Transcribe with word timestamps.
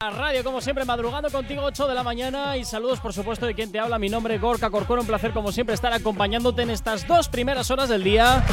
Radio, 0.00 0.44
como 0.44 0.60
siempre, 0.60 0.84
madrugando 0.84 1.28
contigo 1.28 1.62
8 1.64 1.88
de 1.88 1.94
la 1.96 2.04
mañana 2.04 2.56
y 2.56 2.64
saludos, 2.64 3.00
por 3.00 3.12
supuesto, 3.12 3.46
de 3.46 3.54
quien 3.54 3.72
te 3.72 3.80
habla. 3.80 3.98
Mi 3.98 4.08
nombre 4.08 4.36
es 4.36 4.40
Gorka 4.40 4.70
Corcuera, 4.70 5.00
un 5.00 5.08
placer, 5.08 5.32
como 5.32 5.50
siempre, 5.50 5.74
estar 5.74 5.92
acompañándote 5.92 6.62
en 6.62 6.70
estas 6.70 7.04
dos 7.08 7.28
primeras 7.28 7.68
horas 7.72 7.88
del 7.88 8.04
día, 8.04 8.44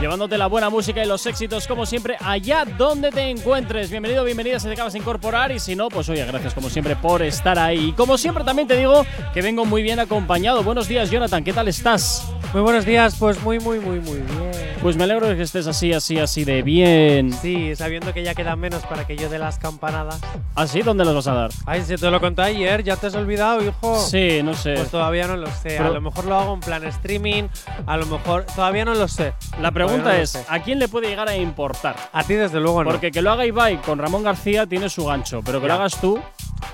llevándote 0.00 0.36
la 0.36 0.48
buena 0.48 0.68
música 0.68 1.00
y 1.00 1.06
los 1.06 1.24
éxitos, 1.26 1.68
como 1.68 1.86
siempre, 1.86 2.16
allá 2.18 2.64
donde 2.64 3.12
te 3.12 3.30
encuentres. 3.30 3.88
Bienvenido, 3.88 4.24
bienvenida 4.24 4.58
si 4.58 4.66
te 4.66 4.72
acabas 4.72 4.94
de 4.94 4.98
incorporar 4.98 5.52
y 5.52 5.60
si 5.60 5.76
no, 5.76 5.90
pues 5.90 6.08
oye, 6.08 6.24
gracias, 6.24 6.54
como 6.54 6.68
siempre, 6.68 6.96
por 6.96 7.22
estar 7.22 7.56
ahí. 7.56 7.90
Y 7.90 7.92
como 7.92 8.18
siempre, 8.18 8.42
también 8.42 8.66
te 8.66 8.76
digo 8.76 9.06
que 9.32 9.42
vengo 9.42 9.64
muy 9.64 9.84
bien 9.84 10.00
acompañado. 10.00 10.64
Buenos 10.64 10.88
días, 10.88 11.08
Jonathan, 11.08 11.44
¿qué 11.44 11.52
tal 11.52 11.68
estás? 11.68 12.26
Muy 12.52 12.62
buenos 12.62 12.84
días, 12.84 13.14
pues 13.16 13.40
muy, 13.44 13.60
muy, 13.60 13.78
muy, 13.78 14.00
muy 14.00 14.18
bien. 14.18 14.49
Pues 14.82 14.96
me 14.96 15.04
alegro 15.04 15.28
de 15.28 15.36
que 15.36 15.42
estés 15.42 15.66
así, 15.66 15.92
así, 15.92 16.18
así 16.18 16.44
de 16.44 16.62
bien. 16.62 17.34
Sí, 17.34 17.76
sabiendo 17.76 18.14
que 18.14 18.22
ya 18.22 18.34
quedan 18.34 18.58
menos 18.58 18.82
para 18.84 19.06
que 19.06 19.14
yo 19.14 19.28
dé 19.28 19.38
las 19.38 19.58
campanadas. 19.58 20.18
¿Así? 20.54 20.80
¿Dónde 20.80 21.04
los 21.04 21.14
vas 21.14 21.26
a 21.26 21.34
dar? 21.34 21.50
Ay, 21.66 21.82
si 21.82 21.96
te 21.96 22.10
lo 22.10 22.18
conté 22.18 22.40
ayer, 22.40 22.82
¿ya 22.82 22.96
te 22.96 23.08
has 23.08 23.14
olvidado, 23.14 23.62
hijo? 23.62 23.98
Sí, 24.00 24.40
no 24.42 24.54
sé. 24.54 24.72
Pues 24.76 24.90
todavía 24.90 25.26
no 25.26 25.36
lo 25.36 25.48
sé. 25.48 25.74
Pero- 25.76 25.84
a 25.88 25.90
lo 25.90 26.00
mejor 26.00 26.24
lo 26.24 26.34
hago 26.34 26.54
en 26.54 26.60
plan 26.60 26.82
streaming, 26.84 27.44
a 27.86 27.96
lo 27.98 28.06
mejor. 28.06 28.46
Todavía 28.56 28.86
no 28.86 28.94
lo 28.94 29.06
sé. 29.06 29.34
La 29.60 29.70
pregunta 29.70 30.04
no 30.04 30.10
es. 30.12 30.34
¿a 30.48 30.62
quién 30.62 30.78
le 30.78 30.88
puede 30.88 31.08
llegar 31.08 31.28
a 31.28 31.36
importar? 31.36 31.96
A 32.14 32.24
ti, 32.24 32.32
desde 32.32 32.58
luego, 32.58 32.82
no. 32.82 32.88
Porque 32.90 33.10
que 33.10 33.20
lo 33.20 33.32
haga 33.32 33.44
Ibai 33.44 33.82
con 33.82 33.98
Ramón 33.98 34.22
García 34.22 34.64
tiene 34.66 34.88
su 34.88 35.04
gancho, 35.04 35.42
pero 35.44 35.60
que 35.60 35.66
lo 35.66 35.74
hagas 35.74 36.00
tú, 36.00 36.18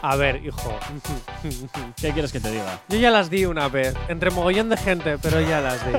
A 0.02 0.16
ver, 0.16 0.44
hijo. 0.44 0.78
¿qué 2.00 2.12
quieres 2.12 2.32
que 2.32 2.40
te 2.40 2.50
diga? 2.50 2.80
Yo 2.88 2.98
ya 2.98 3.10
las 3.10 3.30
di 3.30 3.44
una 3.44 3.68
vez, 3.68 3.94
entre 4.08 4.30
mogollón 4.30 4.68
de 4.68 4.76
gente, 4.76 5.18
pero 5.18 5.40
ya 5.40 5.60
las 5.60 5.84
di. 5.86 5.92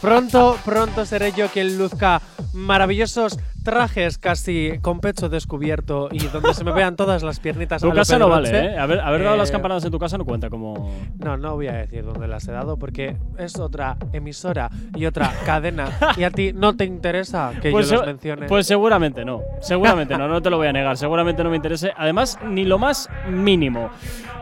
pronto, 0.00 0.58
pronto 0.64 1.04
seré 1.06 1.32
yo 1.32 1.48
quien 1.48 1.78
luzca 1.78 2.20
maravillosos 2.52 3.38
trajes 3.66 4.16
casi 4.18 4.78
con 4.80 5.00
pecho 5.00 5.28
descubierto 5.28 6.08
y 6.12 6.20
donde 6.28 6.54
se 6.54 6.62
me 6.62 6.70
vean 6.72 6.94
todas 6.94 7.24
las 7.24 7.40
piernitas. 7.40 7.82
Tu 7.82 7.90
a 7.90 7.94
casa 7.94 8.16
no 8.16 8.28
vale, 8.28 8.48
¿eh? 8.50 8.78
Haber, 8.78 9.00
haber 9.00 9.24
dado 9.24 9.36
las 9.36 9.48
Eh, 9.48 9.52
campanadas 9.52 9.84
en 9.84 9.90
tu 9.90 9.98
casa 9.98 10.16
no 10.16 10.24
cuenta 10.24 10.48
como... 10.48 10.88
No, 11.18 11.36
no 11.36 11.54
voy 11.56 11.66
a 11.66 11.72
decir 11.72 12.04
dónde 12.04 12.28
las 12.28 12.46
he 12.46 12.52
dado 12.52 12.76
porque 12.78 13.16
es 13.38 13.58
otra 13.58 13.96
emisora 14.12 14.70
y 14.94 15.04
otra 15.06 15.32
cadena 15.44 15.90
y 16.16 16.22
a 16.22 16.30
ti 16.30 16.52
no 16.52 16.76
te 16.76 16.84
interesa 16.84 17.50
que 17.60 17.72
Pues, 17.72 17.90
yo 17.90 17.98
se- 18.00 18.06
mencione. 18.06 18.46
pues 18.46 18.66
seguramente 18.68 19.24
no, 19.24 19.42
seguramente 19.60 20.16
no, 20.16 20.28
no 20.28 20.40
te 20.40 20.48
lo 20.48 20.58
voy 20.58 20.68
a 20.68 20.72
negar, 20.72 20.96
seguramente 20.96 21.42
no 21.42 21.50
me 21.50 21.56
interese, 21.56 21.92
además 21.96 22.38
ni 22.48 22.64
lo 22.64 22.78
más 22.78 23.08
mínimo. 23.28 23.90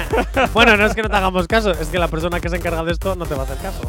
bueno, 0.54 0.76
no 0.76 0.86
es 0.86 0.94
que 0.94 1.02
no 1.02 1.08
te 1.08 1.16
hagamos 1.16 1.46
caso, 1.46 1.70
es 1.72 1.88
que 1.88 1.98
la 1.98 2.08
persona 2.08 2.40
que 2.40 2.48
se 2.48 2.56
encarga 2.56 2.82
de 2.84 2.92
esto 2.92 3.14
no 3.16 3.26
te 3.26 3.34
va 3.34 3.42
a 3.42 3.44
hacer 3.44 3.58
caso. 3.58 3.80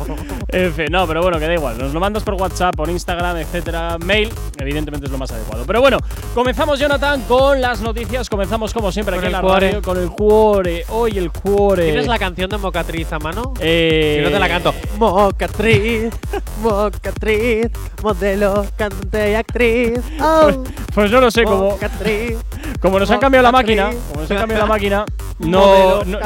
En 0.48 0.74
fin, 0.74 0.88
no, 0.92 1.08
pero 1.08 1.22
bueno, 1.22 1.40
que 1.40 1.48
da 1.48 1.54
igual. 1.54 1.78
Nos 1.78 1.94
lo 1.94 2.00
mandas 2.00 2.24
por 2.24 2.36
WhatsApp, 2.36 2.76
por 2.76 2.90
Instagram, 2.90 3.38
etcétera. 3.38 3.98
Mail, 4.00 4.30
evidentemente 4.58 5.06
es 5.06 5.12
lo 5.12 5.18
más 5.18 5.32
adecuado. 5.32 5.64
Pero 5.66 5.82
bueno, 5.82 5.98
comenzamos, 6.34 6.80
Jonathan, 6.80 7.22
con 7.28 7.62
las 7.62 7.82
noticias. 7.82 8.30
Comenzamos, 8.30 8.74
como 8.74 8.92
siempre, 8.92 9.16
Con 9.16 9.26
aquí 9.26 9.28
en 9.28 9.34
la 9.34 9.42
cuore. 9.42 9.68
radio, 9.68 9.82
con 9.82 9.98
el 9.98 10.10
cuore. 10.10 10.86
Hoy 10.90 11.18
el 11.18 11.32
cuore. 11.32 11.86
¿Tienes 11.86 12.08
la 12.08 12.18
canción 12.20 12.50
de 12.50 12.58
Mocatriz 12.58 13.12
a 13.14 13.20
mano? 13.20 13.54
Eh, 13.60 14.18
Si 14.20 14.24
no 14.26 14.32
te 14.32 14.40
la 14.40 14.48
canto. 14.48 14.74
Mocatriz, 14.98 16.14
Mocatriz, 16.62 17.68
modelo, 18.02 18.29
cantante 18.78 19.32
y 19.32 19.36
actriz. 19.36 20.00
Oh, 20.22 20.64
Pues 20.94 21.12
no 21.12 21.22
lo 21.22 21.32
sé, 21.32 21.44
como, 21.44 21.72
Mocatriz. 21.72 22.38
como 22.82 23.00
nos 23.00 23.10
han 23.12 23.20
cambiado 23.20 23.44
la 23.44 23.52
máquina, 23.52 23.90
como 24.10 24.22
nos 24.22 24.32
han 24.32 24.38
cambiado 24.38 24.64
la 24.64 24.68
máquina, 24.68 25.06
no, 25.40 26.04
no, 26.04 26.20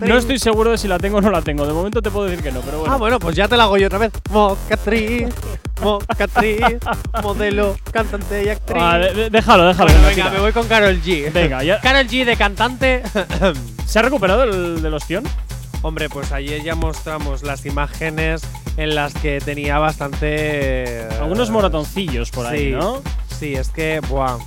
no, 0.00 0.16
estoy 0.18 0.38
seguro 0.38 0.72
de 0.72 0.78
si 0.78 0.86
la 0.88 0.98
tengo 0.98 1.18
o 1.18 1.20
no 1.20 1.30
la 1.30 1.40
tengo. 1.42 1.66
De 1.66 1.72
momento 1.72 2.02
te 2.02 2.10
puedo 2.10 2.26
decir 2.28 2.42
que 2.44 2.52
no, 2.52 2.60
pero 2.60 2.78
bueno. 2.80 2.94
Ah, 2.94 2.96
bueno, 2.98 3.18
pues 3.18 3.34
ya 3.36 3.48
te 3.48 3.56
la 3.56 3.64
hago 3.64 3.76
yo 3.78 3.86
otra 3.86 3.98
vez. 3.98 4.12
Mocatriz, 4.30 5.28
Mocatriz, 5.80 6.60
modelo, 7.22 7.76
cantante 7.90 8.44
y 8.44 8.48
actriz. 8.50 8.78
Ah, 8.82 8.98
de- 8.98 9.14
de- 9.14 9.30
déjalo, 9.30 9.66
déjalo. 9.66 9.90
Bueno, 9.92 10.06
venga, 10.08 10.30
me 10.30 10.40
voy 10.40 10.52
con 10.52 10.66
Carol 10.68 11.00
G. 11.02 11.32
Venga, 11.32 11.62
ya. 11.64 11.80
Carol 11.80 12.06
G 12.06 12.24
de 12.24 12.36
cantante. 12.36 13.02
¿Se 13.86 13.98
ha 13.98 14.02
recuperado 14.02 14.44
el 14.44 14.82
del 14.82 14.94
ostión? 14.94 15.24
Hombre, 15.82 16.08
pues 16.08 16.30
ayer 16.30 16.62
ya 16.62 16.76
mostramos 16.76 17.42
las 17.42 17.66
imágenes 17.66 18.42
en 18.76 18.94
las 18.94 19.14
que 19.14 19.40
tenía 19.40 19.78
bastante. 19.78 21.08
Algunos 21.20 21.50
moratoncillos 21.50 22.30
por 22.30 22.46
ahí, 22.46 22.70
¿no? 22.70 23.02
Sí, 23.38 23.54
es 23.54 23.68
que, 23.68 24.00
buah. 24.08 24.38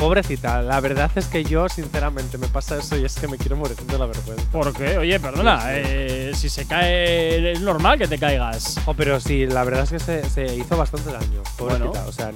Pobrecita, 0.00 0.62
la 0.62 0.80
verdad 0.80 1.10
es 1.14 1.26
que 1.26 1.44
yo, 1.44 1.68
sinceramente, 1.68 2.38
me 2.38 2.48
pasa 2.48 2.78
eso 2.78 2.96
y 2.96 3.04
es 3.04 3.14
que 3.16 3.28
me 3.28 3.36
quiero 3.36 3.56
morir 3.56 3.76
de 3.76 3.98
la 3.98 4.06
vergüenza. 4.06 4.42
¿Por 4.50 4.72
qué? 4.72 4.96
Oye, 4.96 5.20
perdona, 5.20 5.60
eh, 5.68 6.32
si 6.34 6.48
se 6.48 6.66
cae, 6.66 7.52
es 7.52 7.60
normal 7.60 7.98
que 7.98 8.08
te 8.08 8.18
caigas. 8.18 8.76
Oh, 8.86 8.94
pero 8.94 9.20
sí, 9.20 9.44
la 9.46 9.62
verdad 9.62 9.84
es 9.84 9.90
que 9.90 9.98
se, 9.98 10.28
se 10.30 10.56
hizo 10.56 10.74
bastante 10.76 11.12
daño. 11.12 11.42
Pobrecita, 11.58 11.84
Bueno. 11.90 12.08
o 12.08 12.12
sea. 12.12 12.32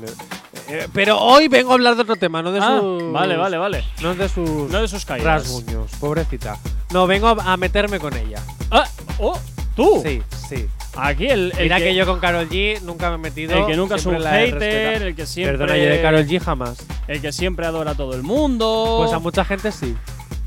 eh, 0.69 0.88
pero 0.93 1.19
hoy 1.19 1.49
vengo 1.49 1.70
a 1.70 1.75
hablar 1.75 1.96
de 1.96 2.02
otro 2.02 2.16
tema, 2.16 2.43
no 2.43 2.52
de 2.52 2.61
Ah, 2.62 2.78
sus. 2.81 3.11
vale, 3.12 3.37
vale, 3.38 3.56
vale. 3.56 3.82
No 4.02 4.14
de 4.14 4.28
sus. 4.28 4.70
No 4.70 4.82
de 4.82 4.87
sus 4.88 5.05
caídas. 5.06 5.25
rasguños, 5.44 5.90
pobrecita. 5.99 6.58
No, 6.93 7.06
vengo 7.06 7.28
a, 7.28 7.52
a 7.55 7.56
meterme 7.56 7.99
con 7.99 8.14
ella. 8.14 8.43
Ah, 8.70 8.84
oh, 9.19 9.38
tú. 9.75 10.02
Sí, 10.05 10.22
sí. 10.49 10.67
Aquí 10.96 11.26
el, 11.26 11.52
el 11.56 11.62
Mira 11.64 11.79
que, 11.79 11.94
yo 11.94 12.06
con 12.06 12.20
Carol 12.20 12.49
G 12.49 12.81
nunca 12.82 13.08
me 13.11 13.17
he 13.17 13.19
metido. 13.19 13.56
el 13.58 13.67
que 13.67 13.76
nunca 13.76 13.96
es 13.96 14.06
un 14.06 14.17
hater, 14.23 15.02
el 15.02 15.14
que 15.14 15.26
siempre 15.26 15.58
Perdona, 15.58 15.76
yo 15.79 15.91
de 15.91 16.00
Carol 16.02 16.25
G 16.26 16.41
jamás. 16.41 16.76
el 17.08 17.20
que 17.20 17.32
siempre 17.32 17.67
adora 17.67 17.93
a 17.93 17.94
todo 17.94 18.14
el 18.14 18.23
mundo. 18.23 18.96
Pues 19.00 19.12
a 19.12 19.19
mucha 19.19 19.44
gente 19.44 19.73
sí. 19.73 19.94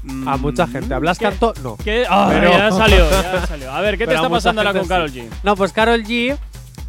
Mm, 0.03 0.27
A 0.27 0.37
mucha 0.37 0.65
gente. 0.67 0.93
¿Hablas 0.93 1.17
¿qué- 1.19 1.25
tanto? 1.25 1.53
No. 1.63 1.75
qué? 1.83 2.05
Ah, 2.09 2.29
Pero- 2.31 2.51
ya 2.51 2.71
salió, 2.71 3.09
ya 3.11 3.45
salió. 3.45 3.71
A 3.71 3.81
ver, 3.81 3.95
¿qué 3.97 4.05
te 4.05 4.07
Pero 4.07 4.19
está 4.19 4.29
pasando 4.29 4.61
ahora 4.61 4.77
con 4.79 4.87
Carol 4.87 5.09
sí. 5.09 5.19
G? 5.21 5.27
No, 5.43 5.55
pues 5.57 5.73
Carol 5.73 6.01
G. 6.03 6.37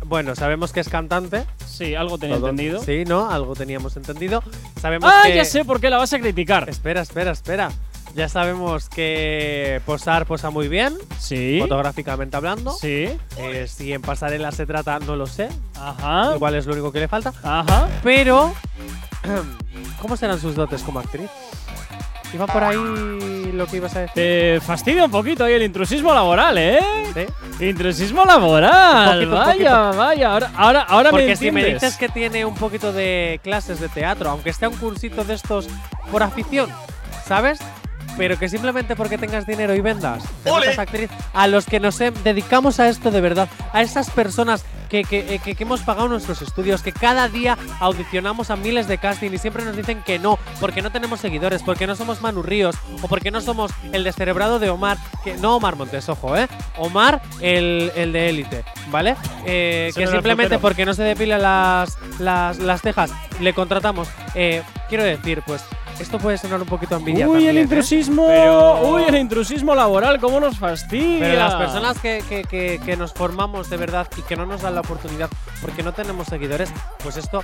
Bueno, 0.05 0.37
sabemos 0.37 0.73
que 0.73 0.79
es 0.81 0.89
cantante. 0.89 1.45
Sí, 1.67 1.95
algo 1.97 2.17
tenía 2.19 2.37
Todo- 2.37 2.51
entendido. 2.51 2.83
Sí, 2.83 3.05
¿no? 3.07 3.29
Algo 3.31 3.55
teníamos 3.57 3.97
entendido. 3.97 4.43
Sabemos 4.81 5.11
Ah, 5.13 5.23
que. 5.27 5.35
ya 5.35 5.45
sé 5.45 5.65
por 5.65 5.81
qué 5.81 5.91
la 5.91 5.99
vas 5.99 6.13
a 6.13 6.21
criticar. 6.21 6.69
Espera, 6.69 7.01
espera, 7.03 7.33
espera. 7.33 7.71
Ya 8.15 8.29
sabemos 8.29 8.89
que 8.89 9.81
posar 9.87 10.27
posa 10.27 10.51
muy 10.51 10.67
bien, 10.69 10.97
Sí. 11.19 11.59
fotográficamente 11.61 12.37
hablando. 12.37 12.73
Sí. 12.73 13.09
Eh, 13.37 13.67
si 13.69 13.93
en 13.93 14.03
pasarela 14.03 14.51
se 14.51 14.67
trata, 14.67 14.99
no 14.99 15.15
lo 15.15 15.27
sé. 15.27 15.49
Ajá. 15.81 16.33
Igual 16.35 16.55
es 16.57 16.67
lo 16.67 16.73
único 16.73 16.91
que 16.91 17.01
le 17.01 17.09
falta. 17.09 17.33
Ajá. 17.43 17.89
Pero, 18.03 18.53
¿cómo 20.03 20.17
serán 20.17 20.41
sus 20.41 20.55
dotes 20.57 20.83
como 20.83 20.99
actriz? 21.01 21.31
¿Iba 22.35 22.47
por 22.47 22.63
ahí 22.63 23.53
lo 23.55 23.67
que 23.67 23.77
ibas 23.79 23.97
a 23.97 24.01
decir? 24.01 24.15
Te 24.15 24.61
fastidia 24.61 25.05
un 25.05 25.11
poquito 25.11 25.45
ahí 25.45 25.55
el 25.55 25.63
intrusismo 25.63 26.13
laboral, 26.13 26.59
¿eh? 26.59 26.79
¿Sí? 27.15 27.65
Intrusismo 27.65 28.25
laboral. 28.27 29.27
Un 29.27 29.31
poquito, 29.31 29.41
un 29.41 29.47
vaya, 29.47 29.79
vaya. 29.93 30.33
Ahora, 30.33 30.51
ahora, 30.57 30.83
ahora 30.83 31.13
me 31.13 31.21
Porque 31.21 31.37
si 31.37 31.51
me 31.51 31.65
dices 31.65 31.97
que 31.97 32.09
tiene 32.11 32.45
un 32.45 32.55
poquito 32.55 32.93
de 32.93 33.41
clases 33.43 33.81
de 33.81 33.89
teatro, 33.89 34.29
aunque 34.29 34.53
sea 34.53 34.69
un 34.69 34.77
cursito 34.77 35.25
de 35.25 35.35
estos 35.35 35.69
por 36.13 36.23
afición, 36.23 36.69
¿sabes? 37.27 37.61
Pero 38.19 38.38
que 38.38 38.49
simplemente 38.50 38.94
porque 38.97 39.17
tengas 39.17 39.47
dinero 39.47 39.75
y 39.75 39.81
vendas, 39.81 40.23
te 40.44 40.50
¡Ole! 40.50 40.67
metas 40.67 40.79
actriz, 40.81 41.09
a 41.32 41.47
los 41.47 41.65
que 41.65 41.81
nos 41.81 41.97
dedicamos 41.99 42.81
a 42.81 42.88
esto 42.91 43.11
de 43.11 43.20
verdad, 43.23 43.49
a 43.73 43.81
esas 43.81 44.11
personas 44.11 44.65
que, 44.91 45.05
que- 45.05 45.35
eh, 45.35 45.38
que- 45.43 45.55
que 45.55 45.62
hemos 45.65 45.81
pagado 45.82 46.09
nuestros 46.09 46.43
estudios, 46.43 46.82
que 46.82 46.93
cada 46.93 47.29
día 47.29 47.56
audicionamos 47.79 48.50
a 48.50 48.56
miles 48.56 48.88
de 48.88 48.99
casting 48.99 49.31
y 49.32 49.38
siempre 49.38 49.65
nos 49.65 49.76
dicen 49.76 50.03
que 50.05 50.19
no, 50.19 50.38
porque 50.61 50.82
no 50.82 50.91
tenemos 50.91 51.20
seguidores, 51.20 51.62
porque 51.62 51.87
no 51.87 51.94
somos 51.94 52.20
Manu 52.20 52.43
Ríos, 52.43 52.75
o 53.03 53.06
porque 53.09 53.31
no 53.31 53.41
somos 53.41 53.70
el 53.93 54.03
descerebrado 54.05 54.59
de 54.59 54.71
Omar, 54.71 54.97
que 55.25 55.35
no 55.37 55.56
Omar 55.56 55.76
Montes, 55.76 56.09
ojo, 56.09 56.37
¿eh? 56.37 56.49
Omar, 56.76 57.21
el, 57.41 57.93
el 57.97 58.12
de 58.12 58.29
élite, 58.31 58.64
¿vale? 58.91 59.14
Eh, 59.47 59.93
que 59.94 60.06
simplemente 60.06 60.59
porque 60.59 60.85
no 60.87 60.94
se 60.94 61.03
depila 61.05 61.38
las, 61.38 61.99
las, 62.19 62.59
las 62.59 62.81
cejas, 62.82 63.11
le 63.41 63.53
contratamos. 63.53 64.09
Eh, 64.35 64.62
quiero 64.88 65.05
decir, 65.05 65.43
pues, 65.47 65.62
esto 66.00 66.19
puede 66.19 66.39
sonar 66.39 66.61
un 66.61 66.67
poquito 66.69 66.97
envidia 66.97 67.27
Uy, 67.27 67.33
también, 67.35 67.50
el 67.50 67.59
¿eh? 67.59 67.61
intrusismo. 67.62 68.27
Pero- 68.29 68.89
Uy, 68.93 69.03
el 69.09 69.17
intrusismo 69.17 69.75
laboral, 69.75 70.19
cómo 70.21 70.41
nos 70.41 70.59
fastidia. 70.59 71.19
Pero 71.21 71.35
las 71.39 71.55
personas 71.55 71.99
que, 71.99 72.23
que- 72.29 72.45
que- 72.45 72.81
que 72.85 72.97
nos 72.97 73.12
formamos 73.12 73.69
de 73.71 73.77
verdad 73.77 74.06
y 74.17 74.23
que 74.23 74.37
no 74.37 74.47
nos 74.47 74.62
dan 74.62 74.75
la 74.75 74.81
oportunidad 74.81 75.29
porque 75.61 75.83
no 75.83 75.93
tenemos 75.93 76.27
seguidores, 76.29 76.71
pues 77.03 77.17
esto 77.17 77.43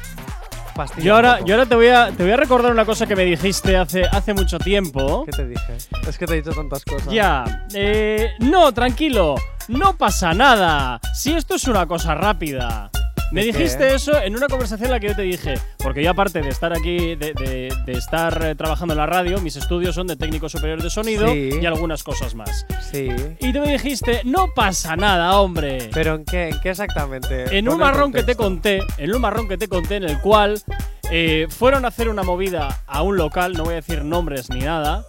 fastidia. 0.75 1.05
Yo 1.05 1.15
ahora, 1.15 1.41
yo 1.45 1.55
ahora 1.55 1.67
te 1.67 1.75
voy 1.77 1.89
a 1.89 2.11
te 2.11 2.23
voy 2.23 2.33
a 2.33 2.37
recordar 2.37 2.73
una 2.73 2.85
cosa 2.85 3.06
que 3.06 3.15
me 3.17 3.25
dijiste 3.25 3.77
hace, 3.77 4.05
hace 4.06 4.35
mucho 4.35 4.59
tiempo. 4.59 5.25
¿Qué 5.25 5.33
te 5.33 5.47
dije? 5.47 5.77
Es 6.09 6.19
que 6.19 6.27
te 6.27 6.35
he 6.35 6.37
dicho 6.43 6.53
tantas 6.53 6.85
cosas. 6.85 7.12
Ya. 7.12 7.67
Eh, 7.75 8.31
no, 8.41 8.73
tranquilo. 8.73 9.37
No 9.69 9.97
pasa 9.97 10.33
nada. 10.35 11.01
Si 11.15 11.33
esto 11.33 11.55
es 11.55 11.67
una 11.69 11.87
cosa 11.87 12.15
rápida. 12.15 12.91
Me 13.35 13.45
dijiste 13.45 13.95
eso 13.95 14.21
en 14.23 14.37
una 14.37 14.47
conversación 14.47 14.87
en 14.87 14.91
la 14.93 15.01
que 15.01 15.09
yo 15.09 15.17
te 15.17 15.23
dije, 15.23 15.55
porque 15.79 16.03
yo 16.03 16.11
aparte 16.11 16.41
de 16.41 16.49
estar 16.49 16.73
aquí, 16.73 17.15
de, 17.17 17.33
de- 17.35 17.75
de 17.85 17.93
estar 17.93 18.45
eh, 18.45 18.55
trabajando 18.55 18.95
en 18.95 18.99
la 18.99 19.07
radio, 19.07 19.41
mis 19.41 19.57
estudios 19.57 19.95
son 19.95 20.07
de 20.07 20.17
técnico 20.17 20.49
superior 20.49 20.83
de 20.83 20.89
sonido 20.91 21.29
Sí. 21.29 21.51
y 21.61 21.67
algunas 21.67 22.03
cosas 22.03 22.35
más. 22.35 22.65
Sí. 22.93 23.09
Y 23.41 23.53
tú 23.53 23.61
me 23.61 23.73
dijiste, 23.73 24.23
no 24.25 24.47
pasa 24.55 24.97
nada, 24.97 25.39
hombre. 25.41 25.91
¿Pero 25.93 26.15
en 26.15 26.25
qué, 26.25 26.49
en 26.49 26.61
qué 26.61 26.71
exactamente? 26.71 27.57
En 27.59 27.69
un 27.69 27.79
marrón 27.79 28.13
que 28.13 28.23
te 28.23 28.35
conté, 28.37 28.81
en 28.99 29.15
un 29.15 29.21
marrón 29.21 29.49
que 29.49 29.59
te 29.59 29.69
conté 29.69 29.97
en 29.97 30.05
el 30.05 30.21
cual 30.21 30.63
eh, 31.11 31.47
fueron 31.51 31.85
a 31.85 31.89
hacer 31.89 32.09
una 32.09 32.23
movida 32.23 32.83
a 32.87 33.03
un 33.03 33.17
local, 33.17 33.53
no 33.55 33.65
voy 33.65 33.73
a 33.73 33.77
decir 33.77 34.05
nombres 34.05 34.49
ni 34.51 34.61
nada. 34.61 35.05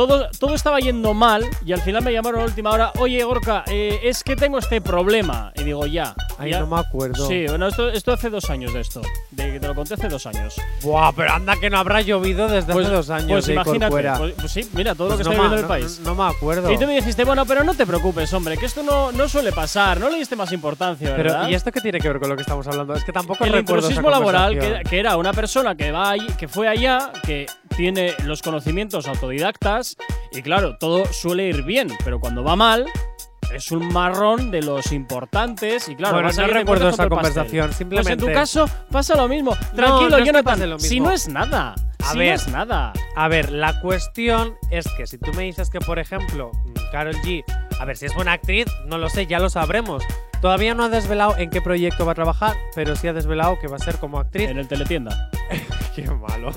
Todo, 0.00 0.30
todo 0.38 0.54
estaba 0.54 0.78
yendo 0.80 1.12
mal 1.12 1.44
y 1.62 1.74
al 1.74 1.82
final 1.82 2.02
me 2.02 2.10
llamaron 2.10 2.40
a 2.40 2.44
última 2.44 2.70
hora, 2.70 2.90
oye 3.00 3.22
Gorka, 3.22 3.64
eh, 3.66 4.00
es 4.04 4.24
que 4.24 4.34
tengo 4.34 4.56
este 4.56 4.80
problema. 4.80 5.52
Y 5.54 5.64
digo, 5.64 5.84
ya. 5.84 6.14
Ay, 6.38 6.52
ya. 6.52 6.60
no 6.60 6.68
me 6.68 6.80
acuerdo. 6.80 7.28
Sí, 7.28 7.44
bueno, 7.46 7.66
esto, 7.66 7.90
esto 7.90 8.10
hace 8.14 8.30
dos 8.30 8.48
años 8.48 8.72
de 8.72 8.80
esto. 8.80 9.02
De 9.30 9.52
que 9.52 9.60
te 9.60 9.68
lo 9.68 9.74
conté 9.74 9.92
hace 9.92 10.08
dos 10.08 10.24
años. 10.24 10.54
Buah, 10.82 11.12
pero 11.12 11.32
anda 11.32 11.54
que 11.56 11.68
no 11.68 11.76
habrá 11.76 12.00
llovido 12.00 12.48
desde 12.48 12.72
hace 12.72 12.82
dos 12.84 13.10
años. 13.10 13.28
Pues 13.28 13.46
de 13.48 13.52
imagínate. 13.52 14.10
Pues, 14.16 14.32
pues 14.40 14.50
sí, 14.50 14.70
mira, 14.72 14.94
todo 14.94 15.08
Pues 15.08 15.18
lo 15.18 15.24
que 15.24 15.24
no 15.24 15.30
está 15.32 15.42
viviendo 15.42 15.56
en 15.56 15.62
el 15.64 15.68
país. 15.68 16.00
No, 16.02 16.14
me 16.14 16.24
acuerdo. 16.24 16.72
y 16.72 16.78
tú 16.78 16.86
me 16.86 16.94
dijiste, 16.94 17.24
bueno, 17.24 17.44
pero 17.44 17.62
no 17.62 17.74
te 17.74 17.84
preocupes, 17.84 18.32
hombre, 18.32 18.56
que 18.56 18.64
esto 18.64 18.82
no, 18.82 19.12
no 19.12 19.28
suele 19.28 19.52
pasar. 19.52 20.00
No 20.00 20.08
le 20.08 20.16
diste 20.16 20.34
más 20.34 20.50
importancia, 20.52 21.14
¿verdad? 21.14 21.40
Pero, 21.40 21.50
¿y 21.50 21.54
esto 21.54 21.70
qué 21.72 21.82
tiene 21.82 22.00
que 22.00 22.08
ver 22.08 22.18
con 22.20 22.30
lo 22.30 22.36
que 22.36 22.42
estamos 22.42 22.66
hablando? 22.66 22.94
Es 22.94 23.04
que 23.04 23.12
tampoco 23.12 23.44
el 23.44 23.52
recuerdo 23.52 23.88
esa 23.88 24.00
intrusismo 24.00 24.08
laboral, 24.08 24.58
que, 24.88 24.98
era 24.98 25.18
una 25.18 25.34
persona 25.34 25.74
que, 25.74 25.92
va 25.92 26.12
ahí- 26.12 26.26
que 26.38 26.48
fue 26.48 26.68
allá, 26.68 27.12
que 27.22 27.44
tiene 27.76 28.14
los 28.24 28.42
conocimientos 28.42 29.06
autodidactas, 29.08 29.96
y 30.32 30.42
claro, 30.42 30.76
todo 30.78 31.04
suele 31.06 31.48
ir 31.48 31.62
bien, 31.62 31.88
pero 32.04 32.20
cuando 32.20 32.42
va 32.44 32.56
mal, 32.56 32.86
es 33.54 33.70
un 33.72 33.88
marrón 33.92 34.50
de 34.50 34.62
los 34.62 34.92
importantes, 34.92 35.88
y 35.88 35.96
claro, 35.96 36.14
Bueno, 36.20 36.30
no 36.32 36.46
recuerdo 36.46 36.88
esa 36.90 37.08
conversación, 37.08 37.72
simplemente- 37.72 38.16
Pues 38.16 38.28
en 38.28 38.32
tu 38.34 38.38
caso 38.38 38.68
pasa 38.90 39.16
lo 39.16 39.26
mismo. 39.28 39.56
Tranquilo, 39.74 40.10
no 40.10 40.16
que 40.18 40.24
Jonathan, 40.24 40.70
lo 40.70 40.78
si 40.78 40.94
mismo. 40.94 41.08
no 41.08 41.12
es 41.14 41.28
nada. 41.28 41.74
A 42.02 42.12
si 42.12 42.18
ver. 42.18 42.28
no 42.28 42.34
es 42.34 42.48
nada. 42.48 42.92
A 43.16 43.28
ver, 43.28 43.50
la 43.52 43.78
cuestión 43.80 44.54
es 44.70 44.86
que 44.96 45.06
si 45.06 45.18
tú 45.18 45.32
me 45.34 45.42
dices 45.42 45.68
que, 45.68 45.80
por 45.80 45.98
ejemplo, 45.98 46.50
Carol 46.92 47.14
G, 47.16 47.44
a 47.78 47.84
ver 47.84 47.96
si 47.96 48.06
es 48.06 48.14
buena 48.14 48.32
actriz, 48.32 48.66
no 48.86 48.96
lo 48.98 49.08
sé, 49.10 49.26
ya 49.26 49.38
lo 49.38 49.50
sabremos. 49.50 50.02
Todavía 50.40 50.74
no 50.74 50.84
ha 50.84 50.88
desvelado 50.88 51.36
en 51.36 51.50
qué 51.50 51.60
proyecto 51.60 52.06
va 52.06 52.12
a 52.12 52.14
trabajar, 52.14 52.56
pero 52.74 52.96
sí 52.96 53.06
ha 53.08 53.12
desvelado 53.12 53.58
que 53.58 53.66
va 53.68 53.76
a 53.76 53.80
ser 53.80 53.98
como 53.98 54.18
actriz. 54.18 54.48
En 54.48 54.58
el 54.58 54.68
teletienda. 54.68 55.30
Qué 56.02 56.10
malo. 56.10 56.50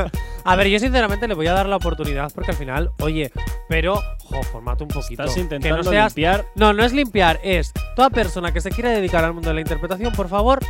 a 0.44 0.56
ver, 0.56 0.66
yo 0.68 0.78
sinceramente 0.78 1.26
le 1.28 1.34
voy 1.34 1.46
a 1.46 1.52
dar 1.52 1.66
la 1.66 1.76
oportunidad 1.76 2.30
porque 2.34 2.50
al 2.52 2.56
final, 2.56 2.90
oye, 3.00 3.30
pero, 3.68 4.02
jo, 4.24 4.42
formate 4.44 4.82
un 4.84 4.88
poquito. 4.88 5.22
Estás 5.22 5.34
Que 5.34 5.40
intentando 5.40 5.82
no 5.82 5.90
seas- 5.90 6.12
limpiar. 6.12 6.46
No, 6.54 6.72
no 6.72 6.84
es 6.84 6.92
limpiar, 6.92 7.40
es 7.42 7.72
toda 7.96 8.10
persona 8.10 8.52
que 8.52 8.60
se 8.60 8.70
quiera 8.70 8.90
dedicar 8.90 9.24
al 9.24 9.32
mundo 9.34 9.48
de 9.48 9.54
la 9.54 9.60
interpretación, 9.60 10.12
por 10.12 10.28
favor, 10.28 10.60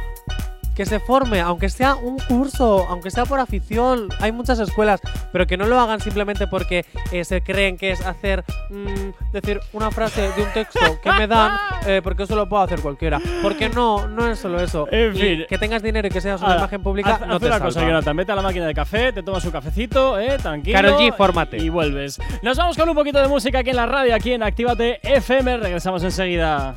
que 0.80 0.86
se 0.86 0.98
forme, 0.98 1.40
aunque 1.40 1.68
sea 1.68 1.94
un 1.94 2.16
curso, 2.20 2.86
aunque 2.88 3.10
sea 3.10 3.26
por 3.26 3.38
afición. 3.38 4.08
Hay 4.18 4.32
muchas 4.32 4.58
escuelas, 4.60 5.02
pero 5.30 5.46
que 5.46 5.58
no 5.58 5.66
lo 5.66 5.78
hagan 5.78 6.00
simplemente 6.00 6.46
porque 6.46 6.86
eh, 7.12 7.22
se 7.22 7.42
creen 7.42 7.76
que 7.76 7.90
es 7.90 8.00
hacer, 8.00 8.42
mm, 8.70 9.10
decir 9.30 9.60
una 9.74 9.90
frase 9.90 10.22
de 10.32 10.42
un 10.42 10.50
texto 10.54 10.80
que 11.02 11.12
me 11.12 11.26
dan, 11.26 11.52
eh, 11.86 12.00
porque 12.02 12.22
eso 12.22 12.34
lo 12.34 12.48
puede 12.48 12.64
hacer 12.64 12.80
cualquiera. 12.80 13.20
Porque 13.42 13.68
no, 13.68 14.08
no 14.08 14.26
es 14.26 14.38
solo 14.38 14.58
eso. 14.58 14.88
En 14.90 15.14
Y 15.14 15.20
fin. 15.20 15.46
que 15.50 15.58
tengas 15.58 15.82
dinero 15.82 16.08
y 16.08 16.10
que 16.10 16.22
seas 16.22 16.40
una 16.40 16.48
Ahora, 16.52 16.60
imagen 16.62 16.82
pública, 16.82 17.16
haz, 17.16 17.26
no 17.26 17.34
haz 17.34 17.40
te 17.40 17.44
una 17.46 17.54
salva. 17.56 17.66
cosa, 17.66 17.80
Jonathan. 17.82 18.16
Vete 18.16 18.32
a 18.32 18.36
la 18.36 18.42
máquina 18.42 18.66
de 18.66 18.72
café, 18.74 19.12
te 19.12 19.22
tomas 19.22 19.44
un 19.44 19.50
cafecito, 19.50 20.18
eh, 20.18 20.38
tranquilo. 20.38 20.76
Karol 20.78 20.94
G, 20.94 21.14
fórmate. 21.14 21.58
Y 21.58 21.68
vuelves. 21.68 22.18
Nos 22.42 22.56
vamos 22.56 22.78
con 22.78 22.88
un 22.88 22.94
poquito 22.94 23.18
de 23.20 23.28
música 23.28 23.58
aquí 23.58 23.68
en 23.68 23.76
la 23.76 23.84
radio, 23.84 24.14
aquí 24.14 24.32
en 24.32 24.42
Actívate 24.42 24.98
FM. 25.02 25.58
Regresamos 25.58 26.02
enseguida. 26.04 26.74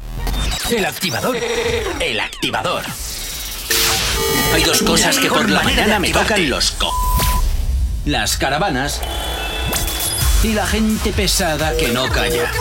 El 0.70 0.84
activador. 0.86 1.38
El 2.02 2.20
activador. 2.20 2.82
Hay 4.54 4.64
dos 4.64 4.84
cosas 4.84 5.18
que 5.18 5.30
por 5.30 5.50
la 5.50 5.64
mañana 5.64 6.00
me 6.00 6.12
tocan 6.12 6.50
los 6.50 6.72
co. 6.72 6.92
Las 8.06 8.38
caravanas 8.38 9.02
y 10.44 10.54
la 10.54 10.68
gente 10.68 11.12
pesada 11.14 11.76
que 11.76 11.88
no 11.90 12.10
calla. 12.10 12.52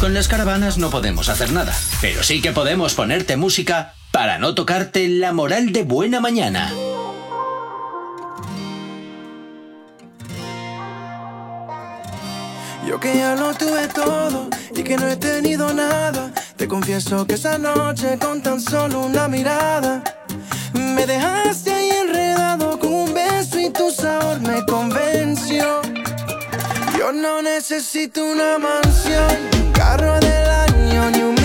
Con 0.00 0.12
las 0.12 0.28
caravanas 0.28 0.76
no 0.76 0.90
podemos 0.90 1.28
hacer 1.28 1.52
nada, 1.52 1.74
pero 2.00 2.22
sí 2.22 2.42
que 2.42 2.52
podemos 2.52 2.94
ponerte 2.94 3.36
música 3.36 3.94
para 4.10 4.38
no 4.38 4.54
tocarte 4.54 5.08
la 5.08 5.32
moral 5.32 5.72
de 5.72 5.84
buena 5.84 6.20
mañana. 6.20 6.72
Yo 12.86 12.98
que 12.98 13.16
ya 13.16 13.34
lo 13.34 13.54
tuve 13.54 13.86
todo 13.88 14.48
y 14.74 14.82
que 14.82 14.96
no 14.96 15.08
he 15.08 15.16
tenido 15.16 15.72
nada. 15.72 16.32
Te 16.56 16.66
confieso 16.66 17.26
que 17.26 17.34
esa 17.34 17.58
noche 17.58 18.18
con 18.18 18.42
tan 18.42 18.60
solo 18.60 19.00
una 19.00 19.28
mirada 19.28 20.02
me 20.72 21.06
dejaste 21.06 21.72
ahí 21.72 21.90
enredado 21.90 22.78
con 22.78 22.92
un 22.92 23.14
beso 23.14 23.58
y 23.58 23.70
tu 23.70 23.90
sabor 23.90 24.40
me 24.40 24.64
convenció. 24.66 25.80
Yo 26.98 27.12
no 27.12 27.42
necesito 27.42 28.24
una 28.24 28.58
mansión, 28.58 29.36
un 29.62 29.72
carro 29.72 30.18
del 30.20 30.50
año 30.50 31.10
ni 31.10 31.22
un 31.22 31.37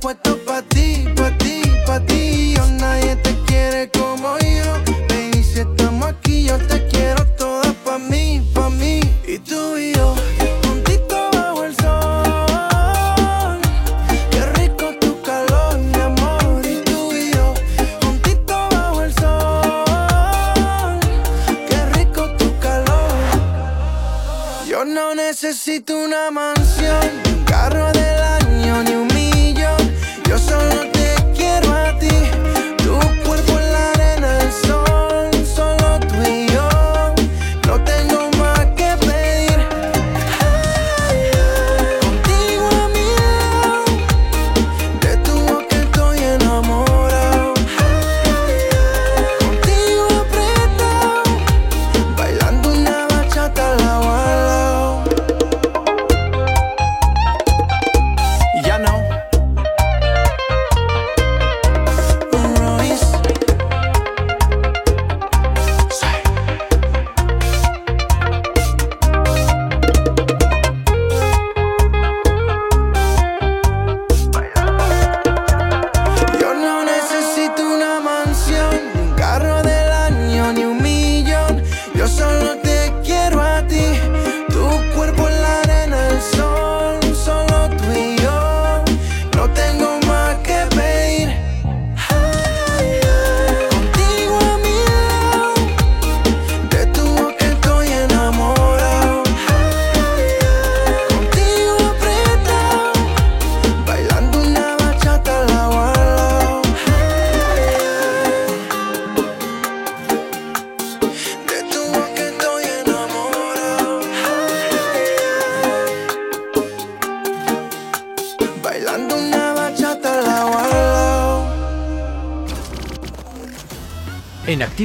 puesto 0.00 0.38
pa' 0.44 0.62
ti, 0.62 1.04
pa' 1.16 1.30
ti, 1.38 1.62
pa' 1.86 2.00
ti. 2.00 2.54
Yo 2.56 2.66
nadie 2.78 3.16
te 3.16 3.34
quiere 3.46 3.90
como 3.90 4.38
yo. 4.38 4.72
Baby, 5.08 5.42
si 5.42 5.60
estamos 5.60 6.08
aquí, 6.08 6.44
yo 6.44 6.58
te 6.58 6.86
quiero 6.88 7.24
toda 7.36 7.72
pa' 7.84 7.98
mí, 7.98 8.42
pa' 8.54 8.70
mí. 8.70 9.00
Y 9.26 9.38
tú 9.38 9.76
y 9.76 9.92
yo, 9.94 10.14
juntito 10.62 11.30
bajo 11.32 11.64
el 11.64 11.74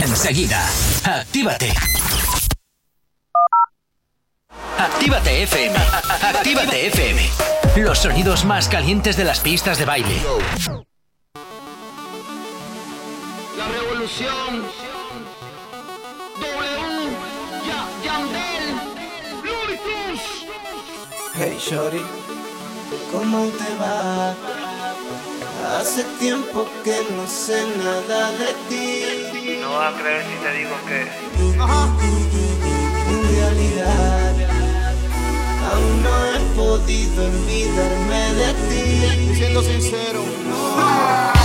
Enseguida, 0.00 0.66
actívate. 1.04 1.72
Actívate 4.78 5.42
FM. 5.42 5.76
Actívate 6.22 6.86
FM. 6.86 7.30
Los 7.76 7.98
sonidos 7.98 8.44
más 8.44 8.68
calientes 8.68 9.16
de 9.16 9.24
las 9.24 9.40
pistas 9.40 9.78
de 9.78 9.84
baile. 9.84 10.22
La 13.58 13.68
revolución. 13.68 14.66
W. 16.40 17.10
Ya, 17.66 17.86
Yandel. 18.04 18.80
Hey 21.34 21.58
Shorty, 21.60 22.02
¿cómo 23.12 23.46
te 23.48 23.74
va? 23.76 24.34
Hace 25.78 26.04
tiempo 26.18 26.66
que 26.84 27.04
no 27.16 27.26
sé 27.26 27.64
nada 27.82 28.30
de 28.32 28.54
ti. 28.68 29.01
No 29.72 29.78
vas 29.78 29.94
a 29.94 29.98
creer 29.98 30.22
si 30.26 30.34
te 30.44 30.52
digo 30.52 30.74
que 30.86 31.00
En 33.08 33.20
realidad, 33.34 34.34
aún 35.72 36.02
no 36.02 36.14
he 36.26 36.38
podido 36.54 37.24
olvidarme 37.24 38.34
de 38.34 38.52
ti. 38.68 39.34
Siendo 39.34 39.62
sincero. 39.62 40.22
No 40.46 41.41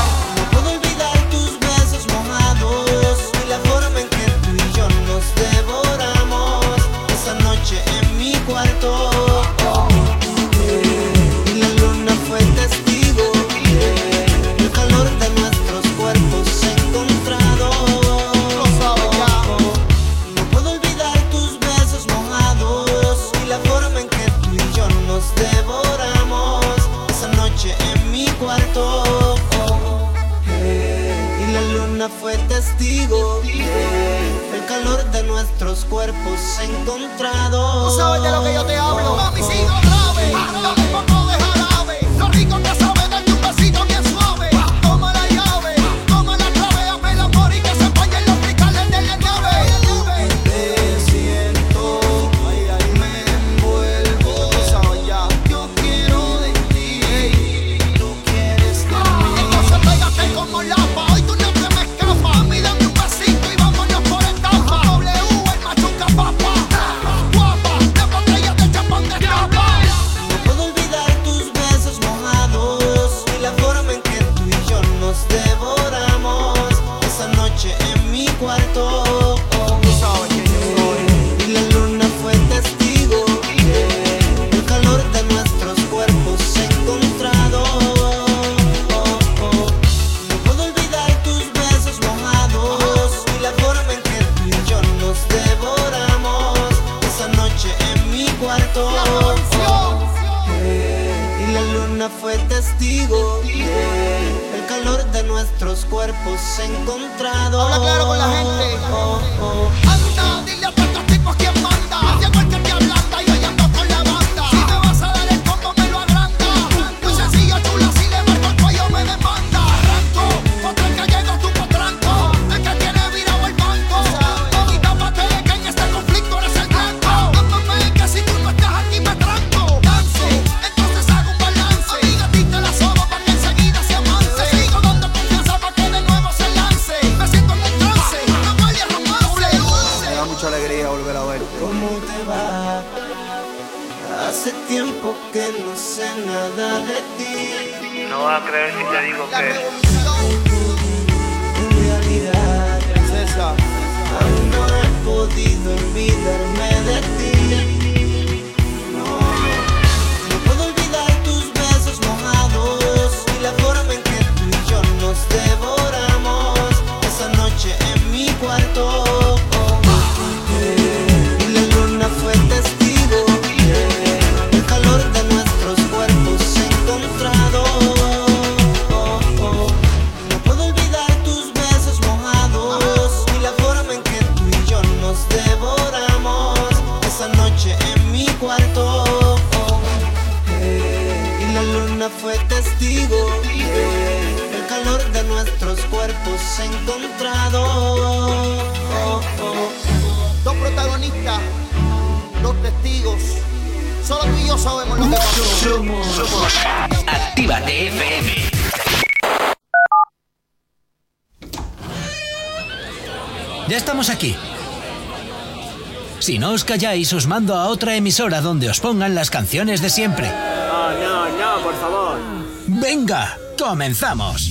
calláis, 216.67 217.13
os 217.13 217.25
mando 217.25 217.55
a 217.55 217.67
otra 217.67 217.95
emisora 217.95 218.41
donde 218.41 218.69
os 218.69 218.79
pongan 218.79 219.15
las 219.15 219.31
canciones 219.31 219.81
de 219.81 219.89
siempre. 219.89 220.27
No, 220.27 220.91
no, 220.99 221.29
no, 221.29 221.63
por 221.63 221.75
favor. 221.79 222.19
Venga, 222.67 223.35
comenzamos. 223.57 224.47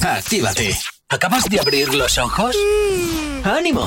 Actívate. 0.00 0.78
¿Acabas 1.10 1.44
de 1.44 1.60
abrir 1.60 1.92
los 1.92 2.16
ojos? 2.18 2.56
Mm. 2.56 3.46
¡Ánimo! 3.46 3.86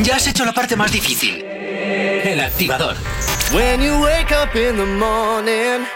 Ya 0.00 0.16
has 0.16 0.26
hecho 0.26 0.44
la 0.46 0.52
parte 0.52 0.76
más 0.76 0.90
difícil. 0.90 1.44
El 1.44 2.40
activador. 2.40 2.96
When 3.52 3.82
you 3.82 4.00
wake 4.00 4.32
up 4.32 4.54
in 4.56 4.76
the 4.76 4.86
morning 4.86 5.86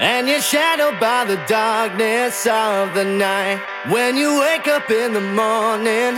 and 0.00 0.28
you're 0.28 0.40
shadowed 0.40 0.98
by 1.00 1.24
the 1.26 1.36
darkness 1.48 2.46
of 2.46 2.94
the 2.94 3.04
night. 3.04 3.60
When 3.90 4.16
you 4.16 4.40
wake 4.40 4.68
up 4.68 4.90
in 4.90 5.12
the 5.12 5.20
morning. 5.20 6.17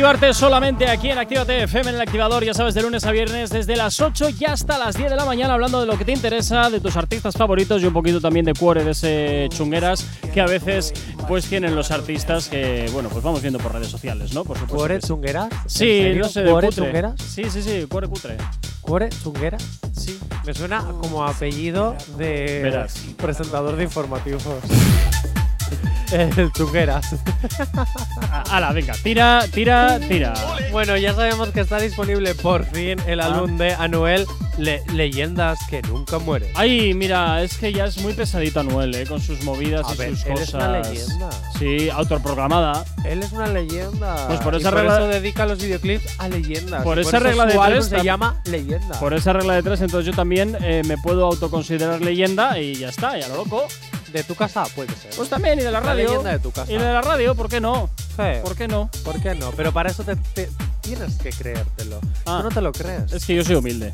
Activarte 0.00 0.32
solamente 0.32 0.88
aquí 0.88 1.10
en 1.10 1.18
Actívate 1.18 1.64
FM 1.64 1.90
en 1.90 1.96
el 1.96 2.00
activador, 2.00 2.42
ya 2.42 2.54
sabes, 2.54 2.72
de 2.72 2.80
lunes 2.80 3.04
a 3.04 3.10
viernes, 3.10 3.50
desde 3.50 3.76
las 3.76 4.00
8 4.00 4.30
y 4.30 4.46
hasta 4.46 4.78
las 4.78 4.96
10 4.96 5.10
de 5.10 5.16
la 5.16 5.26
mañana, 5.26 5.52
hablando 5.52 5.78
de 5.78 5.86
lo 5.86 5.98
que 5.98 6.06
te 6.06 6.12
interesa, 6.12 6.70
de 6.70 6.80
tus 6.80 6.96
artistas 6.96 7.36
favoritos 7.36 7.82
y 7.82 7.84
un 7.84 7.92
poquito 7.92 8.18
también 8.18 8.46
de 8.46 8.54
cuore 8.54 8.82
de 8.82 8.92
ese 8.92 9.48
chungueras 9.50 10.06
que 10.32 10.40
a 10.40 10.46
veces 10.46 10.94
pues 11.28 11.44
tienen 11.44 11.74
los 11.76 11.90
artistas 11.90 12.48
que, 12.48 12.88
bueno, 12.94 13.10
pues 13.10 13.22
vamos 13.22 13.42
viendo 13.42 13.58
por 13.58 13.74
redes 13.74 13.88
sociales, 13.88 14.32
¿no? 14.32 14.42
Por 14.42 14.56
supuesto. 14.56 14.74
¿Cuore 14.74 15.00
chungueras? 15.00 15.50
Sí, 15.66 16.14
no 16.16 16.30
sé, 16.30 16.44
¿Cuore 16.44 16.70
chungueras? 16.70 17.20
Sí, 17.20 17.44
sí, 17.50 17.62
sí, 17.62 17.84
cuore 17.86 18.08
cutre. 18.08 18.38
¿Cuore 18.80 19.10
chungueras? 19.22 19.62
Sí. 19.92 20.18
Me 20.46 20.54
suena 20.54 20.82
como 20.98 21.26
apellido 21.26 21.94
de 22.16 22.60
Verás. 22.62 22.94
presentador 23.18 23.76
de 23.76 23.84
informativos. 23.84 24.44
El 26.10 26.50
chungueras. 26.52 27.16
Ala, 28.50 28.72
venga, 28.72 28.94
tira, 29.02 29.44
tira, 29.52 30.00
tira. 30.08 30.34
Bueno, 30.72 30.96
ya 30.96 31.14
sabemos 31.14 31.50
que 31.50 31.60
está 31.60 31.78
disponible 31.78 32.34
por 32.34 32.64
fin 32.64 32.98
el 33.06 33.20
Ah. 33.20 33.26
álbum 33.26 33.56
de 33.56 33.72
Anuel, 33.74 34.26
Le- 34.58 34.82
Leyendas 34.92 35.58
que 35.70 35.80
nunca 35.82 36.18
mueren. 36.18 36.50
Ay, 36.54 36.92
mira, 36.92 37.42
es 37.42 37.56
que 37.56 37.72
ya 37.72 37.84
es 37.86 37.98
muy 38.02 38.12
pesadito 38.12 38.60
Anuel, 38.60 38.94
¿eh? 38.94 39.06
Con 39.06 39.20
sus 39.20 39.42
movidas 39.44 39.86
A 39.88 39.94
y 39.94 39.96
ver, 39.96 40.10
sus 40.16 40.26
él 40.26 40.32
cosas. 40.32 40.48
es 40.48 40.54
una 40.54 40.78
leyenda. 40.80 41.30
Sí, 41.58 41.88
autoprogramada. 41.90 42.84
Él 43.04 43.22
es 43.22 43.32
una 43.32 43.46
leyenda. 43.46 44.26
Pues 44.26 44.40
por 44.40 44.54
Y 44.54 44.58
esa 44.58 44.70
por 44.70 44.80
regla- 44.80 44.98
eso 44.98 45.06
dedica 45.08 45.46
los 45.46 45.58
videoclips 45.62 46.18
a 46.18 46.28
leyendas. 46.28 46.82
Por 46.82 46.98
Y 46.98 47.02
esa 47.02 47.20
regla 47.20 47.46
de 47.46 47.54
tres 47.56 47.86
se 47.86 48.02
llama 48.02 48.40
Leyenda. 48.44 48.98
Por 49.00 49.14
esa 49.14 49.32
regla 49.32 49.54
de 49.54 49.62
tres, 49.62 49.80
entonces 49.80 50.06
yo 50.06 50.12
también 50.12 50.56
eh, 50.60 50.82
me 50.84 50.98
puedo 50.98 51.24
autoconsiderar 51.26 52.00
leyenda 52.02 52.58
y 52.58 52.74
ya 52.74 52.88
está, 52.88 53.16
ya 53.16 53.28
lo 53.28 53.36
loco. 53.36 53.66
¿De 54.12 54.24
tu 54.24 54.34
casa? 54.34 54.64
Puede 54.74 54.94
ser. 54.96 55.10
Pues 55.16 55.28
también, 55.28 55.58
y 55.58 55.62
de 55.62 55.70
la 55.70 55.80
La 55.80 55.86
radio. 55.86 56.06
leyenda 56.08 56.30
de 56.32 56.38
tu 56.40 56.50
casa. 56.50 56.70
Y 56.72 56.76
de 56.76 56.84
la 56.84 57.00
radio, 57.02 57.34
¿por 57.34 57.48
qué 57.48 57.60
no? 57.60 57.88
Sí. 58.16 58.22
¿Por 58.42 58.56
qué 58.56 58.66
no? 58.68 58.90
¿Por 59.04 59.20
qué 59.22 59.34
no? 59.34 59.50
Pero 59.52 59.72
para 59.72 59.90
eso 59.90 60.02
te, 60.02 60.16
te- 60.16 60.50
tienes 60.80 61.16
que 61.16 61.30
creértelo. 61.30 62.00
Ah. 62.26 62.38
Tú 62.42 62.48
no 62.48 62.54
te 62.54 62.60
lo 62.60 62.72
crees. 62.72 63.12
Es 63.12 63.24
que 63.24 63.34
yo 63.36 63.44
soy 63.44 63.54
humilde. 63.56 63.90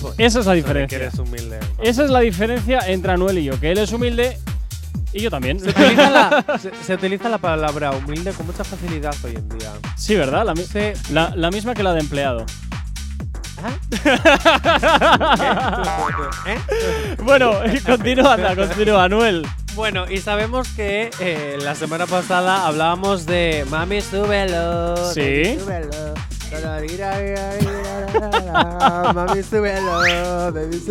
Pues, 0.00 0.14
Esa 0.18 0.40
es 0.40 0.46
la 0.46 0.52
diferencia. 0.54 0.98
Que 0.98 1.04
eres 1.04 1.18
humilde. 1.18 1.58
Esa 1.82 2.04
es 2.04 2.10
la 2.10 2.20
diferencia 2.20 2.80
entre 2.86 3.12
Anuel 3.12 3.38
y 3.38 3.44
yo, 3.44 3.58
que 3.60 3.70
él 3.72 3.78
es 3.78 3.92
humilde 3.92 4.38
y 5.12 5.20
yo 5.20 5.30
también. 5.30 5.58
Se 5.60 5.70
utiliza, 5.70 6.10
la, 6.10 6.58
se, 6.62 6.70
se 6.84 6.94
utiliza 6.94 7.28
la 7.28 7.38
palabra 7.38 7.90
humilde 7.92 8.32
con 8.32 8.46
mucha 8.46 8.64
facilidad 8.64 9.14
hoy 9.24 9.34
en 9.36 9.48
día. 9.58 9.72
sí, 9.96 10.14
¿verdad? 10.16 10.44
La, 10.46 10.54
Sí. 10.56 10.92
la- 11.12 11.32
la 11.36 11.50
misma 11.50 11.74
que 11.74 11.82
la 11.82 11.92
de 11.94 12.00
empleado. 12.00 12.44
¿Eh? 16.46 16.58
Bueno, 17.22 17.52
continúa, 17.86 18.34
anda, 18.34 18.56
continúa, 18.56 19.04
Anuel. 19.04 19.46
Bueno, 19.74 20.10
y 20.10 20.18
sabemos 20.18 20.68
que 20.68 21.10
eh, 21.20 21.58
la 21.62 21.74
semana 21.74 22.06
pasada 22.06 22.66
hablábamos 22.66 23.26
de 23.26 23.64
Mami, 23.70 24.00
súbelo. 24.00 24.96
Sí. 25.12 25.56
Mami, 25.58 25.60
súbelo. 25.60 26.14
Mami, 29.14 29.42
súbelo. 29.42 30.52
baby, 30.52 30.82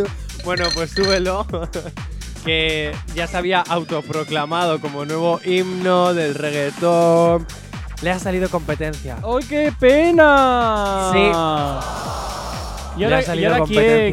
Bueno, 0.46 0.66
pues 0.74 0.92
súbelo. 0.92 1.46
que 2.46 2.96
ya 3.16 3.28
se 3.28 3.38
había 3.38 3.62
autoproclamado 3.62 4.80
como 4.80 5.06
nuevo 5.06 5.40
himno 5.44 6.14
del 6.14 6.36
reggaetón. 6.36 7.46
Le 8.02 8.12
ha 8.12 8.20
salido 8.20 8.50
competencia. 8.50 9.18
¡Ay, 9.24 9.46
qué 9.48 9.74
pena! 9.78 11.12
Sí. 11.12 12.39
¿Y 13.00 13.04
ahora, 13.06 13.36
y 13.36 13.46
ahora 13.46 13.64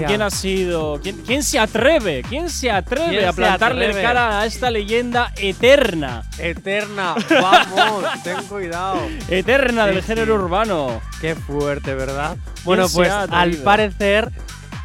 quién, 0.07 0.23
ha 0.23 0.31
sido? 0.31 1.01
¿Quién, 1.03 1.17
quién 1.27 1.43
se 1.43 1.59
atreve? 1.59 2.23
¿Quién 2.29 2.49
se 2.49 2.71
atreve 2.71 3.17
¿Quién 3.17 3.25
a 3.29 3.33
plantarle 3.33 3.87
atreve? 3.87 4.03
cara 4.03 4.41
a 4.41 4.47
esta 4.47 4.71
leyenda 4.71 5.33
eterna? 5.37 6.23
Eterna, 6.39 7.15
vamos, 7.31 8.05
ten 8.23 8.37
cuidado. 8.49 9.01
Eterna 9.29 9.87
Sí, 9.89 9.95
del 9.95 10.03
sí. 10.03 10.07
género 10.09 10.35
urbano. 10.37 11.01
Qué 11.21 11.35
fuerte, 11.35 11.95
¿verdad? 11.95 12.37
Bueno, 12.65 12.87
pues 12.93 13.11
al 13.11 13.57
parecer 13.57 14.31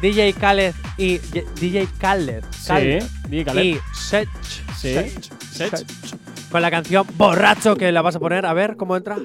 DJ 0.00 0.32
Khaled 0.32 0.74
y 0.96 1.18
DJ 1.18 1.86
Khaled, 2.00 2.44
Khaled 2.66 3.04
DJ 3.28 3.44
Khaled. 3.44 3.62
y 3.64 3.78
Sech, 3.94 4.28
Sí. 4.76 4.94
Sech, 4.94 5.12
Sech. 5.52 5.76
Sech, 5.76 5.86
con 6.50 6.60
la 6.60 6.70
canción 6.72 7.06
Borracho 7.14 7.76
que 7.76 7.92
la 7.92 8.02
vas 8.02 8.16
a 8.16 8.20
poner, 8.20 8.44
a 8.46 8.52
ver 8.52 8.76
cómo 8.76 8.96
entra. 8.96 9.16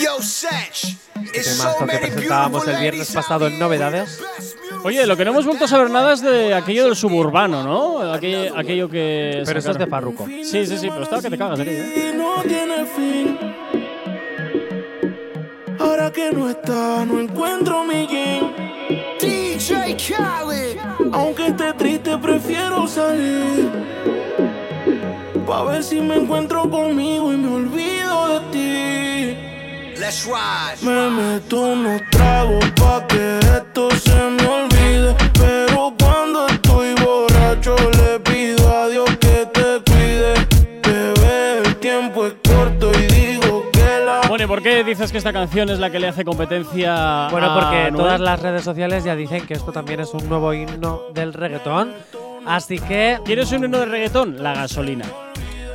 Este 0.00 1.50
temazo 1.50 1.86
que 1.86 1.98
presentábamos 1.98 2.66
el 2.66 2.80
viernes 2.80 3.12
pasado 3.12 3.46
en 3.46 3.58
Novedades. 3.58 4.20
Oye, 4.82 5.06
lo 5.06 5.16
que 5.16 5.24
no 5.26 5.32
hemos 5.32 5.44
vuelto 5.44 5.66
a 5.66 5.68
saber 5.68 5.90
nada 5.90 6.14
es 6.14 6.22
de 6.22 6.54
aquello 6.54 6.86
del 6.86 6.96
suburbano, 6.96 7.62
¿no? 7.62 8.12
Aquello, 8.12 8.56
aquello 8.56 8.88
que. 8.88 9.42
Pero 9.44 9.58
eso 9.58 9.70
es 9.72 9.78
de. 9.78 9.86
Farruko. 9.86 10.26
Sí, 10.26 10.66
sí, 10.66 10.78
sí, 10.78 10.88
pero 10.88 11.02
estaba 11.02 11.20
que 11.20 11.30
te 11.30 11.36
cagas. 11.36 11.60
¿eh? 11.60 12.12
Y 12.12 12.16
no 12.16 12.42
tiene 12.42 12.86
fin. 12.86 13.38
Ahora 15.78 16.10
que 16.10 16.30
no 16.32 16.48
está, 16.48 17.04
no 17.04 17.20
encuentro 17.20 17.84
mi 17.84 18.06
jean. 18.06 18.54
DJ 19.20 19.96
Khaled. 19.96 20.78
Aunque 21.12 21.48
esté 21.48 21.72
triste, 21.74 22.16
prefiero 22.16 22.86
salir. 22.86 23.70
Pa' 25.46 25.64
ver 25.64 25.82
si 25.82 26.00
me 26.00 26.16
encuentro 26.16 26.70
conmigo 26.70 27.32
y 27.32 27.36
me 27.36 27.54
olvido 27.54 28.28
de 28.28 28.40
ti. 28.52 29.09
Let's 30.00 30.24
ride. 30.24 30.78
Me 30.82 31.10
meto 31.10 31.60
unos 31.60 32.00
tragos 32.10 32.64
pa' 32.80 33.06
que 33.06 33.38
esto 33.38 33.90
se 33.90 34.14
me 34.14 34.46
olvide. 34.46 35.14
Pero 35.38 35.94
cuando 35.98 36.46
estoy 36.48 36.94
borracho, 37.04 37.76
le 37.98 38.18
pido 38.20 38.66
a 38.74 38.88
Dios 38.88 39.10
que 39.20 39.46
te 39.52 39.82
cuide. 39.90 40.34
Bebé, 40.82 41.58
el 41.66 41.76
tiempo 41.76 42.26
es 42.26 42.34
corto 42.48 42.90
y 42.98 43.06
digo 43.06 43.64
que 43.72 44.04
la. 44.06 44.22
Bueno, 44.26 44.44
¿y 44.44 44.46
por 44.46 44.62
qué 44.62 44.82
dices 44.84 45.12
que 45.12 45.18
esta 45.18 45.34
canción 45.34 45.68
es 45.68 45.78
la 45.78 45.90
que 45.90 46.00
le 46.00 46.08
hace 46.08 46.24
competencia 46.24 47.28
Bueno, 47.30 47.50
a 47.50 47.54
porque 47.60 47.76
Anuel? 47.88 47.96
todas 47.96 48.20
las 48.20 48.40
redes 48.40 48.64
sociales 48.64 49.04
ya 49.04 49.14
dicen 49.14 49.46
que 49.46 49.52
esto 49.54 49.70
también 49.70 50.00
es 50.00 50.14
un 50.14 50.26
nuevo 50.30 50.54
himno 50.54 51.02
del 51.12 51.34
reggaetón. 51.34 51.92
Así 52.46 52.78
que. 52.78 53.18
¿Quieres 53.26 53.52
un 53.52 53.64
himno 53.64 53.78
de 53.80 53.84
reggaetón? 53.84 54.42
La 54.42 54.54
gasolina. 54.54 55.04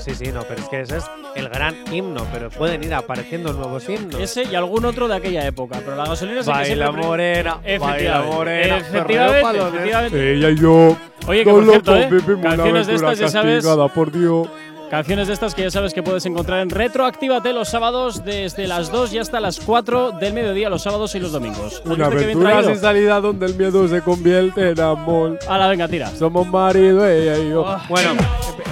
Sí, 0.06 0.14
sí, 0.14 0.32
no, 0.32 0.44
pero 0.44 0.62
es 0.62 0.70
que 0.70 0.82
ese 0.82 0.98
es 0.98 1.06
el 1.36 1.50
gran 1.50 1.74
himno, 1.92 2.28
pero 2.32 2.52
pueden 2.52 2.84
ir 2.84 2.94
apareciendo 2.94 3.54
nuevos 3.54 3.90
himnos. 3.90 4.22
Ese 4.22 4.44
y 4.44 4.54
algún 4.54 4.86
otro 4.86 5.08
de 5.08 5.16
aquella 5.16 5.44
época, 5.48 5.80
pero 5.84 5.96
la 5.96 6.06
gasolina 6.06 6.42
es 6.42 6.48
el 6.48 6.54
que 6.54 6.60
Baila 6.60 6.86
siempre- 6.86 7.06
morena, 7.08 7.54
baila 7.56 7.74
Efectivamente, 7.76 8.36
morena, 8.36 8.78
efectivamente, 8.78 9.58
efectivamente. 9.58 10.34
Ella 10.34 10.50
y 10.52 10.58
yo. 10.60 10.96
Oye, 11.28 11.44
que 11.44 11.50
por 11.50 11.66
cierto, 11.66 11.96
locos 11.96 12.14
¿eh? 12.14 12.38
Canciones 12.40 12.86
de 12.86 12.94
estas, 12.96 13.18
ya 13.18 13.30
sabes, 13.30 13.66
por 13.96 14.12
Dios. 14.12 14.48
Canciones 14.90 15.28
de 15.28 15.34
estas 15.34 15.56
que 15.56 15.64
ya 15.64 15.72
sabes 15.72 15.94
que 15.94 16.04
puedes 16.04 16.26
encontrar 16.26 16.60
en 16.62 16.70
Retroactívate 16.70 17.52
los 17.54 17.70
sábados 17.70 18.24
desde 18.24 18.68
las 18.68 18.92
2 18.92 19.14
y 19.14 19.18
hasta 19.20 19.40
las 19.40 19.60
4 19.60 20.12
del 20.14 20.34
mediodía, 20.34 20.70
los 20.70 20.84
sábados 20.84 21.16
y 21.16 21.20
los 21.20 21.32
domingos. 21.32 21.82
¿Has 21.84 21.86
Una 21.86 22.06
aventura 22.06 22.64
sin 22.64 22.78
salida 22.78 23.20
donde 23.20 23.48
el 23.48 23.56
miedo 23.56 23.88
se 23.88 24.02
convierte 24.02 24.70
en 24.70 24.80
amor. 24.80 25.40
Hala, 25.50 25.68
venga, 25.68 25.88
tira. 25.88 26.10
Somos 26.16 26.48
marido, 26.48 27.06
ella 27.08 27.38
y 27.38 27.50
yo. 27.50 27.66
Bueno, 27.90 28.12
eh, 28.12 28.16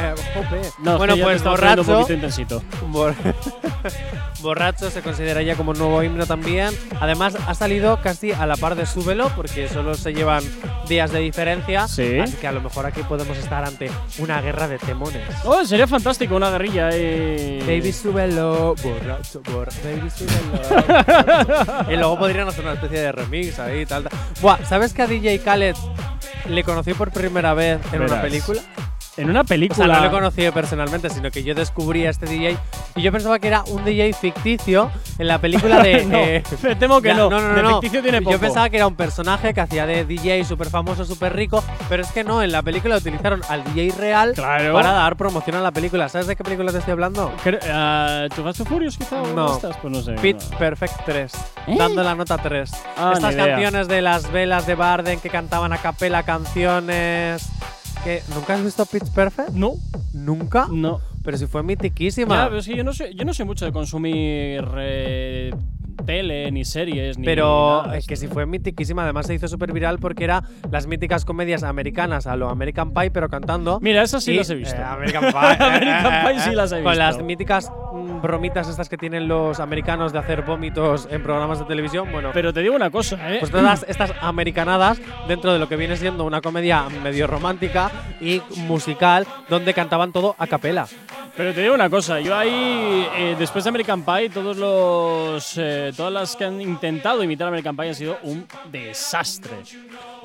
eh, 0.02 0.14
jope. 0.36 0.62
No, 0.80 0.98
bueno 0.98 1.16
pues 1.18 1.38
estaba 1.38 1.56
poniendo 1.58 1.82
un 1.82 1.88
borracho. 1.88 2.00
poquito 2.02 2.14
intensito. 2.14 2.64
Bor- 2.92 3.16
Borracho 4.42 4.90
se 4.92 5.02
considera 5.02 5.42
ya 5.42 5.56
como 5.56 5.74
nuevo 5.74 6.04
himno 6.04 6.26
también. 6.26 6.70
Además, 7.00 7.36
ha 7.48 7.54
salido 7.56 8.02
casi 8.02 8.34
a 8.34 8.46
la 8.46 8.58
par 8.58 8.76
de 8.76 8.86
Súbelo, 8.86 9.32
porque 9.38 9.70
solo 9.70 9.96
se 9.96 10.14
llevan 10.14 10.44
días 10.90 11.12
de 11.14 11.20
diferencia. 11.20 11.88
Sí. 11.88 12.20
Así 12.20 12.36
que 12.36 12.48
a 12.48 12.52
lo 12.52 12.60
mejor 12.60 12.86
aquí 12.86 13.02
podemos 13.04 13.38
estar 13.38 13.64
ante 13.64 13.90
una 14.20 14.42
guerra 14.42 14.68
de 14.68 14.80
temones. 14.80 15.22
Oh, 15.46 15.64
sería 15.64 15.88
fantástico 15.88 16.03
una 16.32 16.50
guerrilla 16.52 16.96
y... 16.96 17.60
Baby, 17.62 17.94
súbelo, 17.94 18.76
borracho, 18.76 19.42
bor 19.52 19.70
baby, 19.84 20.10
súbelo. 20.10 21.86
y 21.92 21.96
luego 21.96 22.20
podrían 22.20 22.48
hacer 22.48 22.66
una 22.66 22.74
especie 22.74 23.00
de 23.00 23.12
remix 23.12 23.60
ahí, 23.60 23.86
tal, 23.86 24.04
tal. 24.04 24.20
Buah, 24.42 24.66
¿sabes 24.66 24.94
que 24.94 25.02
a 25.02 25.08
DJ 25.08 25.40
Khaled 25.40 25.76
le 26.50 26.64
conocí 26.64 26.94
por 26.94 27.12
primera 27.12 27.54
vez 27.54 27.80
en 27.94 28.02
una 28.02 28.22
película? 28.22 28.62
En 29.16 29.30
una 29.30 29.42
O 29.42 29.44
película. 29.44 29.86
sea, 29.86 29.96
no 29.98 30.04
le 30.06 30.10
conocí 30.12 30.50
personalmente, 30.52 31.10
sino 31.10 31.30
que 31.30 31.44
yo 31.44 31.54
descubrí 31.54 32.06
a 32.08 32.10
este 32.10 32.26
DJ 32.26 32.58
y 32.96 33.02
yo 33.04 33.12
pensaba 33.12 33.38
que 33.38 33.48
era 33.48 33.64
un 33.68 33.86
DJ 33.86 34.12
ficticio 34.14 34.90
en 35.20 35.28
la 35.28 35.38
película 35.40 35.84
de. 35.84 36.04
no, 36.06 36.18
eh, 36.18 36.44
me 36.64 36.76
temo 36.76 37.00
que 37.00 37.10
ya, 37.10 37.14
no. 37.16 37.30
no, 37.30 37.40
no, 37.40 37.54
De 37.54 37.62
no. 37.62 37.70
ficticio 37.82 38.02
tiene 38.02 38.22
poco. 38.22 38.32
Yo 38.32 38.40
pensaba 38.40 38.70
que 38.70 38.78
era 38.78 38.88
un 38.88 38.96
personaje 38.96 39.54
que 39.54 39.62
hacía 39.62 39.86
de 39.86 40.04
DJ 40.06 40.44
súper 40.46 40.70
famoso, 40.72 41.06
súper 41.06 41.36
rico, 41.36 41.64
pero 41.90 42.02
es 42.02 42.12
que 42.12 42.24
no, 42.24 42.42
en 42.42 42.52
la 42.52 42.64
película 42.64 42.98
utilizaron 42.98 43.42
al 43.50 43.64
DJ 43.66 43.94
real 44.00 44.34
Claro. 44.34 44.74
para 44.74 44.92
dar 44.92 45.16
promoción 45.16 45.58
a 45.58 45.62
la 45.62 45.72
película. 45.72 46.10
¿Sabes 46.10 46.26
de 46.26 46.36
qué 46.36 46.44
película 46.44 46.72
te 46.72 46.80
estoy 46.80 46.94
hablando? 46.94 47.32
Cre- 47.44 47.60
ah, 47.72 48.26
¿Too 48.36 48.44
Fast 48.44 48.62
and 48.62 48.70
Furious 48.70 48.98
quizá? 48.98 49.22
o 49.22 49.28
No. 49.28 49.56
estas? 49.58 49.78
Pues 49.78 49.94
no 49.94 50.02
sé. 50.02 50.14
Pitch 50.14 50.50
no. 50.50 50.58
Perfect 50.58 51.06
3, 51.06 51.34
¿Eh? 51.68 51.76
dando 51.78 52.02
la 52.02 52.16
nota 52.16 52.40
3. 52.40 52.72
Ah, 52.98 53.12
Estas 53.14 53.36
canciones 53.36 53.88
de 53.88 54.02
las 54.02 54.32
velas 54.32 54.66
de 54.66 54.74
Barden 54.74 55.20
que 55.20 55.30
cantaban 55.30 55.72
a 55.72 55.78
capela 55.78 56.24
canciones. 56.24 57.48
¿Nunca 58.34 58.56
has 58.56 58.64
visto 58.64 58.86
Pitch 58.86 59.10
Perfect? 59.12 59.50
No, 59.52 59.74
¿Nunca? 60.14 60.68
no. 60.72 61.00
Pero 61.24 61.38
si 61.38 61.46
fue 61.48 61.62
Ya, 61.62 61.68
mitiquísima. 61.68 62.46
pero 62.46 62.58
es 62.60 62.68
que 62.68 62.76
yo 62.76 62.84
no 62.84 62.92
sé, 62.94 63.14
yo 63.16 63.24
no 63.24 63.34
sé 63.34 63.46
mucho 63.46 63.64
de 63.66 63.72
consumir 63.72 64.66
eh, 64.78 65.54
tele, 66.06 66.52
ni 66.52 66.66
series, 66.66 67.18
ni. 67.18 67.26
Pero 67.26 67.84
nada. 67.86 67.98
es 67.98 68.08
que 68.08 68.16
si 68.16 68.28
fue 68.28 68.46
mitiquísima, 68.46 69.04
además 69.04 69.28
se 69.28 69.34
hizo 69.34 69.48
súper 69.48 69.72
viral 69.72 70.00
porque 70.00 70.24
era 70.24 70.44
las 70.72 70.88
míticas 70.88 71.26
comedias 71.26 71.64
americanas 71.64 72.28
a 72.28 72.36
lo 72.36 72.50
American 72.50 72.94
Pie, 72.94 73.12
pero 73.12 73.30
cantando. 73.30 73.80
Mira, 73.82 74.02
esas 74.04 74.24
sí 74.24 74.32
Y, 74.34 74.38
las 74.38 74.50
he 74.50 74.56
visto. 74.56 74.76
eh, 74.76 74.84
American 74.84 75.24
Pie. 75.32 75.40
American 75.66 76.26
Pie 76.26 76.40
sí 76.40 76.52
las 76.56 76.72
he 76.72 76.76
Con 76.82 76.92
visto. 76.92 77.00
las 77.00 77.22
míticas 77.24 77.72
mm, 77.94 78.22
bromitas 78.22 78.68
estas 78.70 78.90
que 78.90 78.98
tienen 78.98 79.28
los 79.28 79.60
americanos 79.60 80.14
de 80.14 80.20
hacer 80.20 80.42
vómitos 80.44 81.08
en 81.12 81.24
programas 81.24 81.60
de 81.60 81.66
televisión. 81.66 82.10
Bueno, 82.12 82.32
Pero 82.34 82.54
te 82.54 82.62
digo 82.62 82.76
una 82.76 82.90
cosa, 82.90 83.34
¿eh? 83.34 83.38
pues 83.40 83.52
todas 83.52 83.86
estas 83.88 84.12
americanadas 84.22 85.00
dentro 85.28 85.54
de 85.54 85.60
lo 85.60 85.68
que 85.70 85.76
viene 85.76 85.96
siendo 85.98 86.24
una 86.26 86.42
comedia 86.42 86.86
medio 87.04 87.28
romántica 87.28 87.92
y 88.20 88.42
musical 88.58 89.26
donde 89.50 89.74
cantaban 89.74 90.12
todo 90.12 90.36
a 90.38 90.48
capela. 90.48 90.88
Pero 91.36 91.52
te 91.52 91.62
digo 91.62 91.74
una 91.74 91.90
cosa, 91.90 92.20
yo 92.20 92.36
ahí, 92.38 93.08
eh, 93.18 93.36
después 93.40 93.64
de 93.64 93.70
American 93.70 94.04
Pie, 94.04 94.30
todos 94.30 94.56
los, 94.56 95.58
eh, 95.58 95.83
todas 95.92 96.14
las 96.14 96.36
que 96.36 96.46
han 96.46 96.62
intentado 96.62 97.24
imitar 97.24 97.48
American 97.48 97.76
Pie 97.76 97.90
han 97.90 97.96
sido 97.96 98.18
un 98.24 98.48
desastre. 98.72 99.58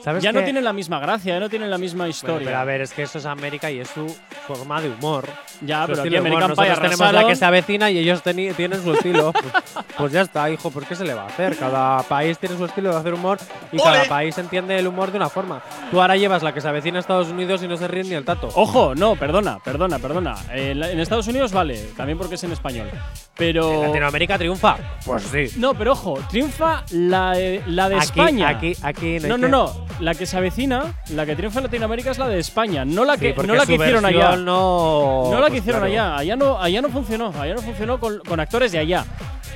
¿Sabes 0.09 0.23
Ya 0.23 0.33
no 0.33 0.39
qué? 0.41 0.45
tienen 0.47 0.65
la 0.65 0.73
misma 0.73 0.99
gracia, 1.01 1.35
ya 1.35 1.41
no 1.41 1.51
tienen 1.51 1.69
la 1.69 1.77
misma 1.77 2.05
Bueno, 2.05 2.11
historia. 2.11 2.47
pero 2.47 2.57
a 2.57 2.65
ver, 2.65 2.81
es 2.81 2.93
que 2.95 3.03
eso 3.03 3.19
es 3.19 3.27
América 3.27 3.71
y 3.71 3.79
es 3.81 3.89
su 3.91 4.07
forma 4.47 4.81
de 4.81 4.89
humor. 4.89 5.27
ya, 5.61 5.83
Su 5.83 5.89
pero 5.93 6.01
aquí. 6.03 6.17
American 6.17 6.49
Nosotros 6.49 6.81
tenemos 6.81 7.13
la 7.13 7.27
que 7.27 7.37
se 7.37 7.45
avecina 7.45 7.91
y 7.91 7.99
ellos 7.99 8.23
tienen 8.23 8.83
su 8.83 8.95
estilo. 8.95 9.33
pues, 9.33 9.45
pues 9.99 10.13
ya 10.13 10.23
está, 10.23 10.49
hijo, 10.51 10.71
¿por 10.71 10.87
qué 10.87 10.95
se 10.95 11.05
le 11.05 11.13
va 11.13 11.25
a 11.25 11.27
hacer? 11.27 11.57
Cada 11.59 12.03
país 12.05 12.39
tiene 12.39 12.57
su 12.57 12.65
estilo 12.65 12.91
de 12.91 12.97
hacer 12.97 13.13
humor 13.13 13.37
y 13.71 13.77
cada 13.77 14.05
país 14.05 14.39
entiende 14.39 14.79
el 14.79 14.87
humor 14.87 15.11
de 15.11 15.19
una 15.19 15.29
forma. 15.29 15.61
Tú 15.91 16.01
ahora 16.01 16.17
llevas 16.17 16.43
la 16.43 16.55
que 16.55 16.63
se 16.63 16.69
avecina 16.69 16.97
a 16.97 17.01
Estados 17.01 17.29
Unidos 17.29 17.63
y 17.63 17.69
no 17.69 17.77
se 17.77 17.87
ríe 17.87 18.05
ni 18.05 18.15
el 18.15 18.25
tato. 18.25 18.49
Ojo, 18.55 18.95
no, 18.95 19.15
perdona, 19.17 19.59
perdona, 19.63 19.99
perdona. 19.99 20.37
Eh, 20.53 20.71
En, 20.71 21.01
Estados 21.01 21.27
Unidos 21.29 21.53
vale, 21.53 21.77
también 21.99 22.17
porque 22.17 22.37
es 22.37 22.45
en 22.45 22.53
español. 22.53 22.89
Pero. 23.37 23.71
¿En 23.75 23.83
Latinoamérica 23.89 24.39
triunfa? 24.39 24.77
Pues 25.05 25.25
sí. 25.25 25.49
No, 25.59 25.75
pero 25.75 25.93
ojo, 25.93 26.19
triunfa 26.31 26.85
la, 26.93 27.39
eh, 27.39 27.63
la 27.67 27.89
de 27.91 27.97
Aquí, 27.97 28.05
España. 28.05 28.49
aquí, 28.49 28.73
aquí 28.83 29.19
No, 29.21 29.37
no, 29.37 29.49
no. 29.49 29.87
La 30.01 30.15
que 30.15 30.27
se 30.27 30.37
avecina, 30.37 30.95
la 31.11 31.27
que 31.27 31.35
triunfa 31.35 31.59
en 31.59 31.65
Latinoamérica 31.65 32.13
es 32.13 32.19
la 32.19 32.29
de 32.29 32.39
España, 32.39 32.85
no 32.85 33.05
la 33.05 33.17
que, 33.17 33.35
Sí, 33.35 33.47
no 33.47 33.55
la 33.57 33.67
que 33.67 33.75
hicieron 33.75 34.05
allá. 34.05 34.37
No, 34.37 35.29
No 35.33 35.41
la 35.41 35.47
que 35.47 35.51
pues 35.53 35.61
hicieron 35.63 35.81
claro. 35.81 35.93
allá. 35.93 36.17
Allá 36.19 36.37
no, 36.37 36.59
allá 36.61 36.81
no 36.83 36.89
funcionó. 36.89 37.33
Allá 37.39 37.55
no 37.55 37.63
funcionó 37.63 37.99
con, 37.99 38.19
con 38.21 38.39
actores 38.39 38.71
de 38.71 38.79
allá. 38.79 39.05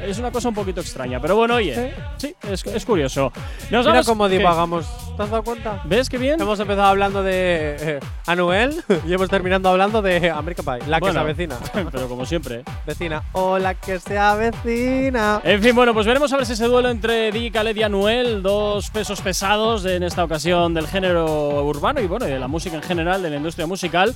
Es 0.05 0.19
una 0.19 0.33
cosa 0.33 0.49
un 0.49 0.55
poquito 0.55 0.81
extraña. 0.81 1.21
Pero 1.21 1.37
bueno, 1.37 1.55
oye. 1.55 1.95
Sí, 2.17 2.35
es, 2.51 2.65
es 2.67 2.85
curioso. 2.85 3.33
Nos 3.71 3.83
Mira 3.83 3.93
vamos- 3.93 4.07
cómo 4.07 4.29
divagamos. 4.29 4.85
¿Te 5.17 5.23
has 5.23 5.31
dado 5.31 5.43
cuenta? 5.43 5.83
¿Ves 5.85 6.09
qué 6.09 6.17
bien? 6.17 6.41
Hemos 6.41 6.59
empezado 6.59 6.89
hablando 6.89 7.23
de 7.23 7.77
eh, 7.79 8.01
Anuel 8.27 8.83
y 9.07 9.13
hemos 9.13 9.29
terminado 9.29 9.69
hablando 9.69 10.01
de 10.01 10.31
American 10.31 10.65
Pie, 10.65 10.89
la 10.89 11.01
que 11.01 11.13
se 11.13 11.19
avecina. 11.19 11.59
Pero 11.93 12.09
como 12.09 12.25
siempre. 12.25 12.65
Vecina. 12.87 13.23
O 13.33 13.59
la 13.59 13.75
que 13.75 13.99
se 13.99 14.19
avecina. 14.19 15.41
En 15.45 15.63
fin, 15.63 15.75
bueno, 15.75 15.93
pues 15.93 16.07
veremos 16.07 16.33
a 16.33 16.39
ver 16.39 16.47
si 16.47 16.55
ese 16.55 16.65
duelo 16.65 16.89
entre 16.89 17.31
DJ 17.31 17.51
Khaled 17.51 17.77
y 17.77 17.83
Anuel, 17.83 18.43
dos 18.43 18.91
pesos 18.91 19.21
pesados 19.21 19.85
en 19.85 20.03
esta 20.03 20.25
ocasión 20.25 20.73
del 20.73 20.87
género 20.87 21.63
urbano 21.65 22.01
y 22.01 22.07
bueno, 22.07 22.27
y 22.27 22.31
de 22.31 22.39
la 22.39 22.49
música 22.49 22.77
en 22.77 22.83
general, 22.83 23.23
de 23.23 23.29
la 23.29 23.37
industria 23.37 23.67
musical, 23.67 24.15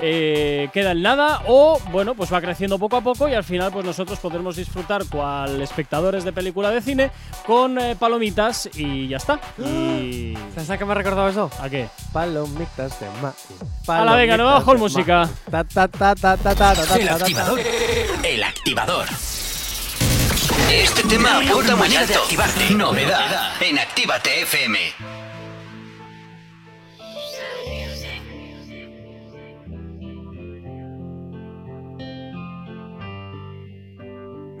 eh, 0.00 0.70
queda 0.72 0.92
en 0.92 1.02
nada 1.02 1.42
o 1.46 1.78
bueno, 1.92 2.14
pues 2.14 2.32
va 2.32 2.40
creciendo 2.40 2.78
poco 2.78 2.96
a 2.96 3.00
poco 3.02 3.28
y 3.28 3.34
al 3.34 3.44
final 3.44 3.70
pues 3.70 3.84
nosotros 3.84 4.18
podremos 4.18 4.56
disfrutar 4.56 5.04
cual 5.10 5.60
espectadores 5.60 6.24
de 6.24 6.32
película 6.32 6.70
de 6.70 6.80
cine 6.80 7.10
con 7.46 7.78
eh, 7.78 7.96
palomitas 7.98 8.70
y 8.74 9.08
ya 9.08 9.18
está. 9.18 9.40
Y 9.58 10.37
¿Sabes 10.54 10.70
a 10.70 10.78
qué 10.78 10.84
me 10.84 10.92
ha 10.92 10.94
recordado 10.94 11.28
eso? 11.28 11.50
¿a 11.60 11.68
qué? 11.68 11.88
Palomitas 12.12 12.98
de 13.00 13.06
maíz. 13.22 13.34
Hala, 13.86 14.14
venga, 14.16 14.36
nos 14.36 14.46
vamos 14.46 14.64
con 14.64 14.78
música. 14.78 15.28
Ta, 15.50 15.64
ta, 15.64 15.88
ta, 15.88 16.14
ta, 16.14 16.36
ta, 16.36 16.54
ta, 16.54 16.74
ta, 16.74 16.86
ta, 16.86 16.96
El 16.96 17.08
activador. 17.08 17.60
El 18.22 18.42
activador. 18.42 19.06
Este 20.70 21.02
tema 21.04 21.38
aporta 21.38 21.76
manera 21.76 22.06
de 22.06 22.14
activarte. 22.14 22.70
Novedad 22.74 23.52
en 23.60 23.78
Actívate 23.78 24.42
FM. 24.42 24.78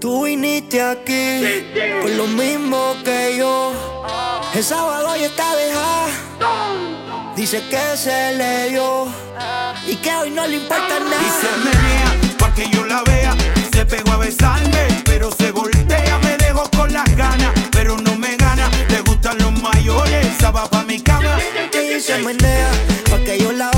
Tú 0.00 0.24
viniste 0.24 0.80
aquí 0.80 1.64
por 2.00 2.10
lo 2.10 2.26
mismo 2.28 2.94
que 3.04 3.36
yo. 3.38 3.72
El 4.54 4.62
sábado 4.64 5.16
ya 5.16 5.26
está 5.26 5.54
dejada. 5.56 6.06
Dice 7.34 7.62
que 7.68 7.96
se 7.96 8.34
le 8.34 8.70
dio 8.70 9.06
y 9.86 9.96
que 9.96 10.14
hoy 10.14 10.30
no 10.30 10.46
le 10.46 10.56
importa 10.56 10.98
Y 10.98 11.00
se 11.00 11.02
nada. 11.02 11.64
menea 11.64 12.36
pa' 12.38 12.54
que 12.54 12.68
yo 12.70 12.84
la 12.86 13.02
vea. 13.04 13.34
Se 13.72 13.84
pegó 13.86 14.12
a 14.12 14.16
besarme, 14.18 14.86
pero 15.04 15.30
se 15.32 15.50
voltea. 15.50 16.18
Me 16.22 16.36
dejó 16.36 16.68
con 16.76 16.92
las 16.92 17.16
ganas, 17.16 17.52
pero 17.72 17.96
no 17.96 18.14
me 18.16 18.36
gana. 18.36 18.70
Le 18.88 19.00
gustan 19.02 19.38
los 19.38 19.52
mayores, 19.60 20.26
esa 20.26 20.50
va 20.50 20.68
pa' 20.68 20.84
mi 20.84 21.00
cama. 21.00 21.38
Y 21.72 22.00
se 22.00 22.18
menea 22.18 22.70
pa' 23.10 23.18
que 23.18 23.38
yo 23.38 23.52
la 23.52 23.70
vea. 23.70 23.77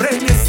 Sentí 0.00 0.39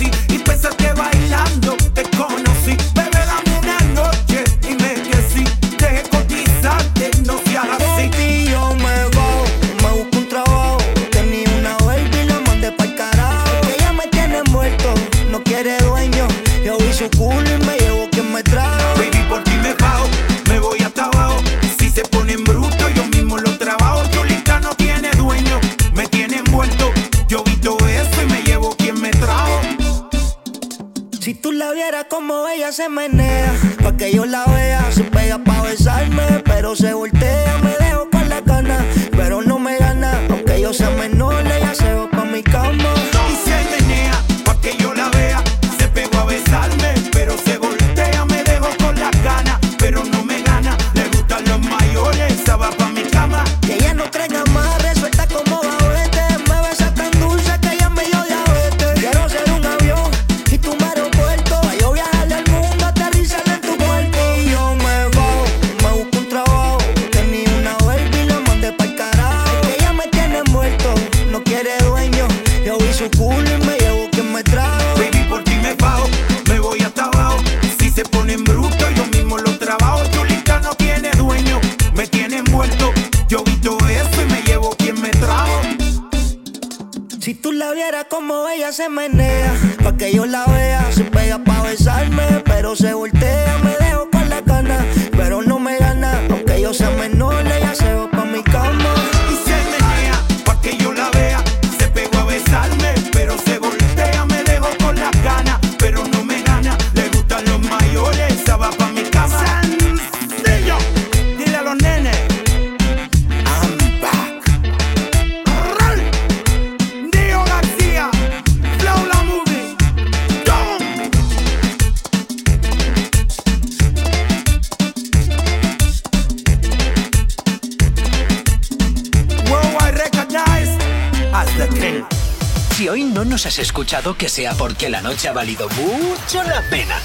sea 134.31 134.53
porque 134.53 134.89
la 134.89 135.01
noche 135.01 135.27
ha 135.27 135.33
valido 135.33 135.67
mucho 135.71 136.41
la 136.43 136.61
pena. 136.69 136.97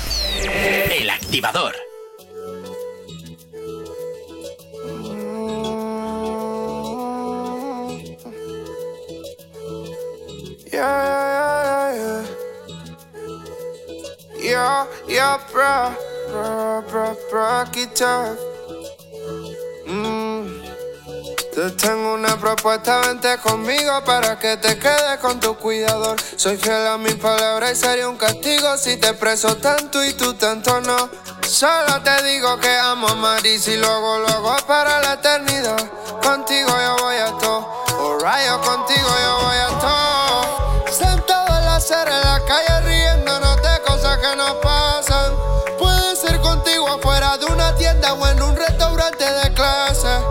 Propuesta, 22.67 22.99
vente 23.07 23.39
conmigo 23.39 24.03
para 24.05 24.41
que 24.41 24.57
te 24.57 24.77
quedes 24.77 25.19
con 25.21 25.39
tu 25.39 25.57
cuidador. 25.57 26.17
Soy 26.37 26.57
fiel 26.57 26.85
a 26.89 26.99
mi 26.99 27.13
palabra 27.15 27.71
y 27.71 27.77
sería 27.77 28.09
un 28.09 28.17
castigo 28.17 28.77
si 28.77 28.97
te 28.97 29.15
preso 29.15 29.57
tanto 29.59 30.05
y 30.05 30.15
tú 30.15 30.35
tanto 30.35 30.81
no. 30.81 31.09
Solo 31.47 32.03
te 32.03 32.25
digo 32.25 32.59
que 32.59 32.77
amo 32.77 33.07
a 33.07 33.15
Maris 33.15 33.69
y 33.69 33.77
luego, 33.77 34.19
luego 34.19 34.57
para 34.67 35.01
la 35.01 35.13
eternidad. 35.13 35.77
Contigo 36.21 36.69
yo 36.69 36.97
voy 37.05 37.17
a 37.17 37.39
todo. 37.39 37.85
Oh, 38.01 38.19
rayo, 38.19 38.61
contigo 38.61 39.09
yo 39.25 39.47
voy 39.47 39.57
a 39.59 39.79
todo. 39.79 40.85
Sentado 40.91 41.47
en 41.59 41.65
la 41.67 41.77
acera 41.77 42.17
en 42.17 42.23
la 42.23 42.45
calle 42.47 42.81
riéndonos 42.81 43.57
de 43.63 43.81
cosas 43.87 44.19
que 44.19 44.35
nos 44.35 44.55
pasan. 44.57 45.33
Puede 45.79 46.17
ser 46.17 46.41
contigo 46.41 46.89
afuera 46.89 47.39
de 47.39 47.47
una 47.47 47.77
tienda 47.77 48.13
o 48.15 48.27
en 48.27 48.43
un 48.43 48.57
restaurante 48.57 49.25
de 49.25 49.55
clase. 49.55 50.26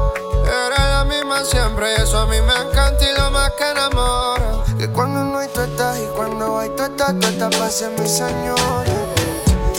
Siempre 1.46 1.92
y 1.92 2.02
eso 2.02 2.18
a 2.18 2.26
mí 2.26 2.38
me 2.42 2.54
encanta 2.54 3.06
y 3.08 3.16
lo 3.16 3.30
más 3.30 3.52
que 3.52 3.70
enamora. 3.70 4.64
Que 4.80 4.90
cuando 4.90 5.24
no 5.26 5.38
hay 5.38 5.48
tú 5.50 5.62
estás 5.62 6.00
y 6.00 6.08
cuando 6.16 6.58
hay 6.58 6.70
tú 6.70 6.84
estás, 6.84 7.14
tú 7.20 7.28
estás 7.28 7.56
para 7.56 7.70
ser 7.70 7.92
mi 8.00 8.08
señora. 8.08 8.84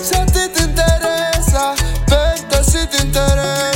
Si 0.00 0.14
a 0.14 0.24
ti 0.26 0.48
te 0.54 0.62
interesa, 0.62 1.74
vente 2.06 2.62
si 2.62 2.86
te 2.86 2.98
interesa. 2.98 3.75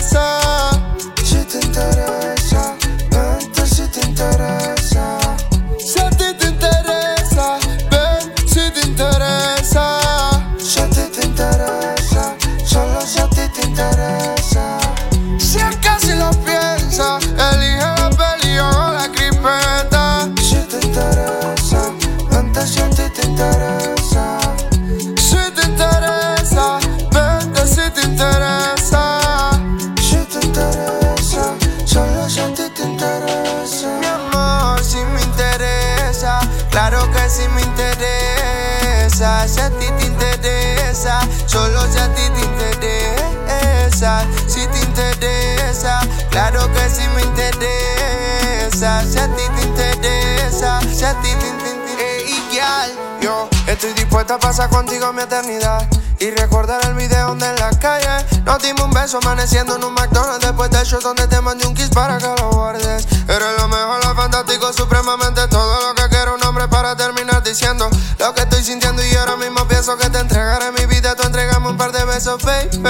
Yo 53.20 53.48
estoy 53.66 53.92
dispuesta 53.94 54.34
a 54.34 54.38
pasar 54.38 54.68
contigo 54.68 55.12
mi 55.12 55.22
eternidad. 55.22 55.88
Y 56.18 56.30
recordar 56.32 56.84
el 56.84 56.94
video 56.94 57.28
donde 57.28 57.46
en 57.46 57.56
la 57.56 57.70
calle 57.78 58.26
nos 58.44 58.62
dimos 58.62 58.82
un 58.82 58.90
beso 58.90 59.18
amaneciendo 59.18 59.76
en 59.76 59.84
un 59.84 59.94
McDonald's 59.94 60.46
después 60.46 60.70
del 60.70 60.84
show 60.84 61.00
donde 61.00 61.26
te 61.26 61.40
mandé 61.40 61.66
un 61.66 61.74
kiss 61.74 61.88
para 61.88 62.18
que 62.18 62.26
lo 62.26 62.50
guardes. 62.50 63.06
Eres 63.26 63.58
lo 63.58 63.68
mejor, 63.68 64.04
lo 64.04 64.14
fantástico, 64.14 64.70
supremamente 64.72 65.48
todo 65.48 65.88
lo 65.88 65.94
que 65.94 66.08
quiero 66.10 66.34
un 66.34 66.44
hombre 66.44 66.68
para 66.68 66.94
terminar 66.94 67.42
diciendo 67.42 67.88
lo 68.18 68.34
que 68.34 68.42
estoy 68.42 68.62
sintiendo 68.62 69.02
y 69.02 69.14
ahora 69.16 69.36
mismo 69.36 69.66
pienso 69.66 69.96
que 69.96 70.10
te 70.10 70.18
entregaré 70.18 70.70
mi 70.72 70.84
vida, 70.84 71.16
tú 71.16 71.22
entregame 71.22 71.68
un 71.68 71.78
par 71.78 71.90
de 71.90 72.04
besos, 72.04 72.42
baby. 72.42 72.82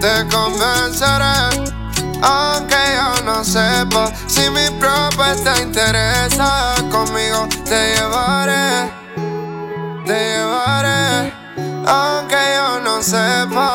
Te 0.00 0.28
convenceré. 0.28 1.83
Aunque 2.22 2.76
yo 2.96 3.24
no 3.24 3.44
sepa 3.44 4.10
si 4.26 4.48
mi 4.50 4.68
propuesta 4.78 5.60
interesa, 5.60 6.74
conmigo 6.90 7.48
te 7.64 7.94
llevaré, 7.94 8.90
te 10.06 10.14
llevaré, 10.14 11.32
aunque 11.86 12.36
yo 12.56 12.80
no 12.80 13.02
sepa. 13.02 13.70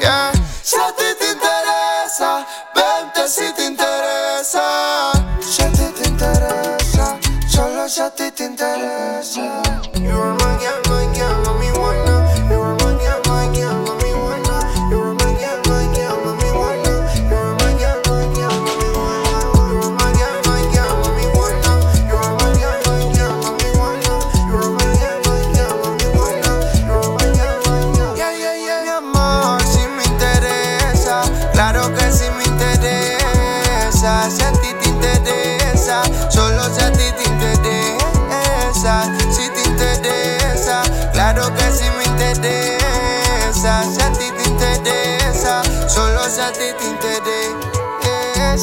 Yeah. 0.00 0.32
Si 0.62 0.76
a 0.76 0.92
ti 0.96 1.04
te 1.18 1.32
interesa, 1.32 2.46
vente 2.74 3.28
si 3.28 3.52
te 3.54 3.64
interesa. 3.66 5.12
Si 5.40 5.62
a 5.62 5.70
ti 5.70 5.86
te 6.00 6.08
interesa, 6.08 7.18
solo 7.48 7.88
si 7.88 8.00
a 8.00 8.10
ti 8.10 8.30
te 8.32 8.44
interesa. 8.44 9.71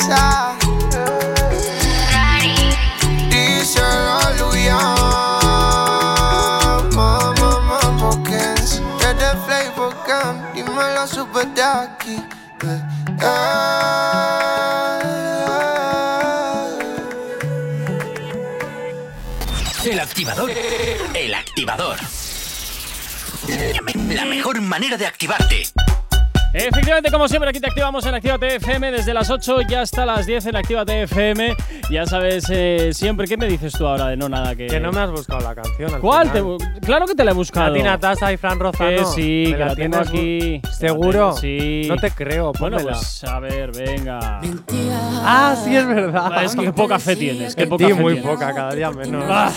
Interesa. 0.09 0.55
Díselo, 3.29 4.19
Luyan. 4.39 4.95
Mamá, 6.95 7.59
mamá, 7.59 8.23
Kens. 8.23 8.81
Desde 8.99 9.29
Flavor 9.45 9.93
Gun, 10.05 10.53
dímelo 10.53 11.07
super 11.07 11.47
Ducky. 11.53 12.17
Eh, 13.21 13.39
El 19.85 19.99
activador. 19.99 20.51
El 21.13 21.33
activador. 21.33 21.97
La 24.09 24.25
mejor 24.25 24.61
manera 24.61 24.97
de 24.97 25.07
activarte. 25.07 25.67
Efectivamente, 26.51 27.11
como 27.11 27.27
siempre, 27.27 27.49
aquí 27.51 27.59
te 27.59 27.67
activamos 27.67 28.03
en 28.07 28.15
Activa 28.15 28.37
FM 28.41 28.91
desde 28.91 29.13
las 29.13 29.29
8 29.29 29.61
ya 29.69 29.81
hasta 29.81 30.03
las 30.05 30.25
10 30.25 30.47
en 30.47 30.55
Activa 30.55 30.83
FM. 30.87 31.55
Ya 31.91 32.05
sabes 32.07 32.45
eh, 32.49 32.89
siempre, 32.93 33.27
¿qué 33.27 33.37
me 33.37 33.47
dices 33.47 33.71
tú 33.73 33.85
ahora 33.85 34.07
de 34.07 34.17
no 34.17 34.27
nada? 34.29 34.55
Que, 34.55 34.65
Que 34.67 34.79
no 34.79 34.91
me 34.91 34.99
has 35.01 35.11
buscado 35.11 35.41
la 35.41 35.53
canción. 35.53 35.93
al 35.93 36.01
¿Cuál? 36.01 36.31
Te 36.31 36.39
final. 36.39 36.57
bu- 36.57 36.79
claro 36.85 37.05
que 37.05 37.13
te 37.15 37.23
la 37.23 37.31
he 37.31 37.33
buscado. 37.35 37.67
Nati 37.69 37.83
Natasa 37.83 38.33
y 38.33 38.37
Fran 38.37 38.57
Rozano. 38.59 38.89
Que 38.89 39.05
sí, 39.05 39.43
¿Me 39.51 39.57
que 39.57 39.65
la 39.65 39.75
tengo 39.75 39.97
tienes 40.03 40.09
aquí. 40.09 40.61
¿Seguro? 40.71 41.33
Sí. 41.33 41.83
No 41.87 41.97
te 41.97 42.09
creo, 42.11 42.51
Bueno, 42.59 42.77
pónmela. 42.77 42.97
pues 42.97 43.23
a 43.25 43.39
ver, 43.39 43.71
venga. 43.71 44.41
Ah, 45.23 45.55
sí, 45.63 45.75
es 45.75 45.87
verdad. 45.87 46.43
Es 46.43 46.55
que 46.55 46.73
poca 46.73 46.97
fe 46.97 47.15
tienes. 47.15 47.55
Que 47.55 47.67
poca 47.67 47.85
fe 47.87 47.93
muy 47.93 48.13
tienes. 48.13 48.31
poca, 48.31 48.53
cada 48.55 48.73
día 48.73 48.89
menos. 48.91 49.23
Ah. 49.27 49.51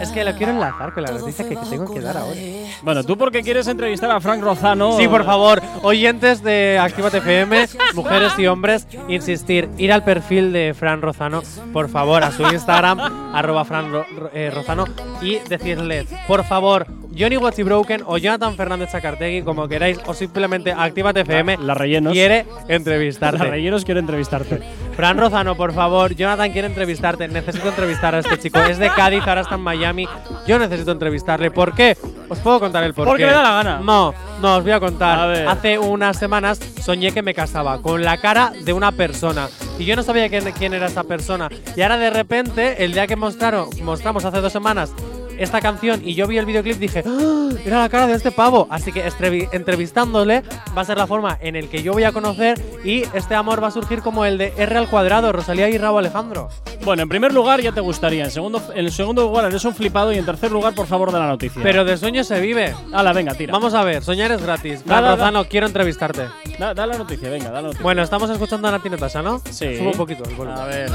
Es 0.00 0.10
que 0.10 0.24
lo 0.24 0.32
quiero 0.34 0.52
enlazar 0.52 0.92
con 0.94 1.02
la 1.02 1.10
noticia 1.10 1.48
que 1.48 1.56
tengo 1.56 1.92
que 1.92 2.00
dar 2.00 2.16
ahora. 2.16 2.36
Bueno, 2.82 3.02
tú 3.04 3.16
porque 3.18 3.42
quieres 3.42 3.66
entrevistar 3.66 4.10
a 4.10 4.20
Frank 4.20 4.42
Rozano. 4.42 4.96
Sí, 4.96 5.08
por 5.08 5.24
favor, 5.24 5.60
oyentes 5.82 6.42
de 6.42 6.78
Actívate 6.80 7.18
FM, 7.18 7.66
mujeres 7.94 8.32
y 8.38 8.46
hombres, 8.46 8.86
insistir, 9.08 9.68
ir 9.78 9.92
al 9.92 10.04
perfil 10.04 10.52
de 10.52 10.74
Fran 10.78 11.02
Rozano, 11.02 11.42
por 11.72 11.88
favor, 11.88 12.22
a 12.22 12.30
su 12.32 12.42
Instagram, 12.44 13.34
arroba 13.34 13.64
Fran 13.64 13.90
Ro- 13.92 14.06
Ro- 14.16 14.30
eh, 14.32 14.50
Rozano, 14.54 14.84
y 15.20 15.38
decirle, 15.48 16.06
por 16.26 16.44
favor, 16.44 16.86
Johnny 17.18 17.36
Watchy 17.36 17.62
Broken 17.62 18.02
o 18.06 18.16
Jonathan 18.18 18.54
Fernández 18.56 18.90
Chacartegui, 18.92 19.42
como 19.42 19.66
queráis, 19.66 19.98
o 20.06 20.14
simplemente 20.14 20.72
Actívate 20.72 21.20
FM, 21.22 21.58
La 21.58 21.74
rellenos. 21.74 22.12
quiere 22.12 22.46
La 22.68 22.76
entrevistarte. 22.76 23.44
rellenos 23.44 23.84
quiero 23.84 24.00
entrevistarte. 24.00 24.60
Fran 24.94 25.18
Rozano, 25.18 25.56
por 25.56 25.72
favor, 25.72 26.14
Jonathan 26.14 26.50
quiere 26.52 26.68
entrevistarte. 26.68 27.28
Necesito 27.28 27.68
entrevistar 27.68 28.14
a 28.14 28.18
este 28.20 28.38
chico. 28.38 28.60
Es 28.60 28.78
de 28.78 28.88
Cádiz, 28.90 29.22
ahora 29.26 29.40
está 29.42 29.54
en 29.56 29.60
Miami. 29.62 30.08
Yo 30.46 30.58
necesito 30.58 30.92
entrevistarle. 30.92 31.50
¿Por 31.50 31.74
qué? 31.74 31.96
Os 32.28 32.38
puedo 32.40 32.60
contar 32.60 32.84
el 32.84 32.94
por 32.94 33.06
Porque 33.06 33.22
qué. 33.22 33.28
me 33.28 33.34
da 33.34 33.42
la 33.42 33.50
gana. 33.62 33.80
No, 33.80 34.12
no, 34.42 34.56
os 34.56 34.62
voy 34.62 34.72
a 34.72 34.80
contar. 34.80 35.18
A 35.18 35.26
ver. 35.26 35.48
Hace 35.48 35.78
unas 35.78 36.18
semanas 36.18 36.58
soñé 36.82 37.12
que 37.12 37.22
me 37.22 37.32
casaba 37.34 37.80
con 37.80 38.02
la 38.02 38.18
cara 38.18 38.52
de 38.64 38.72
una 38.72 38.92
persona. 38.92 39.48
Y 39.78 39.84
yo 39.84 39.94
no 39.96 40.02
sabía 40.02 40.28
quién, 40.28 40.44
quién 40.52 40.74
era 40.74 40.86
esa 40.86 41.04
persona. 41.04 41.48
Y 41.76 41.82
ahora 41.82 41.96
de 41.96 42.10
repente, 42.10 42.84
el 42.84 42.92
día 42.92 43.06
que 43.06 43.16
mostraron, 43.16 43.68
mostramos 43.82 44.24
hace 44.24 44.40
dos 44.40 44.52
semanas 44.52 44.92
esta 45.38 45.60
canción 45.60 46.00
y 46.04 46.14
yo 46.14 46.26
vi 46.26 46.38
el 46.38 46.46
videoclip 46.46 46.76
dije, 46.78 47.02
¡Ah! 47.06 47.48
era 47.64 47.80
la 47.80 47.88
cara 47.88 48.06
de 48.06 48.14
este 48.14 48.30
pavo. 48.30 48.66
Así 48.70 48.92
que 48.92 49.08
entrevistándole 49.52 50.42
va 50.76 50.82
a 50.82 50.84
ser 50.84 50.98
la 50.98 51.06
forma 51.06 51.38
en 51.40 51.56
el 51.56 51.68
que 51.68 51.82
yo 51.82 51.92
voy 51.92 52.04
a 52.04 52.12
conocer 52.12 52.60
y 52.84 53.04
este 53.14 53.34
amor 53.34 53.62
va 53.62 53.68
a 53.68 53.72
surgir 53.72 54.00
como 54.00 54.24
el 54.24 54.38
de 54.38 54.52
R 54.56 54.76
al 54.76 54.88
cuadrado, 54.88 55.32
Rosalía 55.32 55.68
y 55.68 55.78
Rabo 55.78 55.98
Alejandro. 55.98 56.48
Bueno, 56.84 57.02
en 57.02 57.08
primer 57.08 57.34
lugar 57.34 57.60
ya 57.60 57.72
te 57.72 57.80
gustaría. 57.80 58.24
En 58.24 58.30
segundo, 58.30 58.62
en 58.74 58.90
segundo 58.90 59.22
lugar 59.22 59.44
eres 59.46 59.64
un 59.64 59.74
flipado. 59.74 60.12
Y 60.12 60.18
en 60.18 60.24
tercer 60.24 60.50
lugar, 60.50 60.74
por 60.74 60.86
favor, 60.86 61.12
da 61.12 61.18
la 61.18 61.26
noticia. 61.26 61.62
Pero 61.62 61.84
de 61.84 61.96
sueño 61.96 62.24
se 62.24 62.40
vive. 62.40 62.74
Hala, 62.92 63.12
venga, 63.12 63.34
tira. 63.34 63.52
Vamos 63.52 63.74
a 63.74 63.84
ver, 63.84 64.02
soñar 64.02 64.32
es 64.32 64.42
gratis. 64.42 64.84
Da, 64.84 65.00
da, 65.00 65.44
quiero 65.44 65.66
entrevistarte. 65.66 66.28
Da, 66.58 66.74
da 66.74 66.86
la 66.86 66.96
noticia, 66.96 67.28
venga, 67.28 67.50
da 67.50 67.56
la 67.56 67.62
noticia. 67.62 67.82
Bueno, 67.82 68.02
estamos 68.02 68.30
escuchando 68.30 68.68
a 68.68 68.70
Nati 68.70 68.90
Natasha, 68.90 69.22
¿no? 69.22 69.40
Sí. 69.50 69.76
Subo 69.76 69.90
un 69.90 69.96
poquito 69.96 70.24
el 70.24 70.34
volumen. 70.34 70.58
A 70.58 70.64
ver. 70.64 70.90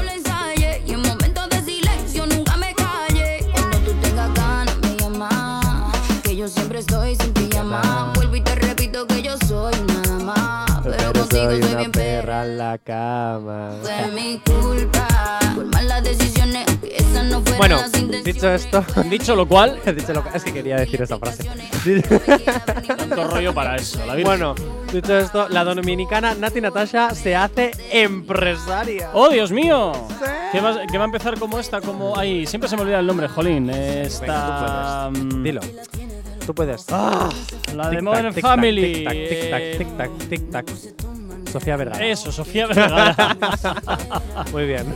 Pijama. 7.82 8.12
Vuelvo 8.14 8.36
y 8.36 8.40
te 8.40 8.54
repito 8.54 9.06
que 9.06 9.22
yo 9.22 9.36
soy 9.46 9.74
nada 9.86 10.18
más. 10.24 10.80
Pero, 10.84 11.12
contigo 11.12 11.50
soy, 11.50 11.60
bien 11.76 11.92
perra. 11.92 12.44
en 12.44 12.58
la 12.58 12.78
cama. 12.78 13.70
Fue 13.82 14.10
mi 14.12 14.38
culpa 14.38 15.08
por 15.54 15.64
malas 15.66 16.02
decisiones. 16.04 16.64
Que 16.80 16.96
esas 16.96 17.24
no 17.26 17.40
fueron 17.40 17.58
Bueno, 17.58 17.76
las 17.76 18.24
dicho 18.24 18.50
esto, 18.50 18.84
Dicho 19.10 19.34
lo 19.36 19.46
cual, 19.46 19.78
dicho 19.96 20.12
lo 20.12 20.22
que- 20.24 20.36
es 20.36 20.44
que 20.44 20.52
quería 20.52 20.76
decir 20.76 21.00
esa 21.02 21.18
frase. 21.18 21.44
tanto 22.86 23.24
rollo 23.28 23.52
para 23.54 23.76
eso. 23.76 24.04
La. 24.06 24.14
Bueno, 24.22 24.54
dicho 24.92 25.16
esto, 25.18 25.48
la 25.48 25.64
dominicana 25.64 26.34
Nati 26.34 26.60
Natasha 26.60 27.14
se 27.14 27.36
hace 27.36 27.72
empresaria. 27.92 29.10
¡Oh, 29.12 29.28
Dios 29.28 29.52
mío! 29.52 29.92
Que 30.52 30.60
va, 30.60 30.86
que 30.86 30.96
va 30.98 31.04
a 31.04 31.06
empezar 31.06 31.38
como 31.38 31.58
esta, 31.58 31.80
como. 31.80 32.16
Ay, 32.18 32.46
siempre 32.46 32.68
se 32.68 32.76
me 32.76 32.82
olvida 32.82 33.00
el 33.00 33.06
nombre, 33.06 33.28
Jolín. 33.28 33.68
Esta. 33.70 35.08
Venga, 35.10 35.10
tú 35.10 35.14
puedes. 35.20 35.34
mm, 35.34 35.42
Dilo. 35.42 35.60
Tú 36.46 36.54
puedes. 36.54 36.86
La 36.90 37.88
de 37.90 38.02
Modern 38.02 38.34
Family. 38.34 39.04
Tic-tac, 39.04 39.14
tic-tac, 39.14 39.60
eh, 39.60 39.76
tic-tac, 39.78 40.10
tic-tac. 40.28 41.50
Sofía 41.50 41.76
Vergara. 41.76 42.04
Eso, 42.04 42.32
Sofía 42.32 42.66
Vergara. 42.66 43.36
Muy 44.52 44.66
bien. 44.66 44.92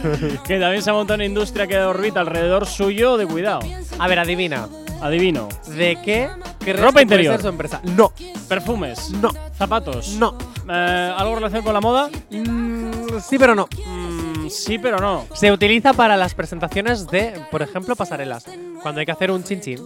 que 0.46 0.58
también 0.58 0.82
se 0.82 0.90
ha 0.90 0.92
montado 0.92 1.14
una 1.16 1.24
industria 1.24 1.66
que 1.66 1.78
orbita 1.78 2.20
alrededor 2.20 2.66
suyo 2.66 3.16
de 3.16 3.26
cuidado. 3.26 3.60
A 3.98 4.08
ver, 4.08 4.18
adivina. 4.18 4.68
Adivino. 5.00 5.48
¿De 5.68 5.96
qué 6.04 6.28
crees 6.58 6.80
Ropa 6.80 6.88
que 6.88 6.92
puede 6.92 7.02
interior. 7.04 7.34
ser 7.34 7.42
su 7.42 7.48
empresa? 7.48 7.80
No, 7.84 8.12
Perfumes. 8.48 9.10
no, 9.10 9.30
Zapatos. 9.56 10.08
no. 10.18 10.36
Eh, 10.68 11.12
¿Algo 11.16 11.36
relación 11.36 11.62
con 11.62 11.72
la 11.74 11.80
moda? 11.80 12.10
Mm, 12.30 13.20
sí, 13.22 13.38
pero 13.38 13.54
no. 13.54 13.68
Mm, 13.86 14.48
sí, 14.50 14.78
pero 14.80 14.98
no. 14.98 15.26
Se 15.34 15.52
utiliza 15.52 15.92
para 15.92 16.16
las 16.16 16.34
presentaciones 16.34 17.06
de, 17.06 17.40
por 17.52 17.62
ejemplo, 17.62 17.94
pasarelas. 17.94 18.44
Cuando 18.82 18.98
hay 18.98 19.06
que 19.06 19.12
hacer 19.12 19.30
un 19.30 19.44
chin 19.44 19.60
chin. 19.60 19.78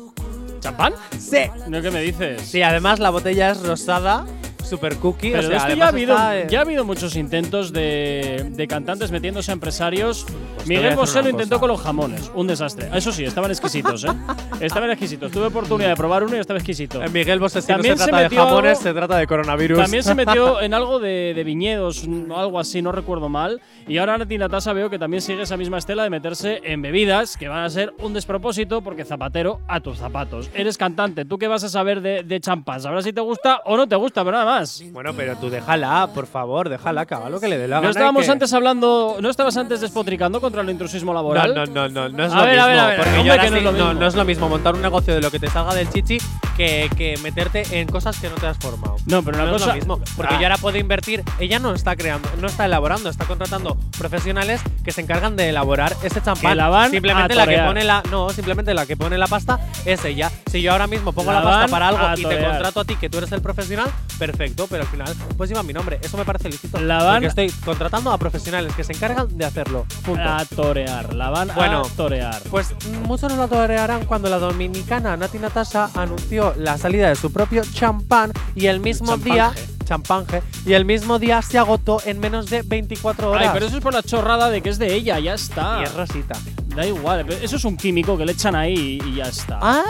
¿Champán? 0.63 0.95
Sí. 1.19 1.39
¿No 1.67 1.83
qué 1.83 1.91
me 1.91 2.01
dices? 2.01 2.41
Sí, 2.43 2.63
además 2.63 3.01
la 3.01 3.11
botella 3.11 3.51
es 3.51 3.67
rosada, 3.67 4.25
super 4.73 4.97
cookie. 4.97 5.33
Pero 5.33 5.45
o 5.47 5.51
sea, 5.51 5.57
esto 5.59 5.75
ya 5.75 5.85
ha, 5.85 5.89
habido, 5.89 6.15
está, 6.15 6.47
ya 6.49 6.59
ha 6.61 6.63
habido 6.63 6.85
muchos 6.85 7.15
intentos 7.17 7.73
de, 7.75 8.47
de 8.53 8.67
cantantes 8.67 9.11
metiéndose 9.11 9.51
a 9.51 9.55
empresarios. 9.55 10.25
Pues 10.57 10.67
Miguel 10.67 10.97
Bosé 10.97 11.23
lo 11.23 11.29
intentó 11.29 11.57
cosa. 11.57 11.61
con 11.61 11.69
los 11.69 11.81
jamones. 11.83 12.31
Un 12.35 12.47
desastre. 12.47 12.89
Eso 12.95 13.13
sí, 13.13 13.25
estaban 13.25 13.51
exquisitos, 13.51 14.05
¿eh? 14.05 14.09
estaban 14.61 14.91
exquisitos. 14.91 15.31
Tuve 15.31 15.47
oportunidad 15.47 15.91
de 15.91 15.97
probar 15.97 16.25
uno 16.25 16.37
y 16.37 16.39
estaba 16.39 16.59
exquisito. 16.59 17.03
Eh, 17.03 17.09
Miguel 17.11 17.39
Bosé 17.39 17.61
si 17.61 17.69
no 17.71 17.77
También 17.77 17.99
se 17.99 18.05
se 18.05 18.09
trata 18.11 18.23
de 18.23 18.29
metió 18.31 18.45
jamones, 18.45 18.71
algo- 18.79 18.83
se 18.83 18.95
trata 18.95 19.17
de 19.19 19.27
coronavirus. 19.27 19.79
También 19.79 20.03
se 20.03 20.15
metió 20.15 20.61
en 20.63 20.73
algo 20.73 20.99
de, 21.01 21.33
de 21.37 21.45
viñedos, 21.45 22.05
algo 22.35 22.59
así, 22.59 22.81
no 22.81 22.93
recuerdo 22.93 23.29
mal. 23.29 23.61
Y 23.87 23.99
ahora 23.99 24.17
Nati 24.17 24.39
Natasha 24.39 24.73
veo 24.73 24.89
que 24.89 24.99
también 24.99 25.21
sigue 25.21 25.43
esa 25.43 25.57
misma 25.59 25.79
estela 25.79 26.05
de 26.05 26.11
meterse 26.11 26.61
en 26.65 26.81
bebidas 26.81 27.37
que 27.37 27.49
van 27.49 27.65
a 27.65 27.69
ser 27.71 27.93
un 27.99 28.15
despropósito 28.15 28.81
porque 28.83 29.05
zapatero 29.05 29.61
a 29.69 29.81
tus 29.81 29.99
zapatos. 29.99 30.49
Eres 30.55 30.79
cantante, 30.79 31.25
¿tú 31.25 31.37
qué 31.39 31.49
vas 31.49 31.65
a 31.65 31.69
saber 31.69 32.01
de, 32.01 32.23
de 32.23 32.41
champán? 32.41 32.81
Sabrás 32.81 33.05
si 33.05 33.13
te 33.13 33.21
gusta 33.21 33.61
o 33.65 33.77
no 33.77 33.89
te 33.89 33.97
gusta, 33.97 34.25
pero 34.25 34.37
nada 34.39 34.61
más. 34.61 34.62
Bueno, 34.93 35.13
pero 35.15 35.37
tú 35.37 35.51
déjala, 35.51 36.09
por 36.15 36.27
favor, 36.27 36.69
déjala, 36.69 37.07
que 37.07 37.15
haga 37.15 37.29
lo 37.31 37.41
que 37.41 37.49
le 37.49 37.59
dé 37.59 37.69
la 37.69 37.77
¿No 37.77 37.83
gana. 37.83 37.89
y 37.89 37.93
estábamos 37.93 38.25
que- 38.25 38.31
antes 38.31 38.53
hablando, 38.53 39.17
no 39.21 39.29
estabas 39.31 39.57
antes 39.57 39.81
despotricando 39.81 40.41
contra 40.41 40.63
el 40.63 40.71
intrusismo 40.71 41.13
laboral? 41.15 41.55
No, 41.55 41.67
no, 41.67 41.89
no, 41.89 41.89
no, 41.89 42.09
no 42.09 42.25
es 42.25 42.33
A 42.33 42.37
lo 42.37 42.43
ver, 42.43 42.51
mismo. 42.53 42.65
a 42.65 42.69
ver, 42.69 42.79
a 42.79 42.87
ver, 42.87 42.97
porque 42.97 43.11
hombre, 43.11 43.25
yo 43.25 43.33
ahora 43.33 43.45
que 43.45 43.51
no 43.51 43.57
es 43.57 43.63
lo 43.65 43.73
mismo. 43.73 43.95
no 43.95 44.07
es 44.07 44.15
lo 44.15 44.25
mismo 44.25 44.49
montar 44.49 44.75
un 44.75 44.83
negocio 44.83 45.15
de 45.15 45.21
lo 45.21 45.31
que 45.31 45.39
te 45.39 45.49
salga 45.49 45.75
del 45.75 45.89
chichi 45.91 46.19
que, 46.57 46.91
que 46.97 47.17
meterte 47.23 47.81
en 47.81 47.89
cosas 47.89 48.19
que 48.21 48.29
no 48.29 48.35
te 48.37 48.47
has 48.47 48.59
formado. 48.59 48.97
No, 49.07 49.23
pero 49.23 49.37
una 49.39 49.47
no 49.47 49.53
cosa- 49.53 49.65
es 49.77 49.87
lo 49.87 49.97
mismo. 49.97 50.01
Porque 50.17 50.35
Ah. 50.35 50.39
yo 50.41 50.47
ahora 50.47 50.57
puedo 50.59 50.79
invertir. 50.79 51.23
Ella 51.39 51.59
no 51.59 51.73
está 51.75 51.97
creando, 51.97 52.29
no 52.41 52.47
está 52.47 52.67
elaborando, 52.67 53.09
está 53.09 53.25
contratando 53.25 53.77
profesionales 53.99 54.61
que 54.85 54.93
se 54.93 55.01
encargan 55.01 55.37
de 55.37 55.49
elaborar 55.49 55.95
ese 56.03 56.21
champán. 56.21 56.57
La 56.57 56.69
van 56.69 56.91
simplemente 56.91 57.33
a 57.33 57.37
la 57.37 57.47
que 57.47 57.59
pone 57.59 57.85
la. 57.85 58.03
No, 58.11 58.31
simplemente 58.31 58.75
la 58.75 58.85
que 58.87 58.97
pone 58.97 59.17
la 59.17 59.27
pasta 59.27 59.59
es 59.85 60.05
ella. 60.05 60.31
Si 60.51 60.61
yo 60.61 60.73
ahora 60.73 60.87
mismo 60.87 61.13
pongo 61.13 61.33
La 61.33 61.39
la, 61.41 61.45
pasta 61.51 61.69
para 61.69 61.89
algo 61.89 62.01
y 62.17 62.25
te 62.25 62.43
contrato 62.45 62.81
a 62.81 62.85
ti 62.85 62.97
que 62.97 63.09
tú 63.09 63.19
eres 63.19 63.33
el 63.33 63.41
profesional, 63.41 63.89
perfecto, 64.19 64.52
pero 64.69 64.83
al 64.83 64.89
final 64.89 65.15
pues 65.37 65.49
lleva 65.51 65.63
mi 65.63 65.73
nombre. 65.73 65.99
Eso 66.03 66.17
me 66.17 66.25
parece 66.25 66.49
lícito. 66.49 66.79
La 66.81 67.03
van- 67.03 67.15
Porque 67.23 67.27
estoy 67.29 67.51
contratando 67.65 68.13
a 68.13 68.19
profesionales 68.19 68.75
que 68.75 68.85
se 68.85 68.93
encargan 68.93 69.27
de 69.37 69.45
hacerlo. 69.45 69.87
Punto. 70.05 70.23
A 70.23 70.45
torear, 70.45 71.15
la 71.15 71.31
van 71.31 71.51
Bueno. 71.55 71.83
a 71.83 71.89
torear. 71.97 72.41
Pues 72.51 72.75
muchos 73.07 73.31
nos 73.31 73.39
la 73.39 73.49
torearán 73.49 74.05
cuando 74.07 74.29
la 74.29 74.39
dominicana 74.39 75.17
Nati 75.17 75.39
Natasha 75.39 75.91
anunció 75.95 76.55
la 76.57 76.79
salida 76.79 77.09
de 77.09 77.17
su 77.17 77.33
propio 77.33 77.63
champán 77.73 78.33
y 78.55 78.67
el 78.67 78.81
mismo 78.81 79.17
día 79.17 79.53
champanje 79.85 80.43
y 80.65 80.75
el 80.75 80.85
mismo 80.85 81.19
día 81.19 81.43
se 81.43 81.59
agotó 81.59 82.01
en 82.05 82.21
menos 82.21 82.49
de 82.49 82.63
24 82.63 83.31
horas. 83.31 83.43
Ay, 83.49 83.51
pero 83.53 83.67
eso 83.67 83.77
es 83.79 83.83
por 83.83 83.93
la 83.93 84.03
chorrada 84.03 84.49
de 84.49 84.63
que 84.63 84.69
es 84.69 84.79
de 84.79 84.95
ella, 84.95 85.19
ya 85.19 85.35
está. 85.35 85.79
y 85.81 85.85
es 85.85 85.95
rosita. 85.95 86.35
Da 86.77 86.87
igual, 86.87 87.29
eso 87.31 87.57
es 87.57 87.65
un 87.65 87.77
químico 87.77 88.17
que 88.17 88.25
le 88.25 88.33
echan 88.33 88.55
ahí 88.55 88.99
y, 89.05 89.17
ya 89.17 89.25
está. 89.25 89.59
Ah, 89.61 89.83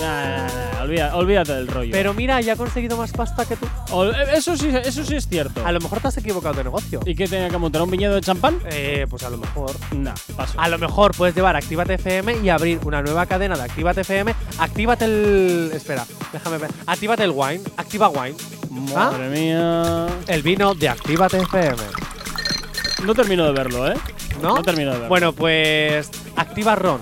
nah, 0.00 0.73
olvida- 0.84 1.14
olvídate 1.16 1.52
del 1.54 1.66
rollo. 1.68 1.90
pero 1.92 2.14
mira, 2.14 2.40
ya 2.40 2.52
ha 2.54 2.56
conseguido 2.56 2.96
más 2.96 3.12
pasta 3.12 3.44
que 3.44 3.56
tú. 3.56 3.66
Ol- 3.90 4.14
eh, 4.14 4.34
eso 4.36 4.56
sí, 4.56 4.68
eso 4.84 5.04
sí 5.04 5.16
es 5.16 5.26
cierto. 5.28 5.64
A 5.66 5.72
lo 5.72 5.80
mejor 5.80 6.00
te 6.00 6.08
has 6.08 6.16
equivocado 6.16 6.54
de 6.54 6.64
negocio. 6.64 7.00
¿Y 7.04 7.14
qué 7.14 7.26
tenía 7.28 7.48
que 7.50 7.58
montar 7.58 7.82
un 7.82 7.90
viñedo 7.90 8.14
de 8.14 8.20
champán? 8.20 8.58
Eh, 8.66 9.06
pues 9.08 9.22
a 9.24 9.30
lo 9.30 9.38
mejor. 9.38 9.72
Nah, 9.96 10.14
paso. 10.36 10.58
A 10.60 10.68
lo 10.68 10.78
mejor 10.78 11.12
puedes 11.16 11.34
llevar 11.34 11.56
Actívate 11.56 11.94
FM 11.94 12.36
y 12.42 12.48
abrir 12.48 12.78
una 12.84 13.02
nueva 13.02 13.26
cadena 13.26 13.56
de 13.56 13.62
Actívate 13.62 14.02
FM. 14.02 14.34
Actívate 14.58 15.04
el. 15.06 15.70
Espera, 15.74 16.04
déjame 16.32 16.58
ver. 16.58 16.70
Actívate 16.86 17.24
el 17.24 17.32
wine. 17.34 17.60
Activa 17.76 18.08
wine. 18.08 18.36
¿Ah? 18.96 19.10
Madre 19.12 19.28
mía. 19.30 20.06
El 20.26 20.42
vino 20.42 20.74
de 20.74 20.88
Actívate 20.88 21.38
FM. 21.38 21.76
No 23.04 23.14
termino 23.14 23.44
de 23.44 23.52
verlo, 23.52 23.90
¿eh? 23.90 23.94
¿No? 24.42 24.56
No 24.56 24.62
termino 24.62 24.90
de 24.90 24.96
verlo. 24.96 25.08
Bueno, 25.08 25.32
pues. 25.32 26.10
Activa 26.36 26.74
Ron. 26.74 27.00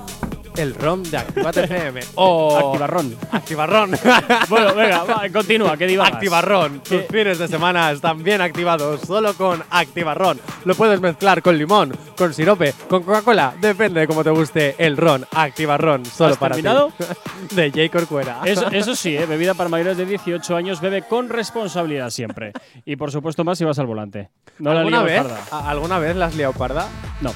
El 0.56 0.74
ron 0.74 1.02
de 1.10 1.16
Actívate 1.16 1.64
FM. 1.64 2.00
O. 2.16 2.58
Activarrón. 2.68 3.16
Activarrón. 3.30 3.90
bueno, 4.48 4.74
venga, 4.74 5.04
va, 5.04 5.22
continúa, 5.32 5.76
que 5.76 5.86
divagas. 5.86 6.14
Activarrón. 6.14 6.80
Tus 6.80 7.02
¿Qué? 7.02 7.06
fines 7.10 7.38
de 7.38 7.48
semana 7.48 7.90
están 7.90 8.22
bien 8.22 8.40
activados 8.40 9.00
solo 9.02 9.34
con 9.34 9.62
Activarrón. 9.70 10.38
Lo 10.64 10.74
puedes 10.74 11.00
mezclar 11.00 11.40
con 11.42 11.56
limón, 11.56 11.92
con 12.16 12.34
sirope, 12.34 12.74
con 12.88 13.02
Coca-Cola. 13.02 13.54
Depende 13.60 14.00
de 14.00 14.06
cómo 14.06 14.22
te 14.22 14.30
guste 14.30 14.74
el 14.78 14.96
ron. 14.96 15.24
Activarrón. 15.32 16.04
Solo 16.04 16.32
¿Has 16.34 16.38
para 16.38 16.54
terminado? 16.54 16.92
ti. 16.98 17.04
de 17.56 17.70
J. 17.70 17.88
Corcuera. 17.90 18.40
Eso, 18.44 18.68
eso 18.70 18.94
sí, 18.94 19.16
¿eh? 19.16 19.26
bebida 19.26 19.54
para 19.54 19.68
mayores 19.70 19.96
de 19.96 20.04
18 20.06 20.54
años, 20.56 20.80
bebe 20.80 21.02
con 21.02 21.28
responsabilidad 21.28 22.10
siempre. 22.10 22.52
Y 22.84 22.96
por 22.96 23.10
supuesto 23.10 23.42
más 23.44 23.58
si 23.58 23.64
vas 23.64 23.78
al 23.78 23.86
volante. 23.86 24.28
No 24.58 24.70
¿Alguna 24.72 25.02
vez? 25.02 25.22
parda. 25.22 25.40
¿A- 25.50 25.70
¿Alguna 25.70 25.98
vez 25.98 26.14
la 26.14 26.26
has 26.26 26.34
liado 26.36 26.52
parda? 26.52 26.86
No. 27.20 27.32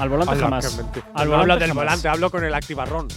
Al 0.00 0.08
volante 0.08 0.36
jamás. 0.36 0.78
Al 1.14 1.28
no 1.28 1.34
hablo 1.34 1.36
volante 1.38 1.64
del 1.64 1.70
jamás. 1.70 1.84
volante, 1.84 2.08
hablo 2.08 2.30
con 2.30 2.42
el 2.44 2.54
Activarrón. 2.54 3.08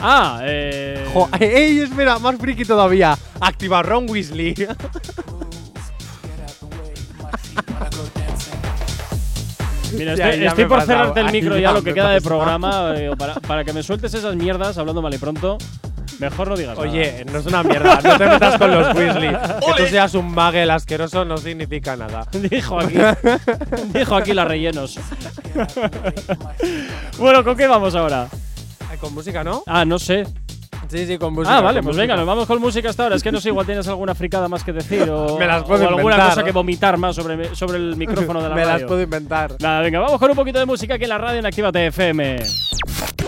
Ah, 0.00 0.40
eh. 0.42 1.08
Jo, 1.12 1.28
¡Ey, 1.40 1.80
espera! 1.80 2.18
Más 2.18 2.36
friki 2.36 2.64
todavía. 2.64 3.16
Activarrón 3.40 4.10
Weasley. 4.10 4.54
Mira, 9.96 10.12
estoy, 10.12 10.40
ya 10.40 10.68
por 10.68 10.82
cerrarte 10.82 11.20
el 11.20 11.32
micro 11.32 11.54
ya 11.56 11.62
ya 11.62 11.72
lo 11.72 11.82
que 11.82 11.94
queda 11.94 12.10
de 12.10 12.20
programa 12.20 12.92
eh, 12.94 13.10
para, 13.16 13.34
para 13.36 13.64
que 13.64 13.72
me 13.72 13.82
sueltes 13.82 14.12
esas 14.12 14.36
mierdas 14.36 14.76
hablando 14.76 15.00
mal 15.00 15.14
y 15.14 15.18
pronto. 15.18 15.56
Mejor 16.18 16.48
no 16.48 16.56
digas 16.56 16.76
nada. 16.76 16.88
Oye, 16.90 17.24
no 17.30 17.38
es 17.38 17.46
una 17.46 17.62
mierda. 17.62 18.00
No 18.02 18.18
te 18.18 18.26
metas 18.26 18.58
con 18.58 18.70
los 18.72 18.94
Weasley. 18.94 19.28
Que 19.76 19.82
tú 19.84 19.88
seas 19.88 20.14
un 20.14 20.32
magel 20.34 20.70
asqueroso 20.70 21.24
no 21.24 21.36
significa 21.38 21.96
nada. 21.96 22.26
Dijo 22.32 22.80
aquí. 22.80 22.96
dijo 23.94 24.16
aquí 24.16 24.34
las 24.34 24.48
rellenos. 24.48 24.98
bueno, 27.18 27.44
¿con 27.44 27.56
qué 27.56 27.66
vamos 27.66 27.94
ahora? 27.94 28.28
Ay, 28.90 28.98
Con 28.98 29.14
música, 29.14 29.44
¿no? 29.44 29.62
Ah, 29.66 29.84
no 29.84 29.98
sé. 29.98 30.26
Sí, 30.88 31.06
sí, 31.06 31.18
con 31.18 31.34
música. 31.34 31.58
Ah, 31.58 31.60
vale, 31.60 31.82
pues 31.82 31.96
música. 31.96 32.00
venga, 32.02 32.16
nos 32.16 32.26
vamos 32.26 32.46
con 32.46 32.60
música 32.60 32.88
hasta 32.88 33.02
ahora. 33.02 33.16
Es 33.16 33.22
que 33.22 33.30
no 33.30 33.40
sé, 33.40 33.50
igual 33.50 33.66
tienes 33.66 33.86
alguna 33.88 34.14
fricada 34.14 34.48
más 34.48 34.64
que 34.64 34.72
decir 34.72 35.08
o, 35.10 35.38
Me 35.38 35.46
las 35.46 35.62
o 35.62 35.66
puedo 35.66 35.86
alguna 35.86 36.02
inventar. 36.14 36.28
cosa 36.30 36.44
que 36.44 36.52
vomitar 36.52 36.96
más 36.96 37.14
sobre, 37.14 37.54
sobre 37.54 37.76
el 37.76 37.94
micrófono 37.96 38.40
de 38.42 38.48
la 38.48 38.54
Me 38.54 38.64
radio. 38.64 38.78
las 38.78 38.88
puedo 38.88 39.02
inventar. 39.02 39.52
Nada, 39.60 39.82
venga, 39.82 39.98
vamos 40.00 40.18
con 40.18 40.30
un 40.30 40.36
poquito 40.36 40.58
de 40.58 40.64
música 40.66 40.94
aquí 40.94 41.04
en 41.04 41.10
la 41.10 41.18
radio 41.18 41.40
en 41.40 41.46
Actívate 41.46 41.86
FM. 41.88 42.36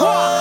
go. 0.00 0.39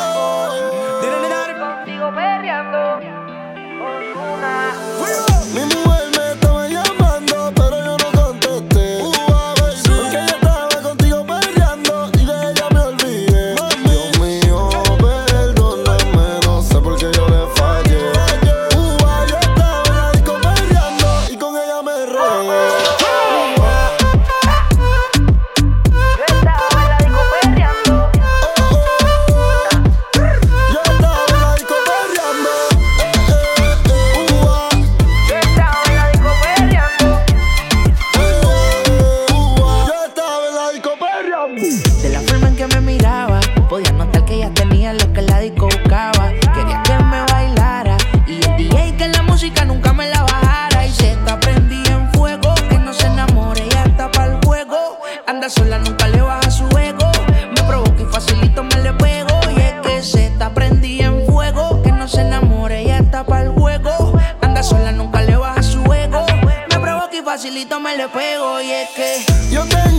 facilito 67.40 67.80
me 67.80 67.96
le 67.96 68.10
pego 68.10 68.60
y 68.60 68.70
es 68.70 68.90
que 68.90 69.26
yo 69.50 69.64
tengo 69.64 69.99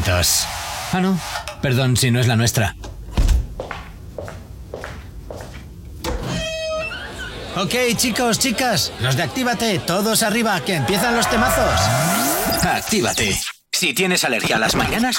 Ah, 0.00 1.00
no. 1.00 1.18
Perdón 1.60 1.98
si 1.98 2.10
no 2.10 2.18
es 2.18 2.26
la 2.26 2.36
nuestra. 2.36 2.76
Ok, 7.56 7.74
chicos, 7.96 8.38
chicas, 8.38 8.90
los 9.00 9.16
de 9.16 9.24
Actívate, 9.24 9.78
todos 9.80 10.22
arriba, 10.22 10.58
que 10.64 10.76
empiezan 10.76 11.14
los 11.14 11.28
temazos. 11.28 11.78
Actívate. 12.62 13.38
Si 13.70 13.92
tienes 13.92 14.24
alergia 14.24 14.56
a 14.56 14.58
las 14.58 14.74
mañanas, 14.74 15.18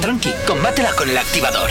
tranqui, 0.00 0.32
combátela 0.46 0.92
con 0.92 1.10
el 1.10 1.18
activador. 1.18 1.70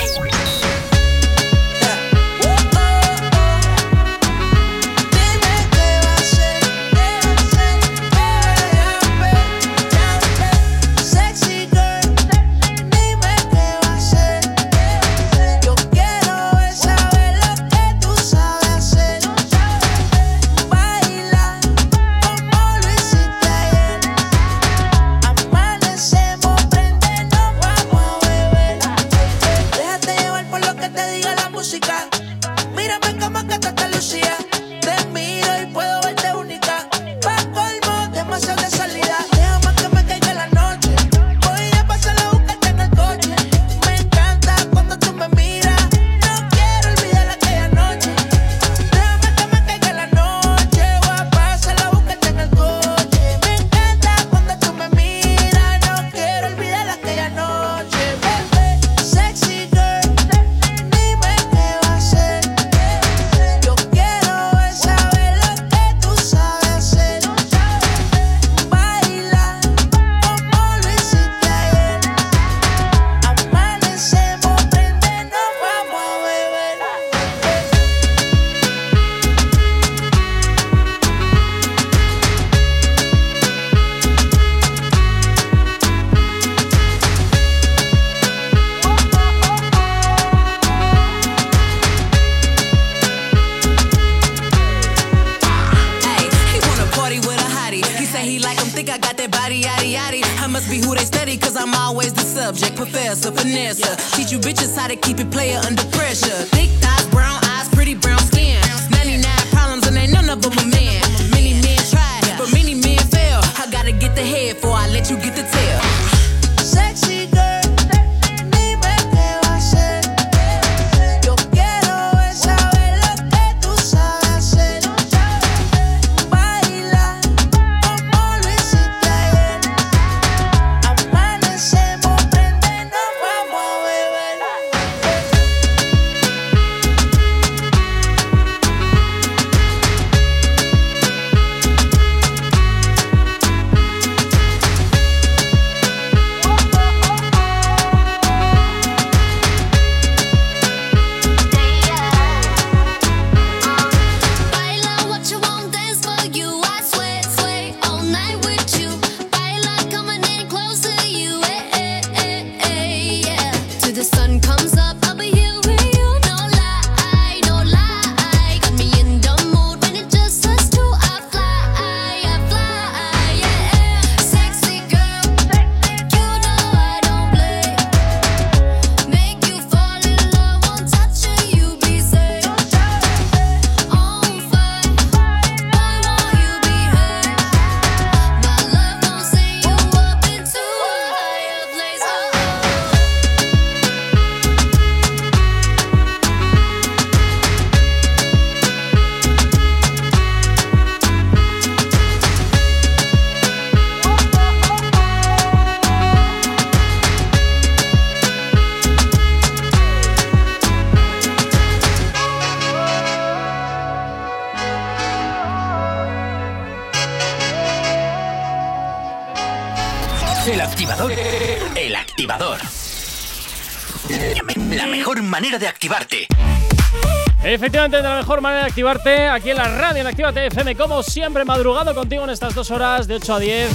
Activarte 228.65 229.27
aquí 229.27 229.51
en 229.51 229.57
la 229.57 229.67
radio 229.67 230.01
en 230.01 230.07
Actívate 230.07 230.47
FM, 230.47 230.75
como 230.75 231.03
siempre, 231.03 231.45
madrugado 231.45 231.93
contigo 231.93 232.23
en 232.23 232.31
estas 232.31 232.55
dos 232.55 232.71
horas 232.71 233.07
de 233.07 233.15
8 233.15 233.35
a 233.35 233.39
10. 233.39 233.71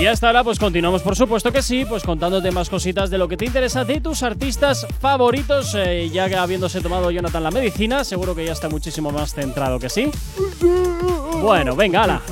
Y 0.00 0.06
hasta 0.06 0.28
ahora, 0.28 0.44
pues 0.44 0.58
continuamos, 0.58 1.02
por 1.02 1.16
supuesto 1.16 1.50
que 1.50 1.62
sí, 1.62 1.84
pues 1.84 2.04
contándote 2.04 2.50
más 2.52 2.70
cositas 2.70 3.10
de 3.10 3.18
lo 3.18 3.28
que 3.28 3.36
te 3.36 3.44
interesa 3.44 3.84
de 3.84 4.00
tus 4.00 4.22
artistas 4.22 4.86
favoritos. 5.00 5.74
eh, 5.74 6.08
ya 6.10 6.28
que 6.28 6.36
habiéndose 6.36 6.80
tomado 6.80 7.10
Jonathan 7.10 7.42
la 7.42 7.50
medicina, 7.50 8.04
seguro 8.04 8.34
que 8.34 8.44
ya 8.44 8.52
está 8.52 8.68
muchísimo 8.68 9.10
más 9.10 9.34
centrado 9.34 9.78
que 9.78 9.88
sí. 9.90 10.10
Bueno, 11.42 11.74
venga, 11.74 12.04
ala. 12.04 12.22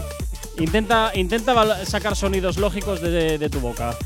Intenta, 0.59 1.11
intenta 1.15 1.85
sacar 1.85 2.15
sonidos 2.17 2.57
lógicos 2.59 3.01
de 3.01 3.51
tu 3.51 3.61
boca. 3.61 3.97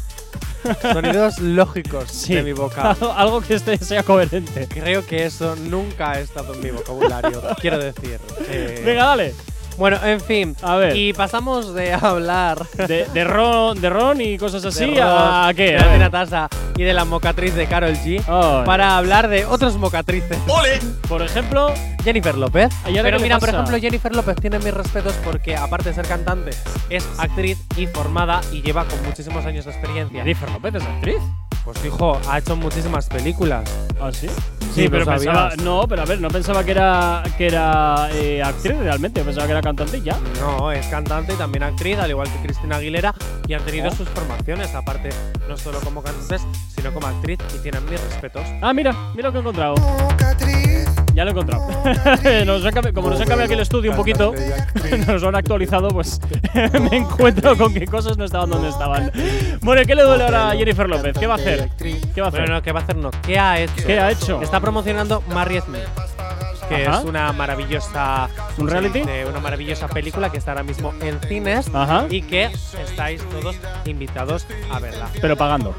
Sonidos 0.81 1.39
lógicos 1.39 2.11
Sí. 2.11 2.35
de 2.35 2.43
mi 2.43 2.53
boca. 2.53 2.97
Algo 3.17 3.41
que 3.41 3.55
este 3.55 3.79
sea 3.79 4.03
coherente. 4.03 4.67
Creo 4.69 5.05
que 5.05 5.25
eso 5.25 5.57
nunca 5.57 6.13
ha 6.13 6.21
estado 6.21 6.55
en 6.55 6.61
mi 6.61 6.71
vocabulario. 6.71 7.43
quiero 7.61 7.79
decir. 7.79 8.19
eh, 8.49 8.83
Venga, 8.85 9.07
dale. 9.07 9.35
Bueno, 9.83 9.99
en 10.05 10.21
fin. 10.21 10.55
A 10.63 10.77
ver. 10.77 10.97
Y 10.97 11.13
pasamos 11.13 11.75
de 11.75 11.93
hablar 11.93 12.65
De, 12.87 13.05
de 13.13 13.25
ron, 13.25 13.81
de 13.81 13.91
ron 13.91 14.21
y 14.21 14.39
cosas 14.39 14.65
así 14.65 14.93
de 14.93 15.03
a, 15.03 15.49
a 15.49 15.55
qué? 15.55 15.73
de 15.73 15.79
A 15.79 15.83
ver. 15.87 15.93
Tina 15.95 16.09
Tasa 16.09 16.49
y 16.77 16.85
de 16.85 16.93
la 16.95 17.05
mocatriz 17.05 17.53
de 17.57 17.67
Carol 17.67 17.93
G 17.95 18.23
Ay. 18.29 18.65
para 18.65 18.97
hablar 18.97 19.27
de 19.27 19.45
otros 19.45 19.77
mocatrices. 19.79 20.39
¡Ole! 20.47 20.79
Por 21.09 21.21
ejemplo, 21.21 21.75
Jennifer 22.05 22.37
López. 22.39 22.73
¿Y 22.87 22.91
ahora 22.91 23.03
Pero 23.03 23.19
mira, 23.19 23.41
por 23.41 23.49
ejemplo, 23.49 23.77
Jennifer 23.77 24.15
López 24.15 24.37
tiene 24.41 24.61
mis 24.61 24.73
respetos 24.73 25.15
porque, 25.25 25.57
aparte 25.57 25.89
de 25.89 25.97
ser 25.97 26.07
cantante, 26.07 26.53
es 26.89 27.05
actriz 27.19 27.59
y 27.77 27.89
formada 27.89 28.41
y 28.53 28.63
lleva 28.63 28.85
con 28.85 29.03
muchísimos 29.05 29.45
años 29.47 29.65
de 29.65 29.73
experiencia. 29.73 30.21
Jennifer 30.21 30.49
López 30.49 30.77
es 30.77 30.83
actriz. 30.85 31.19
Pues 31.65 31.85
hijo, 31.85 32.19
ha 32.29 32.39
hecho 32.39 32.57
muchísimas 32.57 33.07
películas. 33.09 33.63
¿Ah, 34.01 34.11
sí? 34.13 34.29
Sí, 34.29 34.85
Sí, 34.85 34.89
pero 34.89 35.05
¿lo 35.05 35.11
pensaba. 35.13 35.51
No, 35.63 35.87
pero 35.87 36.03
a 36.03 36.05
ver, 36.07 36.21
no 36.21 36.29
pensaba 36.29 36.65
que 36.65 36.71
era, 36.73 37.23
que 37.37 37.47
era 37.47 38.09
eh, 38.15 38.43
actriz 38.43 38.77
realmente. 38.79 39.23
Pensaba 39.23 39.47
que 39.47 39.53
era 39.53 39.61
cantante 39.63 39.99
y 39.99 40.03
ya. 40.03 40.19
No, 40.41 40.73
es 40.73 40.87
cantante 40.87 41.35
y 41.35 41.37
también 41.37 41.63
actriz, 41.63 41.99
al 41.99 42.11
igual 42.11 42.29
que 42.33 42.39
Cristina 42.47 42.77
Aguilera, 42.77 43.15
y 43.47 43.55
han 43.55 43.63
tenido 43.65 43.91
Oh. 43.91 43.95
sus 43.95 44.09
formaciones, 44.09 44.75
aparte, 44.75 45.11
no 45.49 45.57
solo 45.57 45.79
como 45.81 46.03
cantantes, 46.03 46.43
sino 46.75 46.93
como 46.95 47.07
actriz, 47.07 47.39
y 47.55 47.59
tienen 47.59 47.85
mis 47.85 48.01
respetos. 48.03 48.43
Ah, 48.63 48.73
mira, 48.73 48.93
mira 49.15 49.29
lo 49.29 49.33
que 49.33 49.39
he 49.39 49.41
encontrado. 49.43 49.75
Ya 51.15 51.25
lo 51.25 51.31
he 51.31 51.33
encontrado. 51.33 51.67
Nos 52.47 52.65
han 52.65 52.93
como 52.93 53.11
nos 53.11 53.21
han 53.21 53.27
cambiado 53.27 53.45
aquí 53.45 53.53
el 53.55 53.61
estudio 53.61 53.91
un 53.91 53.97
poquito, 53.97 54.33
nos 55.07 55.23
lo 55.23 55.29
han 55.29 55.37
actualizado, 55.37 55.89
pues 55.89 56.21
me 56.91 56.97
encuentro 56.97 57.57
con 57.57 57.75
que 57.75 57.87
cosas 57.87 58.17
no 58.17 58.25
estaban 58.25 58.51
donde 58.51 58.69
estaban. 58.69 59.11
Bueno, 59.61 59.83
¿y 59.83 59.87
¿qué 59.87 59.95
le 59.95 60.03
duele 60.03 60.25
ahora 60.25 60.51
a 60.51 60.57
Jennifer 60.57 60.89
López? 60.89 61.17
¿Qué 61.19 61.27
va 61.27 61.35
a 61.35 61.37
hacer? 61.37 61.69
¿Qué 61.77 62.21
va 62.21 62.27
a 62.27 62.29
hacer? 62.29 62.41
Bueno, 62.41 62.55
no, 62.55 62.63
¿qué 62.63 62.73
va 62.73 62.81
a 62.81 62.83
hacer? 62.83 62.97
No, 62.97 63.11
¿qué 63.27 63.39
ha 63.39 63.61
hecho? 63.61 63.87
¿Qué 63.87 64.01
ha 64.01 64.11
hecho? 64.11 64.43
Está 64.43 64.61
promocionando 64.61 65.23
Marry 65.29 65.61
Me, 65.69 65.81
que 66.69 66.87
Ajá. 66.87 67.01
es 67.01 67.05
una 67.05 67.33
maravillosa. 67.33 68.29
¿Un 68.59 68.69
reality? 68.69 69.01
de 69.03 69.27
una 69.27 69.41
maravillosa 69.41 69.89
película 69.89 70.31
que 70.31 70.39
está 70.39 70.53
ahora 70.53 70.63
mismo 70.63 70.93
en 71.01 71.21
cines 71.21 71.71
Ajá. 71.75 72.07
y 72.09 72.23
que 72.23 72.51
estáis 72.85 73.23
todos 73.29 73.57
invitados 73.85 74.47
a 74.71 74.79
verla. 74.79 75.09
Pero 75.21 75.37
pagando. 75.37 75.75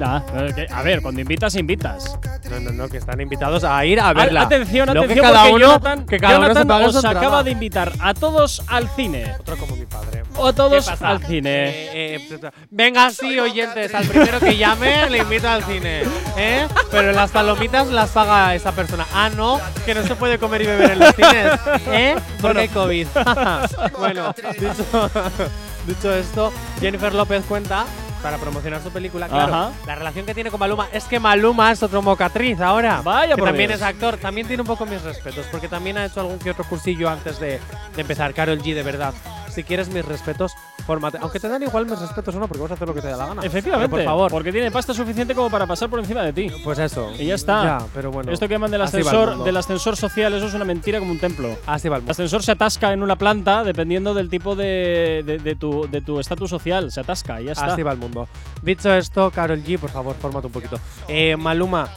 Ah, 0.00 0.22
eh, 0.34 0.52
que- 0.54 0.66
a 0.72 0.82
ver, 0.82 1.02
cuando 1.02 1.20
invitas, 1.20 1.54
invitas. 1.56 2.18
No, 2.50 2.60
no, 2.60 2.70
no, 2.70 2.88
que 2.88 2.98
están 2.98 3.20
invitados 3.20 3.64
a 3.64 3.84
ir 3.84 4.00
a 4.00 4.12
verla. 4.12 4.42
Atención, 4.42 4.86
Luego 4.86 5.04
atención, 5.04 5.26
que 5.26 5.32
cada 5.32 5.42
porque 5.42 5.54
uno, 5.54 5.66
Jonathan, 5.66 6.06
que 6.06 6.18
cada 6.18 6.38
uno 6.38 6.46
se 6.48 6.54
Jonathan 6.54 6.82
os 6.96 7.04
acaba 7.04 7.42
de 7.42 7.50
invitar 7.50 7.92
a 8.00 8.14
todos 8.14 8.62
al 8.68 8.88
cine. 8.90 9.34
Otro 9.38 9.56
como 9.56 9.76
mi 9.76 9.86
padre. 9.86 10.22
O 10.36 10.46
a 10.46 10.52
todos 10.52 10.84
¿Qué 10.84 10.90
pasa? 10.92 11.08
al 11.08 11.24
cine. 11.24 11.68
Eh, 11.68 12.16
eh, 12.30 12.50
venga, 12.70 13.10
sí, 13.10 13.38
oyentes, 13.40 13.92
al 13.94 14.06
primero 14.06 14.38
que 14.38 14.56
llame 14.56 15.10
le 15.10 15.18
invito 15.18 15.48
al 15.48 15.64
cine. 15.64 16.02
¿eh? 16.36 16.66
Pero 16.90 17.12
las 17.12 17.30
palomitas 17.30 17.88
las 17.88 18.10
paga 18.10 18.54
esa 18.54 18.72
persona. 18.72 19.04
Ah, 19.12 19.30
no, 19.36 19.60
que 19.84 19.94
no 19.94 20.02
se 20.04 20.14
puede 20.14 20.38
comer 20.38 20.62
y 20.62 20.66
beber 20.66 20.92
en 20.92 20.98
los 21.00 21.14
cines. 21.14 21.52
¿eh? 21.88 22.16
Porque 22.40 22.60
hay 22.60 22.68
COVID. 22.68 23.06
bueno, 23.98 24.34
dicho, 24.58 25.10
dicho 25.86 26.14
esto, 26.14 26.52
Jennifer 26.80 27.14
López 27.14 27.44
cuenta. 27.46 27.84
Para 28.22 28.36
promocionar 28.38 28.82
su 28.82 28.90
película, 28.90 29.28
claro. 29.28 29.54
Ajá. 29.54 29.70
La 29.86 29.94
relación 29.94 30.26
que 30.26 30.34
tiene 30.34 30.50
con 30.50 30.58
Maluma 30.58 30.88
es 30.92 31.04
que 31.04 31.20
Maluma 31.20 31.70
es 31.70 31.82
otro 31.82 32.02
mocatriz 32.02 32.60
ahora. 32.60 33.00
Vaya 33.02 33.34
que 33.34 33.38
por 33.38 33.48
también 33.48 33.68
Dios. 33.68 33.80
es 33.80 33.86
actor. 33.86 34.16
También 34.16 34.46
tiene 34.46 34.62
un 34.62 34.66
poco 34.66 34.86
mis 34.86 35.00
respetos, 35.02 35.46
porque 35.50 35.68
también 35.68 35.98
ha 35.98 36.04
hecho 36.04 36.20
algún 36.20 36.38
que 36.38 36.50
otro 36.50 36.64
cursillo 36.64 37.08
antes 37.08 37.38
de, 37.38 37.60
de 37.94 38.00
empezar. 38.00 38.34
Carol 38.34 38.58
G, 38.60 38.74
de 38.74 38.82
verdad. 38.82 39.14
Si 39.50 39.64
quieres 39.64 39.88
mis 39.88 40.04
respetos, 40.04 40.52
fórmate. 40.86 41.18
Aunque 41.20 41.40
te 41.40 41.48
dan 41.48 41.62
igual 41.62 41.86
mis 41.86 41.98
respetos 41.98 42.34
o 42.34 42.38
no, 42.38 42.46
porque 42.48 42.62
vas 42.62 42.70
a 42.70 42.74
hacer 42.74 42.86
lo 42.88 42.94
que 42.94 43.00
te 43.00 43.08
dé 43.08 43.16
la 43.16 43.26
gana. 43.26 43.42
Efectivamente, 43.44 43.88
Pero 43.90 44.04
por 44.04 44.12
favor. 44.12 44.30
porque 44.30 44.52
tiene 44.52 44.70
pasta 44.70 44.94
suficiente 44.94 45.34
como 45.34 45.50
para 45.50 45.66
pasar 45.66 45.88
por 45.90 45.98
encima 45.98 46.22
de 46.22 46.32
ti. 46.32 46.50
Pues 46.64 46.78
eso. 46.78 47.10
Y 47.18 47.26
ya 47.26 47.34
está. 47.34 47.64
Ya, 47.64 47.86
pero 47.94 48.10
bueno. 48.12 48.30
Esto 48.32 48.46
que 48.46 48.54
llaman 48.54 48.70
del 48.70 48.80
el 48.80 48.86
ascensor, 48.86 49.42
del 49.44 49.56
ascensor 49.56 49.96
social, 49.96 50.32
eso 50.34 50.46
es 50.46 50.54
una 50.54 50.64
mentira 50.64 50.98
como 50.98 51.10
un 51.12 51.18
templo. 51.18 51.48
Así 51.66 51.88
va 51.88 51.96
el 51.96 52.00
El 52.00 52.02
mundo. 52.02 52.12
ascensor 52.12 52.42
se 52.42 52.52
atasca 52.52 52.92
en 52.92 53.02
una 53.02 53.16
planta 53.16 53.64
dependiendo 53.64 54.14
del 54.14 54.28
tipo 54.30 54.54
de, 54.54 55.22
de- 55.26 55.38
de 55.38 55.56
tu 55.56 55.88
de 55.90 56.00
tu 56.00 56.20
estatus 56.20 56.50
social. 56.50 56.90
Se 56.92 57.00
atasca 57.00 57.40
y 57.40 57.46
ya 57.46 57.52
está. 57.52 57.66
Así 57.72 57.82
va 57.82 57.92
el 57.92 57.98
mundo. 57.98 58.28
Dicho 58.62 58.92
esto, 58.94 59.30
Carol 59.30 59.62
G, 59.64 59.78
por 59.78 59.90
favor, 59.90 60.14
fórmate 60.20 60.46
un 60.46 60.52
poquito. 60.52 60.78
Eh, 61.08 61.36
Maluma, 61.36 61.88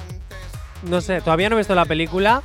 no 0.84 1.00
sé, 1.02 1.22
todavía 1.22 1.50
no 1.50 1.56
he 1.56 1.60
visto 1.60 1.76
la 1.76 1.86
película. 1.86 2.42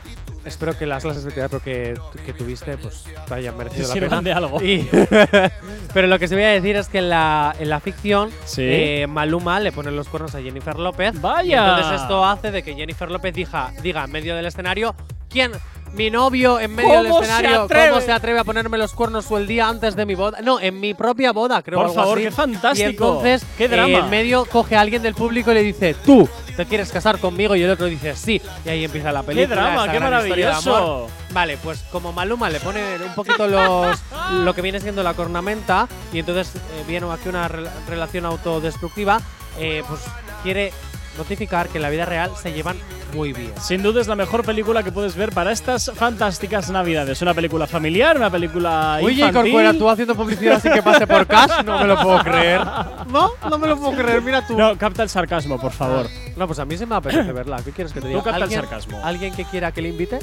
Espero 0.46 0.78
que 0.78 0.86
las 0.86 1.02
clases 1.02 1.24
de 1.24 1.32
teatro 1.32 1.60
que, 1.60 1.94
que 2.24 2.32
tuviste 2.32 2.76
pues 2.78 3.04
te 3.26 3.34
hayan 3.34 3.56
merecido 3.56 3.88
la 3.88 3.92
Sirvan 3.94 4.08
pena. 4.08 4.22
de 4.22 4.32
algo. 4.32 4.62
Y- 4.62 4.88
pero 5.92 6.06
lo 6.06 6.18
que 6.18 6.28
se 6.28 6.34
voy 6.34 6.44
a 6.44 6.48
decir 6.50 6.76
es 6.76 6.88
que 6.88 6.98
en 6.98 7.10
la, 7.10 7.54
en 7.58 7.68
la 7.68 7.80
ficción 7.80 8.30
Sí. 8.44 8.62
eh, 8.64 9.06
Maluma 9.08 9.58
le 9.60 9.72
pone 9.72 9.90
los 9.90 10.08
cuernos 10.08 10.34
a 10.34 10.40
Jennifer 10.40 10.78
López. 10.78 11.20
Vaya. 11.20 11.66
Y 11.66 11.70
entonces 11.76 12.00
esto 12.02 12.24
hace 12.24 12.50
de 12.50 12.62
que 12.62 12.74
Jennifer 12.74 13.10
López 13.10 13.34
diga, 13.34 13.72
diga 13.82 14.04
en 14.04 14.12
medio 14.12 14.36
del 14.36 14.46
escenario, 14.46 14.94
¿quién? 15.36 15.52
Mi 15.92 16.10
novio 16.10 16.58
en 16.58 16.74
medio 16.74 16.90
del 17.02 17.08
¿Cómo 17.10 17.18
se 17.22 17.30
escenario, 17.30 17.62
atreve? 17.62 17.88
¿cómo 17.90 18.00
se 18.00 18.12
atreve 18.12 18.38
a 18.38 18.44
ponerme 18.44 18.76
los 18.78 18.92
cuernos 18.92 19.30
o 19.30 19.36
el 19.38 19.46
día 19.46 19.68
antes 19.68 19.94
de 19.96 20.04
mi 20.06 20.14
boda? 20.14 20.40
No, 20.42 20.58
en 20.60 20.80
mi 20.80 20.94
propia 20.94 21.32
boda, 21.32 21.62
creo. 21.62 21.78
Por 21.78 21.86
algo 21.86 21.94
favor, 21.94 22.18
así. 22.18 22.24
qué 22.26 22.30
fantástico. 22.32 22.86
Y 22.86 22.90
entonces, 22.90 23.42
Qué 23.58 23.64
eh, 23.64 23.68
drama. 23.68 23.98
en 23.98 24.10
medio 24.10 24.46
coge 24.46 24.76
a 24.76 24.80
alguien 24.80 25.02
del 25.02 25.14
público 25.14 25.52
y 25.52 25.54
le 25.54 25.62
dice, 25.62 25.94
tú, 26.04 26.26
¿te 26.56 26.64
quieres 26.66 26.90
casar 26.90 27.18
conmigo? 27.18 27.54
Y 27.54 27.62
el 27.62 27.70
otro 27.70 27.86
dice, 27.86 28.14
sí. 28.16 28.40
Y 28.64 28.68
ahí 28.68 28.84
empieza 28.84 29.12
la 29.12 29.22
película. 29.22 29.54
drama, 29.56 29.70
qué 29.90 29.96
historia 29.96 30.18
de 30.20 30.24
maravilloso. 30.26 31.06
Vale, 31.32 31.56
pues 31.58 31.78
como 31.92 32.12
Maluma 32.12 32.48
le 32.50 32.60
pone 32.60 32.80
un 33.06 33.14
poquito 33.14 33.46
los, 33.46 33.98
lo 34.32 34.54
que 34.54 34.62
viene 34.62 34.80
siendo 34.80 35.02
la 35.02 35.12
cornamenta 35.14 35.86
y 36.12 36.18
entonces 36.18 36.56
eh, 36.56 36.84
viene 36.88 37.06
aquí 37.12 37.28
una 37.28 37.46
rel- 37.48 37.68
relación 37.88 38.24
autodestructiva, 38.26 39.20
eh, 39.58 39.82
pues 39.88 40.00
quiere 40.42 40.72
notificar 41.16 41.68
que 41.68 41.78
en 41.78 41.82
la 41.82 41.90
vida 41.90 42.04
real 42.04 42.30
se 42.40 42.52
llevan 42.52 42.76
muy 43.14 43.32
bien. 43.32 43.52
Sin 43.60 43.82
duda 43.82 44.00
es 44.00 44.08
la 44.08 44.16
mejor 44.16 44.44
película 44.44 44.82
que 44.82 44.92
puedes 44.92 45.14
ver 45.16 45.30
para 45.32 45.52
estas 45.52 45.90
fantásticas 45.94 46.70
navidades. 46.70 47.22
Una 47.22 47.32
película 47.34 47.66
familiar, 47.66 48.16
una 48.16 48.30
película 48.30 48.98
Oye, 49.02 49.14
infantil. 49.26 49.42
Corcuera, 49.52 49.72
tú 49.72 49.88
haciendo 49.88 50.14
publicidad 50.14 50.56
así 50.56 50.68
que 50.70 50.82
pase 50.82 51.06
por 51.06 51.26
cash, 51.26 51.64
no 51.64 51.78
me 51.78 51.86
lo 51.86 52.00
puedo 52.00 52.18
creer. 52.20 52.60
No, 53.06 53.30
no 53.48 53.58
me 53.58 53.68
lo 53.68 53.76
puedo 53.78 53.96
creer, 53.96 54.20
mira 54.20 54.44
tú. 54.46 54.58
No, 54.58 54.76
capta 54.76 55.02
el 55.04 55.08
sarcasmo, 55.08 55.58
por 55.60 55.70
favor. 55.72 56.06
No, 56.36 56.46
pues 56.46 56.58
a 56.58 56.64
mí 56.64 56.76
se 56.76 56.84
me 56.86 56.96
apetece 56.96 57.30
verla. 57.32 57.62
¿Qué 57.64 57.70
quieres 57.70 57.92
que 57.92 58.00
te 58.00 58.08
diga? 58.08 58.18
Tú 58.18 58.24
capta 58.24 58.36
el 58.38 58.42
¿Alguien- 58.42 58.60
sarcasmo. 58.62 59.00
¿Alguien 59.04 59.32
que 59.34 59.44
quiera 59.44 59.70
que 59.72 59.80
le 59.80 59.88
invite? 59.90 60.18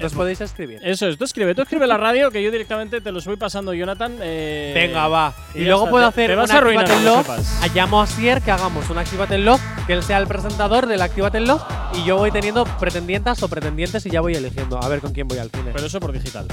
Nos 0.00 0.14
podéis 0.14 0.40
escribir. 0.40 0.80
Eso 0.82 1.08
es, 1.08 1.18
tú 1.18 1.24
escribe, 1.24 1.54
tú 1.54 1.62
escribe 1.62 1.86
la 1.86 1.96
radio 1.96 2.30
que 2.30 2.42
yo 2.42 2.50
directamente 2.50 3.00
te 3.00 3.12
los 3.12 3.26
voy 3.26 3.36
pasando, 3.36 3.74
Jonathan. 3.74 4.18
eh, 4.20 4.72
Venga, 4.74 5.08
va. 5.08 5.34
Y, 5.54 5.64
luego 5.64 5.82
está, 5.82 5.90
puedo 5.90 6.06
hacer 6.06 6.30
te 6.30 6.36
vas 6.36 6.50
un 6.50 6.56
a 6.56 6.58
arruinar, 6.58 6.88
Love. 7.02 7.26
sepas. 7.26 7.74
Llamo 7.74 8.02
a 8.02 8.06
Sier 8.06 8.42
que 8.42 8.50
hagamos 8.50 8.88
un 8.90 8.98
Actívate 8.98 9.38
Love, 9.38 9.60
que 9.86 9.92
él 9.92 10.02
sea 10.02 10.18
el 10.18 10.26
presentador 10.26 10.86
del 10.86 11.02
Actívate 11.02 11.40
Love 11.40 11.62
y 11.94 12.04
yo 12.04 12.16
voy 12.16 12.30
teniendo 12.30 12.64
pretendientas 12.78 13.42
o 13.42 13.48
pretendientes 13.48 14.04
y 14.06 14.10
ya 14.10 14.20
voy 14.20 14.34
eligiendo 14.34 14.82
a 14.82 14.88
ver 14.88 15.00
con 15.00 15.12
quién 15.12 15.28
voy 15.28 15.38
al 15.38 15.50
cine. 15.50 15.70
Pero 15.72 15.86
eso 15.86 16.00
por 16.00 16.12
digital. 16.12 16.46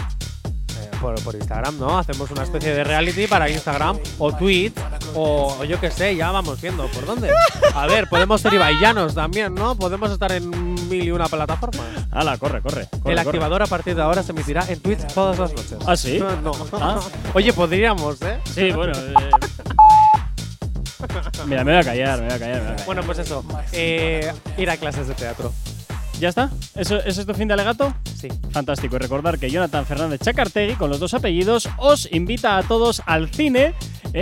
Por, 1.02 1.22
por 1.24 1.36
Instagram, 1.36 1.78
¿no? 1.80 1.98
Hacemos 1.98 2.32
una 2.32 2.44
especie 2.44 2.74
de 2.74 2.84
reality 2.84 3.28
para 3.28 3.50
Instagram 3.50 3.98
o 4.18 4.34
Twitch 4.36 4.74
o, 5.16 5.58
o 5.60 5.64
yo 5.64 5.80
qué 5.80 5.92
sé, 5.92 6.16
ya 6.16 6.32
vamos 6.32 6.60
viendo 6.62 6.88
por 6.88 7.06
dónde. 7.06 7.30
A 7.76 7.86
ver, 7.88 8.08
podemos 8.10 8.42
ser 8.42 8.54
ibaillanos 8.54 9.14
también, 9.14 9.54
¿no? 9.54 9.76
Podemos 9.76 10.12
estar 10.12 10.32
en 10.32 10.50
mil 10.90 11.04
y 11.04 11.12
una 11.12 11.28
plataformas. 11.28 11.86
Hala, 12.12 12.38
corre, 12.38 12.62
corre. 12.62 12.88
corre, 12.88 13.14
el 13.14 13.18
corre. 13.18 13.22
activador 13.22 13.62
a 13.62 13.68
partir 13.68 13.96
de 13.96 14.02
ahora 14.02 14.24
se 14.24 14.32
emitirá 14.32 14.66
en 14.70 14.80
Twitch 14.80 15.06
todas 15.14 15.38
las 15.38 15.52
noches. 15.54 15.78
¿Ah, 15.86 15.96
sí? 15.96 16.20
No. 16.20 16.32
no. 16.54 16.56
Ah. 16.74 17.00
Oye, 17.34 17.54
podríamos, 17.54 18.22
¿eh? 18.22 18.40
Sí, 18.54 18.72
bueno. 18.72 18.94
eh, 18.98 19.14
Mira, 21.46 21.64
me 21.64 21.72
voy 21.74 21.82
a 21.82 21.84
callar, 21.84 22.20
me 22.20 22.26
voy 22.28 22.36
a 22.36 22.40
callar, 22.40 22.56
me 22.56 22.62
voy 22.64 22.72
a 22.72 22.76
callar. 22.76 22.86
Bueno, 22.86 23.04
pues 23.04 23.20
eso. 23.20 23.44
eh, 23.72 24.32
ir 24.58 24.70
a 24.70 24.78
clases 24.78 25.08
de 25.08 25.14
teatro. 25.14 25.54
¿Ya 26.20 26.30
está? 26.30 26.50
¿Eso, 26.76 26.98
¿Ese 26.98 27.22
es 27.22 27.28
tu 27.28 27.34
fin 27.36 27.48
de 27.48 27.54
alegato? 27.54 27.94
Sí. 28.20 28.28
Fantástico. 28.50 28.96
Y 28.96 29.00
recordar 29.00 29.38
que 29.38 29.52
Jonathan 29.52 29.86
Fernández 29.86 30.20
Chacartegui, 30.22 30.74
con 30.74 30.90
los 30.90 31.00
dos 31.00 31.14
apellidos, 31.14 31.70
os 31.78 32.12
invita 32.12 32.58
a 32.58 32.64
todos 32.64 33.04
al 33.06 33.30
cine 33.30 33.76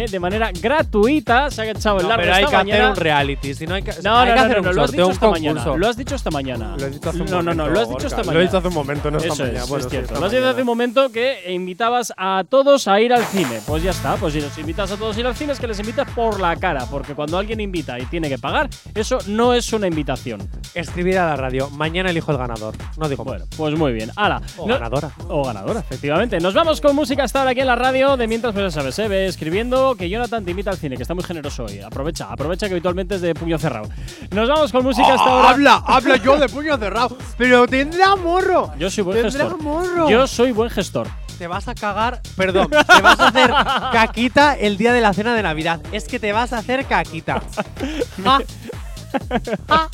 eh, 0.04 0.06
de 0.10 0.20
manera 0.20 0.52
gratuita. 0.52 1.50
Se 1.52 1.62
ha 1.62 1.72
echado 1.72 1.98
el 1.98 2.04
No, 2.04 2.10
largo 2.10 2.24
pero 2.24 2.36
hay 2.36 2.46
que 2.46 2.52
mañana. 2.58 2.80
hacer 2.84 2.90
un 2.92 2.96
reality. 2.96 3.54
Si 3.54 3.68
no 3.68 3.76
hay 3.76 3.82
que, 3.84 3.92
No, 4.04 4.18
hay 4.18 4.30
no, 4.30 4.34
que 4.36 4.40
hacer 4.42 4.60
un 4.60 4.76
lo 4.76 4.84
has 4.84 4.92
dicho 4.92 5.12
esta 5.12 5.30
mañana. 5.30 5.66
Lo 5.76 5.88
has 5.88 5.98
dicho 5.98 6.16
esta 6.16 6.32
mañana. 6.32 6.76
Lo 6.78 6.86
he 6.86 6.90
dicho 6.90 7.10
hace 7.10 7.22
un 7.22 7.26
no, 7.26 7.42
no, 7.42 7.54
no, 7.54 7.64
momento, 7.64 7.74
lo 7.74 7.82
has 7.82 7.90
dicho 7.90 8.08
esta 8.08 8.18
Lo 8.18 8.26
mañana. 8.26 8.40
he 8.40 8.44
dicho 8.46 8.58
hace 8.58 8.68
un 8.68 8.74
momento, 8.74 9.12
no 9.12 9.18
esta 9.18 9.34
Eso 9.34 9.44
mañana. 9.44 9.60
es, 9.64 9.70
Bueno, 9.70 9.80
es 9.80 9.84
sí, 9.86 9.90
cierto. 9.90 10.08
esta 10.08 10.20
Lo 10.20 10.26
has 10.26 10.32
dicho 10.32 10.50
hace 10.50 10.62
un 10.62 10.68
momento 10.68 11.12
que 11.12 11.54
invitabas 11.54 12.14
a 12.18 12.44
todos 12.50 12.88
a 12.88 13.00
ir 13.02 13.14
al 13.14 13.24
cine. 13.26 13.60
Pues 13.66 13.84
ya 13.84 13.92
está, 13.92 14.16
pues 14.16 14.34
si 14.34 14.42
los 14.42 14.58
invitas 14.58 14.92
a 14.92 14.98
todos 14.98 15.16
a 15.16 15.20
ir 15.20 15.28
al 15.28 15.36
cine 15.36 15.54
es 15.54 15.60
que 15.60 15.68
les 15.68 15.80
invitas 15.80 16.08
por 16.12 16.40
la 16.40 16.56
cara, 16.56 16.86
porque 16.90 17.14
cuando 17.14 17.38
alguien 17.38 17.60
invita 17.60 18.00
y 18.00 18.06
tiene 18.06 18.30
que 18.30 18.38
pagar, 18.38 18.70
eso 18.94 19.18
no 19.28 19.54
es 19.54 19.72
una 19.74 19.88
invitación. 19.88 20.48
Escribir 20.74 21.18
a 21.20 21.28
la 21.28 21.36
radio. 21.36 21.70
Mañana 21.70 22.10
elijo 22.10 22.32
el 22.32 22.38
ganador. 22.38 22.76
No 22.98 23.08
digo 23.10 23.24
Bueno, 23.24 23.46
pues 23.56 23.76
muy 23.78 23.94
bien. 23.94 24.12
Hala. 24.16 24.42
O 24.58 24.66
ganadora. 24.66 25.12
O 25.30 25.44
ganadora, 25.46 25.80
efectivamente. 25.80 26.40
Nos 26.40 26.54
vamos 26.54 26.82
con 26.82 26.96
música 26.96 27.24
hasta 27.24 27.40
ahora 27.40 27.52
aquí 27.52 27.62
en 27.62 27.68
la 27.68 27.76
radio. 27.76 28.18
De 28.18 28.28
mientras, 28.28 28.54
pues 28.54 28.66
ya 28.66 28.72
sabes, 28.82 28.98
¿eh? 29.00 29.08
ve 29.08 29.26
escribiendo 29.28 29.85
que 29.94 30.10
Jonathan 30.10 30.44
te 30.44 30.52
invita 30.52 30.72
al 30.72 30.78
cine, 30.78 30.96
que 30.96 31.04
está 31.04 31.14
muy 31.14 31.24
generoso 31.24 31.66
hoy. 31.66 31.80
Aprovecha, 31.82 32.26
aprovecha 32.32 32.68
que 32.68 32.74
habitualmente 32.74 33.16
es 33.16 33.22
de 33.22 33.36
puño 33.36 33.60
cerrado. 33.60 33.90
Nos 34.32 34.50
vamos 34.50 34.72
con 34.72 34.84
música 34.84 35.10
hasta 35.14 35.24
ahora. 35.30 35.50
Ah, 35.50 35.52
Habla, 35.52 35.84
habla 35.86 36.16
yo 36.18 36.38
de 36.40 36.50
puño 36.50 36.78
cerrado. 36.78 37.16
Pero 37.38 37.68
tendrá 37.68 38.16
morro. 38.16 38.72
Yo 38.80 38.90
soy 38.90 39.04
buen 39.04 39.22
Tendrá 39.22 39.44
gestor. 39.46 39.62
morro. 39.62 40.10
Yo 40.10 40.26
soy 40.26 40.52
buen 40.52 40.70
gestor. 40.72 41.08
Te 41.38 41.48
vas 41.48 41.68
a 41.68 41.76
cagar. 41.76 42.22
Perdón, 42.38 42.70
te 42.70 43.02
vas 43.02 43.20
a 43.20 43.28
hacer 43.28 43.52
caquita 43.92 44.56
el 44.56 44.78
día 44.78 44.94
de 44.94 45.02
la 45.02 45.14
cena 45.14 45.36
de 45.36 45.44
Navidad. 45.44 45.82
Es 45.92 46.08
que 46.08 46.18
te 46.18 46.32
vas 46.32 46.54
a 46.54 46.60
hacer 46.60 46.86
caquita. 46.86 47.44
Ah. 48.26 48.40
Ah. 49.70 49.88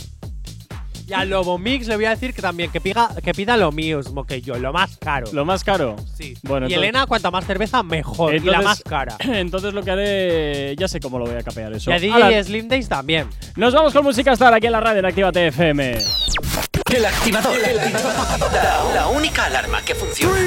Y 1.12 1.14
a 1.14 1.26
Lobo 1.26 1.58
Mix 1.58 1.88
le 1.88 1.98
voy 1.98 2.06
a 2.06 2.12
decir 2.12 2.34
que 2.34 2.42
también 2.42 2.72
que 2.72 2.80
pida, 2.80 3.10
que 3.22 3.34
pida 3.34 3.58
lo 3.58 3.74
mismo 3.74 4.24
que 4.26 4.42
yo, 4.42 4.56
lo 4.58 4.72
más 4.72 4.96
caro. 4.96 5.28
Lo 5.34 5.44
más 5.44 5.62
caro. 5.62 5.98
Sí. 6.18 6.36
Bueno, 6.44 6.68
y 6.68 6.72
entonces- 6.72 6.78
Elena, 6.90 7.06
cuanta 7.06 7.30
más 7.30 7.46
cerveza, 7.46 7.84
mejor. 7.84 8.34
y 8.34 8.40
la 8.40 8.62
más 8.62 8.82
cara. 8.82 9.18
Entonces 9.20 9.74
lo 9.74 9.84
que 9.84 9.92
haré. 9.92 10.76
Ya 10.78 10.88
sé 10.88 11.02
cómo 11.02 11.20
lo 11.20 11.26
voy 11.26 11.36
a 11.36 11.44
capear 11.44 11.74
eso. 11.74 11.92
Y 11.92 11.94
a 11.96 12.00
DJ 12.00 12.44
Slim 12.46 12.70
Days 12.70 12.88
también. 12.88 13.28
Nos 13.58 13.74
vamos 13.74 13.92
con 13.92 14.06
música 14.06 14.32
hasta 14.32 14.46
ahora 14.46 14.56
aquí 14.58 14.68
en 14.68 14.72
la 14.72 14.80
radio 14.80 15.00
en 15.00 15.06
Actívate 15.06 15.48
FM. 15.48 15.98
El 16.94 17.06
activador. 17.06 17.58
La, 18.54 18.94
la 18.94 19.08
única 19.10 19.48
alarma 19.48 19.82
que 19.82 19.94
funciona. 19.96 20.40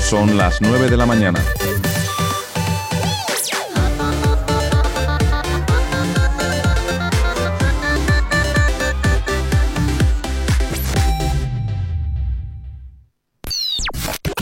Son 0.00 0.36
las 0.36 0.60
9 0.60 0.88
de 0.90 0.96
la 0.96 1.06
mañana. 1.06 1.40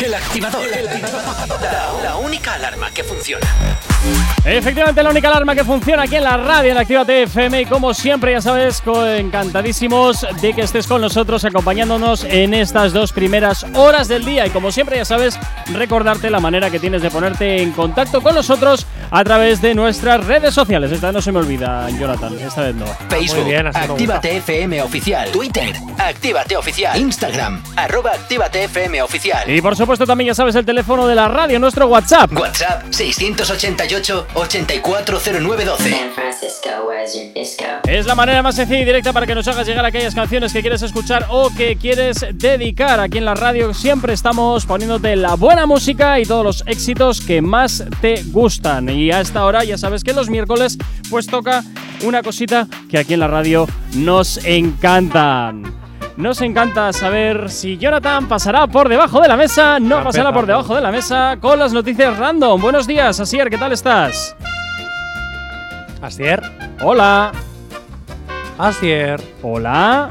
El 0.05 0.12
activador. 0.12 0.66
La, 1.62 1.92
la 2.02 2.16
única 2.16 2.52
alarma 2.52 2.90
que 2.90 3.02
funciona. 3.02 3.46
Efectivamente, 4.44 5.02
la 5.02 5.09
única 5.09 5.28
alarma 5.28 5.55
que 5.55 5.64
funciona 5.64 6.02
aquí 6.02 6.16
en 6.16 6.24
la 6.24 6.36
radio, 6.36 6.72
en 6.72 6.78
Activa 6.78 7.05
TFM. 7.05 7.62
Y 7.62 7.66
como 7.66 7.94
siempre, 7.94 8.32
ya 8.32 8.42
sabes, 8.42 8.82
encantadísimos 9.18 10.26
de 10.40 10.52
que 10.52 10.62
estés 10.62 10.86
con 10.86 11.00
nosotros, 11.00 11.44
acompañándonos 11.44 12.24
en 12.24 12.52
estas 12.52 12.92
dos 12.92 13.12
primeras 13.12 13.64
horas 13.74 14.07
del 14.07 14.24
día. 14.24 14.46
Y 14.46 14.50
como 14.50 14.70
siempre, 14.70 14.96
ya 14.96 15.07
sabes, 15.07 15.38
recordarte 15.72 16.28
la 16.28 16.40
manera 16.40 16.70
que 16.70 16.78
tienes 16.78 17.00
de 17.00 17.11
ponerte 17.11 17.62
en 17.62 17.72
contacto 17.72 18.20
con 18.20 18.34
nosotros 18.34 18.86
a 19.11 19.24
través 19.24 19.62
de 19.62 19.74
nuestras 19.74 20.26
redes 20.26 20.52
sociales. 20.52 20.92
Esta 20.92 21.07
vez 21.07 21.14
no 21.14 21.22
se 21.22 21.32
me 21.32 21.38
olvida, 21.38 21.88
Jonathan, 21.90 22.38
esta 22.38 22.62
vez 22.62 22.74
no. 22.74 22.86
Facebook, 23.09 23.46
Actívate 23.74 24.36
FM 24.36 24.82
Oficial. 24.82 25.30
Twitter, 25.30 25.72
Actívate 25.98 26.57
Oficial. 26.57 27.00
Instagram, 27.00 27.62
arroba 27.76 28.11
Actívate 28.11 28.64
FM 28.64 29.00
Oficial. 29.02 29.50
Y 29.50 29.62
por 29.62 29.74
supuesto, 29.74 30.07
también 30.07 30.28
ya 30.28 30.34
sabes 30.34 30.55
el 30.55 30.66
teléfono 30.66 31.07
de 31.07 31.14
la 31.14 31.28
radio, 31.28 31.59
nuestro 31.59 31.86
WhatsApp. 31.86 32.30
WhatsApp 32.32 32.84
688-840912. 34.03 36.14
Es 37.86 38.07
la 38.07 38.14
manera 38.14 38.42
más 38.42 38.57
sencilla 38.57 38.80
y 38.80 38.84
directa 38.84 39.12
para 39.12 39.26
que 39.26 39.34
nos 39.34 39.47
hagas 39.47 39.66
llegar 39.66 39.84
aquellas 39.84 40.14
canciones 40.14 40.51
que 40.53 40.62
quieres 40.62 40.82
escuchar 40.82 41.26
o 41.30 41.51
que 41.55 41.76
quieres 41.76 42.24
dedicar. 42.32 42.99
Aquí 43.01 43.18
en 43.18 43.26
la 43.26 43.34
radio 43.34 43.74
siempre 43.74 44.14
estamos 44.14 44.66
poniéndote 44.66 45.14
la 45.16 45.34
buena 45.34 45.66
música 45.66 46.18
y 46.18 46.24
todos 46.24 46.45
los 46.45 46.64
éxitos 46.66 47.20
que 47.20 47.42
más 47.42 47.84
te 48.01 48.22
gustan. 48.24 48.88
Y 48.88 49.12
a 49.12 49.20
esta 49.20 49.45
hora 49.45 49.62
ya 49.64 49.78
sabes 49.78 50.03
que 50.03 50.12
los 50.12 50.28
miércoles 50.28 50.76
pues 51.11 51.26
toca 51.26 51.62
una 52.03 52.22
cosita 52.22 52.66
que 52.90 52.99
aquí 52.99 53.14
en 53.14 53.20
la 53.20 53.28
radio 53.28 53.66
nos 53.95 54.45
encantan. 54.45 55.84
Nos 56.16 56.40
encanta 56.42 56.92
saber 56.92 57.50
si 57.50 57.76
Jonathan 57.76 58.28
pasará 58.28 58.68
por 58.68 58.88
debajo 58.88 59.20
de 59.20 59.26
la 59.28 59.36
mesa, 59.36 59.80
no 59.80 60.02
pasará 60.04 60.32
por 60.32 60.46
debajo 60.46 60.74
de 60.76 60.80
la 60.80 60.92
mesa 60.92 61.38
con 61.40 61.58
las 61.58 61.72
noticias 61.72 62.16
random. 62.16 62.60
Buenos 62.60 62.86
días, 62.86 63.18
Asier, 63.18 63.50
¿qué 63.50 63.58
tal 63.58 63.72
estás? 63.72 64.36
Asier. 66.00 66.40
Hola. 66.82 67.32
Asier. 68.58 69.20
Hola. 69.42 70.10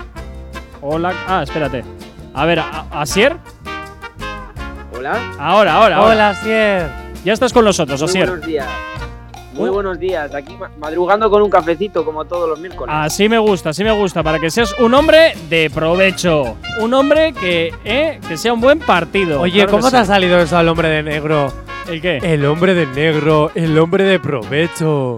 Hola. 0.81 1.13
Ah, 1.27 1.43
espérate. 1.43 1.85
A 2.33 2.45
ver, 2.45 2.59
¿a- 2.59 2.85
¿Asier? 2.91 3.37
Hola. 4.97 5.13
Ahora, 5.39 5.73
ahora, 5.75 5.95
ahora. 5.97 6.01
Hola, 6.01 6.29
Asier. 6.31 6.89
Ya 7.23 7.31
estás 7.31 7.53
con 7.53 7.63
nosotros, 7.63 8.01
Muy 8.01 8.09
Asier. 8.09 8.27
buenos 8.29 8.45
días. 8.47 8.67
Muy 9.53 9.69
buenos 9.69 9.99
días. 9.99 10.33
Aquí 10.33 10.55
ma- 10.57 10.71
madrugando 10.79 11.29
con 11.29 11.41
un 11.41 11.49
cafecito 11.49 12.03
como 12.03 12.25
todos 12.25 12.49
los 12.49 12.59
miércoles. 12.59 12.93
Así 12.97 13.29
me 13.29 13.37
gusta, 13.37 13.69
así 13.69 13.83
me 13.83 13.91
gusta, 13.91 14.23
para 14.23 14.39
que 14.39 14.49
seas 14.49 14.73
un 14.79 14.93
hombre 14.93 15.33
de 15.49 15.69
provecho. 15.69 16.57
Un 16.81 16.93
hombre 16.93 17.33
que, 17.33 17.71
eh, 17.85 18.19
que 18.27 18.37
sea 18.37 18.53
un 18.53 18.61
buen 18.61 18.79
partido. 18.79 19.41
Oye, 19.41 19.53
Claro 19.59 19.71
¿cómo 19.71 19.83
te 19.83 19.97
sí. 19.97 19.97
ha 19.97 20.05
salido 20.05 20.39
eso 20.39 20.57
al 20.57 20.67
hombre 20.67 20.89
de 20.89 21.03
negro? 21.03 21.51
¿El 21.87 22.01
qué? 22.01 22.17
El 22.17 22.45
hombre 22.45 22.73
de 22.73 22.87
negro, 22.87 23.51
el 23.53 23.77
hombre 23.77 24.03
de 24.05 24.19
provecho. 24.19 25.17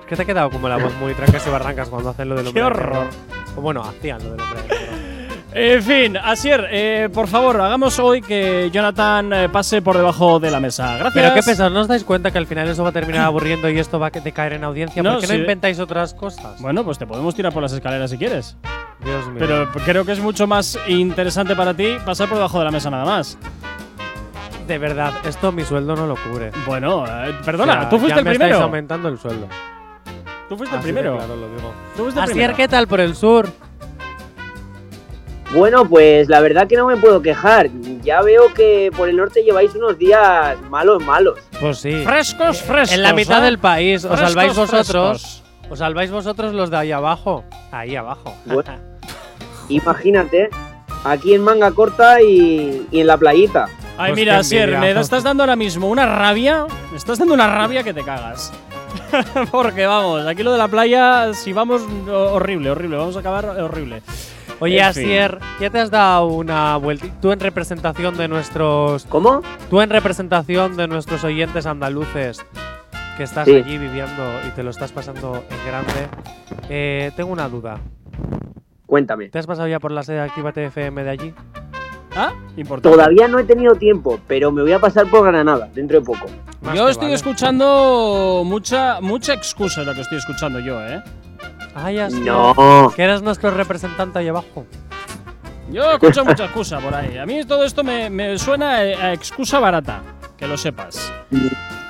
Es 0.00 0.06
que 0.06 0.16
te 0.16 0.22
ha 0.22 0.24
quedado 0.24 0.50
como 0.50 0.68
la 0.68 0.76
voz 0.78 0.92
muy 1.00 1.12
trancas 1.14 1.44
y 1.46 1.50
barrancas 1.50 1.88
cuando 1.88 2.10
hacen 2.10 2.28
lo 2.28 2.36
del 2.36 2.46
hombre 2.46 2.62
¡Qué 2.62 2.64
de 2.64 2.70
negro. 2.74 2.90
horror! 2.92 3.06
O 3.56 3.60
bueno, 3.60 3.82
hacían 3.82 4.18
lo 4.24 4.30
del 4.32 4.40
hombre 4.40 4.62
de 4.62 4.68
negro. 4.68 4.75
En 5.58 5.82
fin, 5.82 6.18
Asier, 6.18 6.66
eh, 6.70 7.08
por 7.10 7.28
favor, 7.28 7.58
hagamos 7.58 7.98
hoy 7.98 8.20
que 8.20 8.68
Jonathan 8.70 9.32
eh, 9.32 9.48
pase 9.48 9.80
por 9.80 9.96
debajo 9.96 10.38
de 10.38 10.50
la 10.50 10.60
mesa. 10.60 10.98
Gracias. 10.98 11.14
Pero 11.14 11.34
qué 11.34 11.42
pesados, 11.42 11.72
¿no 11.72 11.80
os 11.80 11.88
dais 11.88 12.04
cuenta 12.04 12.30
que 12.30 12.36
al 12.36 12.46
final 12.46 12.68
eso 12.68 12.82
va 12.82 12.90
a 12.90 12.92
terminar 12.92 13.24
aburriendo 13.24 13.70
y 13.70 13.78
esto 13.78 13.98
va 13.98 14.08
a 14.08 14.10
decaer 14.10 14.52
en 14.52 14.64
audiencia? 14.64 15.02
No, 15.02 15.12
¿Por 15.12 15.20
qué 15.22 15.28
no 15.28 15.32
sí. 15.32 15.40
inventáis 15.40 15.78
otras 15.80 16.12
cosas? 16.12 16.60
Bueno, 16.60 16.84
pues 16.84 16.98
te 16.98 17.06
podemos 17.06 17.34
tirar 17.34 17.54
por 17.54 17.62
las 17.62 17.72
escaleras 17.72 18.10
si 18.10 18.18
quieres. 18.18 18.54
Dios 19.02 19.26
mío. 19.28 19.36
Pero 19.38 19.70
creo 19.86 20.04
que 20.04 20.12
es 20.12 20.20
mucho 20.20 20.46
más 20.46 20.78
interesante 20.88 21.56
para 21.56 21.72
ti 21.72 21.96
pasar 22.04 22.28
por 22.28 22.36
debajo 22.36 22.58
de 22.58 22.64
la 22.66 22.70
mesa 22.70 22.90
nada 22.90 23.06
más. 23.06 23.38
de 24.68 24.76
verdad, 24.76 25.14
esto 25.24 25.52
mi 25.52 25.64
sueldo 25.64 25.96
no 25.96 26.06
lo 26.06 26.16
cubre. 26.16 26.50
Bueno, 26.66 27.06
eh, 27.06 27.34
perdona, 27.46 27.72
O 27.72 27.76
sea, 27.80 27.88
tú 27.88 27.98
fuiste 27.98 28.16
ya 28.16 28.18
el 28.18 28.24
me 28.24 28.30
primero. 28.32 28.50
estáis 28.56 28.62
aumentando 28.64 29.08
el 29.08 29.18
sueldo. 29.18 29.46
Tú 30.50 30.56
fuiste 30.58 30.76
el 30.76 30.80
Así 30.80 30.88
de 30.88 30.92
primero. 30.92 31.16
claro 31.16 31.34
lo 31.34 31.48
digo. 31.48 31.72
Tú 31.96 32.02
fuiste 32.02 32.20
el 32.20 32.24
Asier, 32.24 32.34
primero. 32.36 32.56
¿qué 32.58 32.68
tal 32.68 32.86
por 32.86 33.00
el 33.00 33.16
sur? 33.16 33.48
Bueno, 35.52 35.88
pues 35.88 36.28
la 36.28 36.40
verdad 36.40 36.66
que 36.66 36.76
no 36.76 36.86
me 36.86 36.96
puedo 36.96 37.22
quejar. 37.22 37.68
Ya 38.02 38.20
veo 38.22 38.52
que 38.52 38.90
por 38.96 39.08
el 39.08 39.16
norte 39.16 39.42
lleváis 39.42 39.74
unos 39.74 39.96
días 39.98 40.60
malos, 40.70 41.02
malos. 41.04 41.38
Pues 41.60 41.78
sí. 41.78 42.02
Frescos, 42.04 42.60
frescos. 42.62 42.92
En 42.96 43.02
la 43.02 43.12
mitad 43.12 43.40
¿eh? 43.42 43.46
del 43.46 43.58
país. 43.58 44.04
Os 44.04 44.18
salváis 44.18 44.54
vosotros. 44.56 44.86
frescos. 45.22 45.42
Os 45.70 45.78
salváis 45.78 46.10
vosotros 46.10 46.52
los 46.52 46.70
de 46.70 46.76
ahí 46.76 46.92
abajo. 46.92 47.44
Ahí 47.72 47.96
abajo. 47.96 48.34
Bueno, 48.44 48.70
imagínate, 49.68 50.48
aquí 51.04 51.34
en 51.34 51.42
manga 51.42 51.70
corta 51.72 52.20
y, 52.22 52.86
y 52.90 53.00
en 53.00 53.06
la 53.06 53.16
playita. 53.16 53.66
Ay, 53.98 54.10
Pues 54.12 54.16
mira, 54.20 54.32
qué 54.34 54.38
Asier, 54.40 54.68
envidia. 54.74 54.94
me 54.94 55.00
estás 55.00 55.22
dando 55.22 55.42
ahora 55.42 55.56
mismo 55.56 55.88
una 55.88 56.06
rabia. 56.06 56.66
Me 56.90 56.96
estás 56.96 57.18
dando 57.18 57.34
una 57.34 57.48
rabia 57.52 57.82
que 57.82 57.94
te 57.94 58.02
cagas. 58.02 58.52
Porque 59.50 59.86
vamos, 59.86 60.26
aquí 60.26 60.42
lo 60.42 60.52
de 60.52 60.58
la 60.58 60.68
playa, 60.68 61.32
si 61.34 61.52
vamos, 61.52 61.82
ho- 62.08 62.34
horrible, 62.34 62.70
horrible. 62.70 62.96
Vamos 62.96 63.16
a 63.16 63.20
acabar 63.20 63.46
horrible. 63.60 64.02
Oye, 64.60 64.78
En 64.78 64.94
fin. 64.94 65.02
Asier, 65.04 65.38
ya 65.60 65.70
te 65.70 65.78
has 65.80 65.90
dado 65.90 66.26
una 66.28 66.76
vuelta. 66.78 67.06
Tú 67.20 67.30
en 67.32 67.40
representación 67.40 68.16
de 68.16 68.26
nuestros. 68.28 69.04
¿Cómo? 69.06 69.42
Tú 69.68 69.80
en 69.82 69.90
representación 69.90 70.76
de 70.76 70.88
nuestros 70.88 71.24
oyentes 71.24 71.66
andaluces. 71.66 72.44
Que 73.16 73.22
estás 73.22 73.46
Sí. 73.46 73.54
allí 73.56 73.78
viviendo 73.78 74.22
y 74.46 74.50
te 74.50 74.62
lo 74.62 74.70
estás 74.70 74.92
pasando 74.92 75.42
en 75.50 75.66
grande. 75.66 76.08
Eh, 76.68 77.12
tengo 77.16 77.32
una 77.32 77.48
duda. 77.48 77.78
Cuéntame. 78.86 79.28
¿Te 79.30 79.38
has 79.38 79.46
pasado 79.46 79.68
ya 79.68 79.80
por 79.80 79.90
la 79.90 80.02
sede 80.02 80.16
de 80.16 80.22
Actívate 80.22 80.64
FM 80.66 81.02
de 81.02 81.10
allí? 81.10 81.34
Ah, 82.14 82.32
importante. 82.56 82.96
Todavía 82.96 83.28
no 83.28 83.38
he 83.38 83.44
tenido 83.44 83.74
tiempo, 83.74 84.18
pero 84.26 84.50
me 84.52 84.62
voy 84.62 84.72
a 84.72 84.78
pasar 84.78 85.06
por 85.06 85.26
Granada 85.26 85.68
dentro 85.74 85.98
de 86.00 86.04
poco. 86.06 86.26
Más 86.62 86.74
Yo 86.74 86.88
estoy 86.88 87.06
vale. 87.08 87.14
escuchando 87.16 88.42
mucha 88.44 89.00
mucha 89.02 89.34
excusa 89.34 89.82
es 89.82 89.86
la 89.86 89.94
que 89.94 90.00
estoy 90.00 90.18
escuchando 90.18 90.58
yo, 90.60 90.80
¿eh? 90.86 91.02
Ay, 91.76 91.98
Asier. 91.98 92.22
No. 92.22 92.92
Que 92.96 93.02
eres 93.02 93.22
nuestro 93.22 93.50
representante 93.50 94.18
ahí 94.18 94.28
abajo. 94.28 94.66
Yo 95.70 95.90
escucho 95.92 96.24
mucha 96.24 96.44
excusa 96.44 96.78
por 96.78 96.94
ahí. 96.94 97.18
A 97.18 97.26
mí 97.26 97.44
todo 97.44 97.64
esto 97.64 97.82
me, 97.84 98.08
me 98.08 98.38
suena 98.38 98.70
a 98.76 99.12
excusa 99.12 99.58
barata, 99.58 100.00
que 100.36 100.46
lo 100.46 100.56
sepas. 100.56 101.12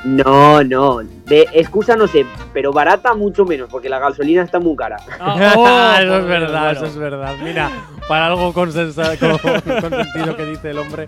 No, 0.03 0.63
no. 0.65 0.99
De 1.27 1.47
excusa 1.53 1.95
no 1.97 2.07
sé, 2.07 2.25
pero 2.55 2.73
barata 2.73 3.15
mucho 3.15 3.45
menos, 3.45 3.69
porque 3.71 3.89
la 3.89 3.99
gasolina 3.99 4.43
está 4.43 4.59
muy 4.61 4.77
cara. 4.77 4.97
Ah, 5.21 5.53
oh, 5.57 6.01
eso 6.03 6.19
es 6.19 6.27
verdad, 6.27 6.61
bueno. 6.65 6.71
eso 6.79 6.87
es 6.87 6.97
verdad. 6.97 7.35
Mira, 7.43 7.71
para 8.09 8.27
algo 8.29 8.53
con, 8.55 8.73
sensa- 8.73 9.17
con, 9.19 9.37
con 9.39 9.91
sentido 9.91 10.37
que 10.37 10.47
dice 10.47 10.71
el 10.71 10.79
hombre. 10.79 11.07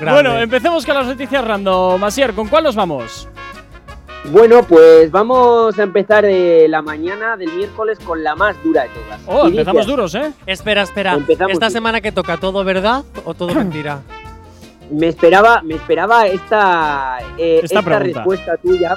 Grande. 0.00 0.12
Bueno, 0.12 0.38
empecemos 0.38 0.86
con 0.86 0.94
las 0.94 1.06
noticias 1.06 1.44
random. 1.44 2.00
Masier, 2.00 2.34
¿con 2.34 2.46
cuál 2.48 2.64
nos 2.64 2.76
vamos? 2.76 3.28
Bueno, 4.30 4.64
pues 4.64 5.10
vamos 5.10 5.78
a 5.78 5.82
empezar 5.82 6.24
eh, 6.24 6.66
la 6.68 6.82
mañana 6.82 7.36
del 7.36 7.52
miércoles 7.52 7.98
con 8.00 8.24
la 8.24 8.34
más 8.34 8.60
dura 8.64 8.82
de 8.82 8.88
todas. 8.88 9.20
Oh, 9.26 9.46
empezamos 9.46 9.86
duros, 9.86 10.14
¿eh? 10.16 10.32
Espera, 10.46 10.82
espera. 10.82 11.14
Empezamos, 11.14 11.52
¿Esta 11.52 11.68
sí. 11.68 11.74
semana 11.74 12.00
que 12.00 12.10
toca 12.10 12.36
todo 12.36 12.64
verdad 12.64 13.04
o 13.24 13.34
todo 13.34 13.54
mentira? 13.54 14.00
Me 14.90 15.08
esperaba, 15.08 15.62
me 15.62 15.74
esperaba 15.74 16.26
esta, 16.26 17.18
eh, 17.38 17.60
Esta 17.62 17.80
esta, 17.80 17.98
respuesta 17.98 18.56
tuya. 18.56 18.96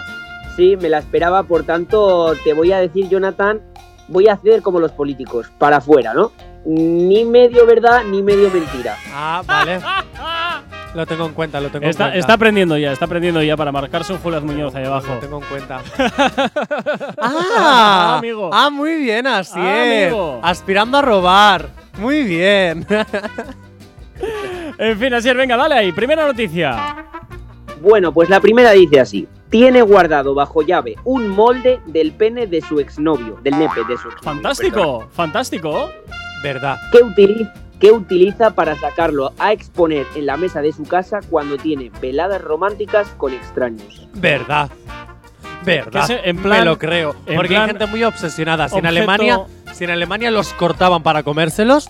Sí, 0.56 0.76
me 0.78 0.90
la 0.90 1.00
esperaba, 1.00 1.44
por 1.44 1.64
tanto, 1.64 2.34
te 2.44 2.54
voy 2.54 2.72
a 2.72 2.80
decir, 2.80 3.08
Jonathan, 3.08 3.62
voy 4.08 4.28
a 4.28 4.34
hacer 4.34 4.62
como 4.62 4.80
los 4.80 4.92
políticos, 4.92 5.52
para 5.58 5.78
afuera, 5.78 6.14
¿no? 6.14 6.32
Ni 6.66 7.24
medio 7.24 7.66
verdad, 7.66 8.04
ni 8.04 8.22
medio 8.22 8.50
mentira. 8.50 8.98
Ah, 9.14 9.42
vale. 9.46 9.80
Lo 10.96 11.06
tengo 11.06 11.26
en 11.28 11.34
cuenta, 11.34 11.60
lo 11.62 11.70
tengo 11.70 11.84
en 11.84 11.90
Está, 11.92 12.06
cuenta. 12.06 12.18
está 12.20 12.34
aprendiendo 12.34 12.78
ya, 12.78 12.92
está 12.92 13.06
aprendiendo 13.06 13.44
ya 13.44 13.56
para 13.56 13.72
marcarse 13.72 14.12
un 14.12 14.20
Julián 14.20 14.46
Muñoz 14.46 14.74
ahí 14.74 14.86
abajo. 14.86 15.14
Lo 15.14 15.20
tengo 15.20 15.38
en 15.42 15.46
cuenta. 15.48 15.82
Ah, 17.22 17.40
ah, 17.58 18.16
amigo. 18.18 18.50
Ah, 18.54 18.70
muy 18.70 18.96
bien, 18.96 19.28
así 19.28 19.60
Ah, 19.60 19.86
es. 19.86 20.08
amigo. 20.08 20.40
Aspirando 20.42 20.98
a 20.98 21.02
robar. 21.02 21.70
Muy 21.98 22.24
bien. 22.24 22.86
En 24.78 24.98
fin, 24.98 25.14
Asier, 25.14 25.36
venga, 25.36 25.58
dale 25.58 25.76
ahí. 25.76 25.92
Primera 25.92 26.26
noticia. 26.26 26.96
Bueno, 27.82 28.14
pues 28.14 28.30
la 28.30 28.40
primera 28.40 28.72
dice 28.72 29.00
así. 29.00 29.28
Tiene 29.50 29.82
guardado 29.82 30.34
bajo 30.36 30.62
llave 30.62 30.96
un 31.04 31.28
molde 31.28 31.80
del 31.86 32.12
pene 32.14 32.48
de 32.48 32.62
su 32.62 32.80
exnovio, 32.80 33.38
del 33.44 33.58
nepe 33.60 33.82
de 33.88 33.98
su 33.98 34.08
exnovio. 34.10 34.16
perdón. 34.16 34.24
Fantástico, 34.44 35.08
fantástico. 35.14 35.90
verdad. 36.44 36.78
¿Qué 36.92 37.00
utiliza, 37.00 37.54
¿Qué 37.80 37.92
utiliza 37.92 38.52
para 38.56 38.76
sacarlo 38.76 39.34
a 39.40 39.54
exponer 39.54 40.06
en 40.16 40.26
la 40.26 40.36
mesa 40.38 40.62
de 40.62 40.74
su 40.74 40.84
casa 40.84 41.20
cuando 41.30 41.58
tiene 41.58 41.92
veladas 42.02 42.42
románticas 42.42 43.08
con 43.18 43.34
extraños? 43.34 44.08
Verdad. 44.16 44.70
Verdad. 45.64 46.02
Que 46.02 46.08
se- 46.08 46.30
en 46.30 46.38
plan- 46.38 46.60
Me 46.60 46.66
lo 46.66 46.78
creo. 46.78 47.16
en 47.26 47.36
Porque 47.36 47.50
plan 47.50 47.62
hay 47.64 47.68
gente 47.70 47.86
muy 47.86 48.04
obsesionada. 48.04 48.68
Si 48.70 48.78
en, 48.78 48.86
Alemania, 48.86 49.42
si 49.74 49.84
en 49.86 49.92
Alemania 49.92 50.30
los 50.32 50.54
cortaban 50.54 51.04
para 51.04 51.24
comérselos, 51.24 51.90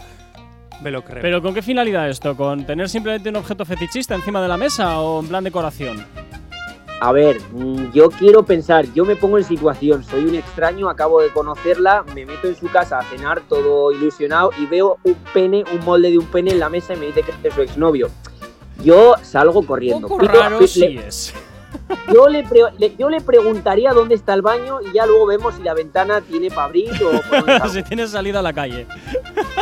me 0.81 0.91
lo 0.91 1.03
creo. 1.03 1.21
¿Pero 1.21 1.41
con 1.41 1.53
qué 1.53 1.61
finalidad 1.61 2.07
esto? 2.09 2.35
¿Con 2.37 2.65
tener 2.65 2.87
simplemente 2.89 3.29
un 3.29 3.35
objeto 3.37 3.65
fetichista 3.65 4.15
encima 4.15 4.41
de 4.41 4.47
la 4.47 4.57
mesa 4.57 4.99
o 4.99 5.19
en 5.21 5.27
plan 5.27 5.43
decoración? 5.43 6.05
A 7.01 7.11
ver, 7.13 7.39
mm, 7.53 7.91
yo 7.93 8.09
quiero 8.09 8.43
pensar, 8.43 8.85
yo 8.93 9.05
me 9.05 9.15
pongo 9.15 9.37
en 9.37 9.45
situación, 9.45 10.03
soy 10.03 10.25
un 10.25 10.35
extraño, 10.35 10.89
acabo 10.89 11.21
de 11.21 11.29
conocerla, 11.29 12.03
me 12.13 12.25
meto 12.25 12.47
en 12.47 12.55
su 12.57 12.67
casa 12.69 12.99
a 12.99 13.03
cenar 13.03 13.41
todo 13.47 13.91
ilusionado 13.93 14.51
y 14.59 14.65
veo 14.65 14.97
un 15.03 15.15
pene, 15.33 15.63
un 15.73 15.85
molde 15.85 16.11
de 16.11 16.17
un 16.17 16.25
pene 16.25 16.51
en 16.51 16.59
la 16.59 16.67
mesa 16.69 16.93
y 16.93 16.97
me 16.97 17.05
dice 17.05 17.21
que 17.23 17.31
es 17.47 17.53
su 17.53 17.61
exnovio. 17.61 18.09
yo 18.83 19.15
salgo 19.21 19.65
corriendo. 19.65 20.07
Poco 20.09 20.19
Pido- 20.21 20.41
raro 20.41 20.59
le- 20.59 20.67
sí 20.67 20.97
es. 21.05 21.33
yo, 22.13 22.27
le 22.27 22.43
pre- 22.43 22.71
le- 22.77 22.95
yo 22.97 23.09
le 23.09 23.21
preguntaría 23.21 23.91
dónde 23.93 24.15
está 24.15 24.33
el 24.33 24.41
baño 24.41 24.79
y 24.81 24.93
ya 24.93 25.05
luego 25.05 25.25
vemos 25.27 25.55
si 25.55 25.63
la 25.63 25.73
ventana 25.73 26.19
tiene 26.21 26.49
para 26.49 26.63
abrir 26.65 26.89
o 27.03 27.67
si 27.69 27.81
tienes 27.83 28.09
salida 28.11 28.39
a 28.39 28.41
la 28.41 28.51
calle. 28.53 28.87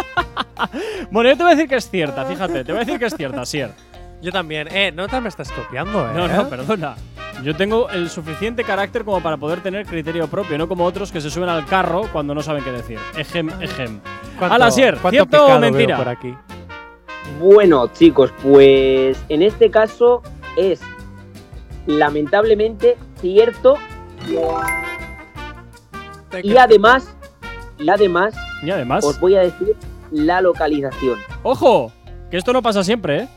bueno, 1.12 1.30
yo 1.30 1.38
te 1.38 1.44
voy 1.44 1.52
a 1.52 1.56
decir 1.56 1.70
que 1.70 1.76
es 1.76 1.90
cierta, 1.90 2.26
fíjate, 2.26 2.64
te 2.64 2.72
voy 2.72 2.82
a 2.82 2.86
decir 2.86 3.00
que 3.00 3.06
es 3.06 3.16
cierta, 3.16 3.46
Sier. 3.46 3.72
Yo 4.22 4.32
también. 4.32 4.68
Eh, 4.72 4.92
no 4.92 5.08
te 5.08 5.20
me 5.22 5.30
estás 5.30 5.52
copiando, 5.52 6.10
eh. 6.10 6.14
No, 6.14 6.28
no, 6.28 6.50
perdona. 6.50 6.96
Yo 7.44 7.56
tengo 7.56 7.88
el 7.92 8.10
suficiente 8.10 8.64
carácter 8.64 9.06
como 9.06 9.22
para 9.22 9.38
poder 9.38 9.62
tener 9.62 9.86
criterio 9.86 10.28
propio, 10.28 10.58
no 10.58 10.68
como 10.68 10.86
otros 10.86 11.12
que 11.12 11.22
se 11.22 11.30
suben 11.30 11.50
al 11.50 11.66
carro 11.66 12.10
cuando 12.12 12.34
no 12.34 12.42
saben 12.42 12.64
qué 12.64 12.72
decir. 12.72 12.98
Ejem, 13.16 13.50
ejem. 13.62 14.00
¿Cuánto- 14.40 14.56
Ala, 14.56 14.72
Sier, 14.72 14.98
cuánto 14.98 15.10
¿cierto 15.12 15.46
o 15.46 15.60
mentira? 15.60 15.98
por 15.98 16.10
aquí? 16.10 16.36
Bueno, 17.40 17.88
chicos, 17.94 18.34
pues 18.42 19.24
en 19.30 19.44
este 19.44 19.70
caso 19.70 20.24
es 20.56 20.82
lamentablemente 21.86 22.98
cierto 23.22 23.76
y 26.42 26.58
además 26.58 27.14
y 27.78 27.90
además 27.90 28.34
Y 28.64 28.72
además, 28.72 29.04
os 29.06 29.20
voy 29.20 29.36
a 29.36 29.42
decir 29.42 29.76
la 30.12 30.42
localización, 30.42 31.20
ojo, 31.44 31.92
que 32.32 32.38
esto 32.38 32.52
no 32.54 32.62
pasa 32.62 32.84
siempre, 32.84 33.18
¿eh? 33.24 33.28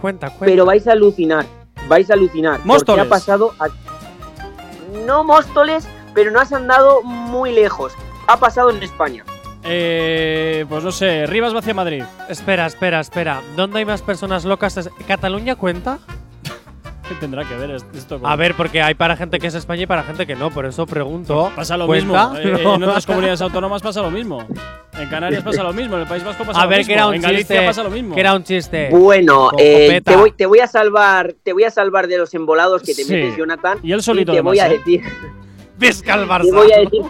Cuenta, 0.00 0.28
cuenta. 0.28 0.44
pero 0.44 0.64
vais 0.66 0.86
a 0.86 0.92
alucinar, 0.92 1.46
vais 1.88 2.10
a 2.10 2.14
alucinar 2.14 2.54
porque 2.56 2.68
Móstoles. 2.68 3.06
ha 3.06 3.08
pasado 3.08 3.52
a- 3.58 3.68
no 5.06 5.24
Móstoles, 5.24 5.86
pero 6.14 6.30
no 6.30 6.40
has 6.40 6.52
andado 6.52 7.02
muy 7.02 7.52
lejos. 7.52 7.92
Ha 8.26 8.38
pasado 8.38 8.70
en 8.70 8.82
España. 8.82 9.24
Eh, 9.64 10.66
pues 10.68 10.84
no 10.84 10.92
sé, 10.92 11.26
Rivas 11.26 11.54
va 11.54 11.58
hacia 11.60 11.74
Madrid. 11.74 12.04
Espera, 12.28 12.66
espera, 12.66 13.00
espera. 13.00 13.40
¿Dónde 13.56 13.78
hay 13.78 13.84
más 13.84 14.02
personas 14.02 14.44
locas? 14.44 14.76
Es- 14.76 14.90
¿Cataluña 15.06 15.56
cuenta? 15.56 15.98
¿Qué 17.08 17.14
tendrá 17.20 17.44
que 17.44 17.54
ver 17.56 17.70
es- 17.72 17.84
esto 17.94 18.18
con- 18.20 18.30
A 18.30 18.36
ver, 18.36 18.54
porque 18.54 18.80
hay 18.82 18.94
para 18.94 19.16
gente 19.16 19.38
que 19.38 19.46
es 19.48 19.54
España 19.54 19.82
y 19.82 19.86
para 19.86 20.02
gente 20.04 20.26
que 20.26 20.34
no, 20.34 20.50
por 20.50 20.66
eso 20.66 20.86
pregunto. 20.86 21.52
Pasa 21.54 21.76
lo 21.76 21.86
¿Cuenta? 21.86 22.30
mismo. 22.30 22.38
Eh, 22.58 22.62
en 22.74 22.82
otras 22.82 23.06
comunidades 23.06 23.40
autónomas 23.42 23.82
pasa 23.82 24.00
lo 24.02 24.10
mismo. 24.10 24.44
En 24.98 25.08
Canarias 25.08 25.42
pasa 25.42 25.62
lo 25.62 25.72
mismo. 25.72 25.96
En 25.96 26.02
el 26.02 26.08
País 26.08 26.24
Vasco 26.24 26.44
pasa 26.44 26.60
A 26.60 26.64
lo 26.64 26.70
ver, 26.70 26.78
mismo. 26.78 26.88
que 26.88 26.94
era 26.94 27.06
un 27.08 27.14
en 27.14 27.22
Galicia 27.22 27.46
chiste. 27.56 27.66
pasa 27.66 27.82
lo 27.82 27.90
mismo. 27.90 28.14
Que 28.14 28.20
era 28.20 28.34
un 28.34 28.44
chiste. 28.44 28.88
Bueno, 28.90 29.50
eh, 29.58 30.00
te, 30.04 30.16
voy, 30.16 30.32
te 30.32 30.46
voy 30.46 30.60
a 30.60 30.66
salvar, 30.66 31.34
te 31.42 31.52
voy 31.52 31.64
a 31.64 31.70
salvar 31.70 32.06
de 32.06 32.18
los 32.18 32.32
embolados 32.34 32.82
que 32.82 32.94
te 32.94 33.04
Sí. 33.04 33.12
metes, 33.12 33.36
Jonathan. 33.36 33.78
Y 33.82 33.92
él 33.92 34.02
solito 34.02 34.32
te 34.32 34.40
voy 34.40 34.58
a 34.60 34.68
¿eh? 34.68 34.78
decir, 34.78 35.02
Pesca 35.78 36.14
al 36.14 36.28
te 36.42 36.52
voy 36.52 36.72
a 36.72 36.78
decir 36.78 37.02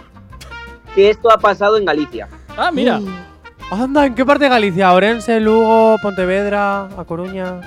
que 0.95 1.09
esto 1.09 1.31
ha 1.31 1.37
pasado 1.37 1.77
en 1.77 1.85
Galicia. 1.85 2.27
Ah, 2.57 2.71
mira. 2.73 2.99
Anda, 3.71 4.05
¿en 4.05 4.15
qué 4.15 4.25
parte 4.25 4.45
de 4.45 4.49
Galicia? 4.49 4.91
¿Orense, 4.93 5.39
Lugo, 5.39 5.97
Pontevedra, 6.01 6.85
A 6.97 7.03
Coruña? 7.05 7.61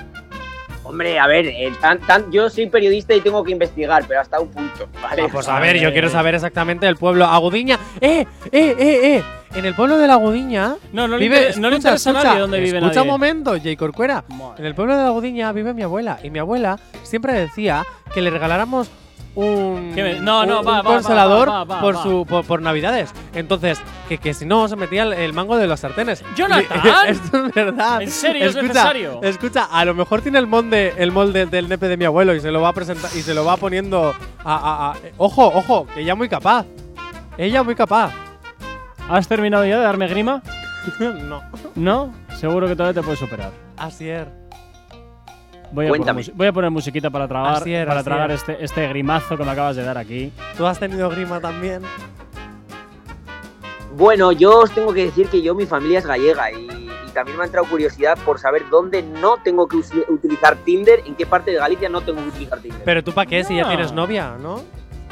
Hombre, 0.89 1.19
a 1.19 1.27
ver, 1.27 1.45
eh, 1.45 1.71
tan- 1.79 1.99
tan- 1.99 2.31
yo 2.31 2.49
soy 2.49 2.65
periodista 2.67 3.13
y 3.13 3.21
tengo 3.21 3.43
que 3.43 3.51
investigar, 3.51 4.03
pero 4.07 4.21
hasta 4.21 4.39
un 4.39 4.49
punto, 4.49 4.87
¿vale? 5.03 5.21
Ah, 5.21 5.29
pues 5.31 5.47
a 5.47 5.59
ver, 5.59 5.77
yo 5.79 5.91
quiero 5.91 6.09
saber 6.09 6.33
exactamente 6.33 6.87
el 6.87 6.95
pueblo. 6.95 7.25
Agudiña. 7.25 7.77
¡Eh, 8.01 8.25
eh, 8.51 8.75
eh, 8.79 9.15
eh! 9.17 9.23
En 9.55 9.65
el 9.65 9.75
pueblo 9.75 9.97
de 9.99 10.07
la 10.07 10.13
Agudiña. 10.13 10.77
No, 10.91 11.07
no 11.07 11.17
le 11.17 11.23
vive, 11.23 11.37
inter- 11.37 11.59
no 11.59 11.69
le 11.69 11.75
interesa 11.75 12.09
a 12.09 12.13
nadie 12.13 12.39
dónde 12.39 12.59
vive 12.59 12.77
Escucha 12.79 12.95
nadie. 12.95 13.01
un 13.01 13.07
momento, 13.07 13.51
J. 13.51 13.75
Corcuera. 13.77 14.23
En 14.57 14.65
el 14.65 14.73
pueblo 14.73 14.95
de 14.97 15.03
la 15.03 15.07
Agudiña 15.09 15.51
vive 15.51 15.73
mi 15.75 15.83
abuela. 15.83 16.19
Y 16.23 16.31
mi 16.31 16.39
abuela 16.39 16.79
siempre 17.03 17.33
decía 17.33 17.83
que 18.13 18.21
le 18.23 18.31
regaláramos 18.31 18.89
un, 19.35 19.91
¿Qué 19.95 20.03
me- 20.03 20.19
no, 20.19 20.45
no, 20.45 20.59
un- 20.61 20.67
va, 20.67 20.71
un 20.71 20.77
va, 20.79 20.83
consolador 20.83 21.47
por, 21.79 21.95
va. 21.95 22.03
Su, 22.03 22.25
por, 22.27 22.45
por 22.45 22.61
navidades. 22.61 23.13
Entonces, 23.33 23.79
que, 24.07 24.17
que 24.17 24.33
si 24.33 24.45
no 24.45 24.67
se 24.67 24.75
metía 24.75 25.03
el, 25.03 25.13
el 25.13 25.33
mango 25.33 25.55
de 25.57 25.67
los 25.67 25.79
sartenes. 25.79 26.23
¡Jonathan! 26.35 26.81
Esto 27.07 27.45
es 27.45 27.53
verdad. 27.53 28.01
¿En 28.01 28.09
serio 28.11 28.43
es 28.45 28.55
escucha, 28.55 28.67
necesario? 28.73 29.19
Escucha, 29.23 29.65
a 29.71 29.85
lo 29.85 29.93
mejor 29.93 30.21
tiene 30.21 30.39
el 30.39 30.47
molde, 30.47 30.93
el 30.97 31.11
molde 31.11 31.45
del 31.45 31.69
nepe 31.69 31.87
de 31.87 31.97
mi 31.97 32.05
abuelo 32.05 32.33
y 32.35 32.41
se 32.41 32.51
lo 32.51 32.61
va 32.61 32.69
a 32.69 32.73
presentar 32.73 33.09
y 33.15 33.21
se 33.21 33.33
lo 33.33 33.45
va 33.45 33.57
poniendo 33.57 34.13
a, 34.43 34.55
a- 34.55 34.91
a- 34.91 34.95
Ojo, 35.17 35.45
ojo, 35.47 35.87
que 35.93 36.01
ella 36.01 36.15
muy 36.15 36.27
capaz. 36.27 36.65
Ella 37.37 37.63
muy 37.63 37.75
capaz. 37.75 38.11
¿Has 39.09 39.27
terminado 39.27 39.65
ya 39.65 39.77
de 39.77 39.83
darme 39.83 40.07
grima? 40.07 40.41
no. 40.99 41.41
¿No? 41.75 42.13
Seguro 42.37 42.67
que 42.67 42.75
todavía 42.75 42.99
te 43.01 43.03
puedes 43.05 43.19
superar. 43.19 43.51
Así 43.77 44.09
es. 44.09 44.25
Voy 45.71 45.85
a, 45.85 45.89
poner, 45.89 46.31
voy 46.33 46.47
a 46.47 46.53
poner 46.53 46.71
musiquita 46.71 47.09
para 47.09 47.27
tragar, 47.27 47.67
es, 47.67 47.85
para 47.85 47.99
así 47.99 48.03
tragar 48.05 48.31
es. 48.31 48.39
este, 48.39 48.63
este 48.63 48.87
grimazo 48.87 49.37
que 49.37 49.43
me 49.43 49.51
acabas 49.51 49.75
de 49.75 49.83
dar 49.83 49.97
aquí. 49.97 50.31
¿Tú 50.57 50.65
has 50.65 50.79
tenido 50.79 51.09
grima 51.09 51.39
también? 51.39 51.83
Bueno, 53.95 54.31
yo 54.31 54.59
os 54.59 54.71
tengo 54.71 54.93
que 54.93 55.05
decir 55.05 55.27
que 55.27 55.41
yo, 55.41 55.53
mi 55.55 55.65
familia 55.65 55.99
es 55.99 56.05
gallega 56.05 56.51
y, 56.51 56.67
y 57.07 57.11
también 57.13 57.37
me 57.37 57.43
ha 57.43 57.45
entrado 57.45 57.67
curiosidad 57.67 58.17
por 58.25 58.39
saber 58.39 58.63
dónde 58.69 59.01
no 59.03 59.37
tengo 59.43 59.67
que 59.67 59.77
utilizar 60.09 60.55
Tinder, 60.57 61.01
en 61.05 61.15
qué 61.15 61.25
parte 61.25 61.51
de 61.51 61.57
Galicia 61.57 61.89
no 61.89 62.01
tengo 62.01 62.21
que 62.21 62.29
utilizar 62.29 62.59
Tinder. 62.59 62.81
Pero 62.83 63.03
tú 63.03 63.11
para 63.11 63.29
qué 63.29 63.43
si 63.43 63.55
ya 63.57 63.67
tienes 63.67 63.91
novia, 63.91 64.37
¿no? 64.39 64.61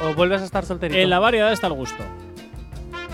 ¿O 0.00 0.14
vuelves 0.14 0.42
a 0.42 0.44
estar 0.44 0.64
solterito? 0.64 0.98
En 0.98 1.10
la 1.10 1.18
variedad 1.18 1.52
está 1.52 1.66
el 1.66 1.72
gusto. 1.74 2.04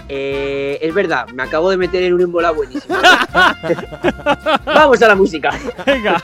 Eh, 0.09 0.79
es 0.83 0.95
verdad, 0.95 1.27
me 1.29 1.43
acabo 1.43 1.71
de 1.71 1.77
meter 1.77 2.03
en 2.03 2.15
un 2.15 2.21
embola 2.21 2.51
buenísimo. 2.51 2.95
Vamos 4.67 5.01
a 5.01 5.09
la 5.09 5.15
música. 5.15 5.51
Venga. 5.87 6.23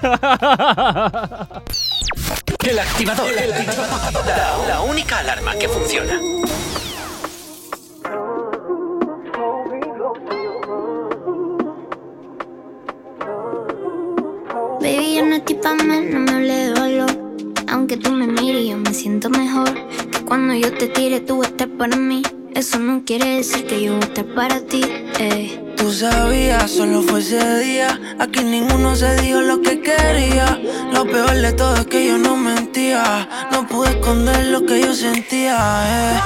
El 2.68 2.78
activador. 2.78 3.26
La, 4.26 4.66
la 4.68 4.81
única 4.83 5.18
alarma 5.18 5.55
que 5.55 5.68
funciona. 5.68 6.20
Baby, 14.81 15.16
yo 15.16 15.26
no 15.26 15.37
estoy 15.37 15.57
pa' 15.57 15.74
más, 15.74 16.03
no 16.05 16.20
me 16.20 16.31
hable 16.33 16.55
de 16.55 16.72
valor. 16.72 17.11
Aunque 17.68 17.97
tú 17.97 18.11
me 18.12 18.26
mires, 18.26 18.68
yo 18.68 18.76
me 18.76 18.93
siento 18.93 19.31
mejor. 19.31 19.72
Que 20.11 20.24
cuando 20.24 20.55
yo 20.55 20.72
te 20.72 20.89
tire, 20.89 21.20
tú 21.20 21.43
estar 21.43 21.68
para 21.76 21.97
mí. 21.97 22.22
Eso 22.55 22.78
no 22.78 23.05
quiere 23.05 23.36
decir 23.36 23.66
que 23.66 23.82
yo 23.82 23.92
voy 23.94 24.03
a 24.03 24.07
estar 24.07 24.24
para 24.34 24.61
ti. 24.61 24.82
eh. 25.18 25.57
Tú 25.76 25.92
sabías, 25.92 26.70
solo 26.70 27.03
fue 27.03 27.20
ese 27.20 27.59
día. 27.61 27.98
Aquí 28.18 28.42
ninguno 28.44 28.94
se 28.94 29.14
dijo 29.22 29.40
lo 29.40 29.62
que 29.62 29.80
quería. 29.80 30.61
Lo 30.92 31.05
peor 31.07 31.32
de 31.34 31.53
todo 31.53 31.74
es 31.76 31.86
que 31.86 32.07
yo 32.07 32.18
no 32.18 32.36
mentía. 32.36 33.28
No 33.53 33.66
pude 33.66 33.90
esconder 33.90 34.46
lo 34.46 34.66
que 34.66 34.80
yo 34.82 34.94
sentía. 34.94 35.57
Eh. 35.86 36.20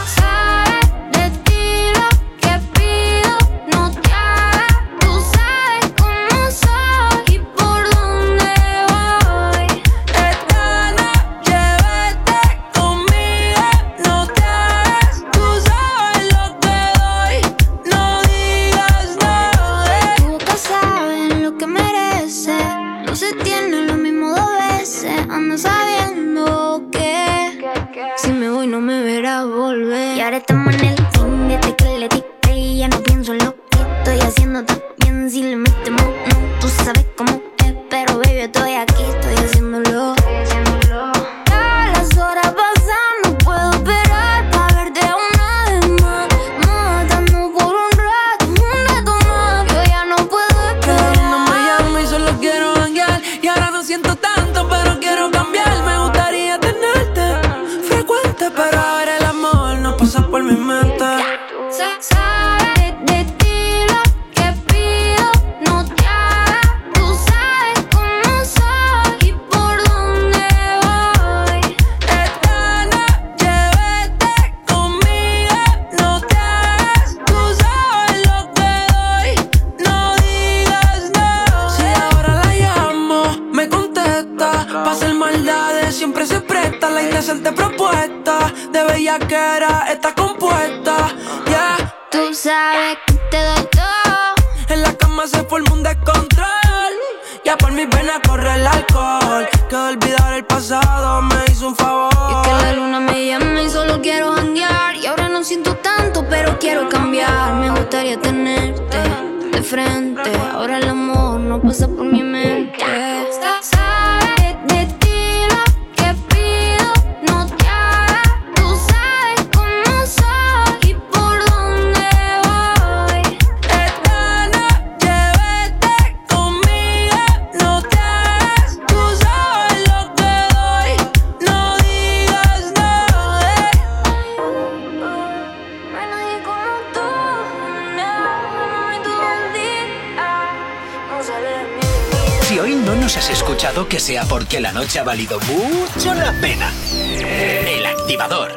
Que 144.55 144.61
la 144.61 144.71
noche 144.71 145.01
ha 145.01 145.03
valido 145.03 145.37
mucho 145.41 146.15
la 146.15 146.33
pena. 146.41 146.71
El 147.19 147.85
activador. 147.85 148.53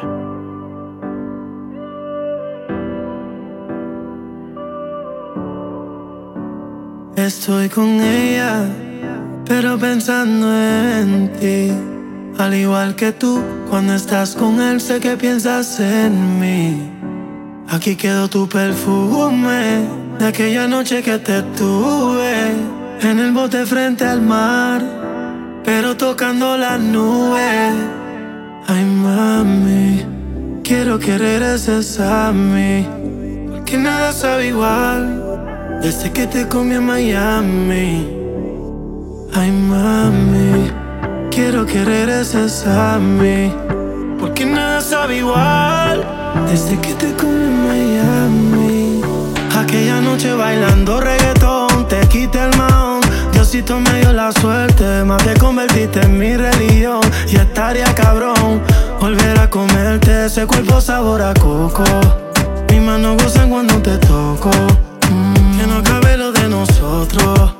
Estoy 7.16 7.68
con 7.68 8.00
ella, 8.00 8.64
pero 9.44 9.76
pensando 9.76 10.46
en 10.56 11.32
ti. 11.32 11.72
Al 12.40 12.54
igual 12.54 12.94
que 12.94 13.10
tú, 13.10 13.42
cuando 13.68 13.94
estás 13.94 14.36
con 14.36 14.60
él, 14.60 14.80
sé 14.80 15.00
que 15.00 15.16
piensas 15.16 15.80
en 15.80 16.38
mí. 16.38 16.92
Aquí 17.70 17.96
quedó 17.96 18.28
tu 18.28 18.48
perfume 18.48 19.80
de 20.20 20.26
aquella 20.28 20.68
noche 20.68 21.02
que 21.02 21.18
te 21.18 21.42
tuve 21.58 22.52
en 23.00 23.18
el 23.18 23.32
bote 23.32 23.66
frente 23.66 24.04
al 24.04 24.22
mar, 24.22 24.97
pero 25.68 25.94
tocando 25.98 26.56
las 26.56 26.80
nubes. 26.80 27.74
Ay, 28.66 28.84
mami, 28.86 30.02
quiero 30.64 30.98
que 30.98 31.18
regreses 31.18 32.00
a 32.00 32.32
mí, 32.32 32.86
porque 33.50 33.76
nada 33.76 34.14
sabe 34.14 34.46
igual 34.46 35.02
desde 35.82 36.10
que 36.10 36.26
te 36.26 36.48
comí 36.48 36.74
en 36.76 36.86
Miami. 36.86 38.08
Ay, 39.34 39.50
mami, 39.50 40.70
quiero 41.30 41.66
que 41.66 41.84
regreses 41.84 42.66
a 42.66 42.98
mí, 42.98 43.52
porque 44.18 44.46
nada 44.46 44.80
sabe 44.80 45.18
igual 45.18 46.02
desde 46.50 46.80
que 46.80 46.94
te 46.94 47.12
comí 47.12 47.44
en 47.52 47.58
Miami. 47.68 49.02
Aquella 49.54 50.00
noche 50.00 50.32
bailando 50.32 50.98
reggaetón, 50.98 51.86
te 51.88 52.00
quité 52.08 52.38
el 52.44 52.56
maón. 52.56 52.87
Diosito 53.38 53.78
me 53.78 54.00
dio 54.00 54.12
la 54.12 54.32
suerte, 54.32 55.04
más 55.04 55.22
te 55.22 55.32
convertiste 55.34 56.00
en 56.00 56.18
mi 56.18 56.36
religión. 56.36 57.00
Y 57.28 57.36
estaría 57.36 57.94
cabrón 57.94 58.60
volver 59.00 59.38
a 59.38 59.48
comerte 59.48 60.26
ese 60.26 60.44
cuerpo 60.44 60.80
sabor 60.80 61.22
a 61.22 61.32
coco. 61.34 61.84
Mis 62.68 62.82
manos 62.82 63.22
gozan 63.22 63.48
cuando 63.48 63.80
te 63.80 63.96
toco. 63.98 64.50
Mm, 65.08 65.56
que 65.56 65.66
no 65.68 65.82
cabe 65.84 66.16
lo 66.16 66.32
de 66.32 66.48
nosotros. 66.48 67.54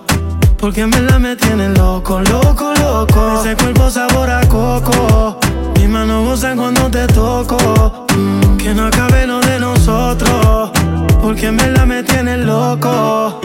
Porque 0.59 0.81
en 0.81 0.91
verdad 0.91 1.21
me 1.21 1.37
tienen 1.37 1.75
loco, 1.75 2.21
loco, 2.23 2.75
loco. 2.75 3.41
Ese 3.41 3.55
cuerpo 3.55 3.89
sabor 3.89 4.31
a 4.31 4.41
coco. 4.49 5.39
Mis 5.77 5.89
manos 5.89 6.27
gozan 6.27 6.59
cuando 6.59 6.91
te 6.91 7.07
toco. 7.07 8.05
Mm, 8.17 8.57
que 8.57 8.75
no 8.75 8.87
acabe 8.87 9.29
lo 9.29 9.39
de 9.39 9.61
nosotros. 9.61 10.73
Porque 11.23 11.47
en 11.47 11.57
verdad 11.57 11.87
me 11.87 12.03
tienen 12.03 12.47
loco. 12.47 13.41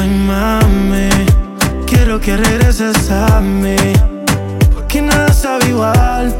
Ay, 0.00 0.08
mami. 0.08 1.10
Quiero 1.86 2.18
que 2.18 2.34
regreses 2.34 3.10
a 3.10 3.38
mí. 3.38 3.76
Porque 4.72 5.02
nada 5.02 5.30
sabe 5.30 5.68
igual. 5.68 6.34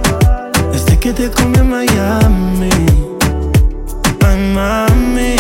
Desde 0.72 0.98
que 0.98 1.12
te 1.12 1.30
comí 1.30 1.58
en 1.58 1.68
Miami. 1.68 2.70
Ay, 4.26 4.40
mami. 4.54 5.36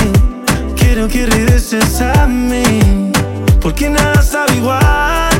Quiero 0.76 1.08
que 1.08 1.24
regreses 1.24 2.02
a 2.02 2.26
mí. 2.26 3.10
Porque 3.58 3.88
nada 3.88 4.20
sabe 4.20 4.54
igual. 4.56 5.32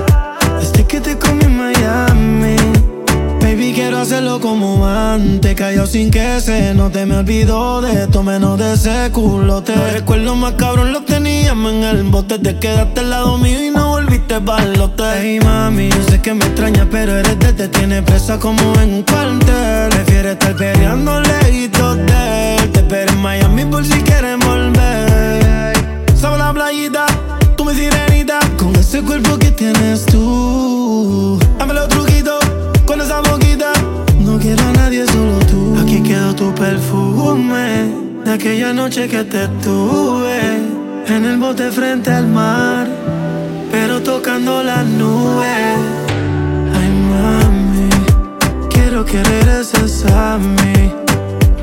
Desde 0.59 0.87
que 0.87 1.01
te 1.03 1.19
comí 1.19 1.45
en 1.45 1.59
Miami. 1.59 2.10
Hacerlo 4.01 4.41
como 4.41 4.87
antes. 4.87 5.55
Callado 5.55 5.87
sin 5.87 6.11
que 6.11 6.41
se 6.41 6.73
note. 6.73 7.05
Me 7.05 7.19
olvido 7.19 7.83
de 7.83 8.05
esto, 8.05 8.23
menos 8.23 8.59
de 8.59 8.73
ese 8.73 9.11
culote. 9.13 9.77
Los 9.77 9.93
recuerdos 9.93 10.37
más 10.39 10.55
cabrón 10.55 10.91
los 10.95 11.05
teníamos 11.05 11.71
en 11.71 11.85
el 11.85 12.05
bote. 12.05 12.39
Te 12.39 12.59
quedaste 12.59 13.01
al 13.01 13.11
lado 13.11 13.37
mío 13.37 13.63
y 13.63 13.71
no 13.71 13.91
volviste 13.91 14.41
pa'lote. 14.41 15.05
Hey, 15.21 15.39
mami, 15.45 15.91
yo 15.91 16.03
sé 16.09 16.19
que 16.23 16.33
me 16.33 16.47
extrañas, 16.47 16.87
pero 16.91 17.15
eres 17.15 17.39
de 17.41 17.53
te 17.53 17.69
tiene 17.69 18.03
presa 18.03 18.39
como 18.39 18.73
en 18.81 18.95
un 18.95 19.03
cuartel. 19.03 19.91
Prefieres 19.91 20.33
estar 20.33 20.57
peleando 20.57 21.21
lejitos 21.21 21.99
de 21.99 22.57
él. 22.57 22.71
Te 22.71 22.81
espero 22.81 23.13
en 23.13 23.21
Miami 23.21 23.67
por 23.67 23.85
si 23.85 24.01
quieres 24.01 24.39
volver. 24.39 25.75
Sabe 26.17 26.39
la 26.39 26.55
playita, 26.55 27.05
tú 27.55 27.67
mi 27.67 27.75
sirenita. 27.75 28.39
Con 28.57 28.75
ese 28.77 29.03
cuerpo 29.03 29.37
que 29.39 29.51
tienes 29.51 30.07
tú. 30.07 31.39
Dame 31.59 31.75
los 31.75 31.89
truquitos 31.89 32.41
con 32.87 32.99
esa 32.99 33.21
boquita. 33.21 33.73
Quiero 34.41 34.63
a 34.69 34.73
nadie, 34.73 35.07
solo 35.07 35.39
tú. 35.51 35.77
Aquí 35.81 36.03
quedó 36.03 36.35
tu 36.35 36.55
perfume 36.55 37.91
de 38.25 38.33
aquella 38.33 38.73
noche 38.73 39.07
que 39.07 39.23
te 39.25 39.47
tuve 39.63 40.41
en 41.07 41.25
el 41.27 41.37
bote 41.37 41.71
frente 41.71 42.11
al 42.11 42.27
mar, 42.27 42.89
pero 43.71 44.01
tocando 44.01 44.63
las 44.63 44.87
nubes. 44.87 45.77
Ay, 46.75 46.91
mami, 47.13 47.91
quiero 48.71 49.05
que 49.05 49.23
regreses 49.23 50.07
a 50.07 50.39
mí. 50.39 50.91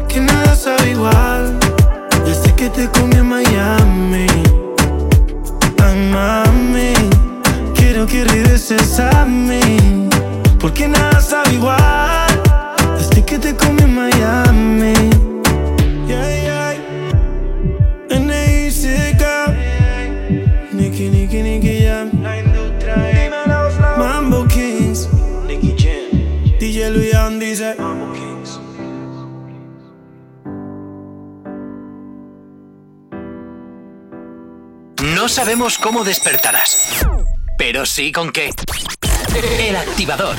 Que 0.08 0.22
nada 0.22 0.56
sabe 0.56 0.91
igual 0.91 1.58
desde 2.26 2.54
que 2.54 2.70
te 2.70 2.88
comí 2.90 3.16
en 3.16 3.28
Miami. 3.28 4.28
Ay, 5.84 6.12
mami, 6.12 6.94
quiero 7.74 8.06
que 8.06 8.24
regreses 8.24 8.99
a. 8.99 9.18
Porque 10.60 10.88
nada 10.88 11.22
sabe 11.22 11.54
igual 11.54 12.16
desde 13.18 13.26
que 13.26 13.39
te 13.39 13.56
comí 13.56 13.81
en 13.81 13.95
Miami. 13.95 14.94
Yeah, 16.07 16.41
yeah. 16.41 16.76
N.I.C.K. 18.10 19.53
Nicky, 20.72 21.10
Nicky, 21.10 21.41
Nicky 21.41 21.84
Jam. 21.84 22.11
Mambo 23.98 24.48
Kings. 24.48 25.10
Nicky 25.48 25.76
Jam. 25.77 26.60
DJ 26.60 26.91
Luian 26.91 27.39
dice. 27.39 27.76
Mambo 27.80 28.14
Kings. 28.14 28.60
No 35.15 35.27
sabemos 35.30 35.77
cómo 35.77 36.03
despertarás, 36.03 37.06
pero 37.57 37.85
sí 37.85 38.11
con 38.11 38.31
qué. 38.31 38.52
El 39.60 39.76
activador. 39.76 40.35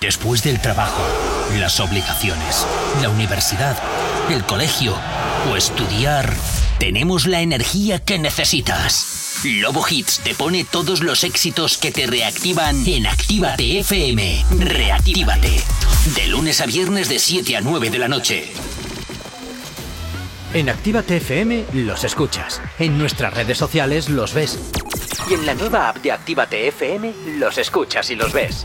Después 0.00 0.42
del 0.42 0.60
trabajo, 0.60 1.02
las 1.58 1.80
obligaciones, 1.80 2.66
la 3.00 3.08
universidad, 3.08 3.78
el 4.30 4.44
colegio 4.44 4.94
o 5.50 5.56
estudiar, 5.56 6.34
tenemos 6.78 7.26
la 7.26 7.40
energía 7.40 7.98
que 7.98 8.18
necesitas. 8.18 9.40
Lobo 9.44 9.86
Hits 9.88 10.20
te 10.20 10.34
pone 10.34 10.64
todos 10.64 11.02
los 11.02 11.24
éxitos 11.24 11.78
que 11.78 11.92
te 11.92 12.06
reactivan 12.06 12.86
en 12.86 13.06
Actívate 13.06 13.78
FM. 13.78 14.44
Reactívate. 14.58 15.62
De 16.14 16.26
lunes 16.26 16.60
a 16.60 16.66
viernes 16.66 17.08
de 17.08 17.18
7 17.18 17.56
a 17.56 17.62
9 17.62 17.88
de 17.88 17.98
la 17.98 18.08
noche. 18.08 18.52
En 20.52 20.68
Actívate 20.68 21.16
FM 21.16 21.64
los 21.72 22.04
escuchas. 22.04 22.60
En 22.78 22.98
nuestras 22.98 23.32
redes 23.32 23.56
sociales 23.56 24.10
los 24.10 24.34
ves. 24.34 24.58
Y 25.30 25.34
en 25.34 25.46
la 25.46 25.54
nueva 25.54 25.88
app 25.88 25.96
de 25.98 26.12
Actívate 26.12 26.68
FM 26.68 27.14
los 27.38 27.56
escuchas 27.56 28.10
y 28.10 28.14
los 28.14 28.34
ves 28.34 28.64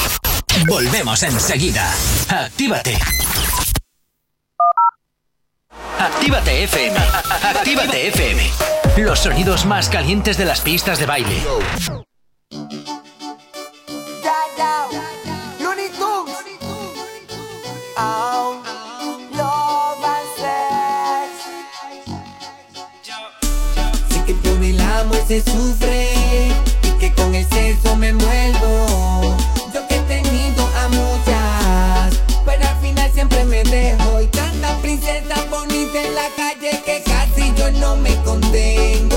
Volvemos 0.67 1.23
enseguida. 1.23 1.93
Actívate. 2.29 2.97
Actívate 5.99 6.63
FM. 6.63 6.97
Actívate 7.43 8.07
FM. 8.07 8.51
Los 8.97 9.19
sonidos 9.19 9.65
más 9.65 9.89
calientes 9.89 10.37
de 10.37 10.45
las 10.45 10.61
pistas 10.61 10.99
de 10.99 11.05
baile. 11.05 11.41
Se 25.27 25.41
sufre 25.43 26.09
y 26.83 26.91
que 26.99 27.13
con 27.13 27.33
el 27.33 27.47
me 27.97 28.11
muevo 28.11 29.37
me 33.63 33.69
dejo 33.69 34.21
y 34.21 34.27
tantas 34.27 34.79
princesas 34.79 35.49
bonitas 35.49 35.95
en 35.95 36.15
la 36.15 36.27
calle 36.35 36.81
que 36.85 37.03
casi 37.03 37.53
yo 37.55 37.71
no 37.71 37.95
me 37.97 38.15
contengo. 38.23 39.10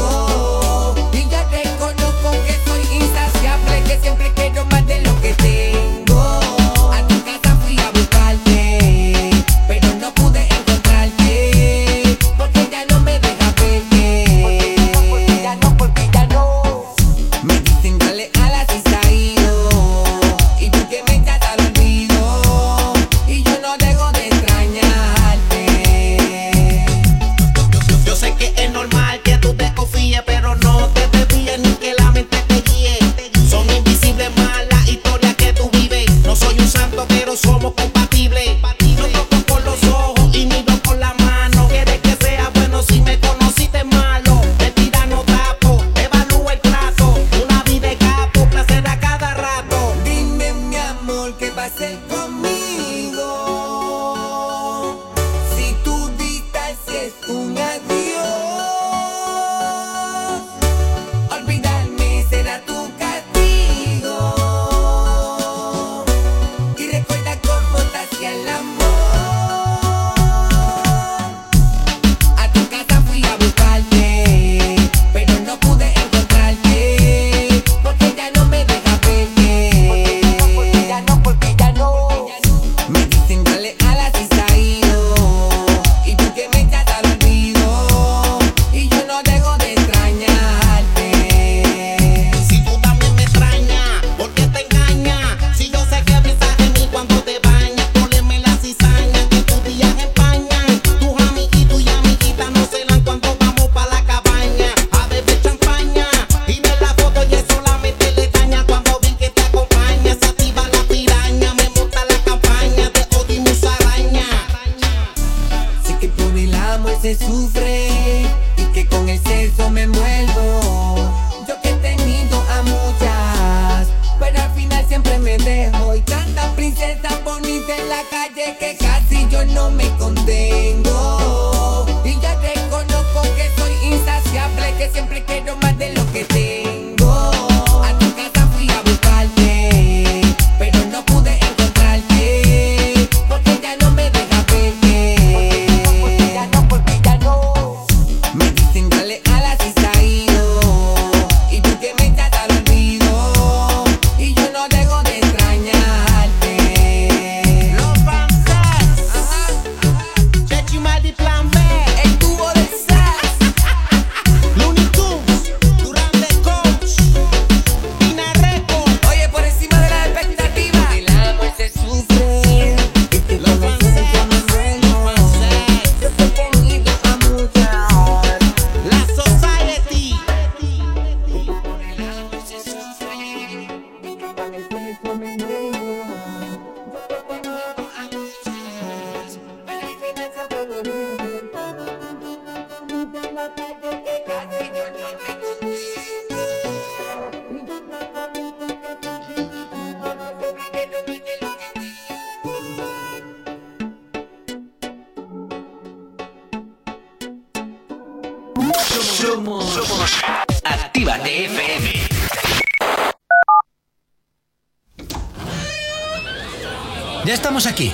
Ya 217.25 217.33
estamos 217.33 217.67
aquí. 217.67 217.93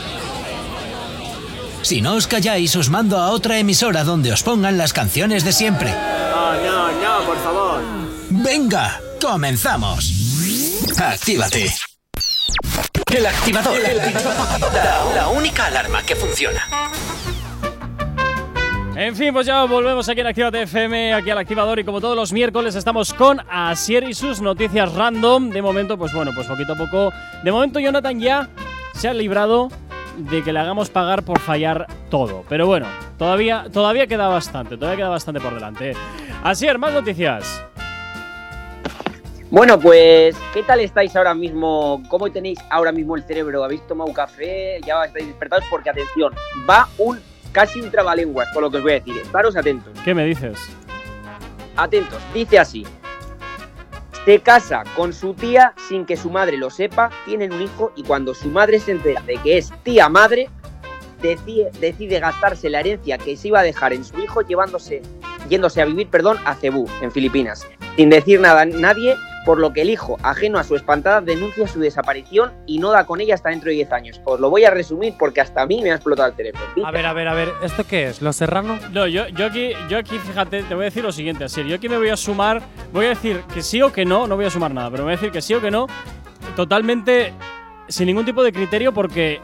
Si 1.82 2.02
no 2.02 2.14
os 2.14 2.26
calláis, 2.26 2.74
os 2.76 2.90
mando 2.90 3.16
a 3.18 3.30
otra 3.30 3.58
emisora 3.58 4.04
donde 4.04 4.32
os 4.32 4.42
pongan 4.42 4.76
las 4.76 4.92
canciones 4.92 5.44
de 5.44 5.52
siempre. 5.52 5.90
No, 5.90 6.54
no, 6.54 6.92
no, 6.92 7.26
por 7.26 7.38
favor. 7.42 7.82
Venga, 8.28 9.00
comenzamos. 9.20 10.12
Actívate. 10.98 11.72
El 13.14 13.26
activador. 13.26 13.78
El. 13.78 13.96
La, 13.98 15.04
la 15.14 15.28
única 15.28 15.66
alarma 15.66 16.02
que 16.02 16.16
funciona. 16.16 16.68
En 19.00 19.16
fin, 19.16 19.32
pues 19.32 19.46
ya 19.46 19.64
volvemos 19.64 20.06
aquí 20.10 20.20
en 20.20 20.26
Actívate 20.26 20.60
FM, 20.60 21.14
aquí 21.14 21.30
al 21.30 21.38
activador 21.38 21.78
y 21.78 21.84
como 21.84 22.02
todos 22.02 22.14
los 22.14 22.34
miércoles 22.34 22.74
estamos 22.74 23.14
con 23.14 23.40
Asier 23.48 24.04
y 24.04 24.12
sus 24.12 24.42
noticias 24.42 24.94
random. 24.94 25.48
De 25.48 25.62
momento, 25.62 25.96
pues 25.96 26.12
bueno, 26.12 26.32
pues 26.34 26.46
poquito 26.46 26.74
a 26.74 26.76
poco. 26.76 27.10
De 27.42 27.50
momento 27.50 27.80
Jonathan 27.80 28.20
ya 28.20 28.50
se 28.92 29.08
ha 29.08 29.14
librado 29.14 29.70
de 30.18 30.44
que 30.44 30.52
le 30.52 30.58
hagamos 30.58 30.90
pagar 30.90 31.22
por 31.22 31.38
fallar 31.38 31.86
todo. 32.10 32.44
Pero 32.46 32.66
bueno, 32.66 32.88
todavía, 33.16 33.68
todavía 33.72 34.06
queda 34.06 34.28
bastante, 34.28 34.76
todavía 34.76 34.98
queda 34.98 35.08
bastante 35.08 35.40
por 35.40 35.54
delante. 35.54 35.94
Asier, 36.44 36.76
más 36.78 36.92
noticias. 36.92 37.64
Bueno, 39.50 39.80
pues, 39.80 40.36
¿qué 40.52 40.62
tal 40.62 40.80
estáis 40.80 41.16
ahora 41.16 41.32
mismo? 41.32 42.02
¿Cómo 42.10 42.30
tenéis 42.30 42.58
ahora 42.68 42.92
mismo 42.92 43.16
el 43.16 43.22
cerebro? 43.22 43.64
¿Habéis 43.64 43.80
tomado 43.86 44.12
café? 44.12 44.78
¿Ya 44.86 45.02
estáis 45.06 45.26
despertados? 45.26 45.64
Porque, 45.70 45.88
atención, 45.88 46.34
va 46.68 46.86
un 46.98 47.29
casi 47.52 47.80
un 47.80 47.90
trabalenguas 47.90 48.48
con 48.52 48.62
lo 48.62 48.70
que 48.70 48.78
os 48.78 48.82
voy 48.82 48.92
a 48.92 48.94
decir. 48.96 49.16
Estaros 49.16 49.56
atentos. 49.56 49.92
¿Qué 50.04 50.14
me 50.14 50.24
dices? 50.24 50.58
Atentos. 51.76 52.22
Dice 52.34 52.58
así. 52.58 52.86
Se 54.24 54.40
casa 54.40 54.84
con 54.96 55.12
su 55.12 55.34
tía 55.34 55.74
sin 55.88 56.04
que 56.04 56.16
su 56.16 56.30
madre 56.30 56.58
lo 56.58 56.68
sepa, 56.70 57.10
tienen 57.24 57.52
un 57.52 57.62
hijo 57.62 57.92
y 57.96 58.02
cuando 58.02 58.34
su 58.34 58.48
madre 58.48 58.78
se 58.78 58.92
entera 58.92 59.22
de 59.22 59.38
que 59.38 59.56
es 59.56 59.72
tía 59.82 60.08
madre, 60.10 60.50
decide, 61.22 61.70
decide 61.80 62.20
gastarse 62.20 62.68
la 62.68 62.80
herencia 62.80 63.16
que 63.18 63.36
se 63.36 63.48
iba 63.48 63.60
a 63.60 63.62
dejar 63.62 63.92
en 63.92 64.04
su 64.04 64.18
hijo 64.20 64.42
llevándose, 64.42 65.00
yéndose 65.48 65.80
a 65.80 65.86
vivir, 65.86 66.08
perdón, 66.08 66.38
a 66.44 66.54
Cebú, 66.54 66.86
en 67.00 67.10
Filipinas, 67.10 67.66
sin 67.96 68.10
decir 68.10 68.40
nada 68.40 68.60
a 68.60 68.66
nadie, 68.66 69.16
por 69.46 69.58
lo 69.58 69.72
que 69.72 69.82
el 69.82 69.90
hijo, 69.90 70.18
ajeno 70.22 70.58
a 70.58 70.64
su 70.64 70.76
espantada, 70.76 71.20
denuncia 71.20 71.66
su 71.66 71.80
desaparición 71.80 72.52
y 72.66 72.78
no 72.78 72.90
da 72.90 73.06
con 73.06 73.20
ella 73.20 73.34
hasta 73.34 73.48
dentro 73.50 73.68
de 73.70 73.76
10 73.76 73.92
años. 73.92 74.20
Os 74.24 74.38
lo 74.38 74.50
voy 74.50 74.64
a 74.64 74.70
resumir 74.70 75.14
porque 75.18 75.40
hasta 75.40 75.62
a 75.62 75.66
mí 75.66 75.80
me 75.82 75.90
ha 75.90 75.94
explotado 75.94 76.28
el 76.28 76.34
cerebro. 76.36 76.60
A 76.84 76.90
ver, 76.90 77.06
a 77.06 77.12
ver, 77.12 77.28
a 77.28 77.34
ver, 77.34 77.50
¿esto 77.62 77.84
qué 77.88 78.08
es? 78.08 78.20
¿Los 78.20 78.36
Serrano? 78.36 78.78
No, 78.92 79.06
yo, 79.06 79.26
yo 79.28 79.46
aquí, 79.46 79.72
yo 79.88 79.96
aquí, 79.98 80.18
fíjate, 80.18 80.62
te 80.64 80.74
voy 80.74 80.82
a 80.82 80.86
decir 80.86 81.02
lo 81.02 81.12
siguiente, 81.12 81.44
así. 81.44 81.66
Yo 81.66 81.76
aquí 81.76 81.88
me 81.88 81.96
voy 81.96 82.10
a 82.10 82.16
sumar, 82.16 82.60
voy 82.92 83.06
a 83.06 83.10
decir 83.10 83.40
que 83.54 83.62
sí 83.62 83.80
o 83.82 83.90
que 83.92 84.04
no, 84.04 84.26
no 84.26 84.36
voy 84.36 84.44
a 84.44 84.50
sumar 84.50 84.74
nada, 84.74 84.90
pero 84.90 85.04
voy 85.04 85.14
a 85.14 85.16
decir 85.16 85.30
que 85.30 85.40
sí 85.40 85.54
o 85.54 85.60
que 85.60 85.70
no, 85.70 85.86
totalmente 86.56 87.32
sin 87.88 88.06
ningún 88.06 88.24
tipo 88.24 88.42
de 88.42 88.52
criterio, 88.52 88.92
porque 88.92 89.40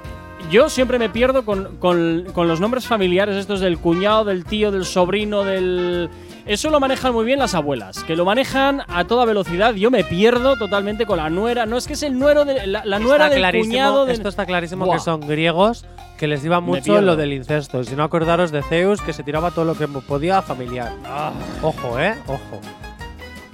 yo 0.51 0.69
siempre 0.69 0.99
me 0.99 1.09
pierdo 1.09 1.45
con, 1.45 1.77
con- 1.79 2.25
con 2.33 2.47
los 2.49 2.61
nombres 2.61 2.87
familiares, 2.87 3.37
estos 3.37 3.61
del 3.61 3.79
cuñado, 3.79 4.25
del 4.25 4.45
tío, 4.45 4.71
del 4.71 4.85
sobrino, 4.85 5.43
del. 5.45 6.11
Eso 6.47 6.71
lo 6.71 6.79
manejan 6.79 7.13
muy 7.13 7.25
bien 7.25 7.39
las 7.41 7.55
abuelas, 7.55 8.05
que 8.05 8.15
lo 8.15 8.25
manejan 8.25 8.83
a 8.87 9.05
toda 9.05 9.25
velocidad. 9.25 9.75
Yo 9.75 9.91
me 9.91 10.05
pierdo 10.05 10.57
totalmente 10.57 11.05
con 11.05 11.17
la 11.19 11.29
nuera. 11.29 11.67
No 11.67 11.77
es 11.77 11.87
que 11.89 11.95
es 11.95 12.03
el 12.05 12.19
nuero 12.19 12.45
de 12.45 12.67
la, 12.69 12.85
la 12.85 12.99
nuera 13.01 13.29
del 13.29 13.45
cuñado. 13.61 14.07
de- 14.07 14.13
Esto 14.13 14.29
está 14.29 14.47
clarísimo 14.47 14.87
Buah. 14.87 14.97
que 14.99 15.03
son 15.03 15.21
griegos 15.21 15.85
que 16.17 16.27
les 16.29 16.45
iba 16.45 16.61
mucho 16.61 17.01
lo 17.01 17.17
del 17.17 17.33
incesto. 17.33 17.83
Si 17.85 17.97
no 17.97 18.05
acordaros 18.05 18.53
de 18.53 18.63
Zeus 18.63 19.03
que 19.03 19.13
se 19.13 19.23
tiraba 19.25 19.51
todo 19.51 19.65
lo 19.65 19.75
que 19.75 19.89
podía 19.89 20.41
familiar. 20.41 20.93
Ah. 21.05 21.33
Ojo, 21.63 21.99
eh, 21.99 22.15
ojo. 22.27 22.61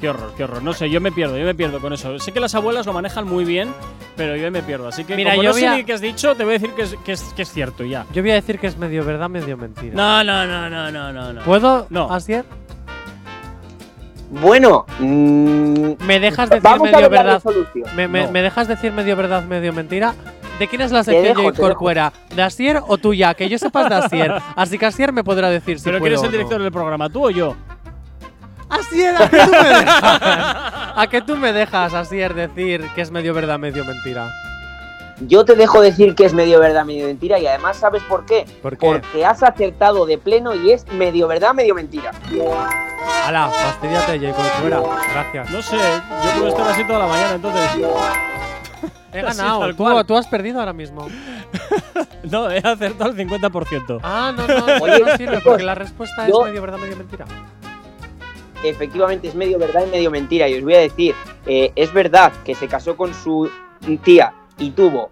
Qué 0.01 0.09
horror, 0.10 0.35
qué 0.36 0.44
horror. 0.44 0.62
No 0.62 0.73
sé, 0.73 0.90
yo 0.90 1.01
me 1.01 1.12
pierdo, 1.12 1.39
yo 1.39 1.44
me 1.44 1.55
pierdo 1.55 1.81
con 1.81 1.93
eso. 1.93 2.19
Sé 2.19 2.32
que 2.32 2.40
las 2.40 2.55
abuelas 2.56 2.85
lo 2.86 2.93
manejan 2.93 3.24
muy 3.27 3.44
bien, 3.44 3.73
pero 4.16 4.36
yo 4.36 4.51
me 4.51 4.60
pierdo. 4.62 4.89
Así 4.89 5.05
que, 5.05 5.14
Mira, 5.16 5.31
como 5.31 5.44
yo 5.44 5.51
no 5.51 5.55
sé 5.55 5.66
a- 5.69 5.77
ni 5.77 5.85
qué 5.85 5.93
has 5.93 6.01
dicho, 6.01 6.35
te 6.35 6.43
voy 6.44 6.56
a 6.56 6.59
decir 6.59 6.70
que 6.74 6.82
es, 6.82 6.97
que 7.05 7.12
es, 7.12 7.23
que 7.36 7.43
es 7.43 7.52
cierto 7.52 7.85
ya. 7.85 8.05
Yo 8.12 8.20
voy 8.20 8.32
a 8.32 8.35
decir 8.35 8.59
que 8.59 8.66
es 8.66 8.77
medio 8.77 9.05
verdad, 9.05 9.28
medio 9.31 9.56
mentira. 9.56 9.94
No, 9.94 10.23
no, 10.24 10.44
no, 10.44 10.69
no, 10.69 10.90
no, 10.90 11.12
no. 11.12 11.32
no. 11.32 11.43
¿Puedo, 11.43 11.86
No. 11.89 12.12
Asier? 12.12 12.44
Bueno, 14.34 14.86
mm, 14.98 15.92
¿Me 16.06 16.18
dejas 16.18 16.48
decir 16.48 16.62
vamos 16.62 16.88
a 16.88 16.92
medio 16.92 17.10
ver 17.10 17.22
verdad? 17.22 17.42
¿Me, 17.94 18.09
me- 18.09 18.24
No. 18.24 18.32
me 18.32 18.40
dejas 18.42 18.66
decir 18.66 18.90
medio 18.90 19.14
verdad, 19.14 19.42
medio 19.44 19.74
mentira? 19.74 20.14
¿De 20.59 20.68
quién 20.68 20.80
es 20.80 20.90
la 20.90 21.04
sección 21.04 21.36
dejo. 21.36 21.52
Corcuera? 21.52 22.12
¿De 22.34 22.42
Asier 22.42 22.80
o 22.86 22.96
tuya? 22.96 23.34
Que 23.34 23.48
yo 23.50 23.59
sepas 23.59 23.90
de 23.90 23.94
Asier. 23.96 24.32
Así 24.56 24.78
que 24.78 24.86
Asier 24.86 25.12
me 25.12 25.22
podrá 25.22 25.50
decir 25.50 25.78
si 25.78 25.84
¿Pero 25.84 25.98
puedo 25.98 26.14
quién 26.14 26.18
es 26.18 26.20
el 26.24 26.30
no. 26.30 26.32
director 26.32 26.62
del 26.62 26.72
programa, 26.72 27.10
tú 27.10 27.26
o 27.26 27.30
yo? 27.30 27.54
Asier, 28.70 29.14
¿a 29.16 29.28
qué 29.28 29.36
tú 29.44 29.50
me 29.52 29.68
dejas? 29.68 30.22
¿A 30.96 31.06
qué 31.10 31.20
tú 31.22 31.36
me 31.36 31.52
dejas, 31.52 31.92
Asier, 31.92 32.32
decir 32.34 32.86
que 32.94 33.02
es 33.02 33.10
medio 33.10 33.34
verdad, 33.34 33.59
medio 33.59 33.84
mentira? 33.84 34.30
Yo 35.27 35.44
te 35.44 35.55
dejo 35.55 35.81
decir 35.81 36.15
que 36.15 36.24
es 36.24 36.35
medio 36.35 36.59
verdad, 36.61 36.85
medio 36.85 37.07
mentira 37.07 37.39
y 37.39 37.47
además 37.47 37.77
¿sabes 37.77 38.03
por 38.05 38.24
qué? 38.27 38.44
¿Por 38.62 38.77
qué? 38.77 38.86
Porque 38.86 39.24
has 39.24 39.43
acertado 39.43 40.07
de 40.07 40.19
pleno 40.19 40.55
y 40.55 40.70
es 40.73 40.86
medio 40.93 41.28
verdad, 41.28 41.55
medio 41.55 41.74
mentira. 41.74 42.11
Hala, 43.27 43.49
fastidiate, 43.51 44.19
J. 44.19 44.32
Corcuera. 44.32 44.82
Gracias. 45.12 45.51
No 45.51 45.62
sé, 45.62 45.77
yo 45.77 46.31
puedo 46.39 46.49
estar 46.49 46.69
así 46.69 46.85
toda 46.86 46.99
la 47.01 47.07
mañana, 47.07 47.35
entonces. 47.35 47.70
He 49.12 49.20
ganado. 49.23 49.74
Tú, 49.74 50.05
tú 50.05 50.16
has 50.16 50.27
perdido 50.27 50.59
ahora 50.61 50.73
mismo. 50.73 51.07
No, 52.23 52.49
he 52.49 52.59
acertado 52.59 53.11
el 53.11 53.16
50%. 53.16 53.99
Ah, 54.01 54.32
no, 54.35 54.47
no, 54.47 54.85
Oye, 54.85 55.01
no 55.01 55.16
sirve 55.16 55.40
porque 55.40 55.65
la 55.65 55.74
respuesta 55.74 56.28
yo- 56.28 56.43
es 56.43 56.47
medio 56.51 56.62
verdad, 56.62 56.78
medio 56.78 56.97
mentira. 56.97 57.24
Efectivamente 58.62 59.27
es 59.27 59.35
medio 59.35 59.59
verdad 59.59 59.82
y 59.86 59.90
medio 59.90 60.09
mentira 60.11 60.49
y 60.49 60.55
os 60.57 60.62
voy 60.62 60.74
a 60.77 60.78
decir, 60.78 61.15
eh, 61.47 61.73
es 61.74 61.93
verdad 61.93 62.32
que 62.44 62.55
se 62.55 62.69
casó 62.69 62.97
con 62.97 63.12
su 63.12 63.51
tía 64.05 64.32
y 64.59 64.70
tuvo 64.70 65.11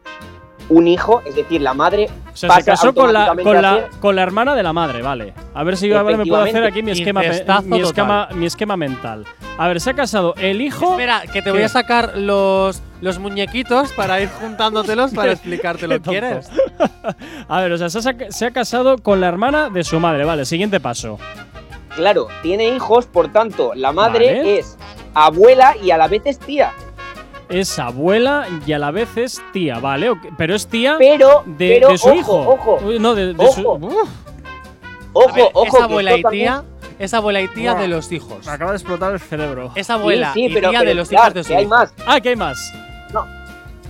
un 0.68 0.86
hijo, 0.86 1.20
es 1.26 1.34
decir, 1.34 1.60
la 1.60 1.74
madre 1.74 2.08
O 2.32 2.36
sea, 2.36 2.54
se 2.54 2.64
casó 2.64 2.94
con 2.94 3.12
la, 3.12 3.34
con, 3.42 3.60
la, 3.60 3.88
con 3.98 4.14
la 4.14 4.22
hermana 4.22 4.54
de 4.54 4.62
la 4.62 4.72
madre, 4.72 5.02
vale. 5.02 5.34
A 5.52 5.64
ver 5.64 5.76
si 5.76 5.88
yo 5.88 5.98
ahora 5.98 6.16
me 6.16 6.24
puedo 6.24 6.42
hacer 6.42 6.62
aquí 6.64 6.82
mi 6.82 6.92
esquema, 6.92 7.20
mi, 7.20 7.80
esquema, 7.80 8.28
mi 8.32 8.46
esquema 8.46 8.76
mental. 8.76 9.26
A 9.58 9.66
ver, 9.66 9.80
se 9.80 9.90
ha 9.90 9.94
casado 9.94 10.34
el 10.36 10.60
hijo. 10.60 10.92
Espera, 10.92 11.22
que 11.22 11.42
te 11.42 11.42
¿Qué? 11.42 11.50
voy 11.50 11.62
a 11.62 11.68
sacar 11.68 12.16
los, 12.16 12.80
los 13.00 13.18
muñequitos 13.18 13.92
para 13.92 14.20
ir 14.20 14.28
juntándotelos 14.28 15.12
para 15.12 15.32
explicártelo. 15.32 16.00
¿Quieres? 16.00 16.48
A 17.48 17.60
ver, 17.60 17.72
o 17.72 17.78
sea, 17.78 17.90
se 17.90 18.08
ha, 18.08 18.30
se 18.30 18.46
ha 18.46 18.50
casado 18.52 18.98
con 18.98 19.20
la 19.20 19.26
hermana 19.26 19.70
de 19.70 19.82
su 19.82 19.98
madre, 19.98 20.24
vale. 20.24 20.44
Siguiente 20.44 20.78
paso. 20.78 21.18
Claro, 21.96 22.28
tiene 22.42 22.68
hijos, 22.68 23.06
por 23.06 23.32
tanto, 23.32 23.72
la 23.74 23.92
madre 23.92 24.38
Vale. 24.38 24.58
es 24.60 24.78
abuela 25.14 25.74
y 25.82 25.90
a 25.90 25.98
la 25.98 26.06
vez 26.06 26.22
es 26.24 26.38
tía. 26.38 26.72
Es 27.50 27.78
abuela 27.78 28.46
y 28.66 28.72
a 28.72 28.78
la 28.78 28.90
vez 28.90 29.16
es 29.16 29.40
tía, 29.52 29.78
vale. 29.80 30.12
Pero 30.38 30.54
es 30.54 30.66
tía 30.68 30.96
Pero, 30.98 31.42
de, 31.46 31.68
pero, 31.80 31.88
de 31.88 31.98
su 31.98 32.08
ojo, 32.08 32.14
hijo. 32.16 32.38
ojo, 32.48 32.78
no, 33.00 33.14
de, 33.14 33.34
de 33.34 33.52
su. 33.52 33.60
ojo. 33.68 33.74
Uf, 33.86 34.08
ojo, 35.12 35.34
ver, 35.34 35.50
ojo. 35.52 35.66
es 35.66 35.82
abuela 35.82 36.16
y 36.16 36.22
también- 36.22 36.44
tía. 36.44 36.64
Es 36.98 37.14
abuela 37.14 37.40
y 37.40 37.48
tía 37.48 37.74
de 37.74 37.88
los 37.88 38.12
hijos. 38.12 38.44
me 38.46 38.52
acaba 38.52 38.72
de 38.72 38.76
explotar 38.76 39.12
el 39.12 39.20
cerebro. 39.20 39.72
Es 39.74 39.88
abuela 39.88 40.32
Sí, 40.34 40.40
sí, 40.40 40.46
y 40.50 40.54
pero, 40.54 40.68
tía 40.70 40.80
pero 40.80 40.90
de 40.90 40.94
los 40.94 41.08
claro, 41.08 41.24
hijos 41.28 41.34
de 41.34 41.42
su 41.44 41.48
que 41.48 41.56
hay 41.56 41.62
hijo. 41.62 41.70
más. 41.70 41.94
Ah, 42.06 42.20
que 42.20 42.28
hay 42.28 42.36
más. 42.36 42.72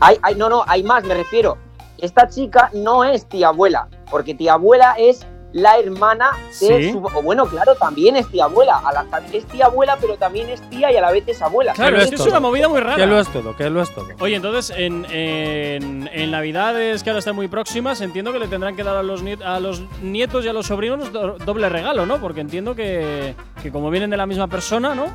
Hay, 0.02 0.16
hay, 0.22 0.34
no, 0.36 0.48
no, 0.48 0.64
hay 0.66 0.82
más, 0.82 1.04
me 1.04 1.14
refiero. 1.14 1.58
Esta 1.98 2.28
chica 2.28 2.70
no 2.72 3.04
es 3.04 3.26
tía 3.28 3.48
abuela, 3.48 3.88
porque 4.10 4.34
tía 4.34 4.54
abuela 4.54 4.94
es 4.96 5.26
la 5.52 5.78
hermana 5.78 6.30
de 6.60 6.82
Sí. 6.82 6.92
su. 6.92 6.98
O 7.04 7.22
bueno, 7.22 7.44
claro, 7.46 7.74
también 7.74 8.14
es 8.16 8.28
tía 8.28 8.44
abuela. 8.44 8.80
A 8.84 8.92
la, 8.92 9.06
es 9.32 9.44
tía 9.46 9.66
abuela, 9.66 9.96
pero 10.00 10.16
también 10.16 10.48
es 10.48 10.60
tía 10.70 10.92
y 10.92 10.96
a 10.96 11.00
la 11.00 11.10
vez 11.10 11.24
es 11.26 11.42
abuela. 11.42 11.72
Claro, 11.72 11.96
es 11.96 12.04
es 12.04 12.10
que 12.10 12.16
es 12.16 12.26
una 12.26 12.38
movida 12.40 12.68
muy 12.68 12.80
rara. 12.80 12.96
Que 12.96 13.06
lo 13.06 13.18
es 13.18 13.28
todo, 13.28 13.56
que 13.56 13.68
lo 13.68 13.82
es 13.82 13.92
todo. 13.94 14.06
Oye, 14.20 14.36
entonces 14.36 14.76
en, 14.78 15.04
en, 15.10 16.08
en 16.12 16.30
Navidades 16.30 17.02
que 17.02 17.10
ahora 17.10 17.18
están 17.18 17.34
muy 17.34 17.48
próximas, 17.48 18.00
entiendo 18.00 18.32
que 18.32 18.38
le 18.38 18.46
tendrán 18.48 18.76
que 18.76 18.84
dar 18.84 18.96
a 18.96 19.02
los, 19.02 19.24
niet- 19.24 19.42
a 19.44 19.58
los 19.60 19.82
nietos 20.02 20.44
y 20.44 20.48
a 20.48 20.52
los 20.52 20.66
sobrinos 20.66 21.12
do- 21.12 21.36
doble 21.38 21.68
regalo, 21.68 22.06
¿no? 22.06 22.18
Porque 22.20 22.40
entiendo 22.40 22.74
que, 22.76 23.34
que 23.62 23.72
como 23.72 23.90
vienen 23.90 24.10
de 24.10 24.16
la 24.16 24.26
misma 24.26 24.46
persona, 24.46 24.94
¿no? 24.94 25.06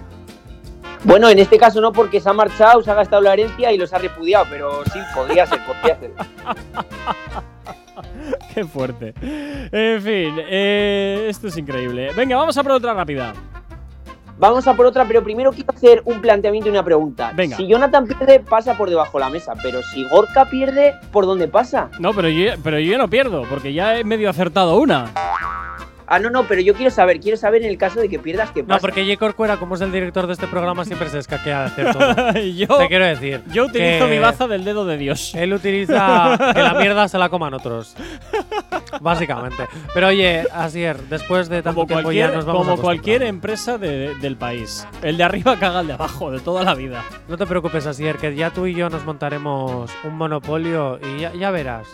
Bueno, 1.06 1.30
en 1.30 1.38
este 1.40 1.58
caso 1.58 1.80
no, 1.82 1.92
porque 1.94 2.20
se 2.20 2.28
ha 2.30 2.34
marchado, 2.34 2.82
se 2.82 2.90
ha 2.92 2.96
gastado 2.96 3.22
la 3.22 3.34
herencia 3.34 3.72
y 3.72 3.78
los 3.78 3.94
ha 3.94 4.00
repudiado, 4.00 4.46
pero 4.50 4.84
sí, 4.86 5.00
podría 5.14 5.46
ser, 5.46 5.60
podría 5.66 6.00
ser. 6.00 6.12
Qué 8.54 8.64
fuerte. 8.66 9.14
En 9.72 10.02
fin, 10.02 10.36
eh, 10.50 11.28
esto 11.30 11.48
es 11.48 11.58
increíble. 11.58 12.12
Venga, 12.16 12.38
vamos 12.38 12.58
a 12.58 12.64
por 12.64 12.74
otra 12.74 12.94
rápida. 12.94 13.34
Vamos 14.38 14.68
a 14.68 14.74
por 14.74 14.86
otra, 14.86 15.06
pero 15.06 15.24
primero 15.24 15.52
quiero 15.54 15.72
hacer 15.74 16.02
un 16.04 16.20
planteamiento 16.20 16.68
y 16.68 16.72
una 16.72 16.84
pregunta. 16.84 17.32
Venga. 17.34 17.56
Si 17.56 17.68
Jonathan 17.68 18.06
pierde, 18.06 18.42
pasa 18.42 18.76
por 18.76 18.90
debajo 18.90 19.18
de 19.18 19.24
la 19.24 19.30
mesa, 19.30 19.54
pero 19.64 19.82
si 19.82 20.06
Gorka 20.10 20.50
pierde, 20.50 20.94
¿por 21.12 21.26
dónde 21.26 21.48
pasa? 21.48 21.90
No, 22.00 22.14
pero 22.14 22.28
yo, 22.28 22.52
pero 22.62 22.78
yo 22.80 22.98
no 22.98 23.10
pierdo, 23.10 23.44
porque 23.50 23.72
ya 23.72 23.98
he 23.98 24.04
medio 24.04 24.30
acertado 24.30 24.78
una. 24.78 25.12
Ah, 26.08 26.20
no, 26.20 26.30
no, 26.30 26.44
pero 26.48 26.62
yo 26.62 26.74
quiero 26.76 26.92
saber, 26.92 27.20
quiero 27.20 27.38
saber 27.38 27.64
en 27.64 27.70
el 27.70 27.78
caso 27.78 28.00
de 28.00 28.10
que 28.10 28.20
pierdas 28.20 28.52
qué 28.52 28.64
pasa. 28.64 28.76
No, 28.76 28.82
porque 28.82 29.04
J. 29.06 29.18
Corcuera, 29.18 29.58
como 29.58 29.76
es 29.76 29.82
el 29.82 29.92
director 29.92 30.28
de 30.28 30.34
este 30.34 30.48
programa, 30.48 30.86
siempre 30.86 31.10
se 31.10 31.20
escaquea 31.20 31.62
de 31.62 31.66
hacer 31.66 31.94
todo. 31.94 32.40
yo, 32.56 32.68
Te 32.78 32.88
quiero 32.88 33.06
decir. 33.06 33.42
yo 33.52 33.66
utilizo 33.66 34.08
mi 34.08 34.20
baza 34.20 34.48
del 34.48 34.64
dedo 34.64 34.86
de 34.86 34.98
Dios. 34.98 35.34
Él 35.36 35.54
utiliza 35.54 36.38
que 36.54 36.62
la 36.62 36.74
mierda 36.76 37.08
se 37.08 37.18
la 37.18 37.30
coman 37.30 37.54
otros. 37.54 37.96
Básicamente. 39.02 39.68
Pero 39.94 40.08
oye, 40.08 40.46
Asier, 40.54 40.98
después 41.10 41.50
de 41.50 41.62
tanto 41.62 41.76
Como 41.82 41.88
tiempo 41.88 42.04
cualquier, 42.04 42.30
ya 42.30 42.36
nos 42.36 42.46
vamos 42.46 42.62
como 42.68 42.82
cualquier 42.82 43.24
acostumbrando. 43.24 43.36
empresa 43.36 43.78
de- 43.78 44.16
del 44.16 44.38
país. 44.38 44.88
El 45.02 45.18
de 45.18 45.24
arriba 45.24 45.58
caga 45.60 45.80
al 45.80 45.88
de 45.88 45.94
abajo, 45.94 46.32
de 46.32 46.40
toda 46.40 46.64
la 46.64 46.76
vida. 46.76 47.04
No 47.28 47.38
te 47.38 47.46
preocupes, 47.46 47.86
Asier, 47.88 48.18
que 48.18 48.36
ya 48.36 48.52
tú 48.52 48.66
y 48.68 48.74
yo 48.74 48.90
nos 48.90 49.06
montaremos 49.06 49.92
un 50.04 50.16
monopolio 50.18 51.00
y 51.04 51.22
ya, 51.22 51.34
ya 51.34 51.52
verás. 51.52 51.88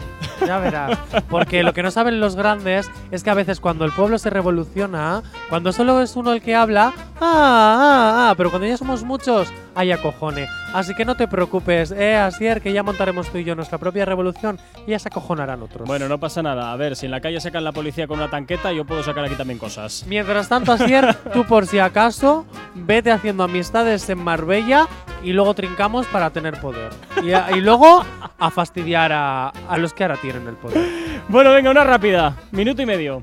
Ya 0.45 0.57
verás. 0.59 0.97
Porque 1.29 1.63
lo 1.63 1.73
que 1.73 1.83
no 1.83 1.91
saben 1.91 2.19
los 2.19 2.35
grandes 2.35 2.89
es 3.11 3.23
que 3.23 3.29
a 3.29 3.33
veces 3.35 3.59
cuando 3.59 3.85
el 3.85 3.91
pueblo 4.01 4.17
se 4.17 4.31
revoluciona, 4.31 5.21
cuando 5.49 5.71
solo 5.71 6.01
es 6.01 6.15
uno 6.15 6.33
el 6.33 6.41
que 6.41 6.55
habla, 6.55 6.91
ah, 7.19 7.21
ah, 7.21 8.29
ah, 8.31 8.33
pero 8.35 8.49
cuando 8.49 8.67
ya 8.67 8.75
somos 8.77 9.03
muchos, 9.03 9.47
ay, 9.75 9.91
acojone. 9.91 10.47
Así 10.73 10.95
que 10.95 11.05
no 11.05 11.15
te 11.15 11.27
preocupes, 11.27 11.91
eh, 11.91 12.15
Asier, 12.15 12.61
que 12.61 12.73
ya 12.73 12.81
montaremos 12.81 13.27
tú 13.29 13.37
y 13.37 13.43
yo 13.43 13.53
nuestra 13.55 13.77
propia 13.77 14.03
revolución 14.05 14.57
y 14.87 14.91
ya 14.91 14.99
se 14.99 15.09
acojonarán 15.09 15.61
otros. 15.61 15.87
Bueno, 15.87 16.07
no 16.07 16.17
pasa 16.17 16.41
nada. 16.41 16.71
A 16.71 16.75
ver, 16.77 16.95
si 16.95 17.05
en 17.05 17.11
la 17.11 17.21
calle 17.21 17.39
sacan 17.39 17.63
la 17.63 17.71
policía 17.73 18.07
con 18.07 18.17
una 18.17 18.29
tanqueta, 18.29 18.71
yo 18.71 18.85
puedo 18.85 19.03
sacar 19.03 19.25
aquí 19.25 19.35
también 19.35 19.59
cosas. 19.59 20.03
Mientras 20.07 20.49
tanto, 20.49 20.71
Asier, 20.71 21.13
tú 21.33 21.45
por 21.45 21.67
si 21.67 21.77
acaso, 21.77 22.45
vete 22.73 23.11
haciendo 23.11 23.43
amistades 23.43 24.09
en 24.09 24.17
Marbella 24.23 24.87
y 25.23 25.33
luego 25.33 25.53
trincamos 25.53 26.07
para 26.07 26.31
tener 26.31 26.59
poder. 26.59 26.89
Y, 27.23 27.33
a- 27.33 27.51
y 27.55 27.61
luego 27.61 28.03
a 28.39 28.49
fastidiar 28.49 29.11
a, 29.13 29.49
a 29.49 29.77
los 29.77 29.93
que 29.93 30.03
ahora 30.05 30.17
tienen 30.17 30.47
el 30.47 30.55
poder. 30.55 30.89
Bueno, 31.27 31.51
venga, 31.51 31.69
una 31.69 31.83
rápida. 31.83 32.33
Minuto 32.51 32.81
y 32.81 32.85
medio. 32.87 33.21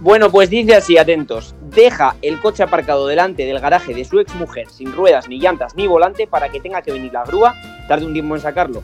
Bueno, 0.00 0.30
pues 0.30 0.48
dice 0.48 0.76
así, 0.76 0.96
atentos. 0.96 1.54
Deja 1.60 2.14
el 2.22 2.40
coche 2.40 2.62
aparcado 2.62 3.06
delante 3.08 3.44
del 3.46 3.58
garaje 3.58 3.94
de 3.94 4.04
su 4.04 4.20
exmujer 4.20 4.68
sin 4.70 4.92
ruedas, 4.92 5.28
ni 5.28 5.40
llantas, 5.40 5.74
ni 5.74 5.86
volante 5.88 6.26
para 6.28 6.48
que 6.50 6.60
tenga 6.60 6.82
que 6.82 6.92
venir 6.92 7.12
la 7.12 7.24
grúa, 7.24 7.54
tarde 7.88 8.06
un 8.06 8.12
tiempo 8.12 8.36
en 8.36 8.40
sacarlo 8.40 8.82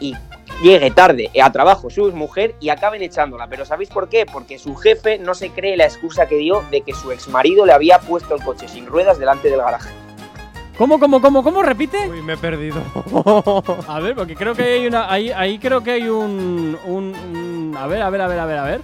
y 0.00 0.14
llegue 0.62 0.90
tarde 0.90 1.30
a 1.42 1.52
trabajo 1.52 1.90
su 1.90 2.06
exmujer 2.06 2.54
y 2.60 2.70
acaben 2.70 3.02
echándola. 3.02 3.46
Pero 3.48 3.66
¿sabéis 3.66 3.90
por 3.90 4.08
qué? 4.08 4.24
Porque 4.24 4.58
su 4.58 4.74
jefe 4.74 5.18
no 5.18 5.34
se 5.34 5.50
cree 5.50 5.76
la 5.76 5.84
excusa 5.84 6.26
que 6.26 6.36
dio 6.36 6.62
de 6.70 6.80
que 6.80 6.94
su 6.94 7.12
exmarido 7.12 7.66
le 7.66 7.72
había 7.74 7.98
puesto 7.98 8.34
el 8.34 8.42
coche 8.42 8.66
sin 8.66 8.86
ruedas 8.86 9.18
delante 9.18 9.50
del 9.50 9.60
garaje. 9.60 9.90
¿Cómo, 10.78 10.98
cómo, 10.98 11.20
cómo, 11.20 11.42
cómo? 11.44 11.62
¿Repite? 11.62 12.08
Uy, 12.08 12.20
me 12.22 12.32
he 12.32 12.36
perdido. 12.36 12.80
A 13.86 14.00
ver, 14.00 14.14
porque 14.16 14.34
creo 14.34 14.54
que 14.54 14.64
hay 14.64 14.86
una. 14.86 15.12
Ahí, 15.12 15.30
ahí 15.30 15.58
creo 15.58 15.84
que 15.84 15.92
hay 15.92 16.08
un, 16.08 16.76
un- 16.86 17.14
un- 17.14 17.76
A 17.78 17.86
ver, 17.86 18.02
a 18.02 18.10
ver, 18.10 18.20
a 18.22 18.26
ver, 18.26 18.38
a 18.40 18.46
ver, 18.46 18.58
a 18.58 18.64
ver. 18.64 18.80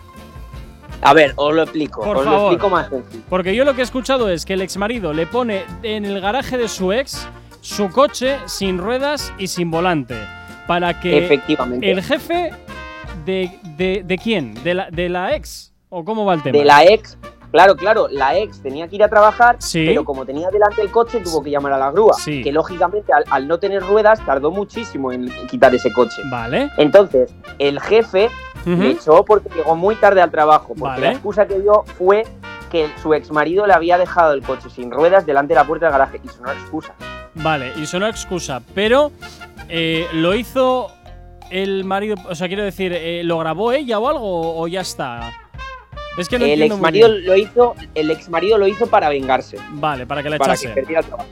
A 1.03 1.15
ver, 1.15 1.33
os 1.37 1.55
lo 1.55 1.63
explico, 1.63 2.03
Por 2.03 2.19
os 2.19 2.25
lo 2.25 2.31
favor. 2.31 2.53
explico 2.53 2.71
más 2.71 2.89
sencillo. 2.91 3.23
Porque 3.29 3.55
yo 3.55 3.65
lo 3.65 3.75
que 3.75 3.81
he 3.81 3.85
escuchado 3.85 4.29
es 4.29 4.45
que 4.45 4.53
el 4.55 4.61
exmarido 4.63 5.13
le 5.13 5.27
pone 5.27 5.65
en 5.83 6.05
el 6.05 6.21
garaje 6.21 6.59
de 6.59 6.69
su 6.69 6.93
ex 6.93 7.27
su 7.63 7.91
coche 7.91 8.39
sin 8.47 8.79
ruedas 8.79 9.33
y 9.39 9.47
sin 9.47 9.71
volante. 9.71 10.17
Para 10.67 11.01
que 11.01 11.25
Efectivamente. 11.25 11.91
el 11.91 12.03
jefe 12.03 12.51
de, 13.25 13.51
de, 13.77 14.03
de 14.05 14.19
quién? 14.19 14.55
¿De 14.63 14.75
la, 14.75 14.91
¿De 14.91 15.09
la 15.09 15.35
ex? 15.35 15.73
¿O 15.89 16.05
cómo 16.05 16.25
va 16.25 16.35
el 16.35 16.43
tema? 16.43 16.57
De 16.59 16.65
la 16.65 16.85
ex, 16.85 17.19
claro, 17.51 17.75
claro, 17.77 18.07
la 18.09 18.37
ex 18.39 18.63
tenía 18.63 18.87
que 18.87 18.95
ir 18.97 19.03
a 19.03 19.09
trabajar, 19.09 19.57
Sí. 19.59 19.85
pero 19.87 20.05
como 20.05 20.25
tenía 20.25 20.49
delante 20.51 20.81
el 20.83 20.91
coche, 20.91 21.19
tuvo 21.21 21.43
que 21.43 21.51
llamar 21.51 21.73
a 21.73 21.79
la 21.79 21.91
grúa. 21.91 22.15
Sí. 22.15 22.43
Que 22.43 22.53
lógicamente, 22.53 23.13
al, 23.13 23.25
al 23.31 23.49
no 23.49 23.59
tener 23.59 23.83
ruedas, 23.83 24.25
tardó 24.25 24.51
muchísimo 24.53 25.11
en 25.13 25.29
quitar 25.49 25.75
ese 25.75 25.93
coche. 25.93 26.23
Vale. 26.31 26.71
Entonces, 26.77 27.35
el 27.59 27.81
jefe 27.81 28.29
Ujú. 28.67 28.83
le 28.83 28.91
echó 28.91 29.25
porque 29.25 29.49
llegó 29.55 29.77
muy 29.77 29.95
tarde 29.97 30.21
al 30.21 30.31
trabajo. 30.31 30.69
Porque 30.69 30.83
Vale. 30.83 31.03
la 31.03 31.13
excusa 31.13 31.47
que 31.47 31.59
dio 31.61 31.85
fue 31.99 32.25
que 32.71 32.89
su 33.03 33.13
ex 33.15 33.31
marido 33.33 33.67
le 33.67 33.73
había 33.73 33.99
dejado 33.99 34.33
el 34.33 34.43
coche 34.43 34.71
sin 34.71 34.91
ruedas 34.91 35.27
delante 35.27 35.55
de 35.55 35.61
la 35.61 35.67
puerta 35.67 35.87
del 35.87 35.93
garaje. 35.93 36.21
Y 36.23 36.29
era 36.43 36.53
excusa. 36.53 36.95
Vale, 37.35 37.73
y 37.77 37.87
sonó 37.87 38.07
excusa, 38.07 38.61
pero 38.75 39.13
eh, 39.69 40.07
lo 40.13 40.35
hizo 40.35 40.91
el 41.51 41.85
marido, 41.85 42.17
o 42.29 42.35
sea, 42.35 42.49
quiero 42.49 42.63
decir, 42.63 42.93
eh, 42.93 43.23
¿lo 43.25 43.39
grabó 43.39 43.73
ella 43.73 43.99
o 43.99 44.09
algo 44.09 44.61
o 44.61 44.69
ya 44.69 44.81
está? 44.81 45.33
Es 46.19 46.29
que 46.29 46.39
no 46.39 46.45
el 46.45 46.63
ex 46.63 46.79
marido 46.79 47.09
lo 47.09 47.37
hizo, 47.37 47.75
el 47.95 48.11
ex 48.11 48.29
marido 48.29 48.59
lo 48.59 48.67
hizo 48.67 48.87
para 48.89 49.09
vengarse. 49.09 49.57
Vale, 49.71 50.07
para 50.07 50.23
que 50.23 50.31
la 50.31 50.39
para 50.39 50.53
echase. 50.55 50.69
que 50.69 50.75
perdiera 50.75 51.01
el 51.01 51.07
trabajo. 51.07 51.29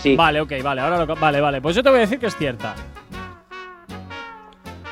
Sí. 0.00 0.16
Vale, 0.16 0.40
ok, 0.40 0.52
vale, 0.62 0.80
ahora 0.80 1.04
lo, 1.04 1.14
vale, 1.16 1.40
vale. 1.40 1.60
Pues 1.60 1.76
yo 1.76 1.82
te 1.82 1.88
voy 1.90 1.98
a 1.98 2.00
decir 2.02 2.18
que 2.18 2.26
es 2.26 2.36
cierta. 2.36 2.74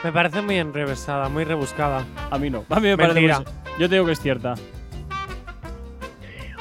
Me 0.05 0.12
parece 0.12 0.43
muy 0.43 0.57
enrevesada, 0.59 1.29
muy 1.29 1.45
rebuscada. 1.45 2.05
A 2.31 2.39
mí 2.39 2.51
no. 2.51 2.65
A 2.69 2.81
mí 2.81 2.89
me 2.89 2.97
parece 2.97 3.15
Mentira. 3.20 3.39
muy- 3.39 3.47
Yo 3.79 3.89
te 3.89 3.95
digo 3.95 4.07
que 4.07 4.12
es 4.12 4.20
cierta. 4.20 4.55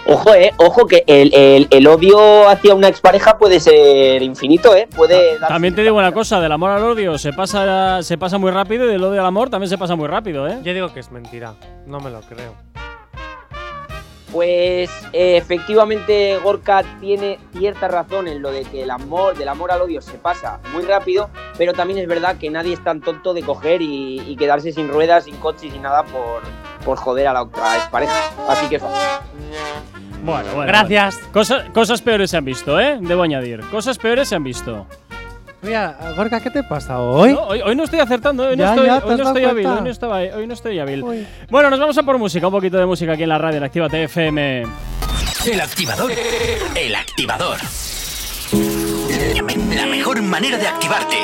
Ojo, 0.07 0.33
eh, 0.33 0.51
ojo 0.57 0.87
que 0.87 1.03
el, 1.07 1.33
el- 1.33 1.67
el 1.69 1.87
odio 1.87 2.49
hacia 2.49 2.73
una 2.73 2.87
expareja 2.87 3.37
puede 3.37 3.59
ser 3.59 4.21
infinito, 4.23 4.75
eh. 4.75 4.87
Puede 4.95 5.39
darse- 5.39 5.47
También 5.47 5.75
te 5.75 5.83
digo 5.83 5.95
una 5.97 6.11
cosa, 6.11 6.41
del 6.41 6.51
amor 6.51 6.71
al 6.71 6.83
odio 6.83 7.17
se 7.19 7.31
pasa, 7.33 8.01
se 8.01 8.17
pasa 8.17 8.37
muy 8.39 8.51
rápido 8.51 8.85
y 8.85 8.87
del 8.91 9.03
odio 9.03 9.21
al 9.21 9.27
amor 9.27 9.49
también 9.49 9.69
se 9.69 9.77
pasa 9.77 9.95
muy 9.95 10.07
rápido, 10.07 10.47
¿eh? 10.47 10.57
Yo 10.63 10.73
digo 10.73 10.91
que 10.93 10.99
es 10.99 11.11
mentira. 11.11 11.53
No 11.85 11.99
me 11.99 12.09
lo 12.09 12.19
creo. 12.21 12.55
Pues 14.31 14.89
eh, 15.11 15.37
efectivamente 15.37 16.37
Gorka 16.41 16.83
tiene 17.01 17.37
cierta 17.57 17.87
razón 17.89 18.27
en 18.27 18.41
lo 18.41 18.51
de 18.51 18.63
que 18.63 18.83
el 18.83 18.89
amor, 18.91 19.37
del 19.37 19.49
amor 19.49 19.71
al 19.71 19.81
odio 19.81 20.01
se 20.01 20.13
pasa 20.13 20.59
muy 20.73 20.83
rápido, 20.83 21.29
pero 21.57 21.73
también 21.73 21.99
es 21.99 22.07
verdad 22.07 22.37
que 22.37 22.49
nadie 22.49 22.73
es 22.73 22.83
tan 22.83 23.01
tonto 23.01 23.33
de 23.33 23.41
coger 23.41 23.81
y, 23.81 24.21
y 24.21 24.35
quedarse 24.37 24.71
sin 24.71 24.87
ruedas, 24.87 25.25
sin 25.25 25.35
coche 25.37 25.67
y 25.67 25.71
sin 25.71 25.81
nada 25.81 26.03
por, 26.03 26.41
por 26.85 26.97
joder 26.97 27.27
a 27.27 27.33
la 27.33 27.43
otra 27.43 27.75
expareja. 27.77 28.13
Así 28.47 28.67
que 28.69 28.79
Bueno, 30.23 30.49
bueno. 30.55 30.67
Gracias. 30.67 31.19
bueno. 31.33 31.71
Cosas 31.73 32.01
peores 32.01 32.31
se 32.31 32.37
han 32.37 32.45
visto, 32.45 32.79
¿eh? 32.79 32.97
Debo 33.01 33.23
añadir. 33.23 33.61
Cosas 33.69 33.97
peores 33.97 34.29
se 34.29 34.35
han 34.35 34.43
visto. 34.43 34.87
Mira, 35.61 35.95
Gorka, 36.15 36.39
¿qué 36.39 36.49
te 36.49 36.63
pasa 36.63 36.99
hoy? 36.99 37.33
No, 37.33 37.43
hoy, 37.43 37.61
hoy 37.61 37.75
no 37.75 37.83
estoy 37.83 37.99
acertando, 37.99 38.43
hoy 38.47 38.57
no 38.57 38.63
Ya, 38.63 38.69
estoy, 38.71 38.87
ya, 38.87 38.99
¿te 38.99 39.07
hoy 39.07 39.17
no 39.17 39.23
estoy 39.27 39.45
hábil, 39.45 39.67
hoy 39.67 39.81
no, 39.81 39.89
estaba, 39.89 40.17
hoy 40.17 40.47
no 40.47 40.53
estoy 40.53 40.79
hábil. 40.79 41.27
Bueno, 41.49 41.69
nos 41.69 41.79
vamos 41.79 41.97
a 41.97 42.03
por 42.03 42.17
música, 42.17 42.47
un 42.47 42.53
poquito 42.53 42.77
de 42.77 42.85
música 42.85 43.13
aquí 43.13 43.23
en 43.23 43.29
la 43.29 43.37
radio, 43.37 43.57
en 43.57 43.63
Activa 43.63 43.87
TFM. 43.87 44.63
El 45.45 45.61
activador. 45.61 46.11
El 46.75 46.95
activador. 46.95 47.57
La 49.75 49.85
mejor 49.85 50.21
manera 50.23 50.57
de 50.57 50.67
activarte. 50.67 51.17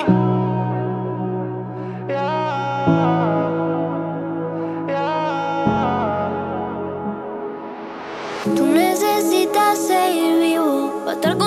Tú 8.55 8.65
necesitas 8.67 9.77
seguir 9.79 10.39
vivo 10.39 11.11
estar. 11.11 11.46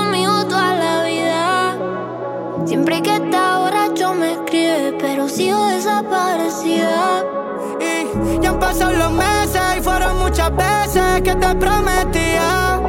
Siempre 2.70 3.02
que 3.02 3.16
está 3.16 3.58
borracho 3.58 4.14
me 4.14 4.30
escribe, 4.34 4.96
pero 5.00 5.28
sigo 5.28 5.66
desaparecida. 5.66 7.24
Y 7.80 8.40
ya 8.40 8.50
han 8.50 8.60
pasado 8.60 8.92
los 8.92 9.10
meses 9.10 9.60
y 9.76 9.80
fueron 9.80 10.20
muchas 10.20 10.52
veces 10.54 11.20
que 11.22 11.34
te 11.34 11.54
prometía. 11.56 12.80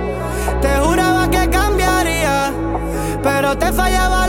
Te 0.61 0.69
juraba 0.81 1.27
que 1.31 1.49
cambiaría, 1.49 2.53
pero 3.23 3.57
te 3.57 3.71
fallaba 3.71 4.20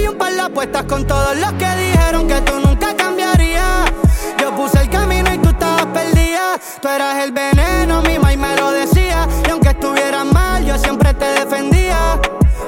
y 0.00 0.06
un 0.06 0.16
par 0.16 0.32
de 0.32 0.40
apuestas 0.40 0.84
con 0.84 1.06
todos 1.06 1.36
los 1.36 1.52
que 1.54 1.66
dijeron 1.76 2.26
que 2.28 2.40
tú 2.42 2.58
nunca 2.60 2.94
cambiarías. 2.96 3.92
Yo 4.38 4.54
puse 4.54 4.80
el 4.80 4.90
camino 4.90 5.32
y 5.32 5.38
tú 5.38 5.48
estabas 5.48 5.86
perdida. 5.86 6.58
Tú 6.80 6.88
eras 6.88 7.24
el 7.24 7.32
veneno, 7.32 8.02
mi 8.02 8.18
maíz 8.18 8.38
me 8.38 8.56
lo 8.56 8.70
decía. 8.70 9.26
Y 9.46 9.50
aunque 9.50 9.70
estuvieras 9.70 10.24
mal, 10.26 10.64
yo 10.64 10.78
siempre 10.78 11.12
te 11.14 11.26
defendía. 11.26 12.20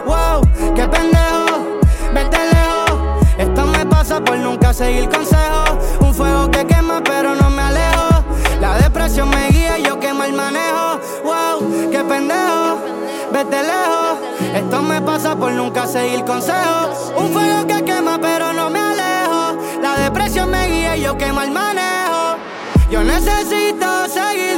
Wow, 0.06 0.42
qué 0.74 0.88
pendejo, 0.88 1.78
vete 2.12 2.38
lejos. 2.38 3.24
Esto 3.38 3.66
me 3.66 3.86
pasa 3.86 4.20
por 4.20 4.36
nunca 4.38 4.72
seguir 4.72 5.08
consejos. 5.08 5.70
Un 6.00 6.14
fuego 6.14 6.50
que 6.50 6.66
quema, 6.66 7.02
pero 7.04 7.34
no 7.34 7.50
me 7.50 7.62
alejo. 7.62 8.24
La 8.60 8.76
depresión 8.78 9.30
me 9.30 9.48
guía 9.48 9.78
y 9.78 9.84
yo 9.84 9.98
quemo 9.98 10.24
el 10.24 10.32
manejo. 10.32 11.00
Wow, 11.24 11.90
qué 11.90 12.04
pendejo, 12.04 12.78
vete 13.32 13.62
lejos. 13.62 14.18
Esto 14.54 14.82
me 14.82 15.00
pasa 15.00 15.36
por 15.36 15.52
nunca 15.52 15.86
seguir 15.86 16.24
consejos. 16.24 17.12
Necesito 23.04 24.08
seguir 24.08 24.49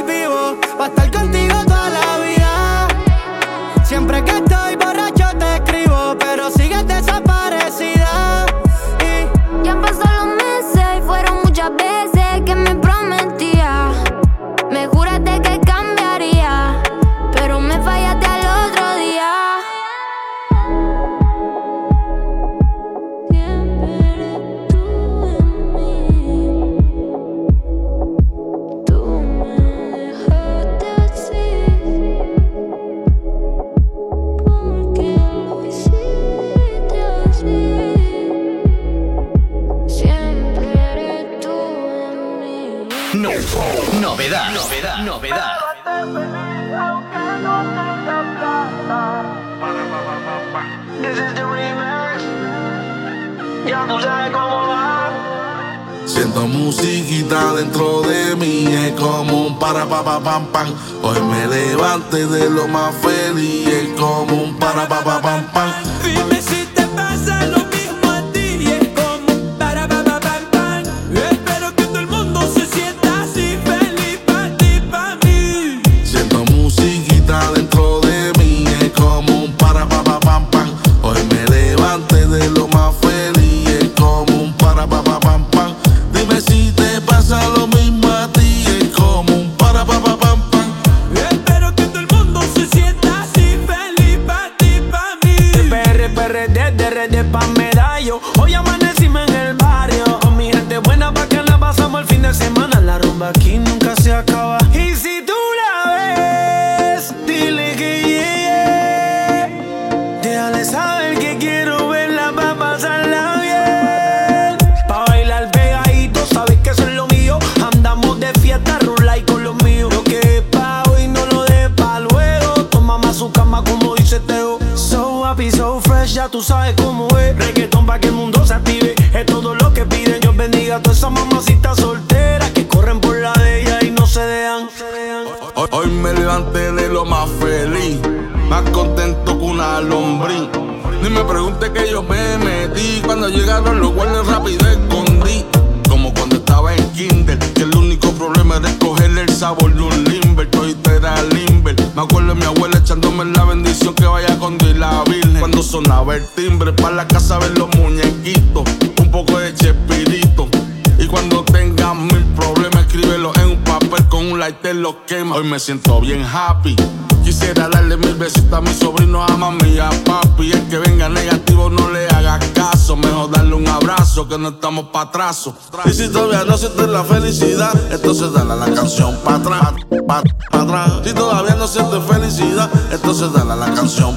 Y 175.85 175.93
si 175.93 176.09
todavía 176.09 176.43
no 176.45 176.57
sientes 176.57 176.87
la 176.87 177.03
felicidad, 177.03 177.73
entonces 177.91 178.31
dale 178.33 178.53
a 178.53 178.55
la 178.55 178.73
canción 178.73 179.15
pa' 179.23 179.35
atrás, 179.35 179.73
pa', 180.07 180.23
pa 180.51 180.61
atrás. 180.61 180.91
Si 181.03 181.13
todavía 181.13 181.55
no 181.55 181.67
sientes 181.67 181.99
felicidad, 182.03 182.69
entonces 182.91 183.31
dale 183.33 183.53
a 183.53 183.55
la 183.55 183.73
canción 183.73 184.12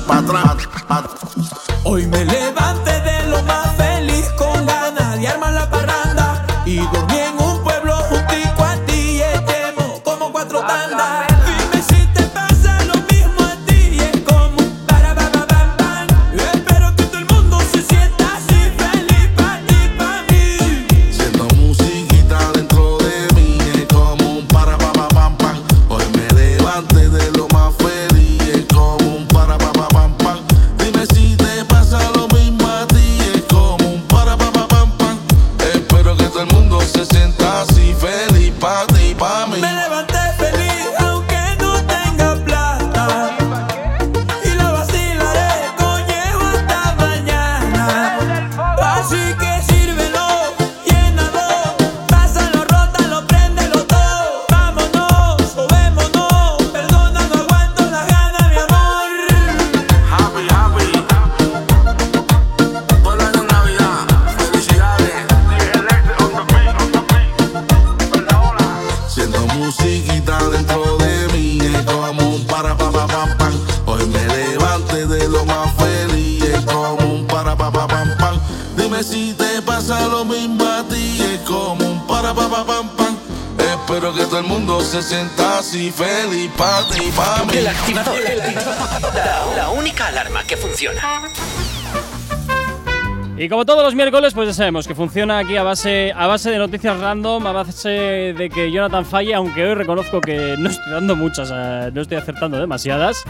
los 93.87 93.95
miércoles, 93.95 94.35
pues 94.35 94.49
ya 94.49 94.53
sabemos 94.53 94.89
que 94.89 94.97
funciona 94.97 95.39
aquí 95.39 95.57
a 95.57 95.63
base, 95.63 96.13
a 96.13 96.27
base 96.27 96.51
de 96.51 96.59
noticias 96.59 96.99
random, 96.99 97.47
a 97.47 97.53
base 97.53 98.35
de 98.37 98.51
que 98.53 98.73
Jonathan 98.73 99.05
falle, 99.05 99.33
aunque 99.33 99.65
hoy 99.65 99.75
reconozco 99.75 100.21
que 100.21 100.57
no 100.59 100.69
estoy 100.71 100.93
dando 100.93 101.15
muchas, 101.15 101.53
eh, 101.55 101.93
no 101.95 102.01
estoy 102.01 102.17
acertando 102.17 102.59
demasiadas. 102.59 103.23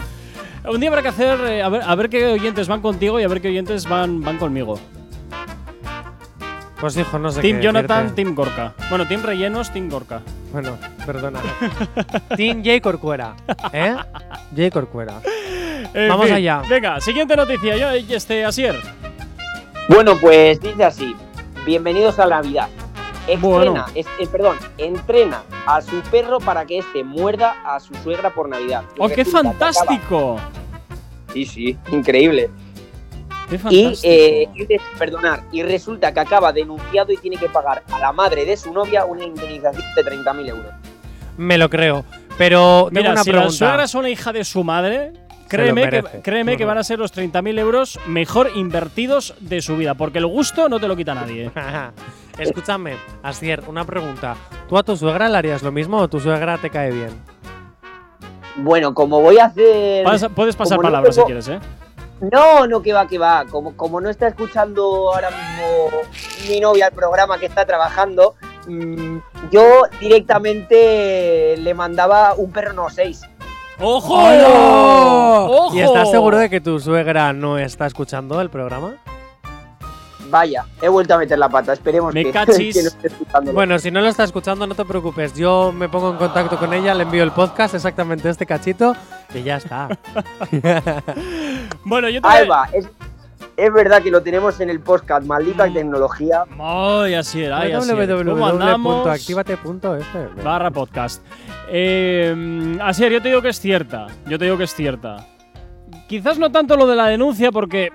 Un 0.67 0.79
día 0.79 0.89
habrá 0.89 1.03
que 1.03 1.09
hacer, 1.09 1.39
eh, 1.41 1.61
a 1.61 1.69
ver, 1.69 1.83
a 1.85 1.93
ver 1.93 2.09
qué 2.09 2.25
oyentes 2.25 2.67
van 2.67 2.81
contigo 2.81 3.19
y 3.19 3.23
a 3.23 3.27
ver 3.27 3.39
qué 3.39 3.49
oyentes 3.49 3.87
van, 3.87 4.21
van 4.21 4.39
conmigo. 4.39 4.79
Pues 6.81 6.95
dijo, 6.95 7.19
no 7.19 7.29
sé 7.29 7.41
Team 7.41 7.57
qué 7.57 7.63
Jonathan, 7.63 8.03
decirte. 8.05 8.23
Team 8.23 8.33
Gorka. 8.35 8.73
Bueno, 8.89 9.07
Team 9.07 9.21
Rellenos, 9.21 9.71
Team 9.71 9.89
Gorka. 9.89 10.21
Bueno, 10.51 10.79
perdona. 11.05 11.39
team 12.35 12.63
J 12.65 12.81
Corcuera. 12.81 13.35
¿Eh? 13.71 13.95
J 14.55 14.71
Corcuera. 14.71 15.21
En 15.93 16.09
Vamos 16.09 16.25
fin. 16.25 16.35
allá. 16.35 16.63
Venga, 16.67 16.99
siguiente 16.99 17.35
noticia. 17.35 17.77
Yo, 17.77 17.91
este, 17.91 18.43
Asier. 18.43 18.75
Bueno, 19.89 20.17
pues 20.19 20.59
dice 20.59 20.83
así: 20.83 21.15
Bienvenidos 21.65 22.19
a 22.19 22.25
la 22.25 22.37
Navidad. 22.41 22.69
Estrena, 23.27 23.41
Bueno. 23.41 23.85
es- 23.93 24.07
eh, 24.19 24.27
perdón, 24.31 24.57
entrena 24.77 25.43
a 25.65 25.81
su 25.81 25.99
perro 26.11 26.39
para 26.39 26.65
que 26.65 26.77
éste 26.77 27.03
muerda 27.03 27.55
a 27.65 27.79
su 27.79 27.93
suegra 27.95 28.29
por 28.29 28.47
Navidad. 28.47 28.83
¡Oh, 28.97 29.09
qué 29.09 29.25
fantástico! 29.25 30.37
Sí, 31.33 31.45
sí, 31.45 31.77
increíble. 31.91 32.49
¡Qué 33.49 33.55
Y, 33.55 33.57
fantástico! 33.57 33.99
eh, 34.03 34.47
y 34.55 34.65
re- 34.65 34.81
perdonar, 34.97 35.43
y 35.51 35.61
resulta 35.63 36.13
que 36.13 36.19
acaba 36.21 36.53
denunciado 36.53 37.11
y 37.11 37.17
tiene 37.17 37.35
que 37.37 37.49
pagar 37.49 37.83
a 37.91 37.99
la 37.99 38.13
madre 38.13 38.45
de 38.45 38.55
su 38.55 38.73
novia 38.73 39.03
una 39.05 39.25
indemnización 39.25 39.83
de 39.95 40.03
30.000 40.03 40.47
euros. 40.49 40.71
Me 41.37 41.57
lo 41.57 41.69
creo. 41.69 42.05
Pero 42.37 42.87
tengo 42.93 43.01
Mira, 43.01 43.11
una 43.11 43.23
si 43.23 43.29
la 43.31 43.37
pregunta. 43.39 43.57
suegra 43.57 43.83
es 43.83 43.93
una 43.95 44.09
hija 44.09 44.31
de 44.31 44.43
su 44.45 44.63
madre, 44.63 45.11
créeme, 45.47 45.89
que, 45.89 46.03
créeme 46.21 46.57
que 46.57 46.65
van 46.65 46.77
a 46.77 46.83
ser 46.83 46.99
los 46.99 47.13
30.000 47.15 47.59
euros 47.59 47.99
mejor 48.07 48.51
invertidos 48.55 49.33
de 49.39 49.61
su 49.61 49.77
vida, 49.77 49.93
porque 49.95 50.19
el 50.19 50.27
gusto 50.27 50.69
no 50.69 50.79
te 50.79 50.87
lo 50.87 50.95
quita 50.95 51.13
nadie. 51.15 51.51
Escúchame, 52.37 52.97
Asier, 53.23 53.63
una 53.67 53.83
pregunta. 53.85 54.35
¿Tú 54.69 54.77
a 54.77 54.83
tu 54.83 54.95
suegra 54.95 55.27
le 55.27 55.37
harías 55.37 55.63
lo 55.63 55.71
mismo 55.71 55.97
o 55.97 56.07
tu 56.07 56.19
suegra 56.19 56.57
te 56.57 56.69
cae 56.69 56.91
bien? 56.91 57.09
Bueno, 58.57 58.93
como 58.93 59.21
voy 59.21 59.37
a 59.39 59.45
hacer. 59.45 60.03
Pasa- 60.03 60.29
puedes 60.29 60.55
pasar 60.55 60.77
no 60.77 60.83
palabras 60.83 61.15
si 61.15 61.21
quieres, 61.23 61.47
¿eh? 61.47 61.59
No, 62.31 62.65
no, 62.65 62.81
que 62.81 62.93
va, 62.93 63.07
que 63.07 63.17
va. 63.19 63.45
Como, 63.45 63.75
como 63.75 64.01
no 64.01 64.09
está 64.09 64.27
escuchando 64.27 65.13
ahora 65.13 65.29
mismo 65.29 66.01
mi 66.49 66.59
novia 66.59 66.87
el 66.87 66.93
programa 66.93 67.37
que 67.37 67.45
está 67.45 67.65
trabajando, 67.65 68.33
mm, 68.67 69.17
yo 69.51 69.83
directamente 69.99 71.55
le 71.57 71.73
mandaba 71.73 72.33
un 72.35 72.51
perro 72.51 72.73
no 72.73 72.89
seis. 72.89 73.21
¡Ojo! 73.79 74.15
¡Ojo! 74.17 75.75
¿Y 75.75 75.79
estás 75.81 76.09
seguro 76.11 76.37
de 76.37 76.49
que 76.49 76.59
tu 76.61 76.79
suegra 76.79 77.33
no 77.33 77.57
está 77.57 77.85
escuchando 77.85 78.41
el 78.41 78.49
programa? 78.49 78.95
Vaya, 80.29 80.65
he 80.81 80.89
vuelto 80.89 81.13
a 81.13 81.17
meter 81.19 81.39
la 81.39 81.47
pata. 81.47 81.71
Esperemos 81.73 82.13
Me 82.13 82.25
que, 82.25 82.31
cachis. 82.31 82.75
que 82.75 82.81
no 82.81 82.87
esté 82.89 83.07
escuchando. 83.07 83.53
Bueno, 83.53 83.79
si 83.79 83.91
no 83.91 84.01
lo 84.01 84.07
está 84.07 84.23
escuchando, 84.25 84.67
no 84.67 84.75
te 84.75 84.83
preocupes. 84.83 85.33
Yo 85.35 85.71
me 85.71 85.87
pongo 85.87 86.11
en 86.11 86.17
contacto 86.17 86.57
con 86.57 86.73
ella, 86.73 86.93
le 86.93 87.03
envío 87.03 87.23
el 87.23 87.31
podcast, 87.31 87.75
exactamente 87.75 88.29
este 88.29 88.45
cachito, 88.45 88.93
y 89.33 89.43
ya 89.43 89.55
está. 89.57 89.87
bueno, 91.85 92.09
yo 92.09 92.21
te 92.21 92.27
Ahí 92.27 92.39
voy- 92.41 92.49
va, 92.49 92.69
es, 92.73 92.89
es 93.57 93.73
verdad 93.73 94.01
que 94.03 94.11
lo 94.11 94.21
tenemos 94.21 94.59
en 94.61 94.69
el 94.69 94.79
podcast, 94.79 95.23
Mm. 95.23 95.27
maldita 95.27 95.67
tecnología. 95.73 96.43
Ay, 96.59 97.15
así 97.15 97.43
era, 97.43 97.59
ay, 97.59 97.71
así. 97.73 97.91
¿Cómo 97.91 98.47
andamos? 98.47 99.03
www.activate.fm. 99.03 100.43
Barra 100.43 100.71
podcast. 100.71 101.23
Eh, 101.69 102.77
Asier, 102.81 103.11
yo 103.11 103.21
te 103.21 103.29
digo 103.29 103.41
que 103.41 103.49
es 103.49 103.59
cierta. 103.59 104.07
Yo 104.27 104.37
te 104.39 104.45
digo 104.45 104.57
que 104.57 104.63
es 104.65 104.73
cierta. 104.73 105.25
Quizás 106.07 106.39
no 106.39 106.51
tanto 106.51 106.77
lo 106.77 106.87
de 106.87 106.95
la 106.95 107.07
denuncia, 107.07 107.51
porque 107.51 107.91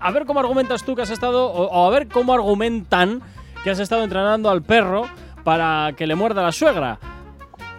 a 0.00 0.10
ver 0.10 0.24
cómo 0.26 0.40
argumentas 0.40 0.82
tú 0.84 0.96
que 0.96 1.02
has 1.02 1.10
estado, 1.10 1.46
o, 1.46 1.66
o 1.68 1.86
a 1.86 1.90
ver 1.90 2.08
cómo 2.08 2.32
argumentan 2.34 3.22
que 3.62 3.70
has 3.70 3.78
estado 3.78 4.02
entrenando 4.02 4.50
al 4.50 4.62
perro 4.62 5.02
para 5.44 5.92
que 5.96 6.06
le 6.06 6.14
muerda 6.14 6.40
a 6.40 6.44
la 6.44 6.52
suegra. 6.52 6.98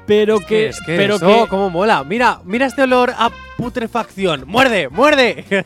Pero 0.05 0.39
que, 0.39 0.67
Es 0.67 0.79
que 0.81 0.95
pero 0.95 1.15
eso, 1.15 1.27
que, 1.27 1.49
cómo 1.49 1.69
mola. 1.69 2.03
Mira, 2.03 2.41
mira 2.43 2.65
este 2.65 2.83
olor 2.83 3.13
a 3.17 3.31
putrefacción. 3.57 4.43
¡Muerde, 4.47 4.89
muerde! 4.89 5.45